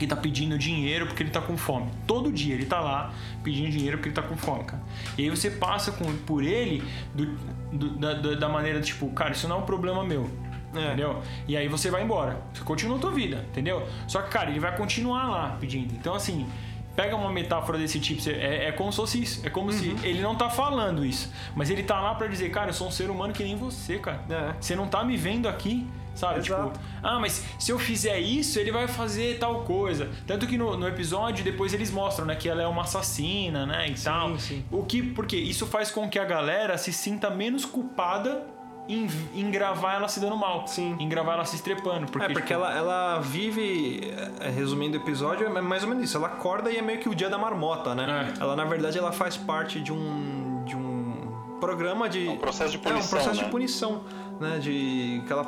que 0.00 0.06
tá 0.06 0.16
pedindo 0.16 0.58
dinheiro 0.58 1.06
porque 1.06 1.22
ele 1.22 1.30
tá 1.30 1.40
com 1.40 1.56
fome. 1.56 1.88
Todo 2.06 2.32
dia 2.32 2.54
ele 2.54 2.66
tá 2.66 2.80
lá 2.80 3.12
pedindo 3.44 3.70
dinheiro 3.70 3.98
porque 3.98 4.08
ele 4.08 4.16
tá 4.16 4.22
com 4.22 4.36
fome, 4.36 4.64
cara. 4.64 4.82
E 5.16 5.22
aí 5.22 5.30
você 5.30 5.50
passa 5.50 5.92
com, 5.92 6.04
por 6.26 6.42
ele 6.42 6.82
do- 7.14 7.36
do- 7.72 7.90
da, 7.98 8.14
da- 8.34 8.48
maneira 8.48 8.80
tipo, 8.80 9.08
cara, 9.10 9.30
isso 9.32 9.46
não 9.46 9.56
é 9.56 9.58
um 9.60 9.66
problema 9.66 10.02
meu. 10.02 10.28
É. 10.74 10.86
Entendeu? 10.86 11.20
E 11.48 11.56
aí 11.56 11.68
você 11.68 11.90
vai 11.90 12.02
embora. 12.02 12.40
Você 12.54 12.62
continua 12.64 12.96
a 12.96 13.00
tua 13.00 13.10
vida, 13.10 13.44
entendeu? 13.50 13.86
Só 14.06 14.22
que, 14.22 14.30
cara, 14.30 14.50
ele 14.50 14.60
vai 14.60 14.76
continuar 14.76 15.28
lá 15.28 15.56
pedindo. 15.60 15.92
Então, 15.94 16.14
assim, 16.14 16.46
pega 16.94 17.16
uma 17.16 17.30
metáfora 17.32 17.76
desse 17.76 17.98
tipo, 17.98 18.22
é, 18.30 18.66
é 18.68 18.72
como 18.72 18.90
se 18.92 18.96
fosse 18.96 19.20
isso. 19.22 19.44
É 19.46 19.50
como 19.50 19.72
se 19.72 19.96
ele 20.04 20.20
não 20.22 20.34
tá 20.36 20.48
falando 20.48 21.04
isso. 21.04 21.32
Mas 21.56 21.70
ele 21.70 21.82
tá 21.82 22.00
lá 22.00 22.14
pra 22.14 22.26
dizer, 22.28 22.50
cara, 22.50 22.70
eu 22.70 22.74
sou 22.74 22.86
um 22.86 22.90
ser 22.92 23.10
humano 23.10 23.32
que 23.32 23.42
nem 23.42 23.56
você, 23.56 23.98
cara. 23.98 24.20
É. 24.30 24.54
Você 24.60 24.76
não 24.76 24.86
tá 24.86 25.02
me 25.02 25.16
vendo 25.16 25.48
aqui, 25.48 25.86
sabe? 26.14 26.40
Exato. 26.40 26.70
Tipo, 26.70 26.84
ah, 27.02 27.18
mas 27.18 27.44
se 27.58 27.70
eu 27.72 27.78
fizer 27.78 28.18
isso, 28.18 28.58
ele 28.58 28.70
vai 28.70 28.86
fazer 28.88 29.38
tal 29.38 29.62
coisa. 29.62 30.10
Tanto 30.26 30.46
que 30.46 30.56
no, 30.56 30.76
no 30.76 30.86
episódio, 30.86 31.44
depois 31.44 31.72
eles 31.72 31.90
mostram, 31.90 32.26
né, 32.26 32.34
que 32.34 32.48
ela 32.48 32.62
é 32.62 32.66
uma 32.66 32.82
assassina, 32.82 33.66
né, 33.66 33.88
e 33.88 33.94
tal. 33.94 34.38
sim. 34.38 34.64
O 34.70 34.84
que, 34.84 35.02
porque 35.02 35.36
isso 35.36 35.66
faz 35.66 35.90
com 35.90 36.08
que 36.08 36.18
a 36.18 36.24
galera 36.24 36.76
se 36.78 36.92
sinta 36.92 37.30
menos 37.30 37.64
culpada 37.64 38.46
em, 38.88 39.08
em 39.34 39.50
gravar 39.50 39.94
ela 39.94 40.08
se 40.08 40.18
dando 40.18 40.36
mal. 40.36 40.66
Sim. 40.66 40.96
Em 40.98 41.08
gravar 41.08 41.34
ela 41.34 41.44
se 41.44 41.56
estrepando. 41.56 42.06
Porque, 42.10 42.26
é, 42.26 42.32
porque 42.32 42.54
tipo, 42.54 42.64
ela, 42.64 42.76
ela 42.76 43.20
vive, 43.20 44.12
é, 44.40 44.50
resumindo 44.50 44.98
o 44.98 45.00
episódio, 45.00 45.46
é 45.46 45.60
mais 45.60 45.82
ou 45.84 45.88
menos 45.88 46.04
isso. 46.04 46.16
Ela 46.16 46.26
acorda 46.26 46.70
e 46.70 46.76
é 46.76 46.82
meio 46.82 46.98
que 46.98 47.08
o 47.08 47.14
dia 47.14 47.30
da 47.30 47.38
marmota, 47.38 47.94
né? 47.94 48.34
É. 48.36 48.42
Ela, 48.42 48.56
na 48.56 48.64
verdade, 48.64 48.98
ela 48.98 49.12
faz 49.12 49.36
parte 49.36 49.80
de 49.80 49.92
um, 49.92 50.64
de 50.66 50.74
um 50.74 51.56
programa 51.60 52.08
de... 52.08 52.28
um 52.28 52.36
processo 52.36 52.72
de 52.72 52.78
É, 52.78 52.80
um 52.80 52.92
punição, 52.94 53.10
processo 53.10 53.36
né? 53.36 53.44
de 53.44 53.50
punição, 53.50 54.00
né? 54.40 54.58
De 54.58 55.22
que 55.24 55.32
ela, 55.32 55.44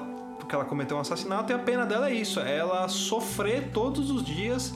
que 0.46 0.54
ela 0.54 0.64
cometeu 0.64 0.96
um 0.96 1.00
assassinato 1.00 1.52
e 1.52 1.54
a 1.54 1.58
pena 1.58 1.84
dela 1.86 2.08
é 2.10 2.14
isso. 2.14 2.40
É 2.40 2.56
ela 2.58 2.88
sofrer 2.88 3.70
todos 3.72 4.10
os 4.10 4.22
dias 4.24 4.74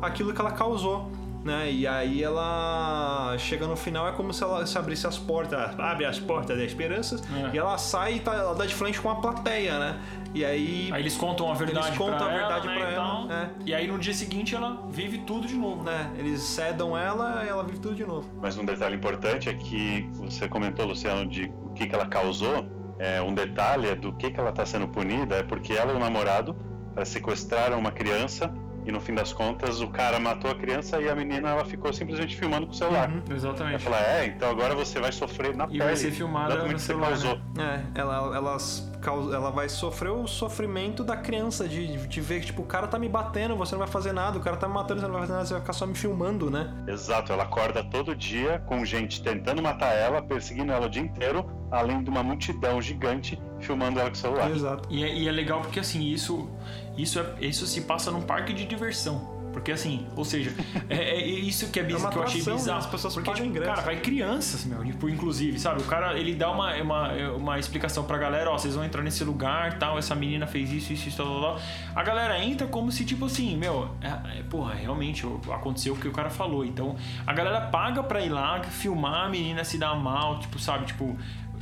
aquilo 0.00 0.32
que 0.32 0.40
ela 0.40 0.52
causou. 0.52 1.10
Né? 1.44 1.70
E 1.70 1.86
aí 1.86 2.22
ela 2.22 3.34
chega 3.38 3.66
no 3.66 3.76
final, 3.76 4.08
é 4.08 4.12
como 4.12 4.34
se 4.34 4.42
ela 4.42 4.66
se 4.66 4.76
abrisse 4.76 5.06
as 5.06 5.16
portas, 5.16 5.78
abre 5.78 6.04
as 6.04 6.18
portas 6.18 6.58
da 6.58 6.64
esperança, 6.64 7.16
É. 7.32 7.54
e 7.54 7.58
ela 7.58 7.78
sai 7.78 8.14
e 8.14 8.20
tá, 8.20 8.34
ela 8.34 8.54
dá 8.54 8.66
de 8.66 8.74
frente 8.74 9.00
com 9.00 9.08
a 9.08 9.14
plateia, 9.14 9.78
né? 9.78 10.00
E 10.34 10.44
aí 10.44 10.90
Aí 10.92 11.00
eles 11.00 11.16
contam 11.16 11.50
a 11.50 11.54
verdade 11.54 11.86
Eles 11.86 11.96
contam 11.96 12.18
pra 12.18 12.26
a 12.26 12.30
verdade 12.38 12.66
ela, 12.68 12.74
né, 12.74 12.80
pra 12.82 12.90
e 12.90 12.94
ela, 12.94 13.34
é. 13.34 13.50
E 13.64 13.74
aí 13.74 13.86
no 13.86 13.98
dia 13.98 14.12
seguinte 14.12 14.54
ela 14.54 14.82
vive 14.90 15.18
tudo 15.18 15.46
de 15.46 15.54
novo. 15.54 15.84
né, 15.84 16.10
eles 16.18 16.42
cedam 16.42 16.98
ela 16.98 17.42
e 17.44 17.48
ela 17.48 17.62
vive 17.62 17.78
tudo 17.78 17.94
de 17.94 18.04
novo. 18.04 18.28
Mas 18.42 18.58
um 18.58 18.64
detalhe 18.64 18.96
importante 18.96 19.48
é 19.48 19.54
que 19.54 20.06
você 20.14 20.48
comentou, 20.48 20.86
Luciano, 20.86 21.24
de 21.30 21.50
que, 21.74 21.86
que 21.86 21.94
ela 21.94 22.06
causou, 22.06 22.66
é, 22.98 23.20
um 23.22 23.32
detalhe 23.32 23.88
é 23.88 23.94
do 23.94 24.12
que, 24.12 24.30
que 24.30 24.40
ela 24.40 24.50
está 24.50 24.66
sendo 24.66 24.88
punida 24.88 25.36
é 25.36 25.42
porque 25.42 25.72
ela 25.72 25.92
e 25.92 25.96
o 25.96 25.98
namorado 25.98 26.56
eh, 26.96 27.04
sequestraram 27.04 27.78
uma 27.78 27.92
criança 27.92 28.52
e 28.84 28.90
no 28.92 29.00
fim 29.00 29.14
das 29.14 29.32
contas 29.32 29.80
o 29.80 29.88
cara 29.88 30.18
matou 30.18 30.50
a 30.50 30.54
criança 30.54 31.00
e 31.00 31.08
a 31.08 31.14
menina 31.14 31.50
ela 31.50 31.64
ficou 31.64 31.92
simplesmente 31.92 32.34
filmando 32.36 32.66
com 32.66 32.72
o 32.72 32.74
celular. 32.74 33.10
Ela 33.10 33.36
Exatamente. 33.36 33.84
fala, 33.84 34.00
é, 34.00 34.26
então 34.26 34.50
agora 34.50 34.74
você 34.74 34.98
vai 34.98 35.12
sofrer 35.12 35.54
na 35.54 35.64
E 35.64 35.68
pele. 35.68 35.84
vai 35.84 35.96
ser 35.96 36.10
filmada 36.10 36.64
no 36.64 36.78
celular, 36.78 37.10
né? 37.54 37.84
É, 37.94 38.00
ela, 38.00 38.34
elas 38.34 38.87
ela 39.06 39.50
vai 39.50 39.68
sofrer 39.68 40.10
o 40.10 40.26
sofrimento 40.26 41.04
da 41.04 41.16
criança 41.16 41.68
de, 41.68 42.06
de 42.06 42.20
ver 42.20 42.40
que, 42.40 42.46
tipo, 42.46 42.62
o 42.62 42.66
cara 42.66 42.86
tá 42.86 42.98
me 42.98 43.08
batendo, 43.08 43.56
você 43.56 43.72
não 43.72 43.80
vai 43.80 43.88
fazer 43.88 44.12
nada, 44.12 44.38
o 44.38 44.40
cara 44.40 44.56
tá 44.56 44.66
me 44.66 44.74
matando, 44.74 45.00
você 45.00 45.06
não 45.06 45.12
vai 45.12 45.22
fazer 45.22 45.32
nada, 45.32 45.44
você 45.46 45.54
vai 45.54 45.60
ficar 45.60 45.72
só 45.72 45.86
me 45.86 45.94
filmando, 45.94 46.50
né? 46.50 46.74
Exato, 46.86 47.32
ela 47.32 47.44
acorda 47.44 47.84
todo 47.84 48.14
dia 48.14 48.62
com 48.66 48.84
gente 48.84 49.22
tentando 49.22 49.62
matar 49.62 49.92
ela, 49.94 50.20
perseguindo 50.20 50.72
ela 50.72 50.86
o 50.86 50.90
dia 50.90 51.02
inteiro, 51.02 51.48
além 51.70 52.02
de 52.02 52.10
uma 52.10 52.22
multidão 52.22 52.80
gigante 52.80 53.40
filmando 53.60 54.00
ela 54.00 54.08
com 54.08 54.16
o 54.16 54.18
celular. 54.18 54.50
Exato. 54.50 54.88
E 54.90 55.04
é, 55.04 55.14
e 55.14 55.28
é 55.28 55.32
legal 55.32 55.60
porque 55.60 55.80
assim, 55.80 56.02
isso, 56.04 56.48
isso, 56.96 57.20
é, 57.20 57.34
isso 57.40 57.66
se 57.66 57.82
passa 57.82 58.10
num 58.10 58.22
parque 58.22 58.52
de 58.52 58.64
diversão. 58.64 59.37
Porque 59.58 59.72
assim, 59.72 60.06
ou 60.16 60.24
seja, 60.24 60.54
é, 60.88 60.96
é 60.96 61.20
isso 61.20 61.68
que 61.70 61.80
é 61.80 61.82
bizarro, 61.82 62.04
uma 62.04 62.10
que 62.12 62.18
eu 62.18 62.22
achei 62.22 62.42
né? 62.42 62.52
bizarro. 62.52 62.78
As 62.78 62.86
pessoas 62.86 63.14
porque, 63.14 63.32
tipo, 63.32 63.46
ingresso. 63.46 63.70
cara, 63.70 63.82
vai 63.82 63.96
crianças, 64.00 64.64
meu, 64.64 64.84
tipo, 64.84 65.08
inclusive, 65.08 65.58
sabe? 65.58 65.82
O 65.82 65.84
cara, 65.84 66.18
ele 66.18 66.34
dá 66.34 66.50
uma, 66.50 66.74
uma, 66.76 67.12
uma 67.32 67.58
explicação 67.58 68.04
pra 68.04 68.16
galera, 68.16 68.50
ó, 68.50 68.58
vocês 68.58 68.74
vão 68.74 68.84
entrar 68.84 69.02
nesse 69.02 69.24
lugar, 69.24 69.78
tal, 69.78 69.98
essa 69.98 70.14
menina 70.14 70.46
fez 70.46 70.72
isso, 70.72 70.92
isso, 70.92 71.08
isso, 71.08 71.16
tal, 71.16 71.26
tal, 71.26 71.40
tal. 71.40 71.60
A 71.94 72.02
galera 72.02 72.42
entra 72.42 72.66
como 72.66 72.92
se, 72.92 73.04
tipo 73.04 73.26
assim, 73.26 73.56
meu, 73.56 73.90
é, 74.00 74.38
é, 74.38 74.42
porra, 74.44 74.74
realmente 74.74 75.26
aconteceu 75.52 75.94
o 75.94 75.96
que 75.96 76.08
o 76.08 76.12
cara 76.12 76.30
falou. 76.30 76.64
Então, 76.64 76.96
a 77.26 77.32
galera 77.32 77.60
paga 77.62 78.02
pra 78.02 78.20
ir 78.20 78.30
lá, 78.30 78.62
filmar 78.62 79.26
a 79.26 79.28
menina 79.28 79.64
se 79.64 79.76
dar 79.76 79.94
mal, 79.94 80.38
tipo, 80.38 80.58
sabe, 80.58 80.86
tipo... 80.86 81.16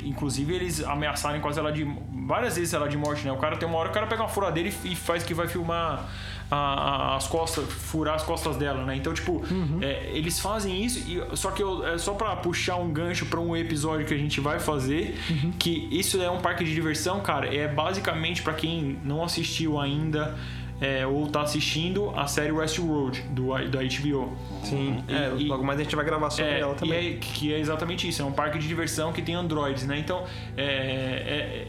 Inclusive, 0.05 0.55
eles 0.55 0.85
ameaçarem 0.85 1.41
quase 1.41 1.59
ela 1.59 1.73
de. 1.73 1.83
Várias 2.27 2.57
vezes 2.57 2.75
ela 2.75 2.87
de 2.87 2.99
morte, 2.99 3.25
né? 3.25 3.33
O 3.33 3.39
cara 3.39 3.57
tem 3.57 3.67
uma 3.67 3.79
hora, 3.79 3.89
o 3.89 3.93
cara 3.93 4.07
pega 4.07 4.23
uma 4.23 4.29
furadeira 4.29 4.69
e, 4.69 4.93
e 4.93 4.95
faz 4.95 5.23
que 5.23 5.33
vai 5.33 5.49
filmar 5.49 6.07
a- 6.51 7.17
as 7.17 7.27
costas, 7.27 7.65
furar 7.65 8.15
as 8.15 8.23
costas 8.23 8.57
dela, 8.57 8.85
né? 8.85 8.97
Então, 8.97 9.13
tipo, 9.13 9.43
é, 9.81 10.11
eles 10.13 10.39
fazem 10.41 10.85
isso, 10.85 10.99
e, 11.11 11.37
só 11.37 11.51
que 11.51 11.63
eu, 11.63 11.87
é 11.87 11.99
só 11.99 12.15
pra 12.15 12.37
puxar 12.37 12.77
um 12.77 12.93
gancho 12.93 13.27
pra 13.27 13.41
um 13.41 13.57
episódio 13.57 14.07
que 14.07 14.15
a 14.15 14.19
gente 14.19 14.41
vai 14.41 14.59
fazer, 14.61 15.17
que 15.59 15.89
isso 15.91 16.21
é 16.23 16.31
um 16.31 16.39
parque 16.41 16.65
de 16.65 16.73
diversão, 16.75 17.21
cara. 17.21 17.53
É 17.55 17.67
basicamente 17.67 18.43
pra 18.43 18.53
quem 18.55 18.99
não 19.05 19.23
assistiu 19.25 19.79
ainda. 19.81 20.35
é, 20.79 21.07
ou 21.07 21.27
tá 21.27 21.41
assistindo 21.41 22.13
a 22.15 22.27
série 22.27 22.53
Westworld 22.53 23.23
do, 23.31 23.47
da 23.71 23.79
HBO. 23.83 24.37
Sim. 24.63 25.03
É, 25.09 25.33
E- 25.35 25.47
logo 25.49 25.65
mais 25.65 25.81
a 25.81 25.83
gente 25.83 25.97
vai 25.97 26.05
gravar 26.05 26.29
sobre 26.29 26.51
É, 26.51 26.61
ela 26.61 26.75
e 26.75 26.77
também. 26.77 27.09
é- 27.15 27.17
que 27.17 27.51
é 27.51 27.59
exatamente 27.59 28.07
isso, 28.07 28.21
é 28.21 28.25
um 28.27 28.31
parque 28.33 28.59
de 28.59 28.69
diversão 28.69 29.11
que 29.11 29.23
tem 29.23 29.35
androides, 29.35 29.87
né? 29.87 29.99
Então, 29.99 30.25
é- 30.55 30.63
é- 30.63 31.67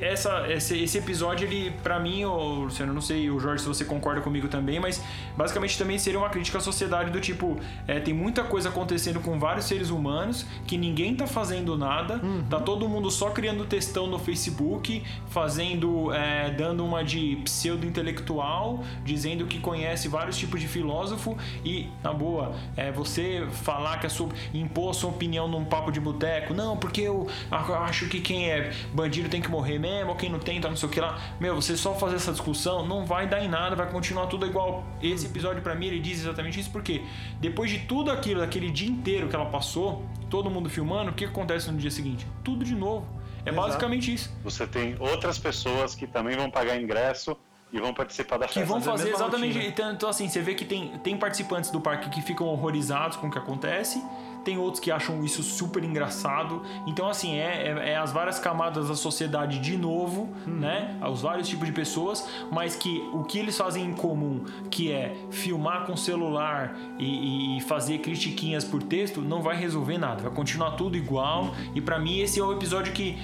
essa, 0.00 0.50
esse, 0.50 0.82
esse 0.82 0.98
episódio, 0.98 1.46
ele, 1.46 1.70
pra 1.82 2.00
mim, 2.00 2.24
ô, 2.24 2.64
Luciano, 2.64 2.92
não 2.92 3.00
sei, 3.00 3.30
o 3.30 3.38
Jorge, 3.38 3.62
se 3.62 3.68
você 3.68 3.84
concorda 3.84 4.20
comigo 4.20 4.48
também, 4.48 4.80
mas 4.80 5.02
basicamente 5.36 5.78
também 5.78 5.98
seria 5.98 6.18
uma 6.18 6.28
crítica 6.28 6.58
à 6.58 6.60
sociedade 6.60 7.10
do 7.10 7.20
tipo, 7.20 7.58
é, 7.86 8.00
tem 8.00 8.12
muita 8.12 8.42
coisa 8.42 8.68
acontecendo 8.68 9.20
com 9.20 9.38
vários 9.38 9.66
seres 9.66 9.90
humanos 9.90 10.44
que 10.66 10.76
ninguém 10.76 11.14
tá 11.14 11.26
fazendo 11.26 11.76
nada, 11.76 12.20
tá 12.50 12.58
todo 12.58 12.88
mundo 12.88 13.10
só 13.10 13.30
criando 13.30 13.64
textão 13.64 14.06
no 14.06 14.18
Facebook, 14.18 15.02
fazendo, 15.28 16.12
é, 16.12 16.50
dando 16.50 16.84
uma 16.84 17.04
de 17.04 17.36
pseudo-intelectual, 17.44 18.82
dizendo 19.04 19.46
que 19.46 19.60
conhece 19.60 20.08
vários 20.08 20.36
tipos 20.36 20.60
de 20.60 20.66
filósofo 20.66 21.36
e, 21.64 21.88
na 22.02 22.12
boa, 22.12 22.52
é, 22.76 22.90
você 22.90 23.46
falar 23.52 23.98
que 23.98 24.06
a 24.06 24.10
sua, 24.10 24.28
impor 24.52 24.90
a 24.90 24.94
sua 24.94 25.10
opinião 25.10 25.46
num 25.46 25.64
papo 25.64 25.92
de 25.92 26.00
boteco, 26.00 26.52
não, 26.54 26.76
porque 26.76 27.02
eu 27.02 27.28
acho 27.50 28.08
que 28.08 28.20
quem 28.20 28.50
é 28.50 28.72
bandido 28.92 29.28
tem 29.28 29.40
que 29.40 29.50
morrer 29.50 29.67
mesmo, 29.76 30.10
ou 30.10 30.16
quem 30.16 30.30
não 30.30 30.38
tem, 30.38 30.60
tá 30.60 30.68
não 30.68 30.76
sei 30.76 30.88
o 30.88 30.92
que 30.92 31.00
lá. 31.00 31.18
Meu, 31.40 31.56
você 31.56 31.76
só 31.76 31.94
fazer 31.96 32.14
essa 32.14 32.30
discussão 32.30 32.86
não 32.86 33.04
vai 33.04 33.26
dar 33.26 33.42
em 33.42 33.48
nada, 33.48 33.74
vai 33.74 33.90
continuar 33.90 34.28
tudo 34.28 34.46
igual. 34.46 34.84
Esse 35.02 35.26
episódio, 35.26 35.60
pra 35.62 35.74
mim, 35.74 35.86
ele 35.88 35.98
diz 35.98 36.20
exatamente 36.20 36.60
isso, 36.60 36.70
porque 36.70 37.02
depois 37.40 37.68
de 37.68 37.80
tudo 37.80 38.12
aquilo, 38.12 38.38
daquele 38.38 38.70
dia 38.70 38.88
inteiro 38.88 39.26
que 39.26 39.34
ela 39.34 39.46
passou, 39.46 40.04
todo 40.30 40.48
mundo 40.48 40.70
filmando, 40.70 41.10
o 41.10 41.14
que 41.14 41.24
acontece 41.24 41.68
no 41.72 41.76
dia 41.76 41.90
seguinte? 41.90 42.24
Tudo 42.44 42.64
de 42.64 42.76
novo. 42.76 43.04
É 43.44 43.50
Exato. 43.50 43.66
basicamente 43.66 44.14
isso. 44.14 44.30
Você 44.44 44.64
tem 44.64 44.94
outras 45.00 45.38
pessoas 45.38 45.94
que 45.96 46.06
também 46.06 46.36
vão 46.36 46.48
pagar 46.50 46.80
ingresso 46.80 47.36
e 47.72 47.78
vão 47.78 47.92
participar 47.92 48.38
da 48.38 48.46
Que 48.46 48.54
festa. 48.54 48.68
vão 48.68 48.80
fazer 48.80 49.10
exatamente. 49.10 49.54
rotina. 49.54 49.64
Então, 49.70 49.92
então, 49.92 50.08
assim, 50.08 50.28
você 50.28 50.40
vê 50.40 50.54
que 50.54 50.64
tem, 50.64 50.98
tem 50.98 51.16
participantes 51.16 51.70
do 51.70 51.80
parque 51.80 52.08
que 52.10 52.22
ficam 52.22 52.46
horrorizados 52.46 53.16
com 53.16 53.26
o 53.26 53.30
que 53.30 53.38
acontece, 53.38 54.02
tem 54.48 54.56
outros 54.56 54.80
que 54.80 54.90
acham 54.90 55.22
isso 55.22 55.42
super 55.42 55.84
engraçado. 55.84 56.62
Então, 56.86 57.06
assim, 57.06 57.36
é, 57.36 57.68
é, 57.68 57.90
é 57.90 57.96
as 57.98 58.12
várias 58.12 58.38
camadas 58.38 58.88
da 58.88 58.96
sociedade 58.96 59.58
de 59.58 59.76
novo, 59.76 60.30
né? 60.46 60.98
Os 61.06 61.20
vários 61.20 61.46
tipos 61.46 61.66
de 61.66 61.72
pessoas, 61.74 62.26
mas 62.50 62.74
que 62.74 63.06
o 63.12 63.24
que 63.24 63.38
eles 63.38 63.58
fazem 63.58 63.84
em 63.84 63.92
comum, 63.92 64.46
que 64.70 64.90
é 64.90 65.14
filmar 65.30 65.84
com 65.84 65.94
celular 65.98 66.74
e, 66.98 67.58
e 67.58 67.60
fazer 67.60 67.98
critiquinhas 67.98 68.64
por 68.64 68.82
texto, 68.82 69.20
não 69.20 69.42
vai 69.42 69.54
resolver 69.54 69.98
nada. 69.98 70.22
Vai 70.22 70.32
continuar 70.32 70.70
tudo 70.72 70.96
igual. 70.96 71.54
E 71.74 71.80
pra 71.82 71.98
mim, 71.98 72.20
esse 72.20 72.40
é 72.40 72.42
o 72.42 72.50
episódio 72.50 72.94
que 72.94 73.18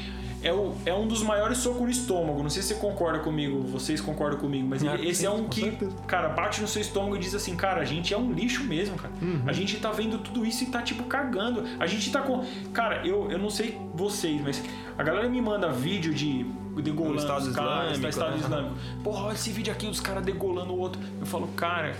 é, 0.45 0.53
o, 0.53 0.75
é 0.85 0.95
um 0.95 1.09
dos 1.09 1.23
maiores 1.23 1.59
socos 1.59 1.81
no 1.81 1.91
estômago. 1.91 2.43
Não 2.43 2.51
sei 2.51 2.63
se 2.63 2.69
você 2.69 2.75
concorda 2.75 3.19
comigo, 3.19 3.63
vocês 3.63 4.01
concordam 4.01 4.39
comigo, 4.39 4.69
mas 4.69 4.83
esse 5.03 5.21
sim, 5.21 5.27
é 5.27 5.31
um 5.31 5.49
que, 5.49 5.63
certeza. 5.63 5.97
cara, 6.07 6.29
bate 6.29 6.61
no 6.61 6.69
seu 6.69 6.83
estômago 6.83 7.17
e 7.17 7.19
diz 7.19 7.35
assim, 7.35 7.57
cara, 7.57 7.81
a 7.81 7.85
gente 7.85 8.13
é 8.13 8.19
um 8.19 8.31
lixo 8.33 8.63
mesmo, 8.65 8.97
cara. 8.97 9.13
Uhum. 9.21 9.43
A 9.47 9.53
gente 9.53 9.79
tá 9.79 9.91
vendo 9.91 10.19
tudo 10.19 10.45
isso 10.45 10.63
e 10.63 10.67
tá, 10.67 10.83
tipo, 10.83 11.05
cagando. 11.05 11.65
A 11.81 11.87
gente 11.87 12.13
tá 12.13 12.21
com. 12.21 12.45
Cara, 12.73 13.07
eu, 13.07 13.31
eu 13.31 13.39
não 13.39 13.51
sei 13.51 13.81
vocês, 13.95 14.41
mas 14.41 14.63
a 14.97 15.03
galera 15.03 15.29
me 15.29 15.41
manda 15.41 15.71
vídeo 15.71 16.13
de 16.13 16.45
degolando 16.83 17.15
Do 17.15 17.21
Estado 17.21 17.47
os 17.49 17.55
caras, 17.55 17.93
Islâmico, 17.93 18.03
da 18.03 18.09
Estado 18.09 18.31
né? 18.33 18.39
Islâmico. 18.39 18.75
Porra, 19.03 19.25
olha 19.25 19.35
esse 19.35 19.51
vídeo 19.51 19.73
aqui, 19.73 19.87
os 19.87 20.01
caras 20.01 20.25
degolando 20.25 20.73
o 20.73 20.79
outro. 20.79 21.01
Eu 21.21 21.27
falo, 21.27 21.49
cara. 21.49 21.95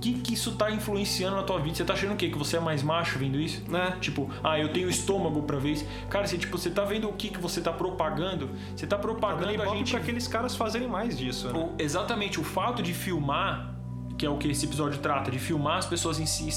O 0.00 0.02
que, 0.02 0.14
que 0.14 0.32
isso 0.32 0.52
tá 0.52 0.70
influenciando 0.70 1.36
na 1.36 1.42
tua 1.42 1.58
vida? 1.60 1.74
Você 1.76 1.84
tá 1.84 1.92
achando 1.92 2.14
o 2.14 2.16
quê? 2.16 2.30
Que 2.30 2.38
você 2.38 2.56
é 2.56 2.60
mais 2.60 2.82
macho 2.82 3.18
vendo 3.18 3.38
isso? 3.38 3.62
Né? 3.70 3.98
Tipo, 4.00 4.30
ah, 4.42 4.58
eu 4.58 4.72
tenho 4.72 4.88
estômago 4.88 5.42
pra 5.42 5.58
ver 5.58 5.72
isso. 5.72 5.86
Cara, 6.08 6.26
você, 6.26 6.38
tipo, 6.38 6.56
você 6.56 6.70
tá 6.70 6.84
vendo 6.86 7.06
o 7.06 7.12
que, 7.12 7.28
que 7.28 7.38
você 7.38 7.60
tá 7.60 7.70
propagando? 7.70 8.48
Você 8.74 8.86
tá 8.86 8.96
Tá 8.96 9.02
propagando 9.02 9.52
dando 9.56 9.62
a 9.70 9.74
gente 9.76 9.90
pra 9.90 10.00
aqueles 10.00 10.26
caras 10.26 10.56
fazerem 10.56 10.88
mais 10.88 11.18
disso, 11.18 11.52
né? 11.52 11.58
o- 11.58 11.74
exatamente 11.78 12.40
o 12.40 12.42
fato 12.42 12.82
de 12.82 12.94
filmar, 12.94 13.74
que 14.16 14.24
é 14.24 14.30
o 14.30 14.38
que 14.38 14.48
esse 14.48 14.64
episódio 14.64 14.98
trata, 15.00 15.30
de 15.30 15.38
filmar 15.38 15.76
as 15.78 15.86
pessoas 15.86 16.18
em, 16.18 16.24
em 16.24 16.50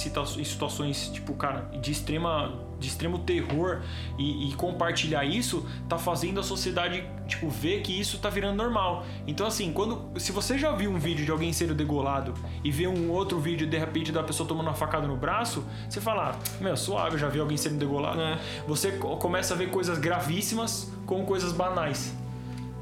situações, 0.43 1.09
tipo, 1.09 1.33
cara, 1.33 1.69
de 1.81 1.91
extrema 1.91 2.53
de 2.83 2.89
extremo 2.89 3.19
terror 3.19 3.81
e, 4.17 4.49
e 4.49 4.53
compartilhar 4.55 5.23
isso, 5.23 5.65
tá 5.87 5.97
fazendo 5.97 6.39
a 6.39 6.43
sociedade, 6.43 7.03
tipo, 7.27 7.49
ver 7.49 7.81
que 7.81 7.97
isso 7.97 8.17
tá 8.19 8.29
virando 8.29 8.57
normal. 8.57 9.05
Então, 9.25 9.47
assim, 9.47 9.71
quando 9.71 10.19
se 10.19 10.31
você 10.31 10.57
já 10.57 10.71
viu 10.73 10.91
um 10.91 10.99
vídeo 10.99 11.25
de 11.25 11.31
alguém 11.31 11.53
sendo 11.53 11.73
degolado 11.73 12.33
e 12.63 12.69
vê 12.69 12.85
um 12.87 13.09
outro 13.09 13.39
vídeo, 13.39 13.65
de 13.65 13.77
repente, 13.77 14.11
da 14.11 14.21
pessoa 14.21 14.47
tomando 14.47 14.67
uma 14.67 14.75
facada 14.75 15.07
no 15.07 15.15
braço, 15.15 15.63
você 15.89 16.01
fala, 16.01 16.31
ah, 16.31 16.61
meu, 16.61 16.75
suave, 16.75 17.15
eu 17.15 17.19
já 17.19 17.29
vi 17.29 17.39
alguém 17.39 17.57
sendo 17.57 17.77
degolado. 17.77 18.19
É. 18.21 18.37
Você 18.67 18.91
co- 18.91 19.15
começa 19.17 19.53
a 19.53 19.57
ver 19.57 19.69
coisas 19.69 19.97
gravíssimas 19.97 20.91
com 21.05 21.23
coisas 21.25 21.53
banais, 21.53 22.15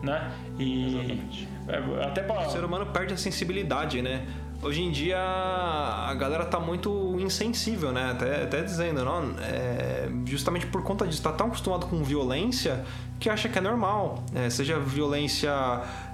né? 0.02 0.32
E 0.58 0.88
Exatamente. 0.88 1.48
é, 1.68 2.04
até 2.06 2.24
pra... 2.24 2.48
O 2.48 2.50
ser 2.50 2.64
humano 2.66 2.88
perde 2.88 3.14
a 3.14 3.18
sensibilidade, 3.18 4.02
né? 4.02 4.26
Hoje 4.64 4.84
em 4.84 4.92
dia 4.92 5.18
a 5.20 6.14
galera 6.14 6.46
tá 6.46 6.60
muito 6.60 7.16
insensível, 7.20 7.92
né? 7.92 8.12
Até, 8.12 8.44
até 8.44 8.62
dizendo, 8.62 9.04
não, 9.04 9.34
é, 9.40 10.08
justamente 10.26 10.68
por 10.68 10.84
conta 10.84 11.08
disso, 11.08 11.22
tá 11.24 11.32
tão 11.32 11.48
acostumado 11.48 11.88
com 11.88 12.04
violência 12.04 12.86
que 13.20 13.28
acha 13.28 13.50
que 13.50 13.58
é 13.58 13.62
normal. 13.62 14.24
né? 14.32 14.52
seja 14.52 14.78
violência 14.80 15.52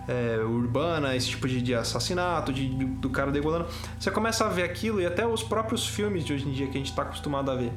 é, 0.08 0.40
urbana, 0.46 1.14
esse 1.14 1.28
tipo 1.28 1.46
de, 1.46 1.62
de 1.62 1.76
assassinato, 1.76 2.54
de, 2.54 2.70
de- 2.70 2.86
do 2.86 3.10
cara 3.10 3.32
degolando. 3.32 3.66
Você 4.00 4.10
começa 4.12 4.46
a 4.46 4.50
ver 4.50 4.64
aquilo 4.64 5.02
e 5.02 5.06
até 5.06 5.28
os 5.28 5.44
próprios 5.44 5.86
filmes 5.86 6.24
de 6.24 6.32
hoje 6.32 6.48
em 6.48 6.52
dia 6.54 6.68
que 6.68 6.78
a 6.78 6.80
gente 6.80 6.94
tá 6.94 7.02
acostumado 7.02 7.52
a 7.52 7.56
ver. 7.56 7.74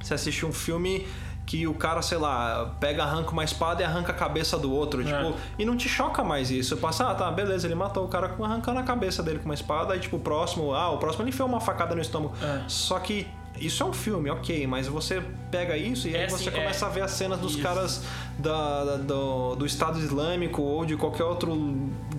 Você 0.00 0.14
assiste 0.14 0.46
um 0.46 0.52
filme 0.52 1.06
que 1.46 1.66
o 1.66 1.74
cara, 1.74 2.00
sei 2.00 2.18
lá, 2.18 2.74
pega, 2.80 3.02
arranca 3.02 3.30
uma 3.30 3.44
espada 3.44 3.82
e 3.82 3.84
arranca 3.84 4.12
a 4.12 4.14
cabeça 4.14 4.58
do 4.58 4.72
outro. 4.72 5.02
É. 5.02 5.04
Tipo, 5.04 5.38
e 5.58 5.64
não 5.64 5.76
te 5.76 5.88
choca 5.88 6.24
mais 6.24 6.50
isso. 6.50 6.76
Passa, 6.76 7.10
ah, 7.10 7.14
tá, 7.14 7.30
beleza, 7.30 7.66
ele 7.66 7.74
matou 7.74 8.04
o 8.04 8.08
cara 8.08 8.34
arrancando 8.40 8.80
a 8.80 8.82
cabeça 8.82 9.22
dele 9.22 9.38
com 9.38 9.44
uma 9.44 9.54
espada. 9.54 9.92
Aí, 9.92 10.00
tipo, 10.00 10.16
o 10.16 10.20
próximo, 10.20 10.72
ah, 10.74 10.90
o 10.90 10.98
próximo 10.98 11.22
ele 11.22 11.30
enfiou 11.30 11.48
uma 11.48 11.60
facada 11.60 11.94
no 11.94 12.00
estômago. 12.00 12.34
É. 12.42 12.62
Só 12.66 12.98
que 12.98 13.26
isso 13.60 13.82
é 13.82 13.86
um 13.86 13.92
filme, 13.92 14.28
ok, 14.30 14.66
mas 14.66 14.86
você 14.88 15.22
pega 15.50 15.76
isso 15.76 16.08
e 16.08 16.14
É 16.16 16.22
aí 16.24 16.30
você 16.30 16.48
assim, 16.48 16.58
começa 16.58 16.84
é. 16.84 16.88
a 16.88 16.90
ver 16.90 17.00
as 17.02 17.12
cenas 17.12 17.38
dos 17.38 17.52
Isso. 17.52 17.62
caras 17.62 18.02
da, 18.38 18.84
da- 18.84 18.96
do, 18.96 19.54
do 19.54 19.64
Estado 19.66 19.98
Islâmico 20.00 20.60
ou 20.60 20.84
de 20.84 20.96
qualquer 20.96 21.22
outro 21.24 21.54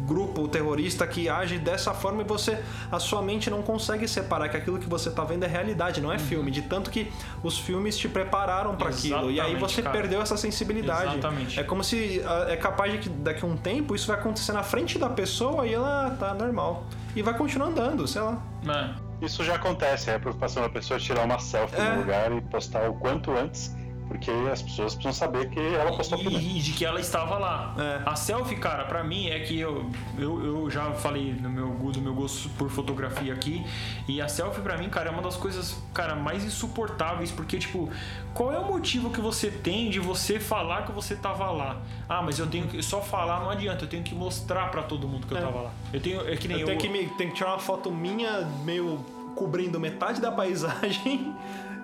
grupo 0.08 0.48
terrorista 0.48 1.06
que 1.06 1.28
age 1.28 1.58
dessa 1.60 1.94
forma 1.94 2.22
e 2.22 2.26
você, 2.26 2.58
a 2.92 3.00
sua 3.00 3.22
mente 3.22 3.50
não 3.50 3.62
consegue 3.62 4.08
separar 4.08 4.48
que 4.50 4.56
aquilo 4.56 4.80
que 4.80 4.88
você 4.88 5.10
tá 5.12 5.24
vendo 5.26 5.44
é 5.44 5.48
realidade, 5.48 6.00
não 6.00 6.12
é 6.12 6.18
filme. 6.18 6.50
De 6.52 6.62
tanto 6.62 6.90
que 6.90 7.12
os 7.44 7.60
filmes 7.60 7.98
te 7.98 8.08
prepararam 8.08 8.76
para 8.76 8.90
aquilo. 8.90 9.30
E 9.30 9.42
aí 9.42 9.56
você 9.58 9.82
cara. 9.82 9.98
perdeu 9.98 10.22
essa 10.22 10.38
sensibilidade. 10.38 11.14
Exatamente. 11.14 11.60
É 11.60 11.64
como 11.64 11.84
se 11.84 12.22
é 12.48 12.56
capaz 12.56 12.92
de 12.94 12.98
que 13.00 13.10
daqui 13.10 13.44
a 13.44 13.48
um 13.48 13.58
tempo 13.58 13.94
isso 13.96 14.08
vai 14.08 14.18
acontecer 14.18 14.54
na 14.54 14.64
frente 14.64 14.98
da 14.98 15.10
pessoa 15.10 15.68
e 15.68 15.74
ela 15.74 16.16
tá 16.20 16.34
normal. 16.34 16.86
E 17.16 17.22
vai 17.22 17.34
continuar 17.36 17.68
andando, 17.68 18.08
sei 18.08 18.22
lá. 18.22 18.42
É. 18.68 19.26
Isso 19.26 19.44
já 19.44 19.56
acontece, 19.56 20.10
é 20.10 20.16
a 20.16 20.20
preocupação 20.20 20.62
da 20.64 20.70
pessoa 20.70 21.00
tirar 21.00 21.24
uma 21.24 21.40
selfie 21.40 21.80
É. 21.80 21.90
no 21.94 22.00
lugar 22.02 22.32
e 22.34 22.42
postar 22.42 22.90
o 22.90 22.96
quanto 22.96 23.32
antes 23.32 23.74
porque 24.08 24.32
as 24.52 24.62
pessoas 24.62 24.94
precisam 24.94 25.14
saber 25.14 25.50
que 25.50 25.60
ela 25.60 25.96
postou 25.96 26.18
aquilo. 26.18 26.40
E, 26.40 26.60
e 26.60 26.62
de 26.62 26.74
que 26.74 26.86
ela 26.86 27.00
estava 27.00 27.38
lá. 27.38 27.76
É. 27.78 28.02
A 28.06 28.16
selfie, 28.16 28.56
cara, 28.56 28.86
pra 28.86 29.04
mim 29.04 29.28
é 29.28 29.40
que 29.40 29.60
eu, 29.60 29.90
eu, 30.18 30.46
eu 30.46 30.70
já 30.70 30.92
falei 30.94 31.34
no 31.34 31.50
meu, 31.50 31.70
do 31.70 32.02
meu 32.02 32.14
gosto 32.14 32.50
por 32.50 32.70
fotografia 32.70 33.34
aqui. 33.34 33.66
E 34.08 34.22
a 34.22 34.28
selfie, 34.28 34.62
pra 34.62 34.78
mim, 34.78 34.90
cara, 34.90 35.10
é 35.10 35.12
uma 35.12 35.22
das 35.22 35.36
coisas, 35.36 35.76
cara, 35.94 36.16
mais 36.16 36.44
insuportáveis. 36.44 37.32
Porque, 37.32 37.58
tipo, 37.58 37.90
qual 38.34 38.54
é 38.54 38.60
o 38.60 38.66
motivo 38.66 39.10
que 39.10 39.20
você 39.20 39.50
tem 39.50 39.90
de 39.90 40.00
você 40.00 40.40
falar 40.40 40.86
que 40.86 40.92
você 40.92 41.16
tava 41.16 41.50
lá? 41.52 41.82
Ah, 42.08 42.22
mas 42.22 42.38
eu 42.40 42.48
tenho 42.48 42.68
que 42.68 42.82
só 42.84 43.02
falar, 43.02 43.40
não 43.40 43.50
adianta, 43.50 43.86
eu 43.86 43.90
tenho 43.90 44.04
que 44.04 44.14
mostrar 44.14 44.70
pra 44.70 44.84
todo 44.84 45.08
mundo 45.08 45.26
que 45.26 45.34
eu 45.34 45.42
tava 45.42 45.62
lá. 45.62 45.72
Eu 45.92 46.00
tenho. 46.00 46.28
É 46.28 46.36
que 46.36 46.48
nem 46.48 46.60
Eu 46.60 46.68
tenho 46.68 46.80
que, 46.80 46.90
me, 46.90 47.08
tenho 47.10 47.32
que 47.32 47.36
tirar 47.38 47.52
uma 47.52 47.60
foto 47.60 47.92
minha 47.92 48.42
meio 48.64 49.00
cobrindo 49.36 49.80
metade 49.80 50.22
da 50.22 50.32
paisagem. 50.32 51.36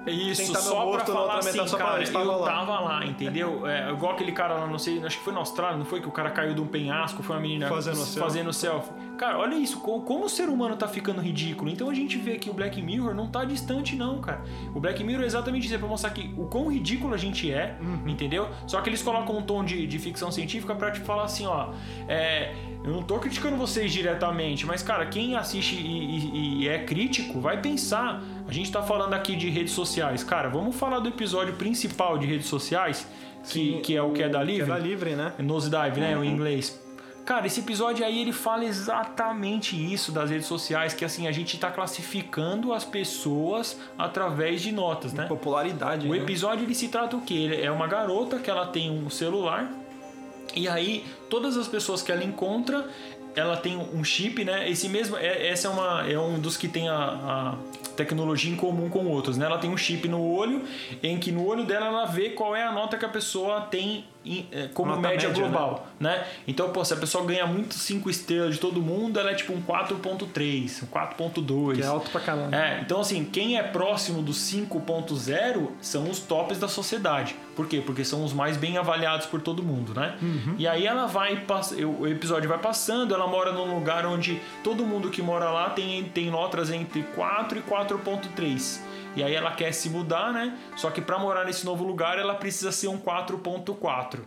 Isso, 0.07 0.47
Tentar 0.47 0.61
meu 0.61 0.69
só 0.69 0.91
pra 0.91 1.05
falar 1.05 1.35
outra 1.35 1.37
assim, 1.61 1.77
cara, 1.77 1.97
eu 1.97 2.03
estava 2.03 2.25
eu 2.25 2.39
lá. 2.39 2.45
tava 2.51 2.79
lá, 2.79 3.05
entendeu? 3.05 3.67
É, 3.67 3.91
igual 3.91 4.13
aquele 4.13 4.31
cara 4.31 4.55
lá, 4.55 4.65
não 4.65 4.79
sei, 4.79 5.03
acho 5.05 5.17
que 5.19 5.23
foi 5.23 5.31
na 5.33 5.39
Austrália, 5.39 5.77
não 5.77 5.85
foi? 5.85 6.01
Que 6.01 6.07
o 6.07 6.11
cara 6.11 6.31
caiu 6.31 6.55
de 6.55 6.61
um 6.61 6.65
penhasco, 6.67 7.21
foi 7.21 7.35
uma 7.35 7.41
menina 7.41 7.67
Fazendo 7.67 7.97
selfie. 7.97 8.19
fazendo 8.19 8.51
selfie. 8.53 8.91
Cara, 9.21 9.37
olha 9.37 9.53
isso, 9.53 9.79
como, 9.81 10.01
como 10.01 10.25
o 10.25 10.29
ser 10.29 10.49
humano 10.49 10.75
tá 10.75 10.87
ficando 10.87 11.21
ridículo. 11.21 11.69
Então 11.69 11.87
a 11.91 11.93
gente 11.93 12.17
vê 12.17 12.39
que 12.39 12.49
o 12.49 12.53
Black 12.53 12.81
Mirror 12.81 13.13
não 13.13 13.27
tá 13.27 13.45
distante 13.45 13.95
não, 13.95 14.19
cara. 14.19 14.43
O 14.73 14.79
Black 14.79 15.03
Mirror 15.03 15.21
é 15.21 15.27
exatamente 15.27 15.65
isso, 15.67 15.75
é 15.75 15.77
pra 15.77 15.87
mostrar 15.87 16.09
que 16.09 16.33
o 16.35 16.47
quão 16.47 16.71
ridículo 16.71 17.13
a 17.13 17.17
gente 17.17 17.51
é, 17.53 17.77
Uhum. 17.79 18.09
entendeu? 18.09 18.49
Só 18.65 18.81
que 18.81 18.89
eles 18.89 19.03
colocam 19.03 19.37
um 19.37 19.43
tom 19.43 19.63
de, 19.63 19.85
de 19.85 19.99
ficção 19.99 20.31
científica 20.31 20.73
pra 20.73 20.89
te 20.89 21.01
falar 21.01 21.25
assim, 21.25 21.45
ó, 21.45 21.69
é... 22.07 22.55
Eu 22.83 22.89
não 22.93 23.03
tô 23.03 23.19
criticando 23.19 23.55
vocês 23.57 23.93
diretamente, 23.93 24.65
mas, 24.65 24.81
cara, 24.81 25.05
quem 25.05 25.35
assiste 25.35 25.75
e, 25.75 26.17
e- 26.17 26.63
e 26.63 26.67
é 26.67 26.79
crítico 26.79 27.39
vai 27.39 27.61
pensar. 27.61 28.23
A 28.47 28.51
gente 28.51 28.71
tá 28.71 28.81
falando 28.81 29.13
aqui 29.13 29.35
de 29.35 29.51
redes 29.51 29.73
sociais. 29.73 30.23
Cara, 30.23 30.49
vamos 30.49 30.75
falar 30.75 30.97
do 30.97 31.09
episódio 31.09 31.53
principal 31.53 32.17
de 32.17 32.25
redes 32.25 32.47
sociais, 32.47 33.07
que, 33.47 33.79
que 33.81 33.95
é 33.95 34.01
o 34.01 34.11
que 34.13 34.23
é 34.23 34.29
da 34.29 34.39
Que 34.39 34.45
Livre. 34.45 34.63
é 34.63 34.73
da 34.73 34.79
livre, 34.79 35.15
né? 35.15 35.31
Nosedive, 35.37 35.99
né? 35.99 36.17
O 36.17 36.23
inglês. 36.25 36.81
Cara, 37.25 37.45
esse 37.45 37.59
episódio 37.59 38.03
aí 38.05 38.19
ele 38.19 38.31
fala 38.33 38.65
exatamente 38.65 39.75
isso 39.75 40.11
das 40.11 40.29
redes 40.29 40.47
sociais, 40.47 40.93
que 40.93 41.05
assim, 41.05 41.27
a 41.27 41.31
gente 41.31 41.57
tá 41.57 41.69
classificando 41.69 42.73
as 42.73 42.83
pessoas 42.83 43.79
através 43.97 44.61
de 44.61 44.71
notas, 44.71 45.13
né? 45.13 45.25
Popularidade. 45.27 46.07
O 46.07 46.11
né? 46.11 46.17
episódio 46.17 46.65
ele 46.65 46.75
se 46.75 46.87
trata 46.89 47.15
o 47.15 47.21
quê? 47.21 47.35
Ele 47.35 47.61
é 47.61 47.71
uma 47.71 47.87
garota 47.87 48.39
que 48.39 48.49
ela 48.49 48.65
tem 48.65 48.89
um 48.89 49.09
celular 49.09 49.71
e 50.55 50.67
aí 50.67 51.05
todas 51.29 51.57
as 51.57 51.67
pessoas 51.67 52.01
que 52.01 52.11
ela 52.11 52.23
encontra, 52.23 52.89
ela 53.35 53.55
tem 53.55 53.77
um 53.77 54.03
chip, 54.03 54.43
né? 54.43 54.69
Esse 54.69 54.89
mesmo, 54.89 55.15
é, 55.15 55.47
essa 55.47 55.67
é 55.67 55.71
uma 55.71 56.09
é 56.09 56.19
um 56.19 56.39
dos 56.39 56.57
que 56.57 56.67
tem 56.67 56.89
a, 56.89 56.95
a 56.95 57.55
tecnologia 57.95 58.51
em 58.51 58.55
comum 58.55 58.89
com 58.89 59.05
outros, 59.07 59.37
né? 59.37 59.45
Ela 59.45 59.57
tem 59.57 59.69
um 59.69 59.77
chip 59.77 60.07
no 60.07 60.21
olho, 60.21 60.63
em 61.01 61.17
que 61.17 61.31
no 61.31 61.45
olho 61.45 61.63
dela 61.63 61.85
ela 61.85 62.05
vê 62.05 62.31
qual 62.31 62.55
é 62.55 62.63
a 62.63 62.71
nota 62.71 62.97
que 62.97 63.05
a 63.05 63.09
pessoa 63.09 63.61
tem 63.61 64.05
em- 64.20 64.20
como 64.73 64.91
Nota 64.91 65.07
média, 65.09 65.29
média, 65.29 65.43
global, 65.43 65.87
né? 65.99 66.25
Então, 66.47 66.69
pô, 66.69 66.85
se 66.85 66.93
a 66.93 66.97
pessoa 66.97 67.25
ganha 67.25 67.45
muito 67.45 67.73
5 67.73 68.09
estrelas 68.09 68.55
de 68.55 68.59
todo 68.59 68.81
mundo, 68.81 69.19
ela 69.19 69.31
é 69.31 69.33
tipo 69.33 69.53
um 69.53 69.61
4.3, 69.61 70.83
um 70.83 70.87
4.2. 70.87 71.75
Que 71.75 71.81
é 71.81 71.85
alto 71.85 72.09
pra 72.11 72.21
caramba. 72.21 72.55
É, 72.55 72.81
então 72.81 72.99
assim, 72.99 73.25
quem 73.25 73.57
é 73.57 73.63
próximo 73.63 74.21
do 74.21 74.31
5.0 74.31 75.69
são 75.81 76.09
os 76.09 76.19
tops 76.19 76.59
da 76.59 76.67
sociedade. 76.67 77.35
Por 77.55 77.67
quê? 77.67 77.81
Porque 77.85 78.05
são 78.05 78.23
os 78.23 78.33
mais 78.33 78.57
bem 78.57 78.77
avaliados 78.77 79.25
por 79.25 79.41
todo 79.41 79.61
mundo, 79.61 79.93
né? 79.93 80.15
E 80.57 80.67
aí 80.67 80.85
ela 80.85 81.05
vai, 81.05 81.43
o 81.99 82.07
episódio 82.07 82.47
vai 82.47 82.57
passando, 82.57 83.13
ela 83.13 83.27
mora 83.27 83.51
num 83.51 83.75
lugar 83.75 84.05
onde 84.05 84.41
todo 84.63 84.85
mundo 84.85 85.09
que 85.09 85.21
mora 85.21 85.49
lá 85.49 85.69
tem, 85.69 86.03
tem 86.05 86.29
notas 86.29 86.69
entre 86.69 87.03
4 87.03 87.59
e 87.59 87.61
4.3. 87.61 88.79
E 89.15 89.23
aí 89.23 89.33
ela 89.35 89.51
quer 89.51 89.71
se 89.73 89.89
mudar, 89.89 90.31
né? 90.31 90.57
Só 90.77 90.89
que 90.89 91.01
para 91.01 91.19
morar 91.19 91.45
nesse 91.45 91.65
novo 91.65 91.83
lugar 91.83 92.17
ela 92.17 92.33
precisa 92.35 92.71
ser 92.71 92.87
um 92.87 92.97
4.4. 92.97 94.19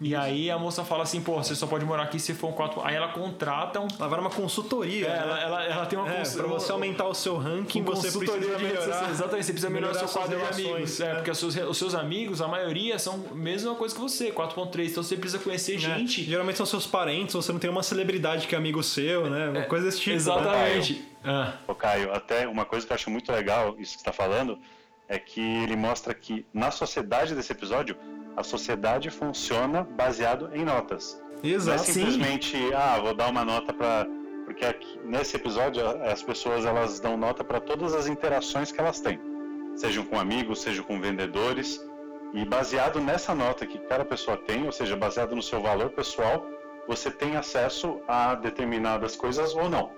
E 0.00 0.14
aí 0.14 0.48
a 0.48 0.56
moça 0.56 0.84
fala 0.84 1.02
assim, 1.02 1.20
pô, 1.20 1.42
você 1.42 1.56
só 1.56 1.66
pode 1.66 1.84
morar 1.84 2.04
aqui 2.04 2.20
se 2.20 2.32
for 2.32 2.50
um 2.50 2.52
4. 2.52 2.80
Aí 2.84 2.94
ela 2.94 3.08
contrata 3.08 3.80
um. 3.80 3.88
Ela 3.98 4.06
vai 4.08 4.20
numa 4.20 4.30
consultoria. 4.30 5.06
É, 5.06 5.10
né? 5.10 5.18
ela, 5.22 5.40
ela, 5.40 5.64
ela 5.64 5.86
tem 5.86 5.98
uma 5.98 6.08
É, 6.08 6.18
cons- 6.18 6.36
pra 6.36 6.46
você 6.46 6.70
aumentar 6.70 7.08
o 7.08 7.14
seu 7.14 7.36
ranking, 7.36 7.82
com 7.82 7.96
você 7.96 8.16
precisa 8.16 8.38
melhorar. 8.58 9.10
Exatamente, 9.10 9.46
você 9.46 9.52
precisa 9.52 9.70
melhorar, 9.70 9.94
melhorar 9.94 10.08
seu 10.08 10.20
quadro 10.20 10.38
de 10.38 10.44
amigos. 10.70 11.00
É, 11.00 11.08
né? 11.08 11.14
porque 11.16 11.30
os 11.32 11.38
seus, 11.38 11.56
os 11.56 11.76
seus 11.76 11.94
amigos, 11.96 12.40
a 12.40 12.46
maioria, 12.46 12.96
são 12.96 13.24
a 13.28 13.34
mesma 13.34 13.74
coisa 13.74 13.92
que 13.92 14.00
você, 14.00 14.30
4.3. 14.30 14.88
Então 14.88 15.02
você 15.02 15.16
precisa 15.16 15.42
conhecer 15.42 15.72
né? 15.72 15.78
gente. 15.98 16.22
Geralmente 16.22 16.58
são 16.58 16.66
seus 16.66 16.86
parentes, 16.86 17.34
você 17.34 17.50
não 17.50 17.58
tem 17.58 17.68
uma 17.68 17.82
celebridade 17.82 18.46
que 18.46 18.54
é 18.54 18.58
amigo 18.58 18.80
seu, 18.84 19.28
né? 19.28 19.48
Uma 19.48 19.62
coisa 19.62 19.86
desse 19.86 19.98
tipo. 19.98 20.14
né? 20.14 21.07
Ah, 21.24 21.54
Ô 21.66 21.74
Caio, 21.74 22.12
até 22.12 22.46
uma 22.46 22.64
coisa 22.64 22.86
que 22.86 22.92
eu 22.92 22.94
acho 22.94 23.10
muito 23.10 23.30
legal, 23.32 23.76
isso 23.78 23.96
que 23.96 24.02
você 24.02 24.08
está 24.08 24.12
falando, 24.12 24.58
é 25.08 25.18
que 25.18 25.40
ele 25.40 25.76
mostra 25.76 26.14
que 26.14 26.46
na 26.52 26.70
sociedade 26.70 27.34
desse 27.34 27.52
episódio, 27.52 27.96
a 28.36 28.42
sociedade 28.42 29.10
funciona 29.10 29.82
baseado 29.82 30.50
em 30.54 30.64
notas. 30.64 31.20
Não 31.42 31.50
é 31.50 31.54
Exato. 31.54 31.84
simplesmente, 31.84 32.56
ah, 32.74 32.98
vou 33.00 33.14
dar 33.14 33.28
uma 33.28 33.44
nota 33.44 33.72
para. 33.72 34.06
Porque 34.44 34.64
aqui, 34.64 34.98
nesse 35.04 35.36
episódio 35.36 35.86
as 35.86 36.22
pessoas 36.22 36.64
elas 36.64 37.00
dão 37.00 37.16
nota 37.16 37.44
para 37.44 37.60
todas 37.60 37.94
as 37.94 38.06
interações 38.06 38.72
que 38.72 38.80
elas 38.80 38.98
têm, 38.98 39.20
sejam 39.76 40.04
com 40.04 40.18
amigos, 40.18 40.60
sejam 40.62 40.84
com 40.84 41.00
vendedores. 41.00 41.80
E 42.32 42.44
baseado 42.44 43.00
nessa 43.00 43.34
nota 43.34 43.66
que 43.66 43.78
cada 43.78 44.04
pessoa 44.04 44.36
tem, 44.36 44.64
ou 44.66 44.72
seja, 44.72 44.96
baseado 44.96 45.34
no 45.34 45.42
seu 45.42 45.62
valor 45.62 45.90
pessoal, 45.90 46.46
você 46.86 47.10
tem 47.10 47.36
acesso 47.36 48.00
a 48.06 48.34
determinadas 48.34 49.16
coisas 49.16 49.54
ou 49.54 49.68
não. 49.68 49.97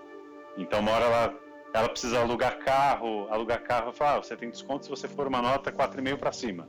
Então, 0.56 0.80
uma 0.80 0.92
hora 0.92 1.04
ela, 1.04 1.34
ela 1.72 1.88
precisa 1.88 2.20
alugar 2.20 2.58
carro, 2.58 3.28
alugar 3.30 3.62
carro, 3.62 3.92
fala, 3.92 4.18
ah, 4.18 4.22
você 4.22 4.36
tem 4.36 4.50
desconto 4.50 4.84
se 4.84 4.90
você 4.90 5.08
for 5.08 5.26
uma 5.26 5.40
nota 5.40 5.72
4,5 5.72 6.18
para 6.18 6.32
cima. 6.32 6.68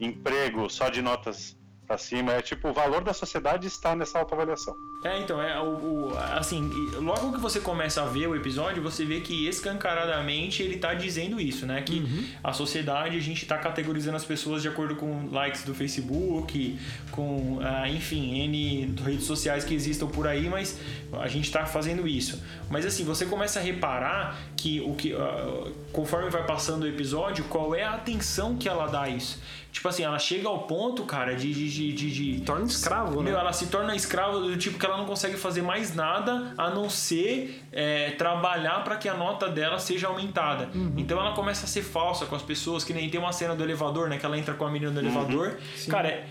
Emprego 0.00 0.68
só 0.68 0.88
de 0.88 1.00
notas 1.00 1.56
para 1.86 1.98
cima, 1.98 2.32
é 2.32 2.40
tipo, 2.42 2.68
o 2.68 2.72
valor 2.72 3.02
da 3.04 3.12
sociedade 3.12 3.66
está 3.66 3.94
nessa 3.94 4.18
autoavaliação. 4.18 4.76
É, 5.02 5.20
então, 5.20 5.40
é 5.40 5.60
o, 5.60 5.64
o- 6.10 6.18
assim, 6.32 6.62
logo 6.96 7.32
que 7.32 7.38
você 7.40 7.60
começa 7.60 8.02
a 8.02 8.06
ver 8.06 8.26
o 8.26 8.34
episódio, 8.34 8.82
você 8.82 9.04
vê 9.04 9.20
que 9.20 9.46
escancaradamente 9.46 10.62
ele 10.62 10.78
tá 10.78 10.94
dizendo 10.94 11.40
isso, 11.40 11.66
né? 11.66 11.82
Que 11.82 12.02
a 12.42 12.52
sociedade, 12.52 13.16
a 13.16 13.20
gente 13.20 13.44
tá 13.46 13.58
categorizando 13.58 14.16
as 14.16 14.24
pessoas 14.24 14.62
de 14.62 14.68
acordo 14.68 14.96
com 14.96 15.28
likes 15.30 15.62
do 15.64 15.74
Facebook, 15.74 16.78
com, 17.10 17.58
ah, 17.62 17.88
enfim, 17.88 18.40
N 18.44 18.94
redes 19.04 19.24
sociais 19.24 19.64
que 19.64 19.74
existam 19.74 20.06
por 20.06 20.26
aí, 20.26 20.48
mas 20.48 20.78
a 21.12 21.28
gente 21.28 21.50
tá 21.52 21.66
fazendo 21.66 22.08
isso. 22.08 22.42
Mas 22.70 22.86
assim, 22.86 23.04
você 23.04 23.26
começa 23.26 23.60
a 23.60 23.62
reparar 23.62 24.38
que 24.56 24.80
o 24.80 24.94
que 24.94 25.12
ah, 25.12 25.70
conforme 25.92 26.30
vai 26.30 26.44
passando 26.46 26.84
o 26.84 26.88
episódio, 26.88 27.44
qual 27.44 27.74
é 27.74 27.82
a 27.82 27.92
atenção 27.94 28.56
que 28.56 28.68
ela 28.68 28.86
dá 28.86 29.02
a 29.02 29.08
isso. 29.10 29.40
Tipo 29.74 29.88
assim, 29.88 30.04
ela 30.04 30.20
chega 30.20 30.46
ao 30.46 30.60
ponto, 30.60 31.02
cara, 31.02 31.34
de. 31.34 31.52
de, 31.52 31.92
de, 31.92 31.92
de, 31.92 32.40
Torna 32.42 32.64
escravo, 32.64 33.20
né? 33.20 33.32
Meu, 33.32 33.38
ela 33.40 33.52
se 33.52 33.66
torna 33.66 33.96
escrava 33.96 34.38
do 34.38 34.56
tipo 34.56 34.78
que 34.78 34.86
ela 34.86 34.96
não 34.96 35.04
consegue 35.04 35.36
fazer 35.36 35.62
mais 35.62 35.96
nada 35.96 36.54
a 36.56 36.70
não 36.70 36.88
ser 36.88 37.60
é, 37.72 38.12
trabalhar 38.12 38.84
para 38.84 38.96
que 38.96 39.08
a 39.08 39.14
nota 39.14 39.48
dela 39.48 39.80
seja 39.80 40.06
aumentada. 40.06 40.70
Uhum. 40.72 40.94
Então 40.96 41.18
ela 41.18 41.32
começa 41.34 41.64
a 41.64 41.68
ser 41.68 41.82
falsa 41.82 42.24
com 42.24 42.36
as 42.36 42.42
pessoas, 42.42 42.84
que 42.84 42.94
nem 42.94 43.10
tem 43.10 43.18
uma 43.18 43.32
cena 43.32 43.56
do 43.56 43.64
elevador, 43.64 44.08
né? 44.08 44.16
Que 44.16 44.24
ela 44.24 44.38
entra 44.38 44.54
com 44.54 44.64
a 44.64 44.70
menina 44.70 44.92
no 44.92 45.00
elevador. 45.00 45.58
Cara, 45.88 46.08
é- 46.08 46.28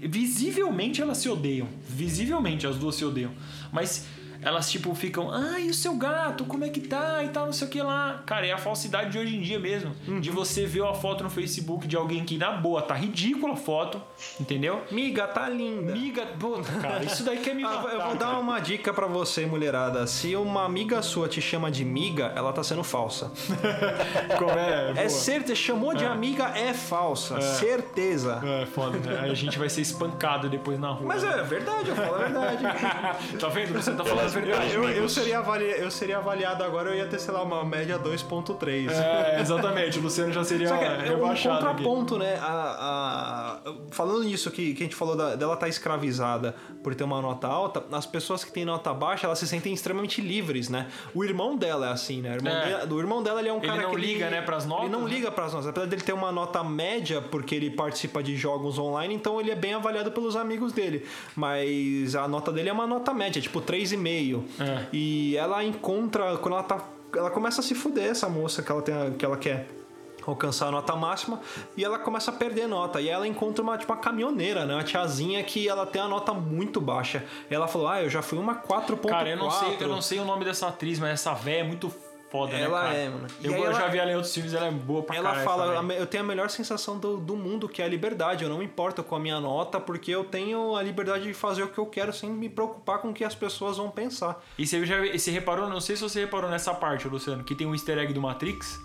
visivelmente 0.00 1.00
elas 1.00 1.18
se 1.18 1.28
odeiam. 1.28 1.68
Visivelmente 1.88 2.66
as 2.66 2.74
duas 2.74 2.96
se 2.96 3.04
odeiam. 3.04 3.30
Mas 3.72 4.04
elas, 4.48 4.70
tipo, 4.70 4.94
ficam, 4.94 5.30
ai, 5.30 5.64
e 5.66 5.70
o 5.70 5.74
seu 5.74 5.94
gato, 5.94 6.44
como 6.44 6.64
é 6.64 6.68
que 6.68 6.80
tá? 6.80 7.22
E 7.22 7.28
tal, 7.28 7.46
não 7.46 7.52
sei 7.52 7.68
o 7.68 7.70
que 7.70 7.82
lá. 7.82 8.22
Cara, 8.24 8.46
é 8.46 8.52
a 8.52 8.58
falsidade 8.58 9.10
de 9.10 9.18
hoje 9.18 9.36
em 9.36 9.40
dia 9.42 9.58
mesmo. 9.58 9.94
Uhum. 10.06 10.20
De 10.20 10.30
você 10.30 10.64
ver 10.64 10.80
uma 10.80 10.94
foto 10.94 11.22
no 11.22 11.30
Facebook 11.30 11.86
de 11.86 11.96
alguém 11.96 12.24
que, 12.24 12.38
na 12.38 12.52
boa, 12.52 12.80
tá 12.80 12.94
ridícula 12.94 13.52
a 13.52 13.56
foto, 13.56 14.00
entendeu? 14.40 14.82
Miga, 14.90 15.26
tá 15.26 15.48
linda. 15.48 15.92
Miga, 15.92 16.24
puta, 16.26 16.72
cara, 16.80 17.04
isso 17.04 17.22
daí 17.24 17.38
quer 17.38 17.54
me 17.54 17.62
Ah, 17.62 17.68
matar. 17.68 17.92
eu 17.92 18.00
vou 18.00 18.14
dar 18.16 18.26
cara. 18.26 18.38
uma 18.38 18.58
dica 18.58 18.92
pra 18.92 19.06
você, 19.06 19.44
mulherada. 19.46 20.06
Se 20.06 20.34
uma 20.34 20.64
amiga 20.64 21.02
sua 21.02 21.28
te 21.28 21.40
chama 21.42 21.70
de 21.70 21.84
miga, 21.84 22.32
ela 22.34 22.52
tá 22.52 22.62
sendo 22.62 22.82
falsa. 22.82 23.30
Como 24.38 24.50
é? 24.52 24.92
É 24.96 25.08
certeza, 25.08 25.54
chamou 25.54 25.94
de 25.94 26.04
amiga 26.04 26.44
é 26.56 26.72
falsa, 26.72 27.40
certeza. 27.40 28.40
É 28.44 28.66
foda, 28.66 28.98
né? 28.98 29.20
Aí 29.22 29.30
a 29.30 29.34
gente 29.34 29.58
vai 29.58 29.68
ser 29.68 29.82
espancado 29.82 30.48
depois 30.48 30.78
na 30.78 30.88
rua. 30.90 31.06
Mas 31.06 31.22
né? 31.22 31.38
é 31.38 31.42
verdade, 31.42 31.90
eu 31.90 31.96
falo 31.96 32.14
a 32.14 32.18
verdade. 32.18 32.64
Tá 33.38 33.48
vendo? 33.48 33.72
Você 33.74 33.92
tá 33.92 34.04
falando 34.04 34.28
verdade. 34.40 34.74
Eu, 34.74 34.84
eu, 34.88 35.08
seria 35.08 35.38
avalia- 35.38 35.76
eu 35.78 35.90
seria 35.90 36.18
avaliado 36.18 36.62
agora, 36.64 36.90
eu 36.90 36.96
ia 36.96 37.06
ter, 37.06 37.18
sei 37.18 37.32
lá, 37.32 37.42
uma 37.42 37.64
média 37.64 37.98
2.3. 37.98 38.90
É, 38.90 39.40
exatamente. 39.40 39.98
O 39.98 40.02
Luciano 40.02 40.32
já 40.32 40.44
seria 40.44 40.68
Só 40.68 40.76
que 40.76 40.84
é 40.84 40.90
um 40.90 41.00
rebaixado. 41.00 41.56
aqui. 41.66 41.66
contraponto, 41.84 42.18
né? 42.18 42.38
A, 42.40 43.60
a- 43.66 43.72
falando 43.90 44.24
nisso 44.24 44.50
que, 44.50 44.74
que 44.74 44.82
a 44.82 44.86
gente 44.86 44.96
falou 44.96 45.16
da- 45.16 45.34
dela 45.34 45.54
estar 45.54 45.68
escravizada 45.68 46.54
por 46.82 46.94
ter 46.94 47.04
uma 47.04 47.20
nota 47.20 47.46
alta, 47.46 47.84
as 47.92 48.06
pessoas 48.06 48.44
que 48.44 48.52
têm 48.52 48.64
nota 48.64 48.92
baixa, 48.94 49.26
elas 49.26 49.38
se 49.38 49.46
sentem 49.46 49.72
extremamente 49.72 50.20
livres, 50.20 50.68
né? 50.68 50.86
O 51.14 51.24
irmão 51.24 51.56
dela 51.56 51.88
é 51.88 51.92
assim, 51.92 52.20
né? 52.22 52.32
O 52.32 52.34
irmão, 52.36 52.52
É. 52.52 52.64
dele- 52.80 52.94
o 52.94 52.98
irmão 53.00 53.22
dela 53.22 53.40
ele 53.40 53.48
é 53.48 53.52
um 53.52 53.58
Ele 53.58 53.66
cara 53.66 53.82
não 53.82 53.90
que 53.90 53.96
liga, 54.00 54.30
né, 54.30 54.40
pras 54.42 54.64
notas, 54.66 54.84
Ele 54.86 54.92
não 54.92 55.04
né? 55.04 55.10
liga 55.14 55.30
pras 55.30 55.52
notas. 55.52 55.68
Apesar 55.68 55.86
dele 55.86 56.02
ter 56.02 56.12
uma 56.12 56.30
nota 56.32 56.62
média, 56.64 57.20
porque 57.20 57.54
ele 57.54 57.70
participa 57.70 58.22
de 58.22 58.36
jogos 58.36 58.78
online, 58.78 59.14
então 59.14 59.40
ele 59.40 59.50
é 59.50 59.54
bem 59.56 59.74
avaliado 59.74 60.10
pelos 60.12 60.36
amigos 60.36 60.72
dele. 60.72 61.04
Mas 61.36 62.14
a 62.14 62.26
nota 62.28 62.52
dele 62.52 62.68
é 62.68 62.72
uma 62.72 62.86
nota 62.86 63.12
média, 63.14 63.40
tipo 63.40 63.60
3,5. 63.60 63.96
É. 64.60 64.86
E 64.92 65.36
ela 65.36 65.64
encontra, 65.64 66.36
quando 66.38 66.54
ela 66.54 66.62
tá. 66.62 66.84
Ela 67.14 67.30
começa 67.30 67.60
a 67.60 67.64
se 67.64 67.74
fuder, 67.74 68.10
essa 68.10 68.28
moça 68.28 68.62
que 68.62 68.70
ela, 68.70 68.82
tem, 68.82 68.94
que 69.12 69.24
ela 69.24 69.36
quer 69.38 69.66
alcançar 70.26 70.68
a 70.68 70.70
nota 70.70 70.94
máxima 70.94 71.40
e 71.76 71.84
ela 71.84 71.98
começa 71.98 72.30
a 72.30 72.34
perder 72.34 72.66
nota. 72.66 73.00
E 73.00 73.08
ela 73.08 73.26
encontra 73.26 73.62
uma, 73.62 73.78
tipo, 73.78 73.92
uma 73.92 73.98
caminhoneira, 73.98 74.66
né? 74.66 74.74
Uma 74.74 74.84
tiazinha 74.84 75.42
que 75.42 75.68
ela 75.68 75.86
tem 75.86 76.02
a 76.02 76.08
nota 76.08 76.34
muito 76.34 76.80
baixa. 76.80 77.24
E 77.50 77.54
ela 77.54 77.66
falou: 77.66 77.88
Ah, 77.88 78.02
eu 78.02 78.10
já 78.10 78.22
fui 78.22 78.38
uma 78.38 78.56
4.4. 78.56 79.08
Cara, 79.08 79.30
eu 79.30 79.36
não, 79.36 79.50
sei, 79.50 79.76
eu 79.80 79.88
não 79.88 80.02
sei 80.02 80.18
o 80.20 80.24
nome 80.24 80.44
dessa 80.44 80.68
atriz, 80.68 80.98
mas 80.98 81.10
essa 81.10 81.32
véia 81.34 81.60
é 81.60 81.64
muito 81.64 81.92
foda, 82.30 82.52
Ela 82.56 82.82
né, 82.82 82.86
cara? 82.88 82.94
é, 82.98 83.08
mano. 83.08 83.26
Eu, 83.42 83.52
eu 83.52 83.72
já 83.72 83.80
ela- 83.80 83.88
vi 83.88 83.98
ela 83.98 84.10
em 84.12 84.14
outros 84.14 84.32
filmes, 84.34 84.52
ela 84.54 84.66
é 84.66 84.70
boa 84.70 85.02
pra 85.02 85.16
Ela 85.16 85.28
caralho, 85.30 85.44
fala, 85.44 85.62
essa 85.64 85.72
"A 85.72 85.82
véia. 85.82 85.82
me- 85.82 85.96
eu 85.96 86.06
tenho 86.06 86.22
a 86.22 86.26
melhor 86.26 86.50
sensação 86.50 86.98
do, 86.98 87.16
do 87.16 87.36
mundo, 87.36 87.68
que 87.68 87.80
é 87.82 87.84
a 87.84 87.88
liberdade. 87.88 88.44
Eu 88.44 88.50
não 88.50 88.58
me 88.58 88.64
importo 88.64 89.02
com 89.02 89.16
a 89.16 89.18
minha 89.20 89.40
nota, 89.40 89.80
porque 89.80 90.10
eu 90.10 90.24
tenho 90.24 90.76
a 90.76 90.82
liberdade 90.82 91.24
de 91.24 91.34
fazer 91.34 91.62
o 91.62 91.68
que 91.68 91.78
eu 91.78 91.86
quero 91.86 92.12
sem 92.12 92.30
me 92.30 92.48
preocupar 92.48 92.98
com 92.98 93.08
o 93.10 93.14
que 93.14 93.24
as 93.24 93.34
pessoas 93.34 93.76
vão 93.76 93.90
pensar. 93.90 94.42
E 94.58 94.66
você 94.66 94.84
já 94.86 94.96
você 95.12 95.30
reparou, 95.30 95.68
não 95.68 95.80
sei 95.80 95.96
se 95.96 96.02
você 96.02 96.20
reparou 96.20 96.50
nessa 96.50 96.74
parte, 96.74 97.06
Luciano, 97.08 97.42
que 97.44 97.54
tem 97.54 97.66
um 97.66 97.72
easter 97.74 97.98
egg 97.98 98.12
do 98.12 98.20
Matrix. 98.20 98.80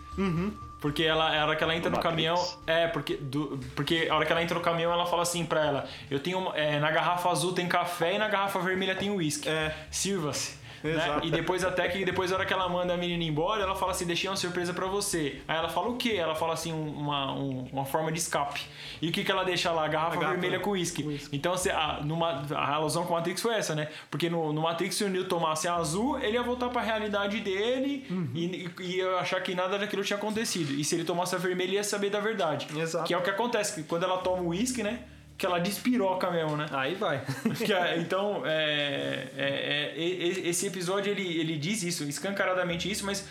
Porque 0.79 1.03
ela, 1.03 1.29
a 1.41 1.45
hora 1.45 1.55
que 1.55 1.63
ela 1.63 1.73
entra 1.73 1.89
Do 1.89 1.95
no 1.97 2.03
Matrix. 2.03 2.11
caminhão. 2.33 2.57
É, 2.67 2.87
porque, 2.87 3.15
do, 3.15 3.57
porque 3.73 4.07
a 4.11 4.15
hora 4.15 4.25
que 4.25 4.31
ela 4.33 4.43
entra 4.43 4.53
no 4.53 4.61
caminhão, 4.61 4.91
ela 4.91 5.05
fala 5.05 5.21
assim 5.21 5.45
pra 5.45 5.65
ela: 5.65 5.87
Eu 6.11 6.19
tenho. 6.19 6.37
uma- 6.39 6.57
é, 6.57 6.77
na 6.77 6.91
garrafa 6.91 7.29
azul 7.29 7.53
tem 7.53 7.67
café 7.69 8.15
e 8.15 8.17
na 8.19 8.27
garrafa 8.27 8.59
vermelha 8.59 8.93
tem 8.93 9.09
uísque. 9.09 9.47
É. 9.47 9.73
Sirva-se. 9.89 10.57
Né? 10.93 11.19
E 11.23 11.31
depois 11.31 11.63
até 11.63 11.87
que 11.87 12.03
depois 12.03 12.31
a 12.31 12.35
hora 12.35 12.45
que 12.45 12.53
ela 12.53 12.67
manda 12.67 12.93
a 12.93 12.97
menina 12.97 13.23
embora, 13.23 13.63
ela 13.63 13.73
fala 13.75 13.91
assim, 13.91 14.05
deixei 14.05 14.29
uma 14.29 14.35
surpresa 14.35 14.73
pra 14.73 14.85
você. 14.85 15.41
Aí 15.47 15.57
ela 15.57 15.69
fala 15.69 15.87
o 15.89 15.95
quê? 15.97 16.13
Ela 16.17 16.35
fala 16.35 16.53
assim, 16.53 16.73
um- 16.73 16.91
uma, 16.91 17.33
um- 17.33 17.67
uma 17.71 17.85
forma 17.85 18.11
de 18.11 18.19
escape. 18.19 18.61
E 19.01 19.09
o 19.09 19.11
que, 19.11 19.23
que 19.23 19.31
ela 19.31 19.43
deixa 19.43 19.71
lá? 19.71 19.85
A 19.85 19.87
garrafa, 19.87 20.15
A 20.17 20.19
garrafa 20.19 20.39
vermelha 20.39 20.59
com 20.59 20.71
uísque. 20.71 21.29
Então 21.31 21.53
você, 21.55 21.69
a, 21.71 21.99
numa, 22.03 22.43
a 22.53 22.73
alusão 22.75 23.05
com 23.05 23.13
o 23.13 23.15
Matrix 23.15 23.41
foi 23.41 23.55
essa, 23.55 23.73
né? 23.73 23.87
Porque 24.11 24.29
no, 24.29 24.51
no 24.53 24.61
Matrix, 24.61 24.95
se 24.95 25.03
o 25.03 25.09
Neo 25.09 25.25
tomasse 25.25 25.67
a 25.67 25.75
azul, 25.75 26.19
ele 26.19 26.33
ia 26.33 26.43
voltar 26.43 26.69
pra 26.69 26.81
realidade 26.81 27.39
dele 27.39 28.05
Uhum. 28.09 28.29
e, 28.35 28.69
e 28.81 28.97
ia 28.97 29.17
achar 29.17 29.41
que 29.41 29.55
nada 29.55 29.77
daquilo 29.79 30.03
tinha 30.03 30.17
acontecido. 30.17 30.73
E 30.73 30.83
se 30.83 30.95
ele 30.95 31.03
tomasse 31.05 31.33
a 31.35 31.37
vermelha, 31.37 31.69
ele 31.69 31.75
ia 31.77 31.83
saber 31.83 32.09
da 32.09 32.19
verdade. 32.19 32.67
Exato. 32.77 33.05
Que 33.05 33.13
é 33.13 33.17
o 33.17 33.21
que 33.21 33.29
acontece, 33.29 33.81
que 33.81 33.87
quando 33.87 34.03
ela 34.03 34.17
toma 34.17 34.41
o 34.41 34.47
uísque, 34.49 34.83
né? 34.83 34.99
Que 35.37 35.45
ela 35.45 35.59
despiroca 35.59 36.29
mesmo, 36.31 36.55
né? 36.55 36.67
Aí 36.71 36.95
vai. 36.95 37.21
É, 37.73 37.97
então, 37.97 38.43
é, 38.45 39.27
é, 39.35 39.93
é, 39.95 40.49
esse 40.49 40.67
episódio 40.67 41.11
ele, 41.11 41.39
ele 41.39 41.57
diz 41.57 41.81
isso, 41.83 42.03
escancaradamente 42.03 42.89
isso, 42.89 43.05
mas 43.05 43.27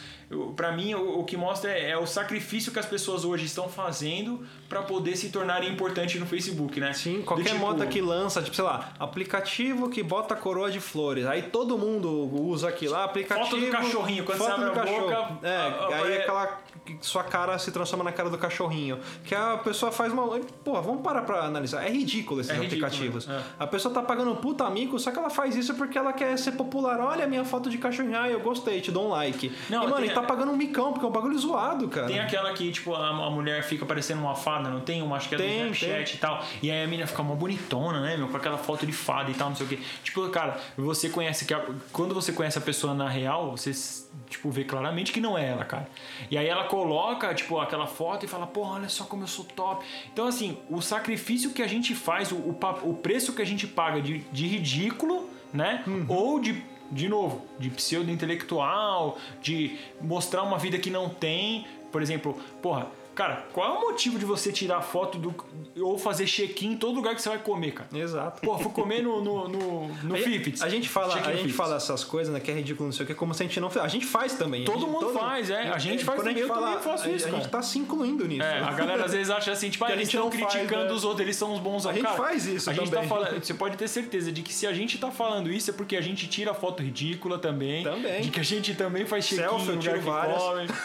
pra 0.57 0.73
mim 0.73 0.95
o, 0.95 1.20
o 1.20 1.24
que 1.24 1.37
mostra 1.37 1.70
é, 1.70 1.91
é 1.91 1.99
o 1.99 2.07
sacrifício 2.07 2.73
que 2.73 2.79
as 2.79 2.87
pessoas 2.87 3.24
hoje 3.24 3.45
estão 3.45 3.69
fazendo 3.69 4.47
pra 4.73 4.82
poder 4.82 5.15
se 5.16 5.28
tornarem 5.28 5.70
importantes 5.70 6.19
no 6.19 6.24
Facebook, 6.27 6.81
né? 6.81 6.94
Sim, 6.94 7.20
qualquer 7.23 7.44
tipo, 7.51 7.59
moda 7.59 7.86
que 7.86 8.01
lança, 8.01 8.40
tipo, 8.40 8.57
sei 8.57 8.65
lá, 8.65 8.89
aplicativo 8.99 9.90
que 9.90 10.03
bota 10.03 10.35
coroa 10.35 10.70
de 10.70 10.81
flores. 10.81 11.27
Aí 11.27 11.43
todo 11.43 11.77
mundo 11.77 12.11
usa 12.43 12.69
aquilo 12.69 12.93
lá, 12.94 13.05
aplicativo. 13.05 13.47
Foto 13.51 13.61
do 13.61 13.70
cachorrinho, 13.70 14.24
quando 14.24 14.39
foto 14.39 14.49
você 14.49 14.55
abre 14.55 14.65
do 14.65 14.70
a 14.81 14.82
cachorro. 14.85 15.09
boca, 15.09 15.47
É, 15.47 15.57
a- 15.57 15.61
a- 15.61 15.94
aí 16.05 16.12
é- 16.12 16.16
aquela. 16.23 16.61
Sua 17.01 17.23
cara 17.23 17.57
se 17.59 17.70
transforma 17.70 18.03
na 18.03 18.11
cara 18.12 18.28
do 18.28 18.36
cachorrinho. 18.39 18.99
Que 19.24 19.35
a 19.35 19.57
pessoa 19.59 19.93
faz 19.93 20.12
uma. 20.12 20.40
Pô, 20.65 20.81
vamos 20.82 21.03
parar 21.03 21.23
pra 21.23 21.43
analisar. 21.44 21.85
É 21.85 21.90
ridículo 21.90 22.40
esses 22.40 22.51
É 22.51 22.55
ridículo, 22.59 22.86
aplicativos. 22.86 23.28
é. 23.28 23.40
A 23.59 23.66
pessoa 23.66 23.93
tá 23.94 24.03
pagando 24.03 24.32
um 24.32 24.36
puta 24.36 24.65
amigo, 24.65 24.99
só 24.99 25.11
que 25.12 25.19
ela 25.19 25.31
faz 25.31 25.55
isso 25.55 25.74
porque 25.74 25.97
ela 25.97 26.12
quer 26.12 26.36
ser 26.39 26.53
popular. 26.53 26.99
Olha 26.99 27.24
a 27.24 27.28
minha 27.28 27.44
foto 27.44 27.70
de 27.70 27.78
cachorrinho, 27.78 28.19
ah, 28.19 28.28
eu 28.28 28.40
gostei, 28.40 28.81
te 28.81 28.90
dou 28.90 29.07
um 29.07 29.11
like. 29.11 29.53
Não, 29.70 29.78
e, 29.78 29.85
mano, 29.85 29.97
tem- 29.97 30.05
ele 30.07 30.15
tá 30.15 30.23
pagando 30.23 30.51
um 30.51 30.57
micão, 30.57 30.93
porque 30.93 31.05
é 31.07 31.09
um 31.09 31.12
bagulho 31.12 31.39
zoado, 31.39 31.86
cara. 31.89 32.07
Tem 32.09 32.19
aquela 32.19 32.53
que, 32.53 32.73
tipo, 32.73 32.94
a, 32.94 33.09
a 33.09 33.31
mulher 33.31 33.62
fica 33.62 33.86
parecendo 33.86 34.20
uma 34.23 34.35
fada, 34.35 34.61
não 34.70 34.80
tem? 34.80 35.02
Uma, 35.02 35.16
acho 35.16 35.28
que 35.28 35.34
é 35.34 35.39
Tem, 35.39 35.66
do 35.68 35.72
Snapchat 35.74 36.14
e 36.14 36.18
tal. 36.18 36.44
E 36.62 36.70
aí 36.70 36.82
a 36.82 36.86
menina 36.86 37.06
fica 37.06 37.22
uma 37.22 37.34
bonitona, 37.34 38.01
né, 38.01 38.16
meu? 38.16 38.28
Com 38.28 38.36
aquela 38.36 38.59
foto 38.59 38.86
de 38.86 38.93
fada 38.93 39.30
e 39.30 39.34
tal, 39.34 39.48
não 39.51 39.56
sei 39.56 39.66
o 39.66 39.68
quê. 39.68 39.78
Tipo, 40.02 40.28
cara, 40.30 40.59
você 40.76 41.09
conhece 41.09 41.44
que. 41.44 41.55
a- 41.55 41.64
quando 41.93 42.14
você 42.14 42.32
conhece 42.32 42.59
a 42.59 42.60
pessoa 42.60 42.94
na 42.94 43.09
real, 43.09 43.51
você, 43.56 43.72
tipo, 44.28 44.51
vê 44.51 44.64
claramente 44.64 45.12
que 45.12 45.20
não 45.20 45.36
é 45.39 45.48
ela, 45.48 45.64
cara. 45.64 45.89
E 46.30 46.36
aí 46.39 46.47
ela 46.47 46.64
coloca, 46.64 47.34
tipo, 47.34 47.59
aquela 47.59 47.86
foto 47.86 48.24
e 48.24 48.28
fala, 48.28 48.47
porra, 48.47 48.74
olha 48.74 48.89
só 48.89 49.05
como 49.05 49.22
eu 49.22 49.28
sou 49.28 49.44
top. 49.44 49.84
Então, 50.12 50.26
assim, 50.26 50.59
o 50.70 50.80
sacrifício 50.80 51.51
que 51.52 51.62
a 51.62 51.66
gente 51.68 51.94
faz, 51.94 52.32
o, 52.32 52.36
o, 52.36 52.59
o 52.84 52.94
preço 52.94 53.32
que 53.34 53.43
a 53.43 53.47
gente 53.47 53.66
paga 53.66 54.01
de, 54.01 54.18
de 54.32 54.47
ridículo, 54.47 55.28
né? 55.52 55.84
Ou 56.09 56.39
de 56.40 56.62
de 56.94 57.09
novo, 57.09 57.47
de 57.59 57.70
pseudo-intelectual, 57.70 59.16
de 59.40 59.78
mostrar 60.01 60.43
uma 60.43 60.59
vida 60.59 60.78
que 60.78 60.90
não 60.90 61.09
tem. 61.09 61.66
Por 61.90 62.02
exemplo, 62.02 62.39
porra, 62.60 62.86
cara, 63.14 63.47
qual 63.52 63.74
é 63.74 63.78
o 63.78 63.80
motivo 63.80 64.18
de 64.18 64.24
você 64.24 64.52
tirar 64.52 64.80
foto 64.82 65.18
do. 65.18 65.34
ou 65.80 65.98
fazer 65.98 66.26
check-in 66.26 66.72
em 66.72 66.76
todo 66.76 66.94
lugar 66.94 67.14
que 67.14 67.22
você 67.22 67.28
vai 67.28 67.39
comer, 67.39 67.72
cara? 67.72 67.89
Exato. 67.93 68.40
Porra, 68.40 68.59
fui 68.62 68.72
comer 68.72 69.02
no, 69.02 69.22
no, 69.22 69.48
no, 69.48 69.89
no 69.89 70.14
A-. 70.14 70.64
A 70.64 70.68
gente 70.68 70.89
fala, 70.89 71.14
a 71.14 71.34
gente 71.36 71.52
fala 71.52 71.76
essas 71.76 72.05
coisas, 72.05 72.32
né? 72.32 72.40
Que 72.40 72.51
é 72.51 72.55
ridículo, 72.55 72.86
não 72.89 72.93
sei 72.93 73.05
o 73.05 73.06
que, 73.06 73.14
como 73.14 73.34
se 73.34 73.43
a 73.43 73.47
gente 73.47 73.60
não 73.60 73.70
faz. 73.70 73.84
A 73.86 73.89
gente 73.89 74.06
faz 74.06 74.34
também. 74.34 74.64
Todo 74.64 74.80
gente- 74.80 74.90
mundo 74.90 75.10
faz, 75.10 75.51
é. 75.51 75.68
A 75.68 75.78
gente 75.78 76.05
faz 76.05 76.18
quando 76.18 76.28
também, 76.28 76.43
eu 76.43 76.48
também 76.48 76.78
faço 76.78 77.09
isso, 77.10 77.26
A 77.26 77.30
gente 77.30 77.39
cara. 77.40 77.48
tá 77.51 77.62
se 77.62 77.78
incluindo 77.78 78.26
nisso. 78.26 78.43
É, 78.43 78.60
a 78.60 78.72
galera 78.72 79.05
às 79.05 79.12
vezes 79.12 79.30
acha 79.30 79.52
assim, 79.52 79.70
tipo, 79.70 79.84
ah, 79.86 79.93
eles 79.93 80.09
gente 80.09 80.14
estão 80.16 80.30
não 80.30 80.32
faz, 80.32 80.52
criticando 80.52 80.84
né? 80.84 80.93
os 80.93 81.05
outros, 81.05 81.20
eles 81.20 81.36
são 81.36 81.52
uns 81.52 81.60
bons 81.60 81.86
A 81.86 81.93
gente 81.93 82.02
cara, 82.02 82.16
faz 82.16 82.47
isso 82.47 82.70
a 82.70 82.72
gente 82.72 82.90
também. 82.90 83.09
Tá 83.09 83.14
falando, 83.14 83.40
você 83.44 83.55
pode 83.55 83.76
ter 83.76 83.89
certeza 83.89 84.32
de 84.32 84.43
que 84.43 84.52
se 84.52 84.66
a 84.66 84.72
gente 84.72 84.98
tá 84.98 85.10
falando 85.10 85.51
isso 85.51 85.70
é 85.70 85.72
porque 85.72 85.97
a 85.97 86.01
gente 86.01 86.26
tira 86.26 86.55
foto 86.55 86.82
ridícula 86.82 87.39
também. 87.39 87.82
Também. 87.82 88.20
De 88.22 88.30
que 88.30 88.40
a 88.40 88.44
gente 88.44 88.74
também 88.74 89.05
faz 89.06 89.26
check-in 89.26 89.43
Selfie, 89.44 89.68
eu 89.68 89.74
lugar 89.76 89.94
tiro 89.94 90.01
várias. 90.02 90.43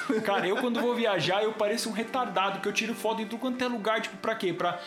come. 0.07 0.21
Cara, 0.27 0.47
eu 0.47 0.57
quando 0.57 0.79
vou 0.81 0.95
viajar, 0.95 1.43
eu 1.43 1.53
pareço 1.53 1.89
um 1.89 1.93
retardado, 1.93 2.16
que 2.61 2.67
eu 2.67 2.73
tiro 2.73 2.93
foto 2.93 3.21
em 3.21 3.25
tudo 3.25 3.39
quanto 3.39 3.63
é 3.63 3.67
lugar, 3.67 4.01
tipo, 4.01 4.17
pra 4.17 4.35
quê? 4.35 4.53
Pra. 4.53 4.79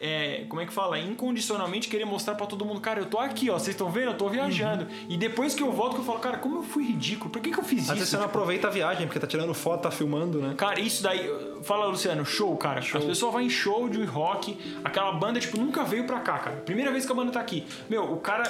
é, 0.00 0.44
como 0.48 0.60
é 0.60 0.66
que 0.66 0.72
fala? 0.72 0.98
Incondicionalmente 0.98 1.88
querer 1.88 2.04
mostrar 2.04 2.34
pra 2.34 2.46
todo 2.46 2.64
mundo, 2.64 2.80
cara, 2.80 3.00
eu 3.00 3.06
tô 3.06 3.18
aqui, 3.18 3.48
ó, 3.48 3.54
vocês 3.54 3.68
estão 3.74 3.90
vendo? 3.90 4.08
Eu 4.10 4.14
tô 4.14 4.28
viajando. 4.28 4.86
E 5.08 5.16
depois 5.16 5.54
que 5.54 5.62
eu 5.62 5.72
volto, 5.72 5.94
que 5.94 6.00
eu 6.00 6.04
falo, 6.04 6.18
cara, 6.18 6.36
como 6.38 6.56
eu 6.58 6.62
fui 6.62 6.84
ridículo? 6.84 7.30
Por 7.30 7.40
que, 7.40 7.50
que 7.50 7.58
eu 7.58 7.64
fiz 7.64 7.82
Às 7.82 7.86
vezes 7.88 8.02
isso? 8.02 8.10
você 8.10 8.16
não 8.16 8.24
Tipo, 8.24 8.36
aproveita 8.38 8.66
a 8.68 8.70
viagem, 8.70 9.06
porque 9.06 9.18
tá 9.20 9.26
tirando 9.26 9.54
foto, 9.54 9.82
tá 9.82 9.90
filmando, 9.90 10.40
né? 10.40 10.54
Cara, 10.56 10.78
isso 10.80 11.02
daí. 11.02 11.30
Fala, 11.62 11.86
Luciano, 11.86 12.24
show, 12.26 12.54
cara. 12.56 12.80
As 12.80 12.86
pessoas 12.90 13.32
vão 13.32 13.40
em 13.40 13.48
show 13.50 13.88
de 13.88 14.02
rock, 14.04 14.58
aquela 14.84 15.12
banda, 15.12 15.40
tipo, 15.40 15.56
nunca 15.58 15.84
veio 15.84 16.04
pra 16.06 16.20
cá, 16.20 16.38
cara. 16.38 16.56
Primeira 16.56 16.90
vez 16.92 17.06
que 17.06 17.12
a 17.12 17.14
banda 17.14 17.32
tá 17.32 17.40
aqui. 17.40 17.64
Meu, 17.88 18.12
o 18.12 18.18
cara 18.18 18.44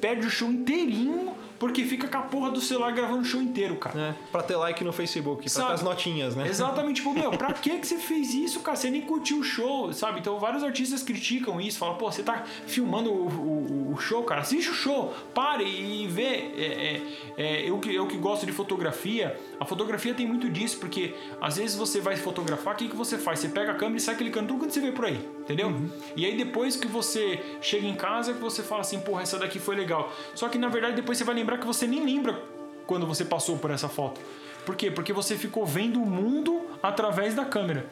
perde 0.00 0.26
o 0.26 0.30
show 0.30 0.48
inteirinho 0.50 1.34
porque 1.60 1.84
fica 1.84 2.08
com 2.08 2.18
a 2.18 2.22
porra 2.22 2.50
do 2.50 2.60
celular 2.60 2.90
gravando 2.90 3.20
o 3.20 3.24
show 3.24 3.40
inteiro, 3.40 3.76
cara. 3.76 4.00
É, 4.00 4.14
pra 4.32 4.42
ter 4.42 4.56
like 4.56 4.82
no 4.82 4.92
Facebook, 4.92 5.42
pra 5.42 5.48
Sabe? 5.50 5.68
ter 5.68 5.74
as 5.74 5.82
notinhas, 5.82 6.34
né? 6.34 6.48
Exatamente, 6.48 6.96
tipo, 6.96 7.14
meu, 7.14 7.30
pra 7.30 7.52
que 7.54 7.70
que 7.78 7.86
você 7.86 7.98
fez 7.98 8.34
isso, 8.34 8.60
cara? 8.60 8.76
Você 8.76 8.90
nem 8.90 9.02
curtiu 9.02 9.38
o 9.38 9.44
show, 9.44 9.92
sabe? 9.92 10.18
Então 10.20 10.38
vários 10.40 10.64
artistas 10.64 11.02
criticam 11.02 11.60
isso, 11.60 11.78
falam, 11.78 11.96
pô, 11.96 12.10
você 12.10 12.22
tá 12.22 12.42
filmando 12.66 13.10
o, 13.12 13.28
o- 13.28 13.92
o 13.94 13.98
show, 13.98 14.22
cara, 14.24 14.40
assiste 14.40 14.70
o 14.70 14.74
show, 14.74 15.14
pare 15.34 15.64
e 15.64 16.06
vê. 16.06 16.22
É, 16.56 17.02
é, 17.36 17.42
é, 17.42 17.68
eu, 17.70 17.78
que, 17.78 17.94
eu 17.94 18.06
que 18.06 18.16
gosto 18.16 18.46
de 18.46 18.52
fotografia, 18.52 19.38
a 19.60 19.64
fotografia 19.66 20.14
tem 20.14 20.26
muito 20.26 20.48
disso, 20.48 20.78
porque 20.78 21.14
às 21.40 21.58
vezes 21.58 21.76
você 21.76 22.00
vai 22.00 22.16
fotografar, 22.16 22.74
o 22.74 22.76
que, 22.78 22.88
que 22.88 22.96
você 22.96 23.18
faz? 23.18 23.38
Você 23.38 23.48
pega 23.48 23.72
a 23.72 23.74
câmera 23.74 23.98
e 23.98 24.00
sai 24.00 24.16
clicando 24.16 24.48
tudo 24.48 24.60
quando 24.60 24.70
você 24.70 24.80
vê 24.80 24.92
por 24.92 25.04
aí, 25.04 25.20
entendeu? 25.40 25.74
E 26.16 26.24
aí 26.24 26.36
depois 26.36 26.76
que 26.76 26.86
você 26.86 27.40
chega 27.60 27.86
em 27.86 27.94
casa, 27.94 28.32
que 28.32 28.40
você 28.40 28.62
fala 28.62 28.80
assim, 28.82 29.00
porra, 29.00 29.22
essa 29.22 29.38
daqui 29.38 29.58
foi 29.58 29.76
legal. 29.76 30.12
Só 30.34 30.48
que 30.48 30.58
na 30.58 30.68
verdade 30.68 30.96
depois 30.96 31.18
você 31.18 31.24
vai 31.24 31.34
lembrar 31.34 31.58
que 31.58 31.66
você 31.66 31.86
nem 31.86 32.04
lembra 32.04 32.40
quando 32.86 33.06
você 33.06 33.24
passou 33.24 33.56
por 33.58 33.70
essa 33.70 33.88
foto. 33.88 34.20
Por 34.66 34.76
quê? 34.76 34.90
Porque 34.90 35.12
você 35.12 35.36
ficou 35.36 35.64
vendo 35.66 36.00
o 36.02 36.06
mundo 36.06 36.62
através 36.82 37.34
da 37.34 37.44
câmera. 37.44 37.86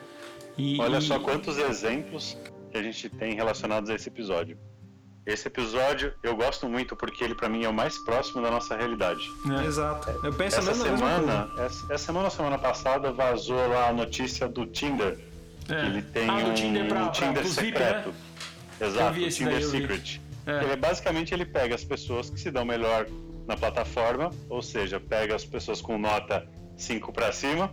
E, 0.57 0.81
Olha 0.81 0.99
e- 0.99 1.03
só 1.03 1.19
quantos 1.19 1.57
exemplos 1.59 2.37
que 2.71 2.77
a 2.79 2.83
gente 2.83 3.09
tem 3.09 3.35
relacionados 3.35 3.89
a 3.91 3.95
esse 3.95 4.09
episódio. 4.09 4.59
Esse 5.25 5.47
episódio 5.47 6.15
eu 6.23 6.35
gosto 6.35 6.67
muito 6.69 6.97
porque 6.97 7.23
ele 7.23 7.35
pra 7.35 7.49
mim 7.51 7.63
é 7.65 7.69
o 7.69 7.73
mais 7.73 7.99
próximo 7.99 8.41
da 8.43 8.51
nossa 8.51 8.75
realidade. 8.77 9.21
né? 9.45 9.65
Exato. 9.67 10.09
Eu 10.25 10.33
penso 10.33 10.57
Essa 10.59 10.75
semana, 10.75 11.51
essa, 11.59 11.93
essa 11.93 12.05
semana, 12.07 12.31
semana 12.31 12.59
passada 12.59 13.13
vazou 13.13 13.69
lá 13.69 13.89
a 13.89 13.93
notícia 13.93 14.49
do 14.49 14.65
Tinder. 14.67 15.19
É. 15.71 15.87
Ele 15.87 16.03
tem 16.03 16.29
Ah, 16.29 16.35
um 16.37 16.55
Tinder 16.55 16.87
pra- 16.89 17.03
pra- 17.05 17.11
Tinder 17.11 17.33
pros 17.43 17.57
VIP, 17.57 17.79
secreto. 17.79 18.09
né? 18.09 18.15
Exato, 18.87 19.19
o 19.21 19.29
Tinder 19.29 19.55
daí. 19.55 19.65
Secret. 19.65 20.21
É. 20.47 20.65
Ele 20.65 20.77
basicamente 20.77 21.35
ele 21.35 21.45
pega 21.45 21.75
as 21.75 21.85
pessoas 21.85 22.31
que 22.31 22.41
se 22.41 22.51
dão 22.51 22.65
melhor 22.65 23.07
na 23.47 23.57
plataforma, 23.57 24.31
ou 24.49 24.63
seja, 24.63 24.99
pega 25.01 25.35
as 25.35 25.45
pessoas 25.45 25.81
com 25.81 25.99
nota 25.99 26.47
5 26.77 27.13
para 27.13 27.33
cima 27.33 27.71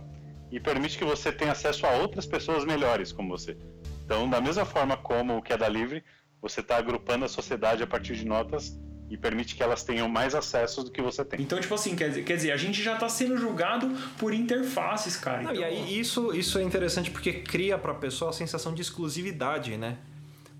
e 0.50 0.58
permite 0.60 0.98
que 0.98 1.04
você 1.04 1.32
tenha 1.32 1.52
acesso 1.52 1.86
a 1.86 1.92
outras 1.92 2.26
pessoas 2.26 2.64
melhores 2.64 3.12
como 3.12 3.30
você. 3.30 3.56
Então, 4.04 4.28
da 4.28 4.40
mesma 4.40 4.64
forma 4.64 4.96
como 4.96 5.36
o 5.36 5.42
Queda 5.42 5.68
Livre, 5.68 6.04
você 6.40 6.60
está 6.60 6.76
agrupando 6.76 7.24
a 7.24 7.28
sociedade 7.28 7.82
a 7.82 7.86
partir 7.86 8.14
de 8.16 8.24
notas 8.26 8.78
e 9.08 9.16
permite 9.16 9.54
que 9.54 9.62
elas 9.62 9.84
tenham 9.84 10.08
mais 10.08 10.34
acessos 10.34 10.84
do 10.84 10.90
que 10.90 11.00
você 11.00 11.24
tem. 11.24 11.40
Então, 11.40 11.60
tipo 11.60 11.74
assim, 11.74 11.94
quer 11.94 12.08
dizer, 12.08 12.24
quer 12.24 12.36
dizer, 12.36 12.52
a 12.52 12.56
gente 12.56 12.82
já 12.82 12.96
tá 12.96 13.08
sendo 13.08 13.36
julgado 13.36 13.88
por 14.18 14.34
interfaces, 14.34 15.16
cara. 15.16 15.42
Não, 15.42 15.52
Então, 15.52 15.62
e 15.62 15.64
aí 15.64 16.00
isso, 16.00 16.34
isso 16.34 16.58
é 16.58 16.62
interessante 16.62 17.10
porque 17.10 17.32
cria 17.34 17.78
pra 17.78 17.94
pessoa 17.94 18.30
a 18.30 18.32
sensação 18.32 18.74
de 18.74 18.82
exclusividade, 18.82 19.76
né? 19.76 19.98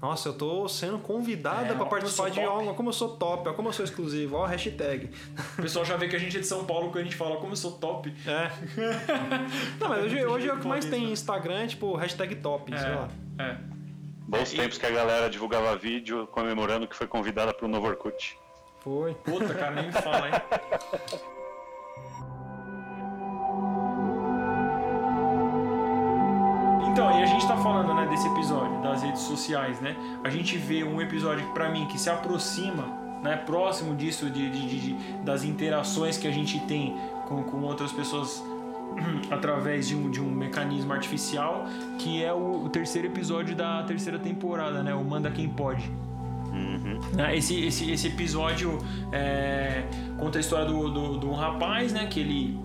Nossa, 0.00 0.28
eu 0.28 0.34
tô 0.34 0.68
sendo 0.68 0.98
convidada 0.98 1.72
É, 1.72 1.74
pra 1.74 1.84
ó, 1.84 1.88
participar 1.88 2.30
de 2.30 2.40
algo, 2.40 2.74
como 2.74 2.90
eu 2.90 2.92
sou 2.92 3.16
top, 3.16 3.48
ó, 3.48 3.54
como 3.54 3.70
eu 3.70 3.72
sou 3.72 3.82
exclusivo, 3.84 4.36
ó, 4.36 4.44
hashtag. 4.44 5.08
O 5.58 5.62
pessoal 5.62 5.86
já 5.86 5.96
vê 5.96 6.06
que 6.06 6.14
a 6.14 6.18
gente 6.18 6.36
é 6.36 6.40
de 6.40 6.46
São 6.46 6.66
Paulo 6.66 6.90
quando 6.90 6.98
a 6.98 7.04
gente 7.04 7.16
fala 7.16 7.36
como 7.36 7.52
eu 7.52 7.56
sou 7.56 7.72
top. 7.72 8.14
É. 8.26 8.50
Não, 9.80 9.88
mas 9.88 10.04
hoje, 10.04 10.24
hoje 10.24 10.48
é 10.48 10.52
o 10.52 10.58
que 10.58 10.68
mais 10.68 10.84
tem 10.84 11.06
né? 11.06 11.12
Instagram, 11.12 11.64
é 11.64 11.66
tipo 11.66 11.96
hashtag 11.96 12.34
top, 12.36 12.78
sei 12.78 12.90
lá. 12.90 13.08
É, 13.38 13.42
é. 13.42 13.58
Bons 14.26 14.52
é, 14.52 14.56
tempos 14.56 14.76
e... 14.76 14.80
que 14.80 14.86
a 14.86 14.90
galera 14.90 15.30
divulgava 15.30 15.76
vídeo 15.76 16.26
comemorando 16.28 16.88
que 16.88 16.96
foi 16.96 17.06
convidada 17.06 17.54
para 17.54 17.64
o 17.64 17.68
Novo 17.68 17.86
Orkut. 17.86 18.38
Foi. 18.80 19.14
Puta, 19.14 19.54
cara, 19.54 19.74
nem 19.76 19.86
me 19.86 19.92
fala, 19.92 20.28
hein? 20.28 20.34
Então, 26.90 27.20
e 27.20 27.22
a 27.22 27.26
gente 27.26 27.46
tá 27.46 27.56
falando, 27.58 27.94
né, 27.94 28.06
desse 28.06 28.26
episódio 28.26 28.80
das 28.80 29.02
redes 29.02 29.22
sociais, 29.22 29.80
né? 29.80 29.96
A 30.24 30.30
gente 30.30 30.56
vê 30.56 30.82
um 30.82 31.00
episódio 31.00 31.46
para 31.52 31.68
mim 31.68 31.86
que 31.86 31.98
se 31.98 32.08
aproxima, 32.08 32.84
né, 33.22 33.36
próximo 33.36 33.94
disso 33.94 34.30
de, 34.30 34.50
de, 34.50 34.80
de, 34.80 34.94
das 35.18 35.44
interações 35.44 36.16
que 36.16 36.26
a 36.26 36.30
gente 36.30 36.58
tem 36.60 36.96
com, 37.28 37.42
com 37.42 37.62
outras 37.62 37.92
pessoas 37.92 38.42
através 39.30 39.88
de 39.88 39.96
um, 39.96 40.10
de 40.10 40.20
um 40.20 40.30
mecanismo 40.30 40.92
artificial, 40.92 41.66
que 41.98 42.22
é 42.22 42.32
o, 42.32 42.64
o 42.64 42.68
terceiro 42.68 43.08
episódio 43.08 43.54
da 43.54 43.82
terceira 43.82 44.18
temporada, 44.18 44.82
né? 44.82 44.94
O 44.94 45.04
Manda 45.04 45.30
Quem 45.30 45.48
Pode. 45.48 45.90
Né, 47.12 47.36
Esse, 47.36 47.66
esse, 47.66 47.90
esse 47.90 48.06
episódio 48.08 48.78
é, 49.12 49.84
conta 50.18 50.38
a 50.38 50.40
história 50.40 50.64
do, 50.64 50.88
do, 50.88 51.18
de 51.18 51.26
um 51.26 51.34
rapaz, 51.34 51.92
né? 51.92 52.06
Que 52.06 52.20
ele 52.20 52.58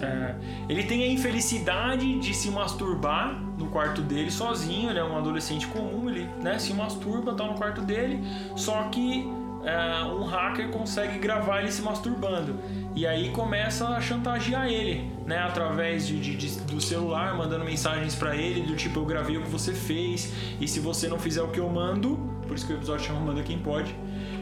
é, 0.00 0.34
ele 0.68 0.84
tem 0.84 1.02
a 1.02 1.06
infelicidade 1.08 2.18
de 2.20 2.32
se 2.32 2.50
masturbar 2.50 3.40
no 3.58 3.66
quarto 3.66 4.00
dele 4.00 4.30
sozinho. 4.30 4.90
Ele 4.90 4.98
é 4.98 5.04
um 5.04 5.16
adolescente 5.16 5.66
comum, 5.66 6.08
ele 6.08 6.28
né, 6.42 6.58
se 6.58 6.72
masturba, 6.72 7.34
tá 7.34 7.44
no 7.44 7.54
quarto 7.54 7.80
dele. 7.82 8.20
Só 8.54 8.84
que 8.84 9.28
é, 9.64 10.04
um 10.04 10.24
hacker 10.24 10.70
consegue 10.70 11.18
gravar 11.18 11.60
ele 11.60 11.72
se 11.72 11.82
masturbando. 11.82 12.58
E 12.94 13.06
aí 13.06 13.30
começa 13.30 13.88
a 13.88 14.00
chantagear 14.00 14.66
ele, 14.68 15.10
né? 15.24 15.38
Através 15.38 16.06
de, 16.06 16.18
de- 16.20 16.36
de- 16.36 16.60
do 16.62 16.80
celular, 16.80 17.36
mandando 17.36 17.64
mensagens 17.64 18.14
pra 18.16 18.34
ele, 18.36 18.62
do 18.62 18.74
tipo, 18.74 18.98
eu 19.00 19.04
gravei 19.06 19.36
o 19.36 19.42
que 19.42 19.48
você 19.48 19.72
fez, 19.72 20.32
e 20.60 20.66
se 20.66 20.80
você 20.80 21.06
não 21.08 21.18
fizer 21.18 21.40
o 21.42 21.48
que 21.48 21.60
eu 21.60 21.68
mando, 21.68 22.16
por 22.46 22.56
isso 22.56 22.66
que 22.66 22.72
o 22.72 22.76
episódio 22.76 23.06
chama 23.06 23.20
Manda 23.20 23.42
Quem 23.42 23.58
Pode. 23.58 23.94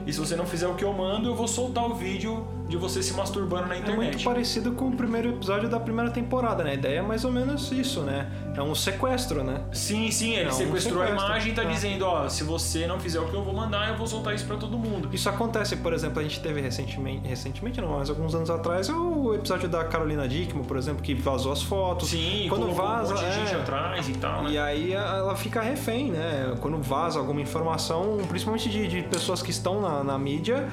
E 0.07 0.13
se 0.13 0.19
você 0.19 0.35
não 0.35 0.47
fizer 0.47 0.67
o 0.67 0.75
que 0.75 0.83
eu 0.85 0.93
mando, 0.95 1.29
eu 1.29 1.35
vou 1.35 1.47
soltar 1.47 1.85
o 1.85 1.95
vídeo 1.95 2.47
de 2.69 2.77
você 2.77 3.03
se 3.03 3.15
masturbando 3.15 3.67
na 3.69 3.77
É 3.77 3.79
internet. 3.79 3.97
muito 4.13 4.25
parecido 4.25 4.73
com 4.73 4.89
o 4.89 4.93
primeiro 4.97 5.31
episódio 5.31 5.69
da 5.69 5.81
primeira 5.81 6.11
temporada, 6.11 6.63
né? 6.63 6.73
A 6.73 6.75
ideia 6.75 6.99
é 6.99 7.03
mais 7.03 7.25
ou 7.25 7.33
menos 7.33 7.73
isso, 7.73 8.01
né? 8.03 8.31
É 8.55 8.63
um 8.63 8.75
sequestro, 8.75 9.43
né? 9.43 9.63
Sim, 9.73 10.11
sim, 10.11 10.35
ele 10.35 10.49
É 10.49 10.53
um 10.53 10.53
sequestrou 10.53 11.03
a 11.03 11.09
imagem 11.11 11.53
e 11.53 11.55
tá 11.55 11.63
É. 11.63 11.67
dizendo, 11.67 12.05
ó, 12.05 12.29
se 12.29 12.45
você 12.45 12.87
não 12.87 13.01
fizer 13.01 13.21
o 13.21 13.29
que 13.29 13.35
eu 13.35 13.43
vou 13.43 13.55
mandar, 13.55 13.89
eu 13.89 13.97
vou 13.97 14.07
soltar 14.07 14.35
isso 14.35 14.45
pra 14.47 14.57
todo 14.57 14.77
mundo. 14.79 15.09
Isso 15.13 15.29
acontece, 15.29 15.77
por 15.77 15.93
exemplo, 15.93 16.21
a 16.21 16.23
gente 16.23 16.41
teve 16.41 16.61
recentemente, 16.61 17.27
recentemente 17.27 17.81
não, 17.81 17.99
mas 17.99 18.11
alguns 18.11 18.35
anos 18.35 18.51
atrás, 18.51 18.89
o 18.91 19.35
episódio 19.35 19.69
da 19.69 19.85
Carolina 19.85 20.29
Dickman, 20.29 20.65
por 20.65 20.77
exemplo, 20.77 21.03
que 21.03 21.15
vazou 21.15 21.53
as 21.53 21.63
fotos. 21.63 22.11
Sim, 22.11 22.47
quando 22.49 22.71
vaza, 22.73 23.15
um 23.15 23.17
monte 23.17 23.27
de 23.29 23.35
gente 23.35 23.55
é, 23.55 23.61
atrás 23.61 24.09
e 24.09 24.13
tal, 24.13 24.43
né? 24.43 24.51
E 24.51 24.59
aí 24.59 24.93
ela 24.93 25.35
fica 25.37 25.63
refém, 25.63 26.11
né? 26.11 26.55
Quando 26.61 26.77
vaza 26.83 27.19
alguma 27.19 27.41
informação, 27.41 28.19
principalmente 28.29 28.69
de, 28.69 28.87
de 28.89 29.03
pessoas 29.05 29.41
que 29.41 29.51
estão 29.51 29.81
na, 29.81 30.05
na 30.05 30.19
mídia, 30.19 30.69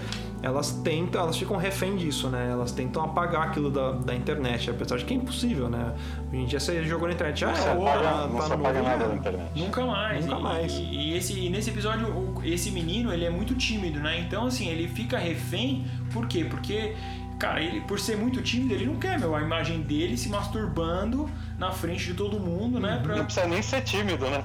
elas 0.45 0.71
tentam, 0.83 1.21
elas 1.21 1.37
ficam 1.37 1.57
refém 1.57 1.95
disso, 1.95 2.29
né? 2.29 2.49
Elas 2.51 2.71
tentam 2.71 3.03
apagar 3.03 3.47
aquilo 3.47 3.71
da, 3.71 3.93
da 3.93 4.13
internet, 4.13 4.69
apesar 4.69 4.97
de 4.97 5.03
que 5.05 5.13
é 5.13 5.17
impossível, 5.17 5.67
né? 5.69 5.93
Hoje 6.31 6.37
em 6.41 6.45
dia 6.45 6.59
você 6.59 6.83
jogou 6.85 7.07
na 7.07 7.15
internet, 7.15 7.43
ah, 7.45 7.49
é, 7.51 7.71
apaga, 7.71 7.99
tá, 8.03 8.27
não 8.27 8.37
tá 8.39 8.47
no 8.49 8.53
apaga 8.53 8.81
nada 8.83 8.99
já 9.03 9.07
na 9.07 9.15
internet. 9.15 9.49
Nunca 9.55 9.85
mais. 9.85 10.25
Nunca 10.25 10.39
E- 10.39 10.43
mais. 10.43 10.73
E, 10.73 10.81
e 10.83 11.17
esse, 11.17 11.33
e 11.39 11.49
nesse 11.49 11.71
episódio, 11.71 12.07
o- 12.09 12.41
esse 12.45 12.69
menino, 12.69 13.11
ele 13.11 13.25
é 13.25 13.29
muito 13.31 13.55
tímido, 13.55 13.99
né? 13.99 14.19
Então, 14.19 14.45
assim, 14.45 14.67
ele 14.69 14.87
fica 14.87 15.17
refém. 15.17 15.85
Por 16.13 16.27
quê? 16.27 16.45
Porque, 16.45 16.95
cara, 17.39 17.61
ele, 17.63 17.81
por 17.81 17.99
ser 17.99 18.15
muito 18.15 18.39
tímido, 18.43 18.75
ele 18.75 18.85
não 18.85 18.97
quer, 18.97 19.19
meu, 19.19 19.35
a 19.35 19.41
imagem 19.41 19.81
dele 19.81 20.15
se 20.15 20.29
masturbando 20.29 21.27
na 21.57 21.71
frente 21.71 22.05
de 22.05 22.13
todo 22.13 22.39
mundo, 22.39 22.79
né? 22.79 22.99
Pra... 23.01 23.15
Não 23.15 23.25
precisa 23.25 23.47
nem 23.47 23.61
ser 23.63 23.81
tímido, 23.81 24.25
né? 24.29 24.43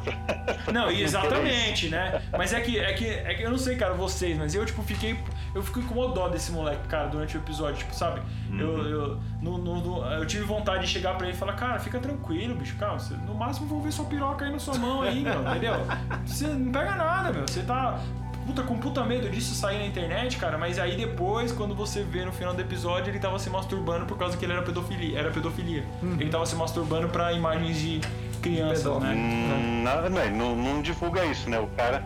Não, 0.73 0.89
exatamente, 0.93 1.89
né? 1.91 2.23
Mas 2.33 2.53
é 2.55 2.61
que, 2.61 2.79
é 2.79 2.93
que 2.95 3.05
é 3.07 3.35
que 3.35 3.43
eu 3.43 3.51
não 3.51 3.59
sei, 3.59 3.77
cara, 3.77 3.93
vocês, 3.95 4.39
mas 4.39 4.55
eu, 4.55 4.65
tipo, 4.65 4.83
fiquei. 4.83 5.17
Eu 5.55 5.63
fiquei 5.63 5.83
com 5.83 5.95
dó 6.13 6.29
desse 6.29 6.53
moleque, 6.53 6.87
cara, 6.89 7.09
durante 7.09 7.37
o 7.37 7.41
episódio, 7.41 7.77
tipo, 7.79 7.95
sabe? 7.95 8.21
Eu, 8.57 8.87
eu, 8.87 9.21
no, 9.43 9.59
no- 9.59 9.81
no- 9.81 10.05
eu 10.13 10.25
tive 10.27 10.45
vontade 10.45 10.83
de 10.83 10.89
chegar 10.89 11.15
pra 11.17 11.27
ele 11.27 11.35
e 11.37 11.39
falar, 11.39 11.55
cara, 11.55 11.79
fica 11.79 11.99
tranquilo, 11.99 12.55
bicho, 12.55 12.77
calma, 12.77 12.99
você, 12.99 13.15
no 13.15 13.35
máximo 13.35 13.67
vou 13.67 13.81
ver 13.81 13.93
sua 13.93 14.05
piroca 14.05 14.45
aí 14.45 14.53
na 14.53 14.59
sua 14.59 14.75
mão 14.79 15.03
aí, 15.03 15.23
meu, 15.23 15.41
entendeu? 15.43 15.75
Você 16.25 16.47
não 16.47 16.71
pega 16.73 16.95
nada, 16.97 17.33
meu. 17.33 17.43
Você 17.49 17.63
tá. 17.63 17.99
Puta, 18.47 18.63
com 18.63 18.79
puta 18.79 19.05
medo 19.05 19.29
disso 19.29 19.55
sair 19.55 19.79
na 19.79 19.87
internet, 19.87 20.37
cara, 20.39 20.57
mas 20.57 20.79
aí 20.79 20.97
depois, 20.97 21.53
quando 21.53 21.75
você 21.75 22.03
vê 22.03 22.25
no 22.25 22.33
final 22.33 22.55
do 22.55 22.61
episódio, 22.61 23.11
ele 23.11 23.19
tava 23.19 23.39
se 23.39 23.49
masturbando 23.51 24.07
por 24.07 24.17
causa 24.19 24.37
que 24.37 24.45
ele 24.45 24.53
era 24.53 24.63
pedofilia. 24.63 25.19
Era 25.19 25.31
pedofilia. 25.31 25.85
Ele 26.19 26.31
tava 26.31 26.47
se 26.47 26.57
masturbando 26.57 27.09
pra 27.09 27.33
imagens 27.33 27.77
de 27.79 28.01
crianças, 28.41 28.83
Pedófilo. 28.85 29.07
né? 29.07 29.15
Hum, 29.15 29.83
nada, 29.85 30.09
não, 30.09 30.31
não, 30.31 30.57
não 30.57 30.83
divulga 30.83 31.25
isso, 31.27 31.49
né? 31.51 31.61
O 31.61 31.67
cara. 31.69 32.03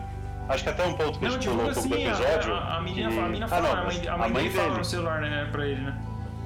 Acho 0.47 0.63
que 0.63 0.69
até 0.69 0.85
um 0.85 0.93
ponto 0.93 1.17
que 1.17 1.25
a 1.25 1.29
Não, 1.29 1.35
gente 1.35 1.47
falou 1.49 1.65
divulga 1.65 1.79
um 1.79 1.83
pouco 1.83 1.89
do 1.89 1.95
a, 1.95 1.99
episódio. 2.23 2.53
a, 2.53 2.77
a 2.77 2.81
menina, 2.81 3.09
que- 3.11 3.19
a 3.19 3.21
menina 3.23 3.45
Ah, 3.45 3.49
fala, 3.49 3.61
não, 3.69 3.81
a 3.81 3.83
mãe, 3.85 4.07
a 4.07 4.17
mãe 4.17 4.31
dele 4.33 4.49
fala 4.51 4.77
no 4.77 4.85
celular 4.85 5.21
né, 5.21 5.47
pra 5.51 5.65
ele, 5.65 5.81
né? 5.81 5.93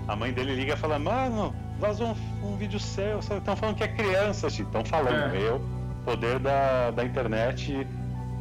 A 0.08 0.16
mãe 0.16 0.32
dele 0.34 0.56
liga 0.56 0.74
e 0.74 0.78
fala, 0.78 0.98
mano, 0.98 1.54
vazou 1.80 2.16
um, 2.42 2.54
um 2.54 2.56
vídeo 2.58 2.80
seu, 2.80 3.20
estão 3.20 3.56
falando 3.56 3.76
que 3.76 3.84
é 3.84 3.88
criança, 3.90 4.48
estão 4.48 4.84
falando, 4.86 5.36
É. 5.36 5.38
eu, 5.42 5.62
poder 6.06 6.40
da, 6.40 6.92
da 6.92 7.04
internet, 7.04 7.86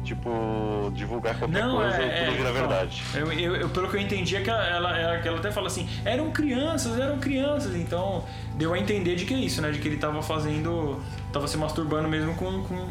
tipo, 0.03 0.91
divulgar 0.95 1.37
qualquer 1.37 1.61
Não, 1.63 1.75
coisa 1.75 1.97
é, 1.97 2.05
e 2.05 2.09
tudo 2.25 2.33
é, 2.33 2.37
vira 2.37 2.49
então, 2.49 2.53
verdade. 2.53 3.03
Eu, 3.13 3.31
eu- 3.33 3.55
eu- 3.57 3.69
pelo 3.69 3.89
que 3.89 3.97
eu 3.97 4.01
entendi 4.01 4.35
é 4.37 4.41
que 4.41 4.49
ela, 4.49 4.65
ela, 4.65 4.97
ela- 4.97 5.15
ela 5.17 5.37
até 5.37 5.51
fala 5.51 5.67
assim, 5.67 5.87
eram 6.05 6.31
crianças, 6.31 6.97
eram 6.99 7.19
crianças, 7.19 7.75
então 7.75 8.23
deu 8.55 8.73
a 8.73 8.79
entender 8.79 9.15
de 9.15 9.25
que 9.25 9.33
é 9.33 9.37
isso, 9.37 9.61
né? 9.61 9.69
De 9.71 9.79
que 9.79 9.87
ele 9.87 9.97
tava 9.97 10.21
fazendo. 10.23 10.99
tava 11.33 11.47
se 11.47 11.57
masturbando 11.57 12.07
mesmo 12.07 12.33
com. 12.35 12.63
com, 12.63 12.87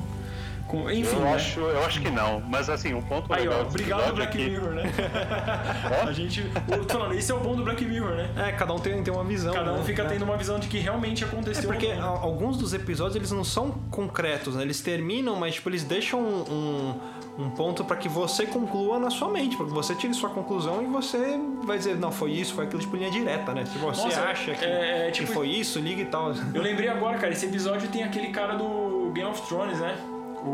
com 0.68 0.88
enfim, 0.90 1.16
eu, 1.16 1.22
né? 1.22 1.34
acho, 1.34 1.60
eu 1.60 1.84
acho 1.84 2.00
que 2.00 2.10
não, 2.10 2.40
mas 2.40 2.68
assim, 2.70 2.92
um 2.94 3.00
ponto 3.02 3.32
Aí, 3.32 3.40
legal 3.40 3.60
ó, 3.60 3.62
obrigado 3.66 3.98
episódio 4.00 4.16
Black 4.16 4.38
é 4.38 4.44
que- 4.44 4.50
Mirror, 4.50 4.70
né? 4.74 4.82
A 6.06 6.12
gente. 6.12 6.42
Falando, 6.88 7.14
esse 7.14 7.32
é 7.32 7.34
o 7.34 7.40
bom 7.40 7.56
do 7.56 7.64
Black 7.64 7.84
Mirror, 7.84 8.10
né? 8.16 8.30
É, 8.36 8.52
cada 8.52 8.72
um 8.74 8.78
tem, 8.78 9.02
tem 9.02 9.12
uma 9.12 9.24
visão. 9.24 9.52
Cada 9.52 9.72
um 9.72 9.78
né? 9.78 9.84
fica 9.84 10.02
É. 10.02 10.06
tendo 10.06 10.22
uma 10.24 10.36
visão 10.36 10.58
de 10.58 10.68
que 10.68 10.78
realmente 10.78 11.24
É 11.24 11.26
aconteceu. 11.26 11.68
porque 11.70 11.86
ou 11.86 11.96
não. 11.96 12.14
a- 12.14 12.20
alguns 12.20 12.56
dos 12.56 12.74
episódios 12.74 13.16
eles 13.16 13.32
não 13.32 13.42
são 13.44 13.70
concretos, 13.90 14.54
né? 14.54 14.62
Eles 14.62 14.80
terminam, 14.80 15.34
mas 15.36 15.54
tipo, 15.54 15.68
eles 15.70 15.84
deixam 15.84 16.20
um, 16.20 16.94
um 17.38 17.50
ponto 17.50 17.84
pra 17.84 17.96
que 17.96 18.08
você 18.08 18.44
conclua 18.46 18.98
na 18.98 19.10
sua 19.10 19.28
mente, 19.28 19.56
pra 19.56 19.64
que 19.66 19.72
você 19.72 19.94
tire 19.94 20.12
sua 20.12 20.28
conclusão 20.30 20.82
e 20.82 20.86
você 20.86 21.38
vai 21.64 21.78
dizer, 21.78 21.96
não, 21.96 22.12
foi 22.12 22.32
isso, 22.32 22.54
foi 22.54 22.64
aquilo, 22.66 22.80
tipo, 22.80 22.96
linha 22.96 23.10
direta, 23.10 23.52
né? 23.54 23.64
Se 23.64 23.78
você 23.78 24.02
Nossa, 24.04 24.20
acha 24.22 24.54
que, 24.54 24.64
é- 24.64 25.06
é 25.06 25.10
que 25.10 25.20
tipo- 25.20 25.32
foi 25.32 25.48
isso, 25.48 25.78
liga 25.78 26.02
e 26.02 26.06
tal. 26.06 26.32
Eu 26.52 26.60
lembrei 26.62 26.88
agora, 26.88 27.16
cara, 27.18 27.32
esse 27.32 27.46
episódio 27.46 27.88
tem 27.88 28.02
aquele 28.02 28.28
cara 28.28 28.54
do 28.54 29.10
Game 29.14 29.30
of 29.30 29.40
Thrones, 29.48 29.78
né? 29.78 29.96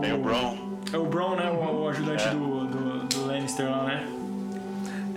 Tem 0.01 0.12
o 0.12 0.19
Bron. 0.19 0.56
É 0.93 0.97
o 0.98 1.06
Bron, 1.06 1.36
né? 1.36 1.51
O, 1.51 1.82
o 1.85 1.89
ajudante 1.89 2.24
É. 2.27 2.31
do, 2.31 2.66
do, 2.66 3.05
do 3.06 3.27
Lannister 3.27 3.70
lá, 3.70 3.85
né? 3.85 4.06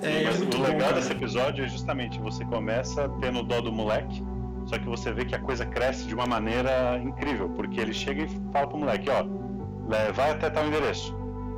É, 0.02 0.24
Mas 0.26 0.38
muito 0.38 0.56
o 0.56 0.60
bom, 0.60 0.66
legal 0.66 0.80
cara. 0.90 0.94
desse 0.96 1.12
episódio 1.12 1.66
é 1.66 1.68
justamente 1.68 2.20
você 2.20 2.46
começa 2.46 3.10
tendo 3.20 3.42
dó 3.44 3.62
do 3.62 3.72
moleque, 3.72 4.24
só 4.68 4.78
que 4.78 4.86
você 4.86 5.12
vê 5.12 5.26
que 5.26 5.34
a 5.34 5.40
coisa 5.40 5.66
cresce 5.66 6.06
de 6.06 6.14
uma 6.14 6.28
maneira 6.28 7.00
incrível, 7.04 7.50
porque 7.50 7.80
ele 7.80 7.94
chega 7.94 8.24
e 8.24 8.30
fala 8.54 8.68
pro 8.68 8.78
moleque, 8.78 9.10
ó, 9.10 9.22
"le- 9.24 10.12
vai 10.14 10.32
até 10.32 10.50
tal 10.52 10.68
endereço. 10.68 11.16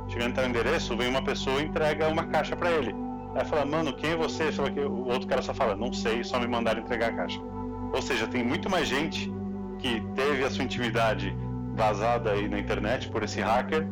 Chegando 0.08 0.30
até 0.32 0.40
tal 0.40 0.50
endereço, 0.50 0.96
vem 0.96 1.08
uma 1.08 1.22
pessoa 1.22 1.60
e 1.60 1.66
entrega 1.66 2.08
uma 2.08 2.24
caixa 2.24 2.56
pra 2.56 2.70
ele. 2.70 2.94
Aí 3.34 3.44
fala, 3.44 3.64
mano, 3.66 3.92
quem 3.92 4.10
é 4.10 4.16
você? 4.16 4.44
Ele 4.44 4.52
fala 4.52 4.70
que 4.70 4.80
o 4.80 5.04
outro 5.06 5.28
cara 5.28 5.42
só 5.42 5.52
fala, 5.54 5.76
não 5.76 5.92
sei, 5.92 6.24
só 6.24 6.40
me 6.40 6.48
mandaram 6.48 6.80
entregar 6.80 7.10
a 7.10 7.12
caixa. 7.12 7.40
Ou 7.92 8.00
seja, 8.02 8.26
tem 8.26 8.42
muito 8.42 8.68
mais 8.70 8.88
gente 8.88 9.30
que 9.78 10.00
teve 10.16 10.44
a 10.44 10.50
sua 10.50 10.64
intimidade 10.64 11.36
vazada 11.74 12.30
aí 12.30 12.48
na 12.48 12.58
internet 12.58 13.08
por 13.08 13.22
esse 13.22 13.40
hacker 13.40 13.86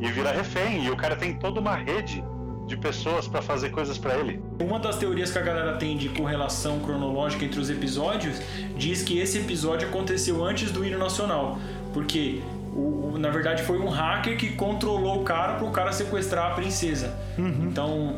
e 0.00 0.10
vira 0.10 0.32
refém. 0.32 0.84
E 0.84 0.90
o 0.90 0.96
cara 0.96 1.16
tem 1.16 1.34
toda 1.34 1.60
uma 1.60 1.74
rede 1.74 2.22
de 2.66 2.76
pessoas 2.76 3.26
pra 3.26 3.42
fazer 3.42 3.70
coisas 3.70 3.98
pra 3.98 4.14
ele. 4.16 4.40
Uma 4.60 4.78
das 4.78 4.96
teorias 4.96 5.30
que 5.32 5.38
a 5.38 5.42
galera 5.42 5.76
tem 5.76 5.96
de 5.96 6.08
correlação 6.10 6.78
cronológica 6.80 7.44
entre 7.44 7.58
os 7.58 7.68
episódios 7.68 8.40
diz 8.76 9.02
que 9.02 9.18
esse 9.18 9.38
episódio 9.38 9.88
aconteceu 9.88 10.44
antes 10.44 10.70
do 10.70 10.84
hino 10.84 10.96
nacional. 10.98 11.58
Porque, 11.92 12.40
o, 12.72 13.12
o- 13.14 13.18
na 13.18 13.28
verdade, 13.28 13.62
foi 13.64 13.78
um 13.80 13.88
hacker 13.88 14.36
que 14.38 14.50
controlou 14.52 15.20
o 15.20 15.24
cara 15.24 15.54
para 15.54 15.66
o 15.66 15.70
cara 15.72 15.92
sequestrar 15.92 16.52
a 16.52 16.54
princesa. 16.54 17.12
Então, 17.36 18.14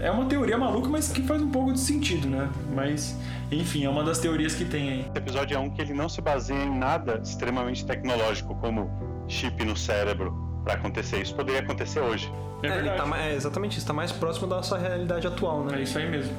é, 0.00 0.06
é 0.08 0.10
uma 0.10 0.24
teoria 0.24 0.58
maluca, 0.58 0.88
mas 0.88 1.12
que 1.12 1.22
faz 1.22 1.40
um 1.40 1.50
pouco 1.50 1.72
de 1.72 1.78
sentido, 1.78 2.28
né? 2.28 2.48
Mas, 2.74 3.16
enfim, 3.56 3.84
é 3.84 3.88
uma 3.88 4.02
das 4.02 4.18
teorias 4.18 4.54
que 4.54 4.64
tem 4.64 4.88
aí. 4.90 5.00
Esse 5.00 5.18
episódio 5.18 5.56
é 5.56 5.58
um 5.58 5.70
que 5.70 5.80
ele 5.80 5.92
não 5.94 6.08
se 6.08 6.20
baseia 6.20 6.62
em 6.64 6.78
nada 6.78 7.20
extremamente 7.22 7.84
tecnológico, 7.84 8.54
como 8.56 8.90
chip 9.28 9.64
no 9.64 9.76
cérebro, 9.76 10.34
pra 10.64 10.74
acontecer. 10.74 11.20
Isso 11.20 11.34
poderia 11.34 11.60
acontecer 11.60 12.00
hoje. 12.00 12.32
É, 12.62 12.68
É, 12.68 12.94
tá, 12.94 13.18
é 13.18 13.34
exatamente 13.34 13.78
isso, 13.78 13.86
tá 13.86 13.92
mais 13.92 14.12
próximo 14.12 14.46
da 14.46 14.56
nossa 14.56 14.78
realidade 14.78 15.26
atual, 15.26 15.66
É 15.68 15.72
né? 15.72 15.82
isso 15.82 15.98
aí 15.98 16.08
mesmo. 16.08 16.32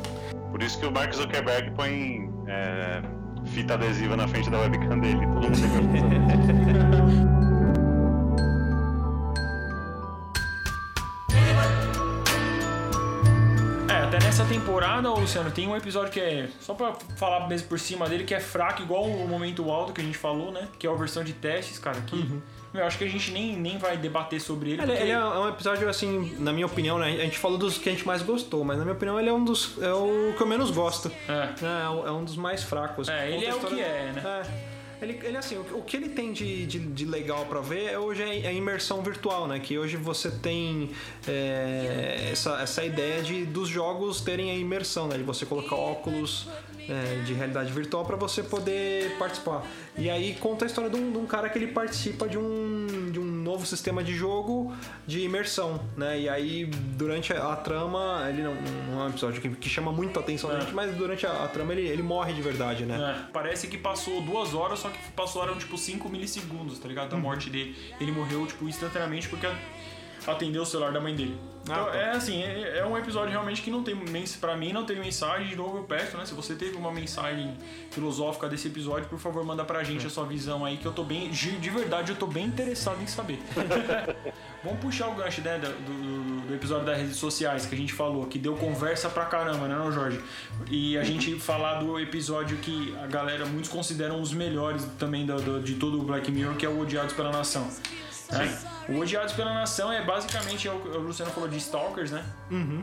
Por 0.51 0.61
isso 0.61 0.79
que 0.79 0.85
o 0.85 0.91
Mark 0.91 1.13
Zuckerberg 1.13 1.71
põe 1.71 2.29
é, 2.47 3.01
fita 3.45 3.73
adesiva 3.73 4.15
na 4.15 4.27
frente 4.27 4.49
da 4.49 4.59
webcam 4.59 4.99
dele. 4.99 5.19
Todo 5.19 5.49
mundo 5.49 5.91
tem 5.91 7.33
É, 14.33 14.35
nessa 14.35 14.45
temporada, 14.45 15.09
Luciano, 15.11 15.51
tem 15.51 15.67
um 15.67 15.75
episódio 15.75 16.11
que 16.11 16.19
é. 16.19 16.49
Só 16.59 16.73
pra 16.73 16.93
falar 17.17 17.47
mesmo 17.47 17.67
por 17.67 17.79
cima 17.79 18.09
dele, 18.09 18.23
que 18.23 18.33
é 18.33 18.39
fraco, 18.39 18.81
igual 18.81 19.03
o 19.03 19.27
momento 19.27 19.69
alto 19.69 19.93
que 19.93 20.01
a 20.01 20.03
gente 20.03 20.17
falou, 20.17 20.51
né? 20.51 20.67
Que 20.79 20.87
é 20.87 20.89
a 20.89 20.93
versão 20.93 21.23
de 21.23 21.33
testes, 21.33 21.77
cara. 21.77 22.01
Que. 22.01 22.41
Eu 22.73 22.83
acho 22.85 22.97
que 22.97 23.03
a 23.03 23.07
gente 23.07 23.29
nem, 23.31 23.55
nem 23.55 23.77
vai 23.77 23.95
debater 23.95 24.41
sobre 24.41 24.71
ele. 24.71 24.81
Ele, 24.81 24.87
porque- 24.87 25.03
ele 25.03 25.11
é 25.11 25.23
um 25.23 25.47
episódio, 25.47 25.87
assim, 25.87 26.35
na 26.39 26.51
minha 26.51 26.65
opinião, 26.65 26.97
né? 26.97 27.09
A 27.09 27.23
gente 27.25 27.37
falou 27.37 27.59
dos 27.59 27.77
que 27.77 27.87
a 27.87 27.91
gente 27.91 28.07
mais 28.07 28.23
gostou, 28.23 28.63
mas 28.63 28.79
na 28.79 28.83
minha 28.83 28.95
opinião 28.95 29.19
ele 29.19 29.29
é 29.29 29.33
um 29.33 29.45
dos. 29.45 29.77
É 29.79 29.93
o 29.93 30.33
que 30.35 30.41
eu 30.41 30.47
menos 30.47 30.71
gosto. 30.71 31.11
É. 31.29 31.49
É, 31.63 32.07
é 32.07 32.11
um 32.11 32.23
dos 32.23 32.35
mais 32.35 32.63
fracos. 32.63 33.07
É, 33.09 33.29
ele 33.29 33.45
é 33.45 33.53
o 33.53 33.59
que 33.59 33.79
é, 33.79 34.11
né? 34.15 34.23
É. 34.25 34.72
Ele, 35.03 35.19
ele 35.23 35.37
assim, 35.37 35.57
o, 35.57 35.77
o 35.77 35.81
que 35.83 35.97
ele 35.97 36.09
tem 36.09 36.31
de, 36.31 36.65
de, 36.65 36.79
de 36.79 37.05
legal 37.05 37.45
pra 37.45 37.59
ver 37.59 37.91
é 37.91 37.99
hoje 37.99 38.23
é 38.23 38.47
a 38.47 38.51
imersão 38.53 39.01
virtual, 39.01 39.47
né? 39.47 39.59
Que 39.59 39.77
hoje 39.77 39.97
você 39.97 40.31
tem 40.31 40.91
é, 41.27 42.29
essa, 42.31 42.61
essa 42.61 42.83
ideia 42.83 43.21
de 43.21 43.45
dos 43.45 43.67
jogos 43.67 44.21
terem 44.21 44.49
a 44.51 44.55
imersão, 44.55 45.07
né? 45.07 45.17
De 45.17 45.23
você 45.23 45.45
colocar 45.45 45.75
óculos 45.75 46.47
é, 46.89 47.21
de 47.25 47.33
realidade 47.33 47.71
virtual 47.71 48.03
pra 48.05 48.15
você 48.15 48.43
poder 48.43 49.15
participar. 49.17 49.65
E 49.97 50.09
aí 50.09 50.35
conta 50.39 50.65
a 50.65 50.67
história 50.67 50.89
de 50.89 50.95
um, 50.97 51.11
de 51.11 51.17
um 51.17 51.25
cara 51.25 51.47
que 51.49 51.57
ele 51.57 51.67
participa 51.67 52.27
de 52.27 52.37
um, 52.37 53.09
de 53.11 53.19
um 53.19 53.23
novo 53.25 53.65
sistema 53.65 54.03
de 54.03 54.13
jogo 54.13 54.73
de 55.07 55.21
imersão, 55.21 55.79
né? 55.95 56.19
E 56.19 56.27
aí 56.29 56.65
durante 56.65 57.31
a, 57.33 57.53
a 57.53 57.55
trama, 57.55 58.25
ele 58.29 58.41
não, 58.41 58.55
não 58.89 59.01
é 59.01 59.05
um 59.05 59.09
episódio 59.09 59.41
que, 59.41 59.49
que 59.49 59.69
chama 59.69 59.91
muito 59.91 60.19
a 60.19 60.21
atenção 60.23 60.49
da 60.49 60.57
É. 60.57 60.61
gente, 60.61 60.73
mas 60.73 60.95
durante 60.95 61.25
a, 61.25 61.43
a 61.43 61.47
trama 61.47 61.71
ele, 61.73 61.87
ele 61.87 62.01
morre 62.03 62.33
de 62.33 62.41
verdade, 62.41 62.85
né? 62.85 63.25
É, 63.27 63.31
parece 63.31 63.67
que 63.67 63.77
passou 63.77 64.21
duas 64.21 64.53
horas, 64.53 64.79
só 64.79 64.89
que 64.89 64.97
passaram 65.13 65.55
tipo 65.57 65.77
5 65.77 66.09
milissegundos, 66.09 66.79
tá 66.79 66.87
ligado? 66.87 67.09
Da 67.09 67.17
morte 67.17 67.49
dele. 67.49 67.75
Ele 68.01 68.11
morreu, 68.11 68.45
tipo, 68.47 68.67
instantaneamente 68.67 69.29
porque 69.29 69.47
atendeu 70.25 70.63
o 70.63 70.65
celular 70.65 70.91
da 70.91 70.99
mãe 71.01 71.15
dele. 71.15 71.37
Então, 71.63 71.75
Ah, 71.87 71.91
tá. 71.91 71.97
é 71.97 72.09
assim, 72.11 72.43
é, 72.43 72.79
é 72.79 72.85
um 72.85 72.97
episódio 72.97 73.31
realmente 73.31 73.61
que 73.61 73.71
não 73.71 73.83
tem 73.83 73.95
para 74.41 74.55
mim 74.57 74.73
não 74.73 74.85
tem 74.85 74.99
mensagem, 74.99 75.47
de 75.47 75.55
novo 75.55 75.77
eu 75.77 75.83
peço, 75.83 76.17
né? 76.17 76.25
Se 76.25 76.33
você 76.33 76.55
teve 76.55 76.75
uma 76.75 76.91
mensagem 76.91 77.57
filosófica 77.89 78.49
desse 78.49 78.67
episódio, 78.67 79.07
por 79.07 79.17
favor, 79.17 79.45
manda 79.45 79.63
pra 79.63 79.81
gente 79.83 80.05
a 80.05 80.09
sua 80.09 80.25
visão 80.25 80.65
aí, 80.65 80.75
que 80.75 80.85
eu 80.85 80.91
tô 80.91 81.03
bem, 81.05 81.29
de, 81.29 81.51
de 81.57 81.69
verdade, 81.69 82.11
eu 82.11 82.17
tô 82.17 82.27
bem 82.27 82.45
interessado 82.45 83.01
em 83.01 83.07
saber. 83.07 83.39
Vamos 84.63 84.79
puxar 84.79 85.07
o 85.09 85.15
gancho, 85.15 85.41
né, 85.41 85.57
do, 85.57 85.67
do- 86.47 86.53
episódio 86.53 86.85
das 86.85 86.97
redes 86.97 87.15
sociais 87.15 87.65
que 87.65 87.73
a 87.73 87.77
gente 87.77 87.93
falou, 87.93 88.25
que 88.27 88.37
deu 88.37 88.55
conversa 88.55 89.09
pra 89.09 89.25
caramba, 89.25 89.67
né, 89.67 89.75
não, 89.75 89.91
Jorge? 89.91 90.19
E 90.69 90.97
a 90.97 91.03
gente 91.03 91.37
falar 91.39 91.75
do 91.79 91.99
episódio 91.99 92.57
que 92.57 92.95
a 93.01 93.07
galera, 93.07 93.45
muitos 93.45 93.69
consideram 93.69 94.19
dos 94.21 94.33
melhores 94.33 94.85
também 94.99 95.25
do, 95.25 95.35
do- 95.41 95.59
de 95.61 95.75
todo 95.75 95.99
o 95.99 96.03
Black 96.03 96.29
Mirror, 96.31 96.55
que 96.55 96.65
é 96.65 96.69
o 96.69 96.79
Odiados 96.79 97.13
pela 97.13 97.31
Nação. 97.31 97.67
Né? 98.37 98.57
O 98.89 98.99
Odiados 98.99 99.33
pela 99.33 99.53
Nação 99.53 99.91
é 99.93 100.03
basicamente, 100.03 100.67
é 100.67 100.71
o, 100.71 100.75
o 100.75 100.99
Luciano 100.99 101.31
falou 101.31 101.47
de 101.47 101.57
stalkers, 101.57 102.11
né? 102.11 102.23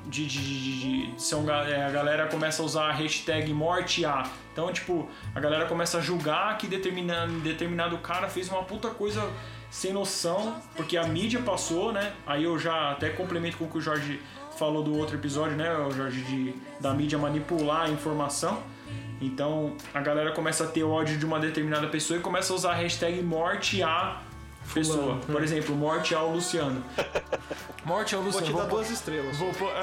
De, 0.07 0.27
de, 0.27 0.39
de, 0.39 0.61
de- 0.81 1.07
de- 1.13 1.23
são, 1.23 1.45
é, 1.51 1.85
a 1.85 1.91
galera 1.91 2.27
começa 2.27 2.63
a 2.63 2.65
usar 2.65 2.85
a 2.89 2.93
hashtag 2.93 3.53
morte 3.53 4.05
a. 4.05 4.25
Então, 4.53 4.73
tipo, 4.73 5.09
a 5.35 5.41
galera 5.41 5.67
começa 5.67 5.99
a 5.99 6.01
julgar 6.01 6.57
que 6.57 6.67
determinado, 6.67 7.33
determinado 7.41 7.99
cara 7.99 8.29
fez 8.29 8.49
uma 8.49 8.63
puta 8.63 8.89
coisa 8.89 9.29
sem 9.71 9.93
noção, 9.93 10.57
porque 10.75 10.97
a 10.97 11.05
mídia 11.07 11.41
passou, 11.41 11.93
né? 11.93 12.13
Aí 12.27 12.45
eu 12.45 12.59
já 12.59 12.93
até 12.93 13.11
complemento 13.11 13.59
com 13.59 13.67
o 13.67 13.69
que 13.69 13.79
o 13.79 13.81
Jorge 13.81 14.21
falou 14.59 14.83
do 14.83 14.97
outro 14.97 15.17
episódio, 15.17 15.57
né? 15.57 15.71
O 15.77 15.91
Jorge 15.93 16.23
de, 16.23 16.55
da 16.81 16.93
mídia 16.95 17.19
manipular 17.19 17.83
a 17.83 17.89
informação. 17.91 18.63
Então 19.21 19.77
a 19.93 20.01
galera 20.01 20.33
começa 20.33 20.65
a 20.65 20.67
ter 20.67 20.83
ódio 20.83 21.19
de 21.19 21.27
uma 21.27 21.39
determinada 21.39 21.87
pessoa 21.89 22.19
e 22.19 22.23
começa 22.23 22.53
a 22.53 22.57
usar 22.57 22.71
a 22.73 22.75
hashtag 22.75 23.23
morte 23.23 23.83
a 23.83 24.21
pessoa. 24.75 25.19
Por 25.27 25.43
exemplo, 25.43 25.75
morte 25.75 26.15
ao 26.15 26.31
Luciano. 26.31 26.85
Morte 27.83 28.15
ao 28.15 28.21
Vou 28.21 28.31
Luciano. 28.31 28.47
te 28.47 28.53
dar 28.53 28.59
Vou 28.69 28.77
duas 28.79 28.91
estrelas. 28.91 29.39
Vou 29.39 29.51
pôr- 29.55 29.73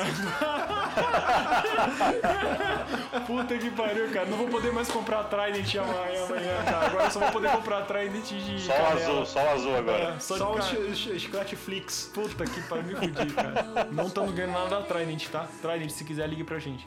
Puta 3.26 3.58
que 3.58 3.70
pariu, 3.72 4.10
cara. 4.12 4.26
Não 4.28 4.38
vou 4.38 4.48
poder 4.48 4.72
mais 4.72 4.88
comprar 4.90 5.24
Trident 5.26 5.76
amanhã, 5.76 6.26
amanhã, 6.26 6.64
cara. 6.64 6.86
Agora 6.86 7.04
eu 7.06 7.12
só 7.12 7.20
vou 7.20 7.32
poder 7.32 7.50
comprar 7.52 7.82
Trident 7.82 8.24
de 8.26 8.62
Só 8.62 8.72
o 8.72 8.76
canela. 8.76 8.94
azul, 9.02 9.26
só 9.26 9.44
o 9.44 9.50
azul 9.50 9.76
agora. 9.76 10.14
É, 10.16 10.20
só, 10.20 10.38
Só 10.38 10.52
o 10.52 10.56
ca- 10.56 10.62
ch- 10.62 10.96
ch- 10.96 11.20
chiclete 11.20 11.56
Flix. 11.56 12.12
Puta 12.14 12.46
que 12.46 12.62
pariu, 12.62 12.86
me 12.86 12.96
fudi, 12.96 13.34
cara. 13.34 13.88
Não 13.92 14.08
estamos 14.08 14.34
ganhando 14.34 14.54
nada 14.54 14.70
da 14.70 14.82
Trident, 14.84 15.28
tá? 15.30 15.48
Trident, 15.62 15.90
se 15.90 16.04
quiser, 16.04 16.28
ligue 16.30 16.44
pra 16.44 16.60
gente. 16.60 16.86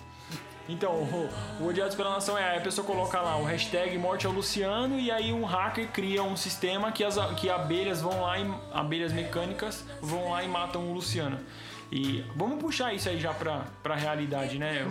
Então, 0.71 0.93
o, 0.93 1.29
o 1.61 1.67
Odiados 1.67 1.97
pela 1.97 2.11
Nação 2.11 2.39
é 2.39 2.57
a 2.57 2.61
pessoa 2.61 2.87
coloca 2.87 3.21
lá 3.21 3.37
o 3.37 3.45
hashtag 3.45 3.97
morte 3.99 4.27
ao 4.27 4.33
Luciano 4.33 4.99
e 4.99 5.11
aí 5.11 5.33
um 5.33 5.45
hacker 5.45 5.89
cria 5.89 6.23
um 6.23 6.37
sistema 6.37 6.93
que 6.93 7.03
as 7.03 7.17
que 7.35 7.51
abelhas 7.51 8.01
vão 8.01 8.23
lá 8.23 8.39
e 8.39 8.51
abelhas 8.73 9.13
mecânicas 9.13 9.85
vão 10.01 10.31
lá 10.31 10.45
e 10.45 10.49
matam 10.49 10.91
o 10.91 10.93
Luciano. 10.93 11.39
E 11.93 12.25
vamos 12.37 12.61
puxar 12.61 12.95
isso 12.95 13.09
aí 13.09 13.19
já 13.19 13.35
pra, 13.35 13.65
pra 13.83 13.97
realidade, 13.97 14.59
né? 14.59 14.87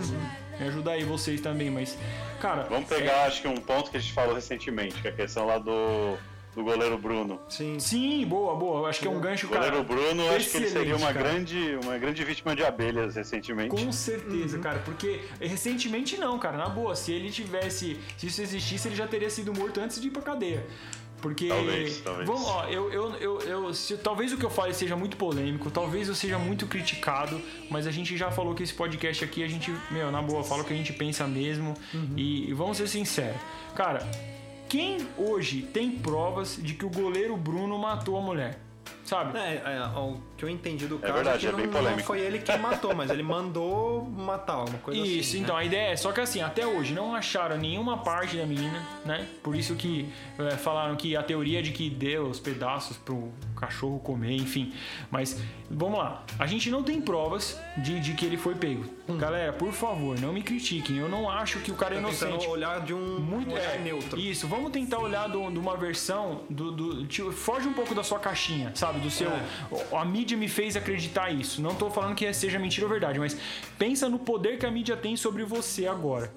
Me 0.60 0.68
ajuda 0.68 0.92
aí 0.92 1.04
vocês 1.06 1.40
também, 1.40 1.70
mas 1.70 1.98
cara, 2.42 2.64
Vamos 2.64 2.90
pegar, 2.90 3.24
acho 3.24 3.42
que 3.42 3.48
um 3.48 3.56
ponto 3.56 3.90
que 3.90 3.96
a 3.96 4.00
gente 4.00 4.12
falou 4.12 4.36
recentemente, 4.36 5.02
que 5.02 5.08
é 5.08 5.12
a 5.12 5.14
questão 5.14 5.46
lá 5.46 5.58
do, 5.58 6.18
do 6.60 6.64
goleiro 6.66 6.98
Bruno. 6.98 7.40
Sim. 7.48 7.80
sim, 7.80 8.26
boa, 8.26 8.54
boa. 8.56 8.80
Eu 8.82 8.86
Acho 8.88 9.00
que 9.00 9.08
é 9.08 9.10
um 9.10 9.20
gancho, 9.22 9.48
O 9.48 9.50
cara. 9.50 9.66
goleiro 9.70 9.88
Bruno, 9.88 10.30
acho 10.36 10.50
que 10.50 10.58
ele 10.58 10.68
seria 10.70 10.96
uma 10.98 11.14
cara. 11.14 11.20
grande, 11.30 11.80
uma 11.84 11.98
grande 11.98 12.24
vítima 12.26 12.54
de 12.56 12.64
abelhas 12.64 13.16
recentemente. 13.16 13.70
Com 13.70 13.92
certeza, 13.94 14.60
cara, 14.60 14.80
porque 14.80 15.22
recentemente 15.40 16.18
não, 16.18 16.38
cara, 16.38 16.58
na 16.58 16.68
boa, 16.68 16.96
se 16.96 17.14
ele 17.14 17.30
tivesse, 17.32 17.98
se 18.18 18.28
isso 18.28 18.42
existisse, 18.42 18.88
ele 18.90 18.96
já 18.96 19.08
teria 19.08 19.30
sido 19.30 19.54
morto 19.54 19.80
antes 19.80 20.02
de 20.02 20.08
ir 20.08 20.12
pra 20.12 20.22
cadeia. 20.22 20.66
Porque. 21.22 21.48
Talvez, 21.50 21.98
talvez. 22.02 22.28
Vamos, 22.28 22.48
ó, 22.48 22.66
eu, 22.68 22.92
eu, 22.92 23.16
eu, 23.16 23.40
eu- 23.42 23.74
se- 23.74 23.98
talvez 23.98 24.32
o 24.34 24.38
que 24.38 24.46
eu 24.46 24.50
fale 24.50 24.74
seja 24.74 24.96
muito 24.96 25.16
polêmico, 25.18 25.70
talvez 25.70 26.08
eu 26.08 26.16
seja 26.16 26.38
muito 26.40 26.66
criticado, 26.66 27.42
mas 27.70 27.86
a 27.88 27.92
gente 27.92 28.16
já 28.18 28.32
falou 28.32 28.54
que 28.56 28.64
esse 28.64 28.74
podcast 28.74 29.24
aqui, 29.24 29.44
a 29.44 29.48
gente, 29.48 29.70
meu, 29.92 30.12
na 30.12 30.22
boa, 30.22 30.44
fala 30.44 30.62
o 30.62 30.66
que 30.66 30.74
a 30.74 30.78
gente 30.78 30.94
pensa 30.94 31.26
mesmo. 31.28 31.74
E, 32.16 32.50
e 32.50 32.54
vamos 32.54 32.78
ser 32.78 32.88
sinceros. 32.88 33.40
Cara, 33.76 34.00
quem 34.70 35.08
hoje 35.18 35.64
tem 35.64 35.90
provas 35.90 36.60
de 36.62 36.76
que 36.76 36.86
o 36.86 36.90
goleiro 36.92 37.36
Bruno 37.36 37.76
matou 37.80 38.16
a 38.16 38.22
mulher? 38.22 38.60
Sabe? 39.10 39.40
É, 39.40 39.62
é, 39.66 40.00
o 40.00 40.18
que 40.38 40.46
eu 40.46 40.50
entendi 40.50 40.86
do 40.86 41.00
caso 41.00 41.14
verdade, 41.14 41.38
é 41.38 41.40
que 41.40 41.48
é 41.48 41.66
não, 41.66 41.72
bem 41.72 41.92
não 41.92 41.98
foi 41.98 42.20
ele 42.20 42.38
quem 42.38 42.60
matou, 42.60 42.94
mas 42.94 43.10
ele 43.10 43.24
mandou 43.24 44.06
matar 44.06 44.54
alguma 44.54 44.78
coisa 44.78 45.02
assim. 45.02 45.18
Isso, 45.18 45.36
né? 45.36 45.42
então 45.42 45.58
a 45.58 45.64
ideia 45.64 45.94
é, 45.94 45.96
só 45.96 46.12
que 46.12 46.22
assim, 46.22 46.44
até 46.44 46.68
hoje 46.68 46.94
não 46.94 47.16
acharam 47.16 47.58
nenhuma 47.58 47.98
parte 47.98 48.38
da 48.38 48.46
menina, 48.46 48.86
né? 49.04 49.28
Por 49.42 49.56
isso 49.56 49.76
que 49.76 50.08
é, 50.38 50.52
falaram 50.52 50.96
que 50.96 51.16
a 51.16 51.24
teoria 51.24 51.64
de 51.64 51.72
que 51.72 51.90
deu 51.90 52.28
os 52.28 52.40
pedaços 52.40 52.98
pro 52.98 53.32
cachorro 53.56 53.98
comer, 54.00 54.34
enfim. 54.34 54.72
Mas 55.10 55.42
vamos 55.72 55.98
lá, 55.98 56.24
a 56.38 56.46
gente 56.46 56.70
não 56.70 56.84
tem 56.84 57.02
provas 57.02 57.60
de, 57.78 58.00
de 58.00 58.14
que 58.14 58.28
ele 58.28 58.38
foi 58.38 58.54
pego. 58.54 58.86
Galera, 59.18 59.52
por 59.52 59.72
favor, 59.72 60.20
não 60.20 60.32
me 60.32 60.44
critiquem. 60.44 60.98
Eu 60.98 61.10
não 61.10 61.28
acho 61.28 61.60
que 61.62 61.72
o 61.72 61.76
cara 61.76 61.96
é 61.96 61.98
inocente. 61.98 62.48
olhar 62.48 62.82
de 62.82 62.94
um 62.94 63.20
Muito 63.20 63.52
olhar 63.56 63.76
é, 63.76 63.80
neutro. 63.80 64.20
Isso, 64.20 64.48
vamos 64.48 64.72
tentar 64.72 65.00
olhar 65.00 65.28
de 65.30 65.36
uma 65.38 65.76
versão 65.76 66.42
do, 66.48 66.72
do- 66.72 67.08
tipo, 67.08 67.32
foge 67.32 67.68
um 67.68 67.74
pouco 67.74 67.96
da 67.96 68.04
sua 68.04 68.20
caixinha, 68.20 68.72
sabe? 68.76 68.99
Do 69.00 69.10
seu. 69.10 69.32
A 69.98 70.04
mídia 70.06 70.38
me 70.38 70.48
fez 70.48 70.76
acreditar 70.76 71.30
isso. 71.32 71.62
Não 71.62 71.74
tô 71.76 71.90
falando 71.90 72.16
que 72.16 72.32
seja 72.34 72.60
mentira 72.60 72.86
ou 72.86 72.92
verdade, 72.92 73.18
mas 73.20 73.38
pensa 73.78 74.08
no 74.10 74.20
poder 74.20 74.58
que 74.60 74.66
a 74.66 74.72
mídia 74.72 74.96
tem 74.98 75.16
sobre 75.16 75.44
você 75.44 75.88
agora. 75.88 76.32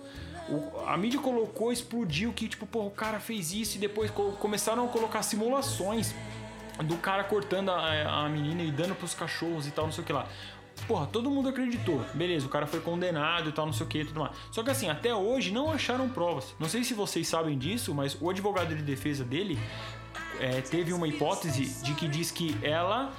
O- 0.48 0.80
a 0.86 0.96
mídia 0.96 1.20
colocou, 1.20 1.72
explodiu 1.72 2.32
que, 2.32 2.48
tipo, 2.48 2.66
pô, 2.66 2.86
o 2.86 2.90
cara 2.90 3.20
fez 3.20 3.52
isso 3.52 3.76
e 3.76 3.80
depois 3.80 4.10
co- 4.10 4.32
começaram 4.32 4.84
a 4.84 4.88
colocar 4.88 5.22
simulações 5.22 6.14
do 6.84 6.96
cara 6.96 7.22
cortando 7.24 7.70
a, 7.70 8.24
a 8.24 8.28
menina 8.28 8.62
e 8.62 8.70
dando 8.70 8.94
pros 8.94 9.14
cachorros 9.14 9.66
e 9.66 9.70
tal, 9.70 9.84
não 9.86 9.92
sei 9.92 10.02
o 10.02 10.06
que 10.06 10.12
lá. 10.12 10.26
Porra, 10.88 11.06
todo 11.06 11.30
mundo 11.30 11.48
acreditou. 11.48 12.04
Beleza, 12.14 12.46
o 12.46 12.48
cara 12.48 12.66
foi 12.66 12.80
condenado 12.80 13.50
e 13.50 13.52
tal, 13.52 13.66
não 13.66 13.72
sei 13.72 13.86
o 13.86 13.88
que 13.88 13.98
e 14.00 14.04
tudo 14.04 14.20
mais. 14.20 14.32
Só 14.50 14.62
que 14.64 14.70
assim, 14.70 14.88
até 14.88 15.14
hoje 15.14 15.52
não 15.52 15.70
acharam 15.70 16.08
provas. 16.08 16.54
Não 16.58 16.68
sei 16.68 16.82
se 16.82 16.92
vocês 16.92 17.28
sabem 17.28 17.56
disso, 17.56 17.94
mas 17.94 18.16
o 18.20 18.28
advogado 18.28 18.74
de 18.74 18.82
defesa 18.82 19.22
dele 19.22 19.58
é, 20.40 20.60
teve 20.60 20.92
uma 20.92 21.06
hipótese 21.08 21.64
de 21.82 21.94
que 21.94 22.08
diz 22.08 22.30
que 22.30 22.56
ela 22.62 23.12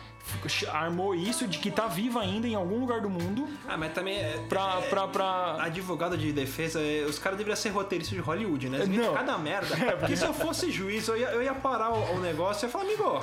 armou 0.71 1.13
isso, 1.13 1.45
de 1.45 1.57
que 1.59 1.69
tá 1.69 1.85
viva 1.85 2.21
ainda 2.21 2.47
em 2.47 2.55
algum 2.55 2.79
lugar 2.79 3.01
do 3.01 3.09
mundo 3.09 3.45
Ah, 3.67 3.75
mas 3.75 3.91
também 3.91 4.15
é, 4.19 4.37
pra. 4.47 4.79
é- 4.81 4.89
pra, 4.89 5.07
pra... 5.07 5.57
Advogado 5.63 6.17
de 6.17 6.31
defesa, 6.31 6.79
é, 6.79 7.03
os 7.05 7.19
caras 7.19 7.37
deveriam 7.37 7.57
ser 7.57 7.69
roteiristas 7.69 8.15
de 8.15 8.21
Hollywood, 8.21 8.69
né? 8.69 8.79
Eles 8.83 8.97
Não. 8.97 9.13
cada 9.13 9.37
merda. 9.37 9.75
Porque 9.99 10.15
se 10.15 10.23
eu 10.25 10.33
fosse 10.33 10.71
juiz, 10.71 11.07
eu 11.09 11.17
ia, 11.17 11.27
eu 11.27 11.43
ia 11.43 11.53
parar 11.53 11.91
o, 11.91 12.15
o 12.15 12.19
negócio 12.21 12.65
e 12.65 12.67
ia 12.67 12.71
falar, 12.71 12.85
amigo, 12.85 13.21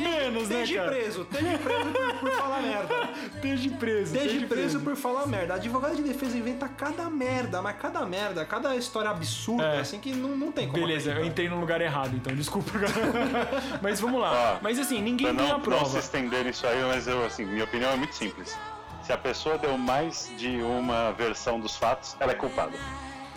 Menos, 0.00 0.48
né, 0.48 0.66
cara? 0.66 0.88
preso, 0.90 1.22
esteja 1.22 1.58
preso 1.58 1.90
por, 1.90 2.18
por 2.20 2.30
falar 2.30 2.62
merda. 2.62 2.94
Esteja 3.34 3.70
preso. 3.70 4.16
Esteja 4.16 4.46
preso 4.46 4.80
por 4.80 4.96
falar 4.96 5.26
merda. 5.26 5.54
Advogado 5.54 5.96
de 5.96 6.02
defesa 6.02 6.36
inventa 6.36 6.68
cada 6.68 7.08
merda, 7.10 7.60
mas 7.62 7.76
cada 7.76 8.04
merda, 8.06 8.44
cada 8.44 8.74
história 8.76 9.10
absurda, 9.10 9.64
É. 9.64 9.80
assim, 9.80 9.98
que 9.98 10.12
não, 10.12 10.30
não 10.36 10.52
tem 10.52 10.66
como 10.68 10.78
Beleza, 10.80 11.08
eu 11.08 11.12
acreditar. 11.12 11.32
entrei 11.32 11.48
no 11.48 11.60
lugar 11.60 11.80
errado, 11.80 12.14
então 12.14 12.34
desculpa, 12.34 12.70
galera. 12.78 13.48
Mas 13.82 14.00
vamos 14.00 14.20
lá. 14.20 14.56
Ó, 14.56 14.58
Mas 14.62 14.78
assim, 14.78 15.00
ninguém 15.00 15.34
tem 15.34 15.46
a 15.46 15.48
não, 15.48 15.58
não 15.58 15.60
prova. 15.60 15.84
se 15.86 15.98
estender 15.98 16.44
nisso 16.44 16.66
aí, 16.66 16.82
mas 16.84 17.06
eu, 17.06 17.24
assim, 17.24 17.44
minha 17.44 17.64
opinião 17.64 17.90
é 17.92 17.96
muito 17.96 18.14
simples. 18.14 18.56
Se 19.02 19.12
a 19.12 19.16
pessoa 19.18 19.56
deu 19.56 19.76
mais 19.78 20.30
de 20.36 20.60
uma 20.60 21.12
versão 21.12 21.58
dos 21.58 21.76
fatos, 21.76 22.16
ela 22.20 22.32
é 22.32 22.34
culpada. 22.34 22.72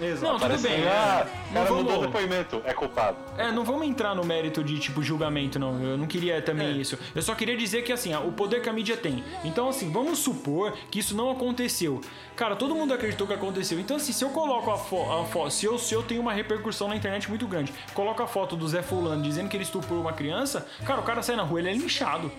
Exato. 0.01 0.33
Não, 0.33 0.39
tudo 0.39 0.61
bem. 0.61 0.81
que, 0.81 0.87
é. 0.87 0.89
ah, 0.91 1.25
o 1.25 1.53
Não 1.53 1.61
cara 1.63 1.69
mudou 1.75 1.81
o 1.83 1.85
vamos- 1.99 2.05
depoimento, 2.07 2.61
é 2.65 2.73
culpado. 2.73 3.17
É, 3.37 3.51
não 3.51 3.63
vamos 3.63 3.87
entrar 3.87 4.15
no 4.15 4.23
mérito 4.23 4.63
de 4.63 4.79
tipo 4.79 5.01
julgamento, 5.03 5.59
não. 5.59 5.81
Eu 5.81 5.97
não 5.97 6.07
queria 6.07 6.41
também 6.41 6.67
É. 6.67 6.71
isso. 6.71 6.97
Eu 7.13 7.21
só 7.21 7.35
queria 7.35 7.55
dizer 7.55 7.83
que 7.83 7.91
assim, 7.91 8.13
o 8.15 8.31
poder 8.31 8.61
que 8.61 8.69
a 8.69 8.73
mídia 8.73 8.97
tem. 8.97 9.23
Então, 9.43 9.69
assim, 9.69 9.91
vamos 9.91 10.19
supor 10.19 10.73
que 10.89 10.99
isso 10.99 11.15
não 11.15 11.29
aconteceu. 11.31 12.01
Cara, 12.35 12.55
todo 12.55 12.73
mundo 12.73 12.93
acreditou 12.93 13.27
que 13.27 13.33
aconteceu. 13.33 13.79
Então, 13.79 13.97
assim, 13.97 14.11
se 14.11 14.23
eu 14.23 14.29
coloco 14.29 14.71
a 14.71 14.77
foto, 14.77 15.49
se 15.51 15.65
eu, 15.65 15.77
se 15.77 15.93
eu 15.93 16.01
tenho 16.01 16.21
uma 16.21 16.33
repercussão 16.33 16.87
na 16.87 16.95
internet 16.95 17.29
muito 17.29 17.45
grande, 17.47 17.73
coloco 17.93 18.23
a 18.23 18.27
foto 18.27 18.55
do 18.55 18.67
Zé 18.67 18.81
Fulano 18.81 19.21
dizendo 19.21 19.49
que 19.49 19.55
ele 19.57 19.63
estuprou 19.63 19.99
uma 20.01 20.13
criança, 20.13 20.65
cara, 20.85 20.99
o 20.99 21.03
cara 21.03 21.21
sai 21.21 21.35
na 21.35 21.43
rua, 21.43 21.59
ele 21.59 21.69
é 21.69 21.73
linchado. 21.73 22.31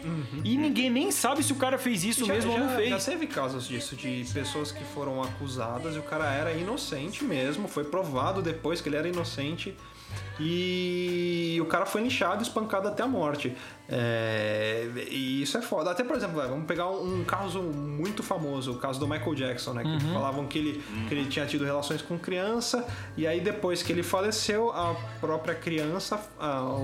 E 0.44 0.56
ninguém 0.56 0.90
nem 0.90 1.10
sabe 1.10 1.43
se 1.43 1.52
o 1.52 1.56
cara 1.56 1.78
fez 1.78 2.02
isso 2.05 2.24
Já- 2.24 2.34
mesmo 2.34 2.52
já, 2.52 2.59
ou 2.59 2.64
não 2.66 2.76
fez. 2.76 2.89
Já 2.90 2.98
teve 3.12 3.26
casos 3.26 3.68
disso, 3.68 3.94
de 3.94 4.24
pessoas 4.32 4.72
que 4.72 4.82
foram 4.84 5.22
acusadas 5.22 5.94
e 5.94 5.98
o 5.98 6.02
cara 6.02 6.24
era 6.32 6.52
inocente 6.52 7.22
mesmo. 7.24 7.52
Mesmo, 7.53 7.69
foi 7.69 7.85
provado 7.85 8.41
depois 8.43 8.81
que 8.81 8.89
ele 8.89 8.97
era 8.97 9.09
inocente. 9.09 9.77
E 10.41 11.59
o 11.61 11.65
cara 11.66 11.87
foi 11.87 12.03
linchado, 12.03 12.43
espancado 12.43 12.89
até 12.89 13.03
a 13.03 13.07
morte. 13.07 13.55
É, 13.89 14.87
E 15.11 15.43
isso 15.43 15.57
é 15.57 15.62
foda. 15.62 15.91
Até, 15.91 16.03
por 16.05 16.16
exemplo, 16.16 16.37
vamos 16.37 16.66
pegar 16.66 16.89
um, 16.91 17.24
caso 17.24 17.62
muito 17.62 18.23
famoso, 18.23 18.73
o 18.73 18.79
caso 18.79 18.99
do 19.01 19.07
Michael 19.07 19.35
Jackson, 19.35 19.73
né? 19.73 19.83
Que 19.85 20.12
falavam 20.12 20.47
que 20.47 20.59
ele, 20.59 20.85
que 21.09 21.15
ele 21.15 21.27
tinha 21.27 21.47
tido 21.47 21.65
relações 21.65 22.03
com 22.03 22.19
criança, 22.19 22.87
e 23.16 23.27
aí 23.27 23.41
depois 23.41 23.83
que 23.83 23.93
ele 23.93 24.03
faleceu, 24.03 24.70
a 24.73 24.95
própria 25.20 25.55
criança, 25.55 26.20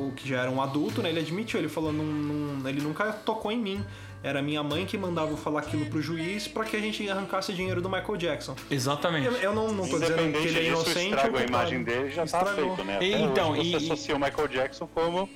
o 0.07 0.13
que 0.13 0.29
já 0.29 0.41
era 0.43 0.51
um 0.51 0.63
adulto, 0.63 1.03
né? 1.03 1.09
Ele 1.11 1.21
admitiu, 1.21 1.59
ele 1.59 1.69
falou, 1.69 1.93
"Não- 1.93 2.05
não- 2.05 2.69
ele 2.69 2.81
nunca 2.81 3.13
tocou 3.13 3.51
em 3.53 3.59
mim. 3.59 3.85
Era 4.23 4.43
minha 4.43 4.63
mãe 4.63 4.85
que 4.85 4.99
mandava 4.99 5.31
eu 5.31 5.37
falar 5.37 5.61
aquilo 5.61 5.87
pro 5.87 6.03
juiz 6.03 6.49
pra 6.49 6.65
que 6.65 6.77
a 6.77 6.81
gente 6.81 7.09
arrancasse 7.09 7.53
dinheiro 7.53 7.81
do 7.81 7.89
Michael 7.89 8.17
Jackson. 8.17 8.57
Exatamente. 8.71 9.27
Eu, 9.27 9.33
eu 9.35 9.55
não, 9.55 9.73
não 9.73 9.89
tô 9.89 9.99
dizendo 9.99 10.17
que 10.39 10.47
ele 10.49 10.59
é 10.59 10.65
inocente. 10.69 11.05
estrago 11.11 11.29
ou 11.31 11.37
a 11.37 11.43
culpado. 11.43 11.47
imagem 11.49 11.83
dele 11.85 12.11
já 12.11 12.27
tá 12.27 12.39
Estragou. 12.41 12.77
feito, 12.77 12.85
né? 12.87 12.97
Até 12.97 13.07
Então, 13.07 13.53
hoje 13.53 13.61
e- 13.63 13.71
você 13.73 13.77
associa 13.93 14.17
o 14.17 14.19
Michael 14.21 14.49
Jackson 14.49 14.89
como 14.93 15.29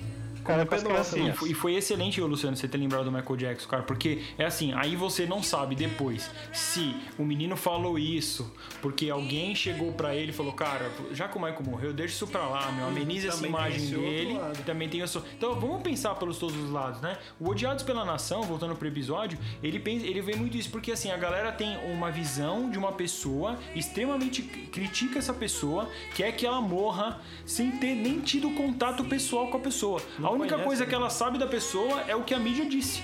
cara 0.43 0.65
com 0.65 0.75
as 0.75 0.83
pedófilo. 0.83 1.03
E 1.03 1.09
criancinhas. 1.11 1.37
foi, 1.37 1.49
e 1.49 1.53
foi 1.53 1.75
excelente, 1.75 2.21
Luciano, 2.21 2.55
você 2.55 2.67
ter 2.67 2.77
lembrado 2.77 3.05
do 3.05 3.11
Michael 3.11 3.37
Jackson, 3.37 3.67
cara, 3.67 3.83
porque 3.83 4.21
é 4.37 4.45
assim, 4.45 4.73
aí 4.73 4.95
você 4.95 5.25
não 5.25 5.41
sabe 5.41 5.75
depois 5.75 6.29
se 6.51 6.95
o 7.17 7.23
menino 7.23 7.55
falou 7.55 7.97
isso 7.97 8.51
porque 8.81 9.09
alguém 9.09 9.55
chegou 9.55 9.91
pra 9.93 10.15
ele 10.15 10.31
e 10.31 10.33
falou, 10.33 10.53
cara, 10.53 10.91
já 11.11 11.27
que 11.27 11.37
o 11.37 11.41
Michael 11.41 11.63
morreu, 11.63 11.93
deixa 11.93 12.15
isso 12.15 12.27
pra 12.27 12.47
lá, 12.47 12.71
meu, 12.71 12.87
ameniza 12.87 13.29
essa 13.29 13.45
imagem 13.45 13.89
dele. 13.89 14.39
Também 14.65 14.89
tem 14.89 15.01
isso. 15.01 15.23
Então 15.37 15.59
vamos 15.59 15.81
pensar 15.81 16.15
pelos 16.15 16.37
todos 16.37 16.55
os 16.55 16.69
lados, 16.69 17.01
né? 17.01 17.17
O 17.39 17.49
Odiados 17.49 17.83
pela 17.83 18.03
Nação, 18.03 18.43
voltando 18.43 18.75
pro 18.75 18.87
episódio, 18.87 19.37
ele, 19.61 19.79
pensa, 19.79 20.05
ele 20.05 20.21
vê 20.21 20.35
muito 20.35 20.57
isso, 20.57 20.69
porque 20.69 20.91
assim, 20.91 21.11
a 21.11 21.17
galera 21.17 21.51
tem 21.51 21.77
uma 21.91 22.11
visão 22.11 22.69
de 22.69 22.77
uma 22.77 22.91
pessoa, 22.91 23.57
extremamente 23.75 24.41
critica 24.41 25.19
essa 25.19 25.33
pessoa, 25.33 25.89
quer 26.15 26.31
que 26.33 26.45
ela 26.45 26.61
morra 26.61 27.21
sem 27.45 27.71
ter 27.71 27.95
nem 27.95 28.19
tido 28.19 28.49
contato 28.51 29.03
pessoal 29.05 29.47
com 29.47 29.57
a 29.57 29.59
pessoa. 29.59 30.01
Única 30.33 30.49
conhece, 30.55 30.67
coisa 30.67 30.83
né? 30.83 30.89
que 30.89 30.95
ela 30.95 31.09
sabe 31.09 31.37
da 31.37 31.47
pessoa 31.47 32.01
é 32.07 32.15
o 32.15 32.23
que 32.23 32.33
a 32.33 32.39
mídia 32.39 32.65
disse. 32.65 33.03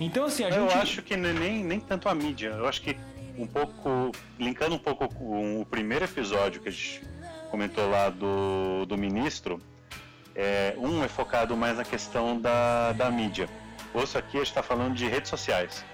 Então, 0.00 0.24
assim, 0.24 0.44
a 0.44 0.48
Eu 0.48 0.68
gente. 0.68 0.78
acho 0.78 1.02
que 1.02 1.16
nem, 1.16 1.62
nem 1.62 1.78
tanto 1.80 2.08
a 2.08 2.14
mídia. 2.14 2.48
Eu 2.48 2.66
acho 2.66 2.80
que 2.82 2.96
um 3.36 3.46
pouco. 3.46 4.12
Linkando 4.38 4.74
um 4.74 4.78
pouco 4.78 5.12
com 5.14 5.60
o 5.60 5.66
primeiro 5.66 6.04
episódio 6.04 6.60
que 6.60 6.68
a 6.68 6.72
gente 6.72 7.02
comentou 7.50 7.88
lá 7.88 8.08
do, 8.08 8.86
do 8.86 8.96
ministro, 8.96 9.60
é, 10.34 10.74
um 10.78 11.02
é 11.04 11.08
focado 11.08 11.56
mais 11.56 11.76
na 11.76 11.84
questão 11.84 12.40
da, 12.40 12.92
da 12.92 13.10
mídia. 13.10 13.48
O 13.92 13.98
outro 13.98 14.18
aqui 14.18 14.36
a 14.36 14.40
gente 14.40 14.48
está 14.48 14.62
falando 14.62 14.94
de 14.94 15.06
redes 15.06 15.28
sociais. 15.28 15.84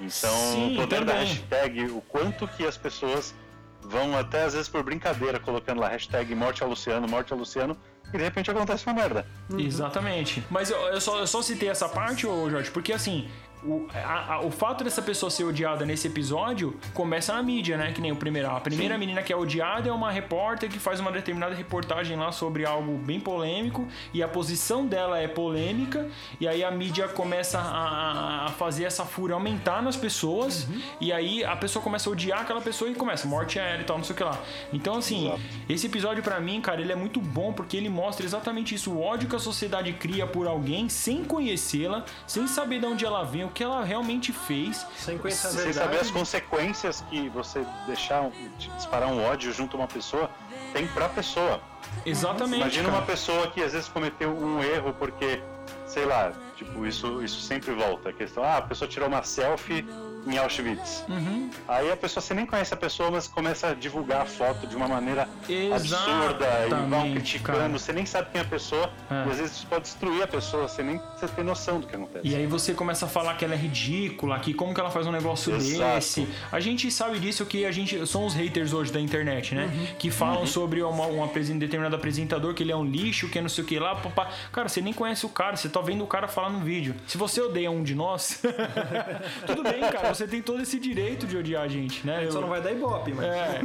Então, 0.00 0.34
Sim, 0.52 0.74
o 0.74 0.76
poder 0.80 1.04
da 1.04 1.12
também. 1.12 1.28
hashtag, 1.28 1.84
o 1.86 2.00
quanto 2.02 2.46
que 2.48 2.66
as 2.66 2.76
pessoas 2.76 3.34
vão 3.80 4.16
até 4.18 4.42
às 4.42 4.52
vezes 4.52 4.68
por 4.68 4.82
brincadeira 4.82 5.38
colocando 5.38 5.80
lá 5.80 5.88
hashtag 5.88 6.34
morte 6.34 6.62
a 6.62 6.66
Luciano, 6.66 7.06
morte 7.08 7.32
a 7.32 7.36
Luciano, 7.36 7.76
e 8.12 8.18
de 8.18 8.22
repente 8.24 8.50
acontece 8.50 8.86
uma 8.86 8.94
merda. 8.94 9.26
Exatamente. 9.58 10.44
Mas 10.50 10.70
eu, 10.70 10.78
eu 10.88 11.00
só, 11.00 11.18
eu 11.18 11.26
só 11.26 11.42
citei 11.42 11.68
essa 11.68 11.88
parte, 11.88 12.26
ô 12.26 12.48
Jorge, 12.50 12.70
porque 12.70 12.92
assim. 12.92 13.28
O, 13.64 13.86
a- 13.94 14.34
a- 14.34 14.40
o 14.42 14.50
fato 14.50 14.84
dessa 14.84 15.02
pessoa 15.02 15.30
ser 15.30 15.44
odiada 15.44 15.84
nesse 15.84 16.06
episódio 16.06 16.76
começa 16.94 17.32
na 17.32 17.42
mídia, 17.42 17.76
né? 17.76 17.90
Que 17.92 18.00
nem 18.00 18.12
o 18.12 18.16
primeiro. 18.16 18.48
A 18.50 18.60
primeira 18.60 18.96
menina 18.98 19.22
que 19.22 19.32
é 19.32 19.36
odiada 19.36 19.88
é 19.88 19.92
uma 19.92 20.10
repórter 20.10 20.68
que 20.70 20.78
faz 20.78 21.00
uma 21.00 21.10
determinada 21.10 21.54
reportagem 21.54 22.16
lá 22.16 22.30
sobre 22.30 22.64
algo 22.66 22.96
bem 22.98 23.18
polêmico 23.18 23.88
e 24.12 24.22
a 24.22 24.28
posição 24.28 24.86
dela 24.86 25.18
é 25.18 25.26
polêmica 25.26 26.08
e 26.40 26.46
aí 26.46 26.62
a 26.62 26.70
mídia 26.70 27.08
começa 27.08 27.58
a, 27.58 28.44
a 28.46 28.48
fazer 28.50 28.84
essa 28.84 29.04
fúria 29.04 29.34
aumentar 29.34 29.82
nas 29.82 29.96
pessoas 29.96 30.68
e 31.00 31.12
aí 31.12 31.44
a 31.44 31.56
pessoa 31.56 31.82
começa 31.82 32.08
a 32.08 32.12
odiar 32.12 32.40
aquela 32.42 32.60
pessoa 32.60 32.90
e 32.90 32.94
começa 32.94 33.26
morte 33.26 33.58
é 33.58 33.72
ela 33.72 33.80
e 33.82 33.84
tal, 33.84 33.96
não 33.96 34.04
sei 34.04 34.14
o 34.14 34.16
que 34.16 34.24
lá. 34.24 34.38
Então 34.72 34.96
assim, 34.96 35.26
Exato. 35.26 35.40
esse 35.68 35.86
episódio 35.86 36.22
pra 36.22 36.38
mim, 36.40 36.60
cara, 36.60 36.80
ele 36.80 36.92
é 36.92 36.96
muito 36.96 37.20
bom 37.20 37.52
porque 37.52 37.76
ele 37.76 37.88
mostra 37.88 38.24
exatamente 38.26 38.74
isso, 38.74 38.92
o 38.92 39.02
ódio 39.02 39.28
que 39.28 39.34
a 39.36 39.38
sociedade 39.40 39.92
cria 39.94 40.26
por 40.26 40.46
alguém 40.46 40.88
sem 40.88 41.24
conhecê-la, 41.24 42.04
sem 42.26 42.46
saber 42.46 42.80
de 42.80 42.86
onde 42.86 43.04
ela 43.04 43.22
vem, 43.24 43.45
o 43.46 43.50
que 43.50 43.62
ela 43.64 43.82
realmente 43.84 44.32
fez. 44.32 44.86
Sem 44.98 45.16
conhecer 45.18 45.48
Sem 45.48 45.72
saber 45.72 45.98
as 46.00 46.10
consequências 46.10 47.00
que 47.08 47.28
você 47.30 47.64
deixar 47.86 48.22
um- 48.22 48.30
de 48.58 48.68
disparar 48.76 49.08
um 49.08 49.24
ódio 49.24 49.52
junto 49.52 49.76
a 49.76 49.80
uma 49.80 49.86
pessoa 49.88 50.30
tem 50.72 50.86
pra 50.88 51.08
pessoa. 51.08 51.60
Exatamente. 52.04 52.60
Imagina 52.60 52.84
cara. 52.88 52.98
uma 52.98 53.06
pessoa 53.06 53.48
que 53.50 53.62
às 53.62 53.72
vezes 53.72 53.88
cometeu 53.88 54.30
um 54.30 54.62
erro 54.62 54.92
porque, 54.98 55.40
sei 55.86 56.04
lá, 56.04 56.32
tipo, 56.56 56.84
isso, 56.86 57.22
isso 57.22 57.40
sempre 57.40 57.72
volta. 57.72 58.10
A 58.10 58.12
questão, 58.12 58.42
ah, 58.44 58.58
a 58.58 58.62
pessoa 58.62 58.88
tirou 58.88 59.08
uma 59.08 59.22
selfie 59.22 59.86
em 60.26 60.38
Auschwitz. 60.38 61.04
Uhum. 61.08 61.50
Aí 61.68 61.90
a 61.90 61.96
pessoa, 61.96 62.20
você 62.22 62.34
nem 62.34 62.46
conhece 62.46 62.72
a 62.74 62.76
pessoa, 62.76 63.10
mas 63.10 63.28
começa 63.28 63.68
a 63.68 63.74
divulgar 63.74 64.22
a 64.22 64.26
foto 64.26 64.66
de 64.66 64.74
uma 64.76 64.88
maneira 64.88 65.28
absurda 65.74 66.46
e 66.66 66.88
vão 66.88 67.12
criticando. 67.12 67.58
cara. 67.58 67.68
Você 67.70 67.92
nem 67.92 68.06
sabe 68.06 68.28
quem 68.32 68.40
é 68.40 68.44
a 68.44 68.46
pessoa 68.48 68.90
É. 69.10 69.26
e 69.28 69.30
às 69.30 69.38
vezes 69.38 69.56
isso 69.56 69.66
pode 69.66 69.82
destruir 69.82 70.22
a 70.22 70.26
pessoa, 70.26 70.68
você 70.68 70.82
nem 70.82 70.98
você 71.16 71.28
tem 71.28 71.44
noção 71.44 71.80
do 71.80 71.86
que 71.86 71.94
acontece. 71.94 72.26
E 72.26 72.34
aí 72.34 72.46
você 72.46 72.74
começa 72.74 73.06
a 73.06 73.08
falar 73.08 73.34
que 73.36 73.44
ela 73.44 73.54
é 73.54 73.56
ridícula, 73.56 74.38
que 74.40 74.52
como 74.54 74.74
que 74.74 74.80
ela 74.80 74.90
faz 74.90 75.06
um 75.06 75.12
negócio 75.12 75.54
Exato. 75.54 75.94
desse. 75.94 76.28
A 76.50 76.60
gente 76.60 76.90
sabe 76.90 77.18
disso 77.18 77.44
que 77.46 77.64
a 77.64 77.72
gente 77.72 78.06
são 78.06 78.26
os 78.26 78.34
haters 78.34 78.72
hoje 78.72 78.92
da 78.92 79.00
internet, 79.00 79.54
né? 79.54 79.68
Que 79.98 80.10
falam 80.10 80.46
sobre 80.46 80.82
uma, 80.82 81.06
um 81.06 81.22
apresen- 81.24 81.58
determinado 81.58 81.94
apresentador 81.96 82.54
que 82.54 82.62
ele 82.62 82.72
é 82.72 82.76
um 82.76 82.84
lixo, 82.84 83.28
que 83.28 83.38
é 83.38 83.42
não 83.42 83.48
sei 83.48 83.64
o 83.64 83.66
que 83.66 83.78
lá, 83.78 83.94
papá. 83.96 84.28
Cara, 84.52 84.68
você 84.68 84.80
nem 84.80 84.92
conhece 84.92 85.24
o 85.26 85.28
cara, 85.28 85.56
você 85.56 85.68
tá 85.68 85.80
vendo 85.80 86.02
o 86.04 86.06
cara 86.06 86.28
falar 86.28 86.50
no 86.50 86.60
vídeo. 86.60 86.94
Se 87.06 87.16
você 87.18 87.40
odeia 87.40 87.70
um 87.70 87.82
de 87.82 87.94
nós, 87.94 88.40
tudo 89.46 89.62
bem, 89.62 89.80
cara, 89.80 90.14
você 90.16 90.26
tem 90.26 90.42
todo 90.42 90.62
esse 90.62 90.78
direito 90.78 91.26
de 91.26 91.36
odiar 91.36 91.62
a 91.64 91.68
gente, 91.68 92.06
né? 92.06 92.26
Só 92.30 92.38
Eu- 92.38 92.42
não 92.42 92.48
vai 92.48 92.60
dar 92.60 92.72
ibope, 92.72 93.12
mas. 93.12 93.26
É, 93.26 93.60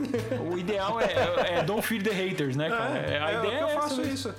o 0.52 0.58
ideal 0.58 1.00
é, 1.00 1.06
é, 1.06 1.54
é 1.60 1.64
don't 1.64 1.82
feed 1.82 2.04
the 2.04 2.14
haters, 2.14 2.56
né, 2.56 2.70
cara? 2.70 2.98
É, 3.00 3.20
a 3.20 3.32
é, 3.32 3.38
ideia 3.38 3.54
é 3.54 3.58
que 3.58 3.64
eu 3.64 3.68
é 3.68 3.72
essa 3.72 3.82
faço 3.82 4.02
isso. 4.02 4.34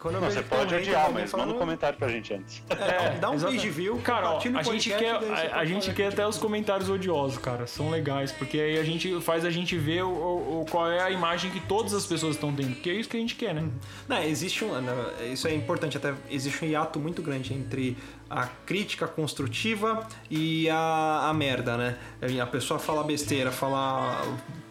Quando 0.00 0.14
eu 0.14 0.20
Não, 0.20 0.28
vejo 0.28 0.40
você 0.40 0.48
que 0.48 0.54
um 0.54 0.58
pode 0.58 0.74
odiar, 0.76 1.10
mas 1.12 1.28
falando, 1.28 1.46
manda 1.48 1.56
um 1.56 1.60
comentário 1.60 1.98
pra 1.98 2.06
gente 2.06 2.32
antes. 2.32 2.62
É, 2.70 3.18
dá 3.18 3.30
um 3.30 3.40
page 3.40 3.68
view, 3.68 3.98
Cara, 3.98 4.30
ó, 4.30 4.38
a 4.38 4.62
gente 4.62 4.90
quer, 4.90 5.16
a, 5.16 5.58
a 5.58 5.64
gente 5.64 5.86
quer 5.86 5.94
que 5.94 6.02
até 6.14 6.24
os 6.24 6.38
comentários 6.38 6.88
odiosos, 6.88 7.36
cara. 7.38 7.66
São 7.66 7.90
legais, 7.90 8.30
porque 8.30 8.60
aí 8.60 8.78
a 8.78 8.84
gente 8.84 9.20
faz 9.20 9.44
a 9.44 9.50
gente 9.50 9.76
ver 9.76 10.04
o, 10.04 10.08
o- 10.60 10.66
qual 10.70 10.88
é 10.88 11.02
a 11.02 11.10
imagem 11.10 11.50
que 11.50 11.58
todas 11.58 11.92
as 11.94 12.06
pessoas 12.06 12.36
estão 12.36 12.54
tendo. 12.54 12.74
Porque 12.74 12.90
é 12.90 12.94
isso 12.94 13.08
que 13.08 13.16
a 13.16 13.20
gente 13.20 13.34
quer, 13.34 13.52
né? 13.52 13.68
Não, 14.06 14.22
existe 14.22 14.64
um. 14.64 14.80
não, 14.80 14.94
Isso 15.32 15.48
é 15.48 15.54
importante, 15.54 15.96
até 15.96 16.14
existe 16.30 16.64
um 16.64 16.68
hiato 16.68 17.00
muito 17.00 17.20
grande 17.20 17.52
entre 17.52 17.96
a 18.30 18.46
crítica 18.66 19.06
construtiva 19.06 20.06
e 20.30 20.68
a, 20.68 21.28
a 21.28 21.34
merda, 21.34 21.76
né? 21.76 21.98
A 22.40 22.46
pessoa 22.46 22.78
fala 22.78 23.02
besteira, 23.02 23.50
fala 23.50 24.22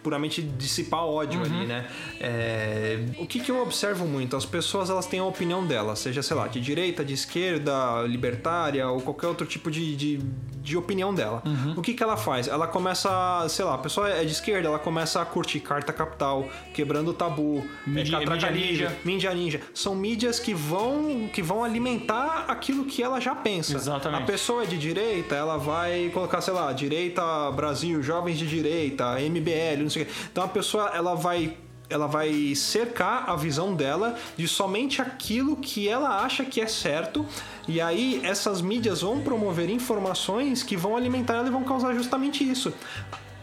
puramente 0.08 0.42
dissipar 0.42 1.04
ódio 1.04 1.42
ali, 1.42 1.66
né? 1.66 1.86
É, 2.22 3.00
o 3.20 3.26
que, 3.26 3.40
que 3.42 3.52
eu 3.52 3.62
observo 3.62 4.06
muito? 4.06 4.38
As 4.38 4.46
pessoas 4.46 4.90
elas 4.90 5.06
têm 5.06 5.20
a 5.20 5.26
opinião 5.26 5.66
delas, 5.68 6.00
seja, 6.00 6.22
sei 6.24 6.36
lá, 6.38 6.48
de 6.48 6.62
direita, 6.62 7.04
de 7.04 7.14
esquerda, 7.14 8.04
libertária 8.08 8.88
ou 8.88 9.02
qualquer 9.02 9.28
outro 9.28 9.46
tipo 9.46 9.70
de, 9.70 9.96
de, 9.98 10.18
de 10.62 10.78
opinião 10.78 11.14
dela. 11.14 11.44
O 11.76 11.82
que, 11.82 11.94
que 11.94 12.02
ela 12.02 12.16
faz? 12.16 12.48
Ela 12.48 12.68
começa, 12.68 13.10
sei 13.50 13.66
lá, 13.66 13.74
a 13.76 13.78
pessoa 13.78 14.10
é 14.10 14.24
de 14.24 14.32
esquerda, 14.32 14.68
ela 14.70 14.80
começa 14.80 15.22
a 15.22 15.26
curtir 15.26 15.60
Carta 15.60 15.92
Capital, 15.92 16.48
Quebrando 16.74 17.10
o 17.10 17.14
Tabu, 17.14 17.66
Mídia- 17.86 18.18
é, 18.18 18.20
Catraca 18.20 18.52
mídia 18.52 18.68
Ninja, 18.70 18.98
ninja. 19.04 19.34
Ninja. 19.34 19.62
São 19.74 19.94
mídias 19.96 20.40
que 20.40 20.54
vão, 20.54 21.30
que 21.34 21.42
vão 21.42 21.64
alimentar 21.64 22.46
aquilo 22.48 22.86
que 22.86 23.04
ela 23.04 23.20
já 23.20 23.36
pensa. 23.36 23.76
Exatamente. 23.76 24.24
A 24.24 24.26
pessoa 24.26 24.64
é 24.64 24.66
de 24.66 24.78
direita, 24.78 25.36
ela 25.36 25.58
vai 25.58 26.10
colocar, 26.14 26.40
sei 26.42 26.54
lá, 26.54 26.72
direita 26.72 27.22
Brasil, 27.52 28.02
jovens 28.02 28.38
de 28.38 28.48
direita, 28.48 29.20
MBL, 29.20 29.82
não 29.84 29.90
sei 29.90 29.97
o 30.02 30.06
quê. 30.06 30.12
Então 30.32 30.44
a 30.44 30.48
pessoa, 30.48 30.92
ela 30.94 31.16
vai 31.16 31.58
ela 31.90 32.06
vai 32.06 32.54
cercar 32.54 33.30
a 33.30 33.36
visão 33.38 33.74
dela 33.74 34.18
de 34.36 34.46
somente 34.46 35.02
aquilo 35.02 35.56
que 35.56 35.88
ela 35.88 36.22
acha 36.22 36.44
que 36.44 36.60
é 36.60 36.68
certo, 36.68 37.26
e 37.66 37.80
aí 37.80 38.20
essas 38.26 38.62
mídias 38.62 39.02
vão 39.02 39.22
promover 39.22 39.70
informações 39.70 40.64
que 40.64 40.76
vão 40.76 40.98
alimentar 40.98 41.36
ela 41.36 41.48
e 41.48 41.52
vão 41.52 41.64
causar 41.64 41.94
justamente 41.94 42.44
isso. 42.44 42.74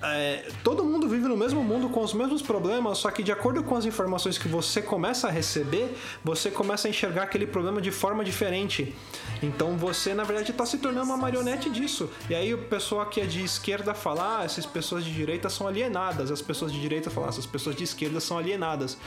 É, 0.06 0.50
todo 0.62 0.84
mundo 0.84 1.08
vive 1.08 1.26
no 1.26 1.36
mesmo 1.36 1.62
mundo 1.62 1.88
com 1.88 2.02
os 2.02 2.12
mesmos 2.12 2.42
problemas, 2.42 2.98
só 2.98 3.10
que 3.10 3.22
de 3.22 3.32
acordo 3.32 3.62
com 3.62 3.74
as 3.74 3.86
informações 3.86 4.36
que 4.36 4.46
você 4.46 4.82
começa 4.82 5.28
a 5.28 5.30
receber, 5.30 5.96
você 6.22 6.50
começa 6.50 6.86
a 6.86 6.90
enxergar 6.90 7.22
aquele 7.22 7.46
problema 7.46 7.80
de 7.80 7.90
forma 7.90 8.22
diferente. 8.22 8.94
Então 9.42 9.76
você, 9.78 10.12
na 10.12 10.24
verdade, 10.24 10.50
está 10.50 10.66
se 10.66 10.78
tornando 10.78 11.06
uma 11.06 11.16
marionete 11.16 11.70
disso. 11.70 12.10
E 12.28 12.34
aí 12.34 12.52
o 12.52 12.58
pessoal 12.58 13.06
que 13.06 13.20
é 13.20 13.24
de 13.24 13.42
esquerda 13.42 13.94
fala, 13.94 14.40
ah, 14.40 14.44
essas 14.44 14.66
pessoas 14.66 15.04
de 15.04 15.12
direita 15.12 15.48
são 15.48 15.66
alienadas. 15.66 16.30
As 16.30 16.42
pessoas 16.42 16.70
de 16.72 16.80
direita 16.80 17.08
falam, 17.10 17.28
ah, 17.28 17.32
essas 17.32 17.46
pessoas 17.46 17.74
de 17.74 17.84
esquerda 17.84 18.20
são 18.20 18.36
alienadas. 18.36 18.98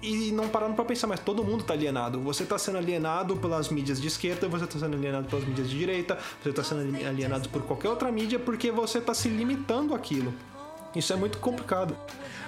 E 0.00 0.30
não 0.30 0.48
parando 0.48 0.74
pra 0.74 0.84
pensar, 0.84 1.06
mas 1.06 1.20
todo 1.20 1.42
mundo 1.42 1.64
tá 1.64 1.74
alienado. 1.74 2.20
Você 2.20 2.44
tá 2.44 2.56
sendo 2.56 2.78
alienado 2.78 3.36
pelas 3.36 3.68
mídias 3.68 4.00
de 4.00 4.06
esquerda, 4.06 4.46
você 4.48 4.66
tá 4.66 4.78
sendo 4.78 4.96
alienado 4.96 5.28
pelas 5.28 5.44
mídias 5.44 5.68
de 5.68 5.76
direita, 5.76 6.18
você 6.42 6.52
tá 6.52 6.62
sendo 6.62 6.80
alienado 7.06 7.48
por 7.48 7.62
qualquer 7.62 7.88
outra 7.88 8.10
mídia 8.12 8.38
porque 8.38 8.70
você 8.70 9.00
tá 9.00 9.12
se 9.12 9.28
limitando 9.28 9.94
àquilo. 9.94 10.32
Isso 10.94 11.12
é 11.12 11.16
muito 11.16 11.38
complicado. 11.38 11.96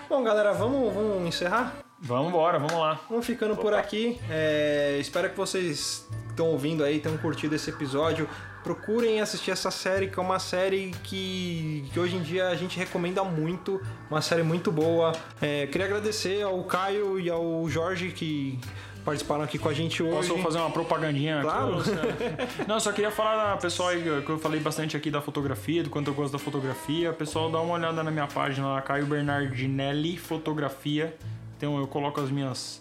Bom, 0.09 0.22
galera, 0.22 0.52
vamos, 0.52 0.93
vamos 0.94 1.27
encerrar? 1.27 1.77
Vamos 1.98 2.28
embora, 2.28 2.59
vamos 2.59 2.78
lá. 2.78 3.01
Vamos 3.09 3.27
ficando 3.27 3.56
por 3.56 3.74
aqui. 3.74 4.18
É, 4.31 4.97
espero 4.98 5.28
que 5.28 5.36
vocês 5.36 6.06
estão 6.28 6.47
ouvindo 6.47 6.82
aí, 6.82 6.98
tenham 7.01 7.18
curtido 7.18 7.55
esse 7.55 7.68
episódio. 7.68 8.28
Procurem 8.62 9.20
assistir 9.20 9.51
essa 9.51 9.70
série, 9.70 10.09
que 10.09 10.19
é 10.19 10.23
uma 10.23 10.39
série 10.39 10.93
que, 11.03 11.89
que 11.93 12.01
hoje 12.01 12.16
em 12.16 12.23
dia 12.23 12.49
a 12.49 12.55
gente 12.55 12.78
recomenda 12.78 13.24
muito, 13.24 13.81
uma 14.11 14.20
série 14.23 14.43
muito 14.43 14.70
boa. 14.70 15.12
É, 15.41 15.66
queria 15.66 15.87
agradecer 15.87 16.43
ao 16.43 16.62
Caio 16.65 17.19
e 17.19 17.31
ao 17.31 17.69
Jorge 17.69 18.11
que 18.11 18.59
participaram 19.05 19.43
aqui 19.43 19.59
com 19.59 19.69
a 19.69 19.73
gente 19.73 20.03
hoje. 20.03 20.28
Posso 20.28 20.43
fazer 20.43 20.59
uma 20.59 20.70
propagandinha? 20.70 21.41
Claro. 21.41 21.78
Aqui, 21.78 22.65
Não, 22.69 22.78
só 22.78 22.93
queria 22.93 23.11
falar, 23.11 23.57
pessoal, 23.59 23.91
que 23.91 24.31
eu 24.31 24.39
falei 24.39 24.61
bastante 24.61 24.97
aqui 24.97 25.11
da 25.11 25.20
fotografia, 25.20 25.82
do 25.82 25.91
quanto 25.91 26.09
eu 26.09 26.15
gosto 26.15 26.32
da 26.32 26.39
fotografia. 26.39 27.12
Pessoal, 27.12 27.51
dá 27.51 27.61
uma 27.61 27.74
olhada 27.74 28.03
na 28.03 28.11
minha 28.11 28.27
página 28.27 28.66
lá, 28.69 28.82
Caio 28.82 29.07
Bernardinelli 29.07 30.16
Fotografia. 30.16 31.16
Então 31.57 31.78
eu 31.78 31.87
coloco 31.87 32.20
as 32.20 32.31
minhas 32.31 32.81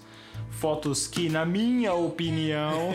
fotos 0.52 1.08
que, 1.08 1.30
na 1.30 1.46
minha 1.46 1.94
opinião, 1.94 2.92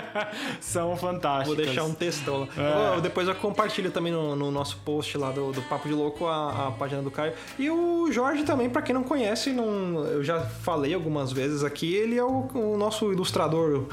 são 0.60 0.96
fantásticas. 0.96 1.46
Vou 1.46 1.56
deixar 1.56 1.84
um 1.84 1.94
textão 1.94 2.40
lá. 2.40 2.48
É. 2.56 2.96
Eu- 2.96 3.00
depois 3.00 3.28
eu 3.28 3.34
compartilho 3.34 3.90
também 3.90 4.12
no, 4.12 4.34
no 4.34 4.50
nosso 4.50 4.78
post 4.78 5.16
lá 5.16 5.30
do, 5.30 5.52
do 5.52 5.62
Papo 5.62 5.88
de 5.88 5.94
Louco 5.94 6.26
a, 6.26 6.68
a 6.68 6.70
página 6.72 7.02
do 7.02 7.10
Caio. 7.10 7.32
E 7.58 7.70
o 7.70 8.10
Jorge 8.10 8.44
também, 8.44 8.68
pra 8.68 8.82
quem 8.82 8.94
não 8.94 9.04
conhece, 9.04 9.52
não, 9.52 10.04
eu 10.06 10.24
já 10.24 10.40
falei 10.40 10.94
algumas 10.94 11.32
vezes 11.32 11.62
aqui, 11.62 11.94
ele 11.94 12.16
é 12.16 12.24
o, 12.24 12.48
o 12.54 12.76
nosso 12.76 13.12
ilustrador 13.12 13.86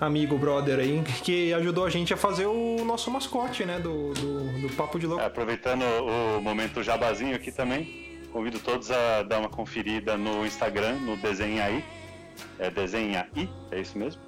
amigo, 0.00 0.38
brother 0.38 0.78
aí, 0.78 1.02
que 1.22 1.52
ajudou 1.52 1.84
a 1.84 1.90
gente 1.90 2.14
a 2.14 2.16
fazer 2.16 2.46
o 2.46 2.82
nosso 2.86 3.10
mascote, 3.10 3.64
né, 3.66 3.78
do, 3.78 4.14
do, 4.14 4.62
do 4.62 4.74
Papo 4.74 4.98
de 4.98 5.06
Louco. 5.06 5.22
É, 5.22 5.26
aproveitando 5.26 5.82
o 5.82 6.40
momento 6.40 6.82
jabazinho 6.82 7.36
aqui 7.36 7.52
também, 7.52 8.18
convido 8.32 8.58
todos 8.58 8.90
a 8.90 9.22
dar 9.22 9.38
uma 9.40 9.50
conferida 9.50 10.16
no 10.16 10.46
Instagram, 10.46 10.94
no 11.00 11.16
Desenha 11.18 11.64
Aí. 11.64 11.84
É 12.58 12.70
Desenha 12.70 13.28
Aí, 13.36 13.48
é 13.70 13.80
isso 13.80 13.98
mesmo. 13.98 14.20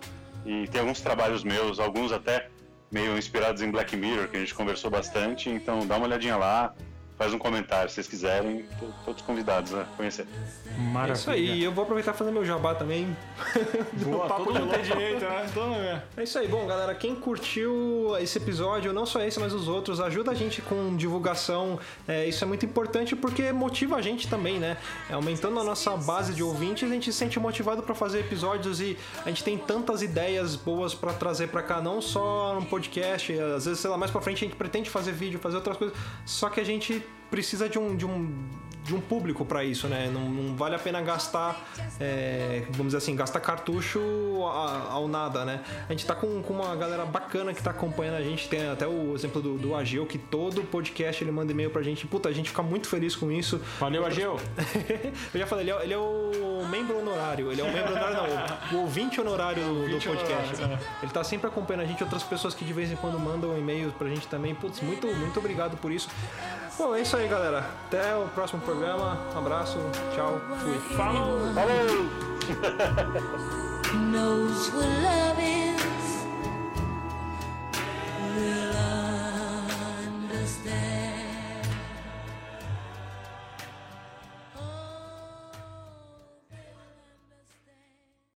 E 0.44 0.66
tem 0.68 0.80
alguns 0.80 1.00
trabalhos 1.00 1.44
meus, 1.44 1.78
alguns 1.78 2.12
até 2.12 2.48
meio 2.90 3.16
inspirados 3.16 3.62
em 3.62 3.70
Black 3.70 3.96
Mirror, 3.96 4.28
que 4.28 4.36
a 4.36 4.40
gente 4.40 4.54
conversou 4.54 4.90
bastante. 4.90 5.48
Então 5.48 5.86
dá 5.86 5.96
uma 5.96 6.06
olhadinha 6.06 6.36
lá, 6.36 6.74
faz 7.22 7.32
um 7.32 7.38
comentário 7.38 7.88
se 7.88 7.94
vocês 7.94 8.08
quiserem. 8.08 8.64
Todos 9.04 9.22
convidados 9.22 9.72
a 9.72 9.84
conhecer. 9.96 10.26
Maravilha. 10.76 11.12
É 11.12 11.14
isso 11.14 11.30
aí, 11.30 11.62
eu 11.62 11.70
vou 11.70 11.84
aproveitar 11.84 12.12
e 12.12 12.16
fazer 12.16 12.32
meu 12.32 12.44
jabá 12.44 12.74
também. 12.74 13.16
Boa, 14.04 14.26
Papo 14.26 14.46
todo 14.46 14.58
mundo 14.58 14.72
tem 14.72 14.82
direito, 14.82 15.24
né? 15.24 15.48
Todo 15.54 15.68
mundo 15.68 15.80
é. 15.80 16.02
É 16.16 16.22
isso 16.24 16.36
aí, 16.36 16.48
bom, 16.48 16.66
galera, 16.66 16.94
quem 16.96 17.14
curtiu 17.14 18.16
esse 18.20 18.38
episódio, 18.38 18.92
não 18.92 19.06
só 19.06 19.22
esse, 19.22 19.38
mas 19.38 19.52
os 19.52 19.68
outros, 19.68 20.00
ajuda 20.00 20.32
a 20.32 20.34
gente 20.34 20.60
com 20.62 20.96
divulgação. 20.96 21.78
É, 22.08 22.26
isso 22.26 22.42
é 22.42 22.46
muito 22.46 22.66
importante 22.66 23.14
porque 23.14 23.52
motiva 23.52 23.96
a 23.96 24.02
gente 24.02 24.26
também, 24.26 24.58
né? 24.58 24.76
É, 25.08 25.14
aumentando 25.14 25.60
a 25.60 25.64
nossa 25.64 25.96
base 25.96 26.34
de 26.34 26.42
ouvintes, 26.42 26.90
a 26.90 26.92
gente 26.92 27.12
se 27.12 27.18
sente 27.18 27.38
motivado 27.38 27.84
para 27.84 27.94
fazer 27.94 28.20
episódios 28.20 28.80
e 28.80 28.98
a 29.24 29.28
gente 29.28 29.44
tem 29.44 29.56
tantas 29.56 30.02
ideias 30.02 30.56
boas 30.56 30.92
para 30.92 31.12
trazer 31.12 31.48
para 31.48 31.62
cá, 31.62 31.80
não 31.80 32.02
só 32.02 32.54
no 32.54 32.66
podcast, 32.66 33.32
às 33.38 33.66
vezes, 33.66 33.78
sei 33.78 33.90
lá, 33.90 33.96
mais 33.96 34.10
para 34.10 34.20
frente 34.20 34.44
a 34.44 34.48
gente 34.48 34.56
pretende 34.56 34.90
fazer 34.90 35.12
vídeo, 35.12 35.38
fazer 35.38 35.56
outras 35.56 35.76
coisas, 35.76 35.96
só 36.26 36.48
que 36.48 36.58
a 36.58 36.64
gente 36.64 37.02
precisa 37.30 37.68
de 37.68 37.78
um, 37.78 37.96
de 37.96 38.04
um 38.04 38.48
de 38.84 38.94
um 38.94 39.00
público 39.00 39.44
para 39.44 39.64
isso, 39.64 39.86
né? 39.86 40.10
Não, 40.12 40.28
não 40.28 40.56
vale 40.56 40.74
a 40.74 40.78
pena 40.78 41.00
gastar, 41.00 41.64
é, 42.00 42.64
vamos 42.70 42.86
dizer 42.86 42.98
assim, 42.98 43.14
gastar 43.14 43.40
cartucho 43.40 44.00
ao 44.90 45.06
nada, 45.06 45.44
né? 45.44 45.60
A 45.88 45.92
gente 45.92 46.04
tá 46.04 46.14
com, 46.14 46.42
com 46.42 46.54
uma 46.54 46.74
galera 46.74 47.04
bacana 47.04 47.54
que 47.54 47.62
tá 47.62 47.70
acompanhando 47.70 48.16
a 48.16 48.22
gente. 48.22 48.48
Tem 48.48 48.68
até 48.68 48.86
o 48.86 49.14
exemplo 49.14 49.40
do, 49.40 49.56
do 49.56 49.74
Ageu, 49.74 50.04
que 50.06 50.18
todo 50.18 50.62
podcast 50.62 51.22
ele 51.22 51.30
manda 51.30 51.52
e-mail 51.52 51.70
pra 51.70 51.82
gente. 51.82 52.06
Puta, 52.06 52.28
a 52.28 52.32
gente 52.32 52.50
fica 52.50 52.62
muito 52.62 52.88
feliz 52.88 53.14
com 53.14 53.30
isso. 53.30 53.60
Valeu, 53.78 54.04
Ageu. 54.04 54.38
Eu 55.32 55.40
já 55.40 55.46
falei, 55.46 55.64
ele 55.64 55.70
é, 55.70 55.84
ele 55.84 55.94
é 55.94 55.98
o 55.98 56.66
membro 56.68 56.98
honorário. 56.98 57.52
Ele 57.52 57.60
é 57.60 57.64
o 57.64 57.72
membro 57.72 57.92
honorário, 57.92 58.16
não, 58.70 58.78
o 58.78 58.82
ouvinte 58.82 59.20
honorário 59.20 59.62
do, 59.62 59.88
do 59.88 60.00
podcast. 60.04 60.54
honorário, 60.62 60.84
Ele 61.02 61.12
tá 61.12 61.22
sempre 61.22 61.46
acompanhando 61.46 61.82
a 61.82 61.86
gente, 61.86 62.02
outras 62.02 62.22
pessoas 62.22 62.54
que 62.54 62.64
de 62.64 62.72
vez 62.72 62.90
em 62.90 62.96
quando 62.96 63.18
mandam 63.18 63.56
e-mails 63.56 63.92
pra 63.94 64.08
gente 64.08 64.26
também. 64.26 64.54
Putz, 64.54 64.80
muito, 64.80 65.06
muito 65.06 65.38
obrigado 65.38 65.76
por 65.76 65.92
isso. 65.92 66.08
Bom, 66.78 66.94
é 66.94 67.02
isso 67.02 67.16
aí, 67.16 67.28
galera. 67.28 67.66
Até 67.86 68.14
o 68.16 68.26
próximo 68.28 68.60
programa. 68.72 69.18
Um 69.34 69.38
abraço, 69.38 69.78
tchau, 70.14 70.40
fui. 70.60 70.78
Falou! 70.96 71.52
Falou! 71.54 72.08